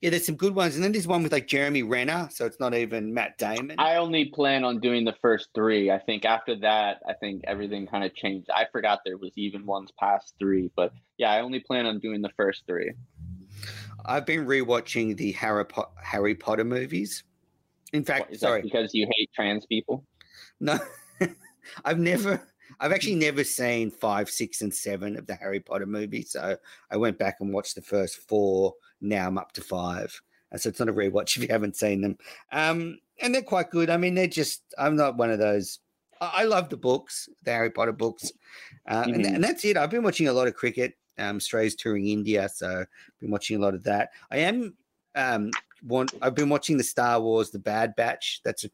yeah, 0.01 0.11
there's 0.11 0.27
some 0.27 0.36
good 0.36 0.55
ones. 0.55 0.77
And 0.77 0.85
then 0.85 0.93
there's 0.93 1.06
one 1.06 1.23
with 1.23 1.32
like 1.32 1.48
Jeremy 1.48 1.82
Renner, 1.82 2.28
so 2.31 2.47
it's 2.47 2.61
not 2.61 2.74
even 2.74 3.12
Matt 3.12 3.39
Damon. 3.39 3.77
I 3.78 3.97
only 3.97 4.27
plan 4.27 4.62
on 4.65 4.78
doing 4.78 5.05
the 5.05 5.15
first 5.20 5.48
three. 5.55 5.90
I 5.90 5.98
think 5.98 6.24
after 6.24 6.55
that, 6.61 7.01
I 7.09 7.15
think 7.15 7.43
everything 7.47 7.86
kind 7.86 8.05
of 8.05 8.15
changed. 8.15 8.48
I 8.55 8.66
forgot 8.70 9.01
there 9.05 9.16
was 9.16 9.32
even 9.36 9.66
ones 9.66 9.90
past 9.98 10.35
three, 10.39 10.70
but 10.77 10.93
yeah, 11.19 11.32
I 11.32 11.40
only 11.40 11.59
plan 11.61 11.86
on 11.86 11.98
doing 11.98 12.23
the 12.23 12.31
first 12.36 12.62
three. 12.66 12.93
I've 14.06 14.27
been 14.27 14.47
rewatching 14.47 15.16
the 15.16 15.32
Harry, 15.32 15.65
Po- 15.65 15.90
Harry 16.02 16.35
Potter 16.35 16.65
movies. 16.65 17.24
In 17.93 18.05
fact, 18.05 18.32
Is 18.32 18.40
that 18.40 18.47
sorry, 18.48 18.62
because 18.62 18.93
you 18.93 19.09
hate 19.16 19.31
trans 19.35 19.66
people? 19.66 20.05
no, 20.61 20.78
I've 21.85 21.98
never, 21.98 22.40
I've 22.81 22.93
actually 22.93 23.15
never 23.16 23.45
seen 23.45 23.91
five, 23.91 24.28
six, 24.28 24.62
and 24.62 24.73
seven 24.73 25.16
of 25.16 25.27
the 25.27 25.35
Harry 25.35 25.61
Potter 25.61 25.86
movies. 25.86 26.31
So 26.31 26.57
I 26.91 26.97
went 26.97 27.19
back 27.19 27.36
and 27.41 27.53
watched 27.53 27.74
the 27.74 27.82
first 27.82 28.28
four. 28.28 28.74
Now 29.01 29.27
I'm 29.27 29.39
up 29.39 29.53
to 29.53 29.61
five. 29.61 30.20
And 30.51 30.61
so 30.61 30.69
it's 30.69 30.78
not 30.78 30.89
a 30.89 30.93
rewatch 30.93 31.36
if 31.36 31.43
you 31.43 31.49
haven't 31.49 31.77
seen 31.77 32.01
them. 32.01 32.16
Um, 32.53 32.99
and 33.20 33.35
they're 33.35 33.43
quite 33.43 33.70
good. 33.70 33.91
I 33.91 33.97
mean, 33.97 34.15
they're 34.15 34.27
just, 34.27 34.62
I'm 34.78 34.97
not 34.97 35.16
one 35.16 35.31
of 35.31 35.39
those. 35.39 35.81
I, 36.20 36.43
I 36.43 36.45
love 36.45 36.69
the 36.69 36.77
books, 36.77 37.28
the 37.43 37.51
Harry 37.51 37.70
Potter 37.70 37.93
books. 37.93 38.32
Uh, 38.89 39.05
and, 39.07 39.16
Mhm. 39.24 39.35
and 39.35 39.45
that's 39.45 39.65
it. 39.65 39.77
I've 39.77 39.91
been 39.91 40.03
watching 40.05 40.28
a 40.28 40.32
lot 40.32 40.47
of 40.49 40.55
cricket. 40.55 40.97
Um, 41.19 41.39
Strays 41.41 41.74
touring 41.74 42.09
India. 42.09 42.49
So 42.49 42.85
been 43.20 43.31
watching 43.31 43.57
a 43.57 43.61
lot 43.61 43.74
of 43.74 43.82
that. 43.85 44.11
I 44.31 44.39
am, 44.39 44.74
um, 45.15 45.51
want, 45.86 46.12
I've 46.23 46.35
been 46.35 46.49
watching 46.49 46.77
the 46.77 46.85
Star 46.85 47.20
Wars, 47.20 47.51
the 47.51 47.59
Bad 47.59 47.95
Batch. 47.97 48.41
That's 48.45 48.65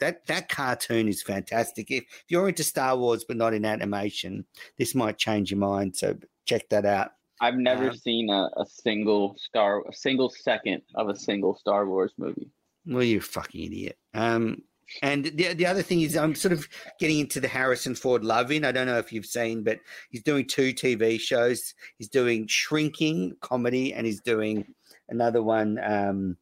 that 0.00 0.26
that 0.26 0.48
cartoon 0.48 1.08
is 1.08 1.22
fantastic. 1.22 1.90
If, 1.90 2.04
if 2.04 2.24
you're 2.28 2.48
into 2.48 2.64
Star 2.64 2.96
Wars 2.96 3.24
but 3.24 3.36
not 3.36 3.54
in 3.54 3.64
animation, 3.64 4.44
this 4.78 4.94
might 4.94 5.18
change 5.18 5.50
your 5.50 5.60
mind. 5.60 5.96
So 5.96 6.16
check 6.44 6.68
that 6.70 6.84
out. 6.84 7.12
I've 7.40 7.56
never 7.56 7.90
Um, 7.90 7.96
seen 7.96 8.30
a, 8.30 8.48
a 8.56 8.66
single 8.66 9.36
Star, 9.38 9.84
a 9.88 9.92
single 9.92 10.30
second 10.30 10.82
of 10.94 11.08
a 11.08 11.16
single 11.16 11.56
Star 11.56 11.86
Wars 11.86 12.12
movie. 12.18 12.50
Well, 12.86 13.04
you 13.04 13.20
fucking 13.20 13.64
idiot. 13.64 13.98
Um, 14.14 14.62
and 15.02 15.26
the 15.26 15.52
the 15.52 15.66
other 15.66 15.82
thing 15.82 16.00
is, 16.00 16.16
I'm 16.16 16.34
sort 16.34 16.52
of 16.52 16.66
getting 16.98 17.18
into 17.20 17.40
the 17.40 17.48
Harrison 17.48 17.94
Ford 17.94 18.24
love 18.24 18.50
in. 18.50 18.64
I 18.64 18.72
don't 18.72 18.86
know 18.86 18.98
if 18.98 19.12
you've 19.12 19.26
seen, 19.26 19.62
but 19.62 19.80
he's 20.10 20.22
doing 20.22 20.46
two 20.46 20.72
TV 20.72 21.20
shows. 21.20 21.74
He's 21.98 22.08
doing 22.08 22.46
Shrinking 22.46 23.36
comedy, 23.40 23.92
and 23.92 24.06
he's 24.06 24.22
doing 24.22 24.64
another 25.10 25.42
one, 25.42 25.78
um, 25.84 26.36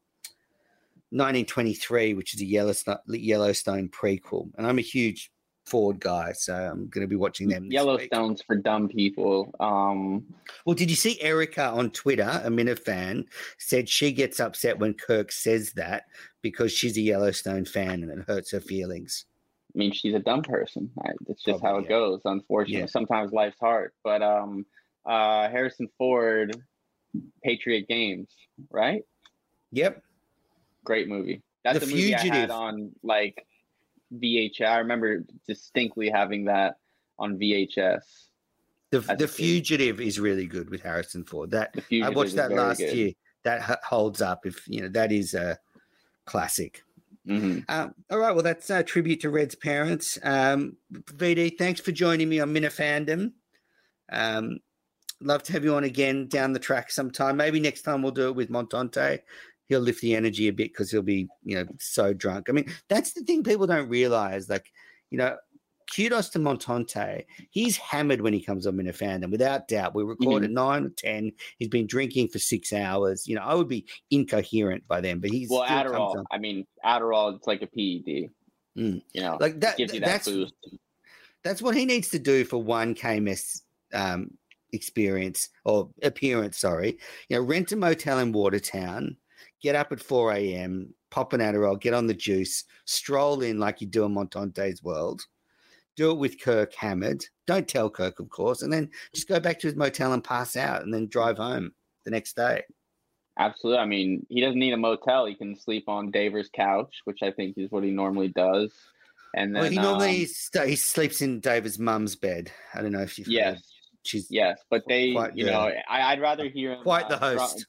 1923, 1.10 2.14
which 2.14 2.34
is 2.34 2.40
a 2.40 2.44
Yellowstone, 2.44 2.98
Yellowstone 3.08 3.88
prequel. 3.88 4.50
And 4.56 4.66
I'm 4.66 4.78
a 4.78 4.82
huge 4.82 5.30
Ford 5.66 5.98
guy, 5.98 6.32
so 6.32 6.54
I'm 6.54 6.88
going 6.88 7.02
to 7.04 7.08
be 7.08 7.16
watching 7.16 7.48
them. 7.48 7.64
this 7.64 7.70
week. 7.70 7.72
Yellowstone's 7.74 8.42
for 8.42 8.54
dumb 8.56 8.88
people. 8.88 9.52
Um, 9.58 10.24
Well, 10.64 10.74
did 10.74 10.88
you 10.90 10.96
see 10.96 11.20
Erica 11.20 11.64
on 11.70 11.90
Twitter, 11.90 12.40
a 12.44 12.48
Minifan, 12.48 12.78
fan, 12.84 13.24
said 13.58 13.88
she 13.88 14.12
gets 14.12 14.38
upset 14.38 14.78
when 14.78 14.94
Kirk 14.94 15.32
says 15.32 15.72
that 15.72 16.04
because 16.42 16.72
she's 16.72 16.96
a 16.96 17.00
Yellowstone 17.00 17.64
fan 17.64 18.02
and 18.04 18.12
it 18.12 18.24
hurts 18.28 18.52
her 18.52 18.60
feelings. 18.60 19.24
I 19.74 19.78
mean, 19.78 19.92
she's 19.92 20.14
a 20.14 20.20
dumb 20.20 20.42
person. 20.42 20.90
That's 21.26 21.42
just 21.42 21.62
how 21.62 21.78
it 21.78 21.82
yeah. 21.84 21.88
goes. 21.90 22.20
Unfortunately, 22.24 22.80
Yeah. 22.80 22.86
sometimes 22.86 23.32
life's 23.32 23.58
hard. 23.60 23.90
But 24.04 24.22
um, 24.22 24.64
uh, 25.04 25.48
Harrison 25.50 25.88
Ford, 25.98 26.56
Patriot 27.42 27.88
Games, 27.88 28.28
right? 28.70 29.02
Yep. 29.72 30.00
Great 30.86 31.08
movie. 31.08 31.42
That's 31.64 31.80
The 31.80 31.84
a 31.84 31.88
movie 31.88 32.14
I 32.14 32.20
had 32.20 32.50
on 32.50 32.92
like 33.02 33.44
VHS. 34.14 34.66
I 34.66 34.78
remember 34.78 35.24
distinctly 35.46 36.08
having 36.08 36.44
that 36.44 36.76
on 37.18 37.36
VHS. 37.38 38.00
The, 38.90 39.00
the 39.00 39.16
kid. 39.16 39.30
Fugitive 39.30 40.00
is 40.00 40.20
really 40.20 40.46
good 40.46 40.70
with 40.70 40.82
Harrison 40.82 41.24
Ford. 41.24 41.50
That 41.50 41.74
I 41.92 42.08
watched 42.08 42.36
that 42.36 42.52
last 42.52 42.78
good. 42.78 42.96
year. 42.96 43.12
That 43.42 43.80
holds 43.84 44.22
up. 44.22 44.46
If 44.46 44.66
you 44.68 44.82
know, 44.82 44.88
that 44.90 45.12
is 45.12 45.34
a 45.34 45.58
classic. 46.24 46.82
Mhm. 47.26 47.64
Um, 47.68 47.94
all 48.10 48.18
right, 48.18 48.32
well, 48.32 48.44
that's 48.44 48.70
a 48.70 48.84
tribute 48.84 49.20
to 49.22 49.30
Red's 49.30 49.56
parents. 49.56 50.16
Um, 50.22 50.76
VD, 50.92 51.58
thanks 51.58 51.80
for 51.80 51.90
joining 51.90 52.28
me 52.28 52.38
on 52.38 52.54
Minifandom. 52.54 53.32
Um, 54.12 54.60
love 55.20 55.42
to 55.44 55.52
have 55.52 55.64
you 55.64 55.74
on 55.74 55.82
again 55.82 56.28
down 56.28 56.52
the 56.52 56.60
track 56.60 56.92
sometime. 56.92 57.36
Maybe 57.36 57.58
next 57.58 57.82
time 57.82 58.02
we'll 58.02 58.12
do 58.12 58.28
it 58.28 58.36
with 58.36 58.50
Montante. 58.50 59.20
He'll 59.68 59.80
lift 59.80 60.00
the 60.00 60.14
energy 60.14 60.48
a 60.48 60.52
bit 60.52 60.72
because 60.72 60.90
he'll 60.90 61.02
be, 61.02 61.28
you 61.44 61.56
know, 61.56 61.66
so 61.78 62.12
drunk. 62.12 62.48
I 62.48 62.52
mean, 62.52 62.72
that's 62.88 63.12
the 63.12 63.22
thing 63.22 63.42
people 63.42 63.66
don't 63.66 63.88
realize. 63.88 64.48
Like, 64.48 64.72
you 65.10 65.18
know, 65.18 65.36
kudos 65.94 66.28
to 66.30 66.38
Montante. 66.38 67.24
He's 67.50 67.76
hammered 67.76 68.20
when 68.20 68.32
he 68.32 68.40
comes 68.42 68.66
on 68.66 68.74
Minifandom, 68.76 69.30
without 69.30 69.68
doubt. 69.68 69.94
We 69.94 70.02
record 70.04 70.44
at 70.44 70.50
nine 70.50 70.84
or 70.84 70.88
ten. 70.90 71.32
He's 71.58 71.68
been 71.68 71.86
drinking 71.86 72.28
for 72.28 72.38
six 72.38 72.72
hours. 72.72 73.26
You 73.26 73.36
know, 73.36 73.42
I 73.42 73.54
would 73.54 73.68
be 73.68 73.86
incoherent 74.10 74.86
by 74.88 75.00
then, 75.00 75.18
but 75.20 75.30
he's 75.30 75.48
Well, 75.50 75.64
Adderall. 75.64 76.16
on. 76.16 76.24
I 76.30 76.38
mean, 76.38 76.66
Adderall. 76.84 77.36
It's 77.36 77.46
like 77.46 77.62
a 77.62 77.66
PED. 77.66 78.30
Mm. 78.78 79.02
You 79.12 79.20
know, 79.22 79.38
Like 79.40 79.60
that. 79.60 79.76
gives 79.78 79.94
you 79.94 80.00
that 80.00 80.06
that's 80.06 80.28
boost. 80.28 80.54
that's 81.42 81.62
what 81.62 81.74
he 81.74 81.86
needs 81.86 82.10
to 82.10 82.18
do 82.18 82.44
for 82.44 82.58
one 82.62 82.94
KMS 82.94 83.62
um, 83.94 84.30
experience 84.72 85.48
or 85.64 85.88
appearance. 86.02 86.58
Sorry, 86.58 86.98
you 87.28 87.36
know, 87.36 87.42
rent 87.42 87.72
a 87.72 87.76
motel 87.76 88.18
in 88.18 88.32
Watertown, 88.32 89.16
get 89.62 89.74
up 89.74 89.92
at 89.92 90.00
four 90.00 90.32
a.m., 90.32 90.94
pop 91.10 91.32
an 91.32 91.40
Adderall, 91.40 91.80
get 91.80 91.94
on 91.94 92.06
the 92.06 92.14
juice, 92.14 92.64
stroll 92.84 93.42
in 93.42 93.58
like 93.58 93.80
you 93.80 93.86
do 93.86 94.04
in 94.04 94.14
Montante's 94.14 94.82
World. 94.82 95.22
Do 95.96 96.10
it 96.10 96.18
with 96.18 96.40
Kirk 96.40 96.74
hammered. 96.74 97.24
Don't 97.46 97.66
tell 97.66 97.88
Kirk, 97.88 98.20
of 98.20 98.28
course, 98.28 98.62
and 98.62 98.72
then 98.72 98.90
just 99.14 99.28
go 99.28 99.40
back 99.40 99.58
to 99.60 99.66
his 99.66 99.76
motel 99.76 100.12
and 100.12 100.22
pass 100.22 100.56
out, 100.56 100.82
and 100.82 100.92
then 100.92 101.08
drive 101.08 101.38
home 101.38 101.72
the 102.04 102.10
next 102.10 102.36
day. 102.36 102.62
Absolutely. 103.38 103.80
I 103.80 103.86
mean, 103.86 104.26
he 104.28 104.40
doesn't 104.40 104.58
need 104.58 104.72
a 104.72 104.78
motel. 104.78 105.26
He 105.26 105.34
can 105.34 105.56
sleep 105.56 105.88
on 105.88 106.10
Daver's 106.10 106.48
couch, 106.54 107.02
which 107.04 107.22
I 107.22 107.30
think 107.30 107.58
is 107.58 107.70
what 107.70 107.84
he 107.84 107.90
normally 107.90 108.28
does. 108.28 108.72
And 109.34 109.54
then, 109.54 109.62
well, 109.62 109.70
he 109.70 109.76
normally 109.76 110.20
um, 110.22 110.26
sta 110.26 110.64
he 110.64 110.76
sleeps 110.76 111.20
in 111.20 111.40
David's 111.40 111.78
mum's 111.78 112.16
bed. 112.16 112.50
I 112.74 112.80
don't 112.80 112.92
know 112.92 113.02
if 113.02 113.16
heard. 113.18 113.26
yes, 113.26 113.62
she's 114.02 114.30
yes, 114.30 114.58
but 114.70 114.84
they, 114.88 115.08
you 115.34 115.44
know, 115.44 115.70
I, 115.88 116.12
I'd 116.12 116.20
rather 116.20 116.48
hear 116.48 116.72
him. 116.72 116.82
quite 116.82 117.10
the 117.10 117.18
host. 117.18 117.66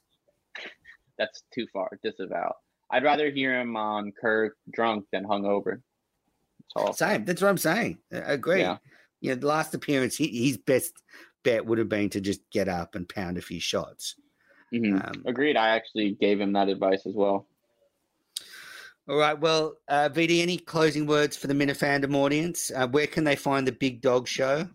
That's 1.18 1.42
too 1.52 1.66
far. 1.72 1.88
Disavow. 2.02 2.52
I'd 2.90 3.04
rather 3.04 3.30
hear 3.30 3.60
him 3.60 3.76
on 3.76 4.12
Kirk 4.18 4.54
drunk 4.72 5.04
than 5.12 5.24
hungover. 5.24 5.80
That's 6.74 6.86
all. 6.86 6.92
Same. 6.92 7.24
That's 7.24 7.42
what 7.42 7.48
I'm 7.48 7.58
saying. 7.58 7.98
I 8.12 8.16
agree. 8.32 8.60
Yeah. 8.60 8.78
You 9.20 9.30
know, 9.30 9.34
the 9.40 9.46
last 9.46 9.74
appearance, 9.74 10.16
he, 10.16 10.46
his 10.48 10.56
best 10.58 10.92
bet 11.44 11.66
would 11.66 11.78
have 11.78 11.88
been 11.88 12.08
to 12.10 12.20
just 12.20 12.40
get 12.50 12.68
up 12.68 12.94
and 12.94 13.08
pound 13.08 13.36
a 13.36 13.42
few 13.42 13.60
shots. 13.60 14.14
Mhm. 14.72 15.04
Um, 15.04 15.22
Agreed. 15.26 15.56
I 15.56 15.68
actually 15.70 16.12
gave 16.20 16.40
him 16.40 16.52
that 16.52 16.68
advice 16.68 17.04
as 17.06 17.14
well. 17.14 17.46
all 19.08 19.16
right. 19.16 19.38
Well, 19.38 19.76
uh, 19.88 20.08
VD, 20.10 20.42
any 20.42 20.58
closing 20.58 21.06
words 21.06 21.36
for 21.36 21.46
the 21.46 21.54
Minifandom 21.54 22.14
audience? 22.14 22.70
Uh, 22.74 22.86
where 22.86 23.06
can 23.06 23.24
they 23.24 23.36
find 23.36 23.66
the 23.66 23.72
Big 23.72 24.02
Dog 24.02 24.28
Show? 24.28 24.68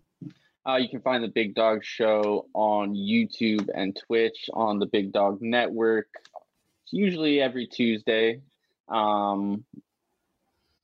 Uh, 0.67 0.75
you 0.77 0.87
can 0.89 1.01
find 1.01 1.23
the 1.23 1.27
Big 1.27 1.53
Dog 1.55 1.83
Show 1.83 2.47
on 2.53 2.95
YouTube 2.95 3.67
and 3.75 3.95
Twitch 4.07 4.49
on 4.53 4.79
the 4.79 4.85
Big 4.87 5.11
Dog 5.11 5.41
Network. 5.41 6.07
Usually 6.93 7.41
every 7.41 7.65
Tuesday. 7.65 8.41
Um, 8.87 9.65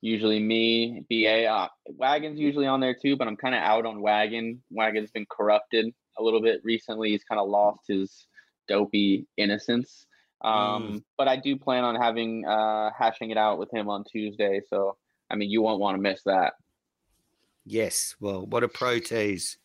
usually 0.02 0.40
me, 0.40 1.06
BA. 1.08 1.46
Uh, 1.46 1.68
Wagon's 1.86 2.40
usually 2.40 2.66
on 2.66 2.80
there 2.80 2.96
too, 2.96 3.16
but 3.16 3.28
I'm 3.28 3.38
kind 3.38 3.54
of 3.54 3.62
out 3.62 3.86
on 3.86 4.02
Wagon. 4.02 4.64
Wagon's 4.72 5.12
been 5.12 5.28
corrupted 5.30 5.94
a 6.18 6.24
little 6.24 6.42
bit 6.42 6.62
recently. 6.64 7.12
He's 7.12 7.24
kind 7.24 7.40
of 7.40 7.48
lost 7.48 7.82
his 7.88 8.26
dopey 8.68 9.28
innocence. 9.38 10.08
Um, 10.42 11.04
But 11.16 11.28
I 11.28 11.36
do 11.36 11.56
plan 11.58 11.84
on 11.84 11.96
having 11.96 12.44
uh, 12.44 12.90
hashing 12.98 13.30
it 13.30 13.38
out 13.38 13.60
with 13.60 13.72
him 13.72 13.88
on 13.88 14.04
Tuesday. 14.04 14.62
So, 14.68 14.98
I 15.30 15.36
mean, 15.36 15.52
you 15.52 15.62
won't 15.62 15.80
want 15.80 15.96
to 15.96 16.02
miss 16.02 16.24
that. 16.24 16.54
Yes. 17.66 18.16
Well, 18.20 18.48
what 18.48 18.64
a 18.64 18.68
pro 18.68 18.98
tease. 19.00 19.58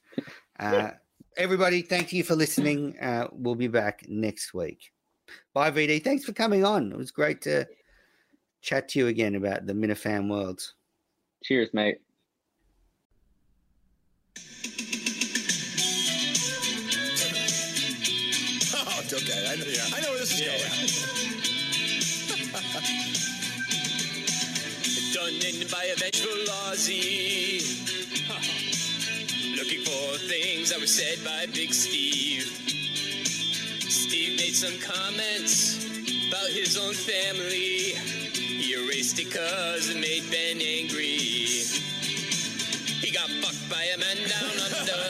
Uh, 0.61 0.91
everybody, 1.39 1.81
thank 1.81 2.13
you 2.13 2.23
for 2.23 2.37
listening. 2.37 2.99
Uh, 3.01 3.29
we'll 3.33 3.55
be 3.55 3.69
back 3.69 4.05
next 4.09 4.53
week. 4.53 4.93
Bye, 5.53 5.71
VD. 5.71 6.03
Thanks 6.03 6.25
for 6.25 6.33
coming 6.33 6.65
on. 6.65 6.91
It 6.93 6.99
was 6.99 7.11
great 7.11 7.43
to 7.43 7.67
chat 8.61 8.89
to 8.91 8.99
you 8.99 9.07
again 9.09 9.35
about 9.35 9.67
the 9.67 9.73
Minifan 9.73 10.31
world. 10.31 10.73
Cheers, 11.43 11.75
mate. 11.75 11.99
Oh, 18.77 19.01
it's 19.03 19.15
okay. 19.15 19.49
I 19.51 19.57
know, 19.57 19.65
yeah, 19.67 19.85
I 19.95 20.01
know 20.01 20.11
where 20.11 20.19
this 20.19 20.33
is 20.33 20.41
going. 20.41 21.05
done 25.15 25.35
in 25.35 25.69
by 25.69 25.85
a 25.85 25.95
vengeful 25.97 26.45
Aussie. 26.69 27.63
Looking 29.57 29.83
for 29.83 30.19
things 30.27 30.71
that 30.71 30.81
were 30.81 30.87
said 30.87 31.23
by 31.25 31.47
Big 31.53 31.73
Steve. 31.73 32.51
Steve 34.15 34.39
made 34.39 34.55
some 34.55 34.79
comments 34.79 35.75
about 36.29 36.47
his 36.47 36.79
own 36.79 36.95
family. 36.95 37.99
He 38.31 38.73
erased 38.73 39.19
it 39.19 39.33
cause 39.35 39.91
it 39.91 39.97
made 39.97 40.23
Ben 40.31 40.63
angry. 40.63 41.19
He 43.03 43.11
got 43.11 43.29
fucked 43.43 43.69
by 43.69 43.83
a 43.83 43.99
man 43.99 44.17
down 44.31 44.55
under. 44.71 45.03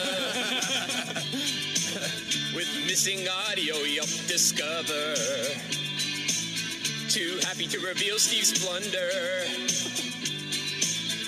With 2.55 2.67
missing 2.87 3.27
audio, 3.47 3.75
yup, 3.83 4.09
discover. 4.25 5.13
Too 7.07 7.37
happy 7.45 7.67
to 7.67 7.79
reveal 7.85 8.17
Steve's 8.17 8.57
blunder. 8.57 9.45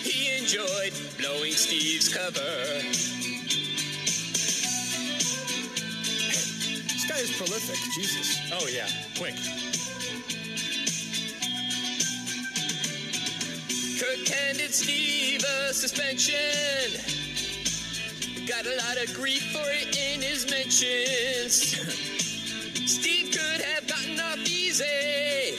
He 0.01 0.35
enjoyed 0.35 0.93
blowing 1.19 1.53
Steve's 1.53 2.09
cover. 2.09 3.16
Guy 7.17 7.23
is 7.23 7.31
prolific. 7.37 7.77
Jesus. 7.93 8.39
Oh 8.51 8.67
yeah, 8.67 8.87
quick. 9.17 9.35
Kirk 13.99 14.27
handed 14.27 14.73
Steve 14.73 15.43
a 15.43 15.73
suspension. 15.73 16.35
Got 18.47 18.65
a 18.65 18.75
lot 18.77 18.97
of 19.03 19.13
grief 19.13 19.51
for 19.51 19.65
it 19.65 19.97
in 19.97 20.21
his 20.21 20.49
mentions. 20.49 21.75
Steve 22.89 23.31
could 23.31 23.61
have 23.61 23.87
gotten 23.87 24.19
off 24.19 24.39
easy. 24.39 25.57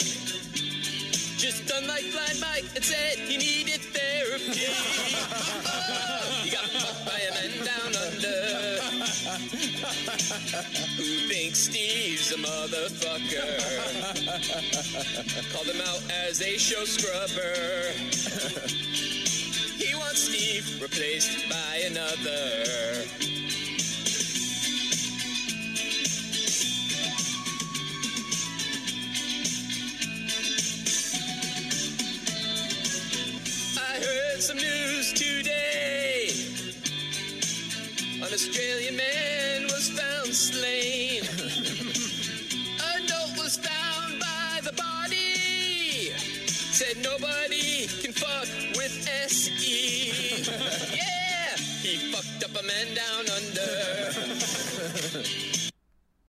Just 1.36 1.70
unlike 1.70 2.10
Blind 2.12 2.40
Mike 2.40 2.64
and 2.74 2.84
said 2.84 3.18
he 3.18 3.36
needed 3.36 3.57
Who 10.58 11.28
thinks 11.28 11.58
Steve's 11.60 12.32
a 12.32 12.36
motherfucker? 12.36 13.58
Called 15.52 15.66
him 15.66 15.80
out 15.80 16.02
as 16.26 16.40
a 16.42 16.58
show 16.58 16.84
scrubber. 16.84 17.92
He 19.76 19.94
wants 19.94 20.22
Steve 20.22 20.82
replaced 20.82 21.48
by 21.48 21.82
another. 21.86 23.04
I 33.78 34.00
heard 34.00 34.42
some 34.42 34.56
news 34.56 35.12
today. 35.12 36.30
An 38.16 38.32
Australian 38.34 38.96
man 38.96 39.37
Nobody 47.20 47.86
can 48.00 48.12
fuck 48.12 48.46
with 48.76 49.08
SE. 49.26 50.12
yeah! 50.96 51.56
He 51.82 51.96
fucked 52.12 52.44
up 52.44 52.62
a 52.62 52.64
man 52.64 52.94
down 52.94 53.28
under. 53.34 54.07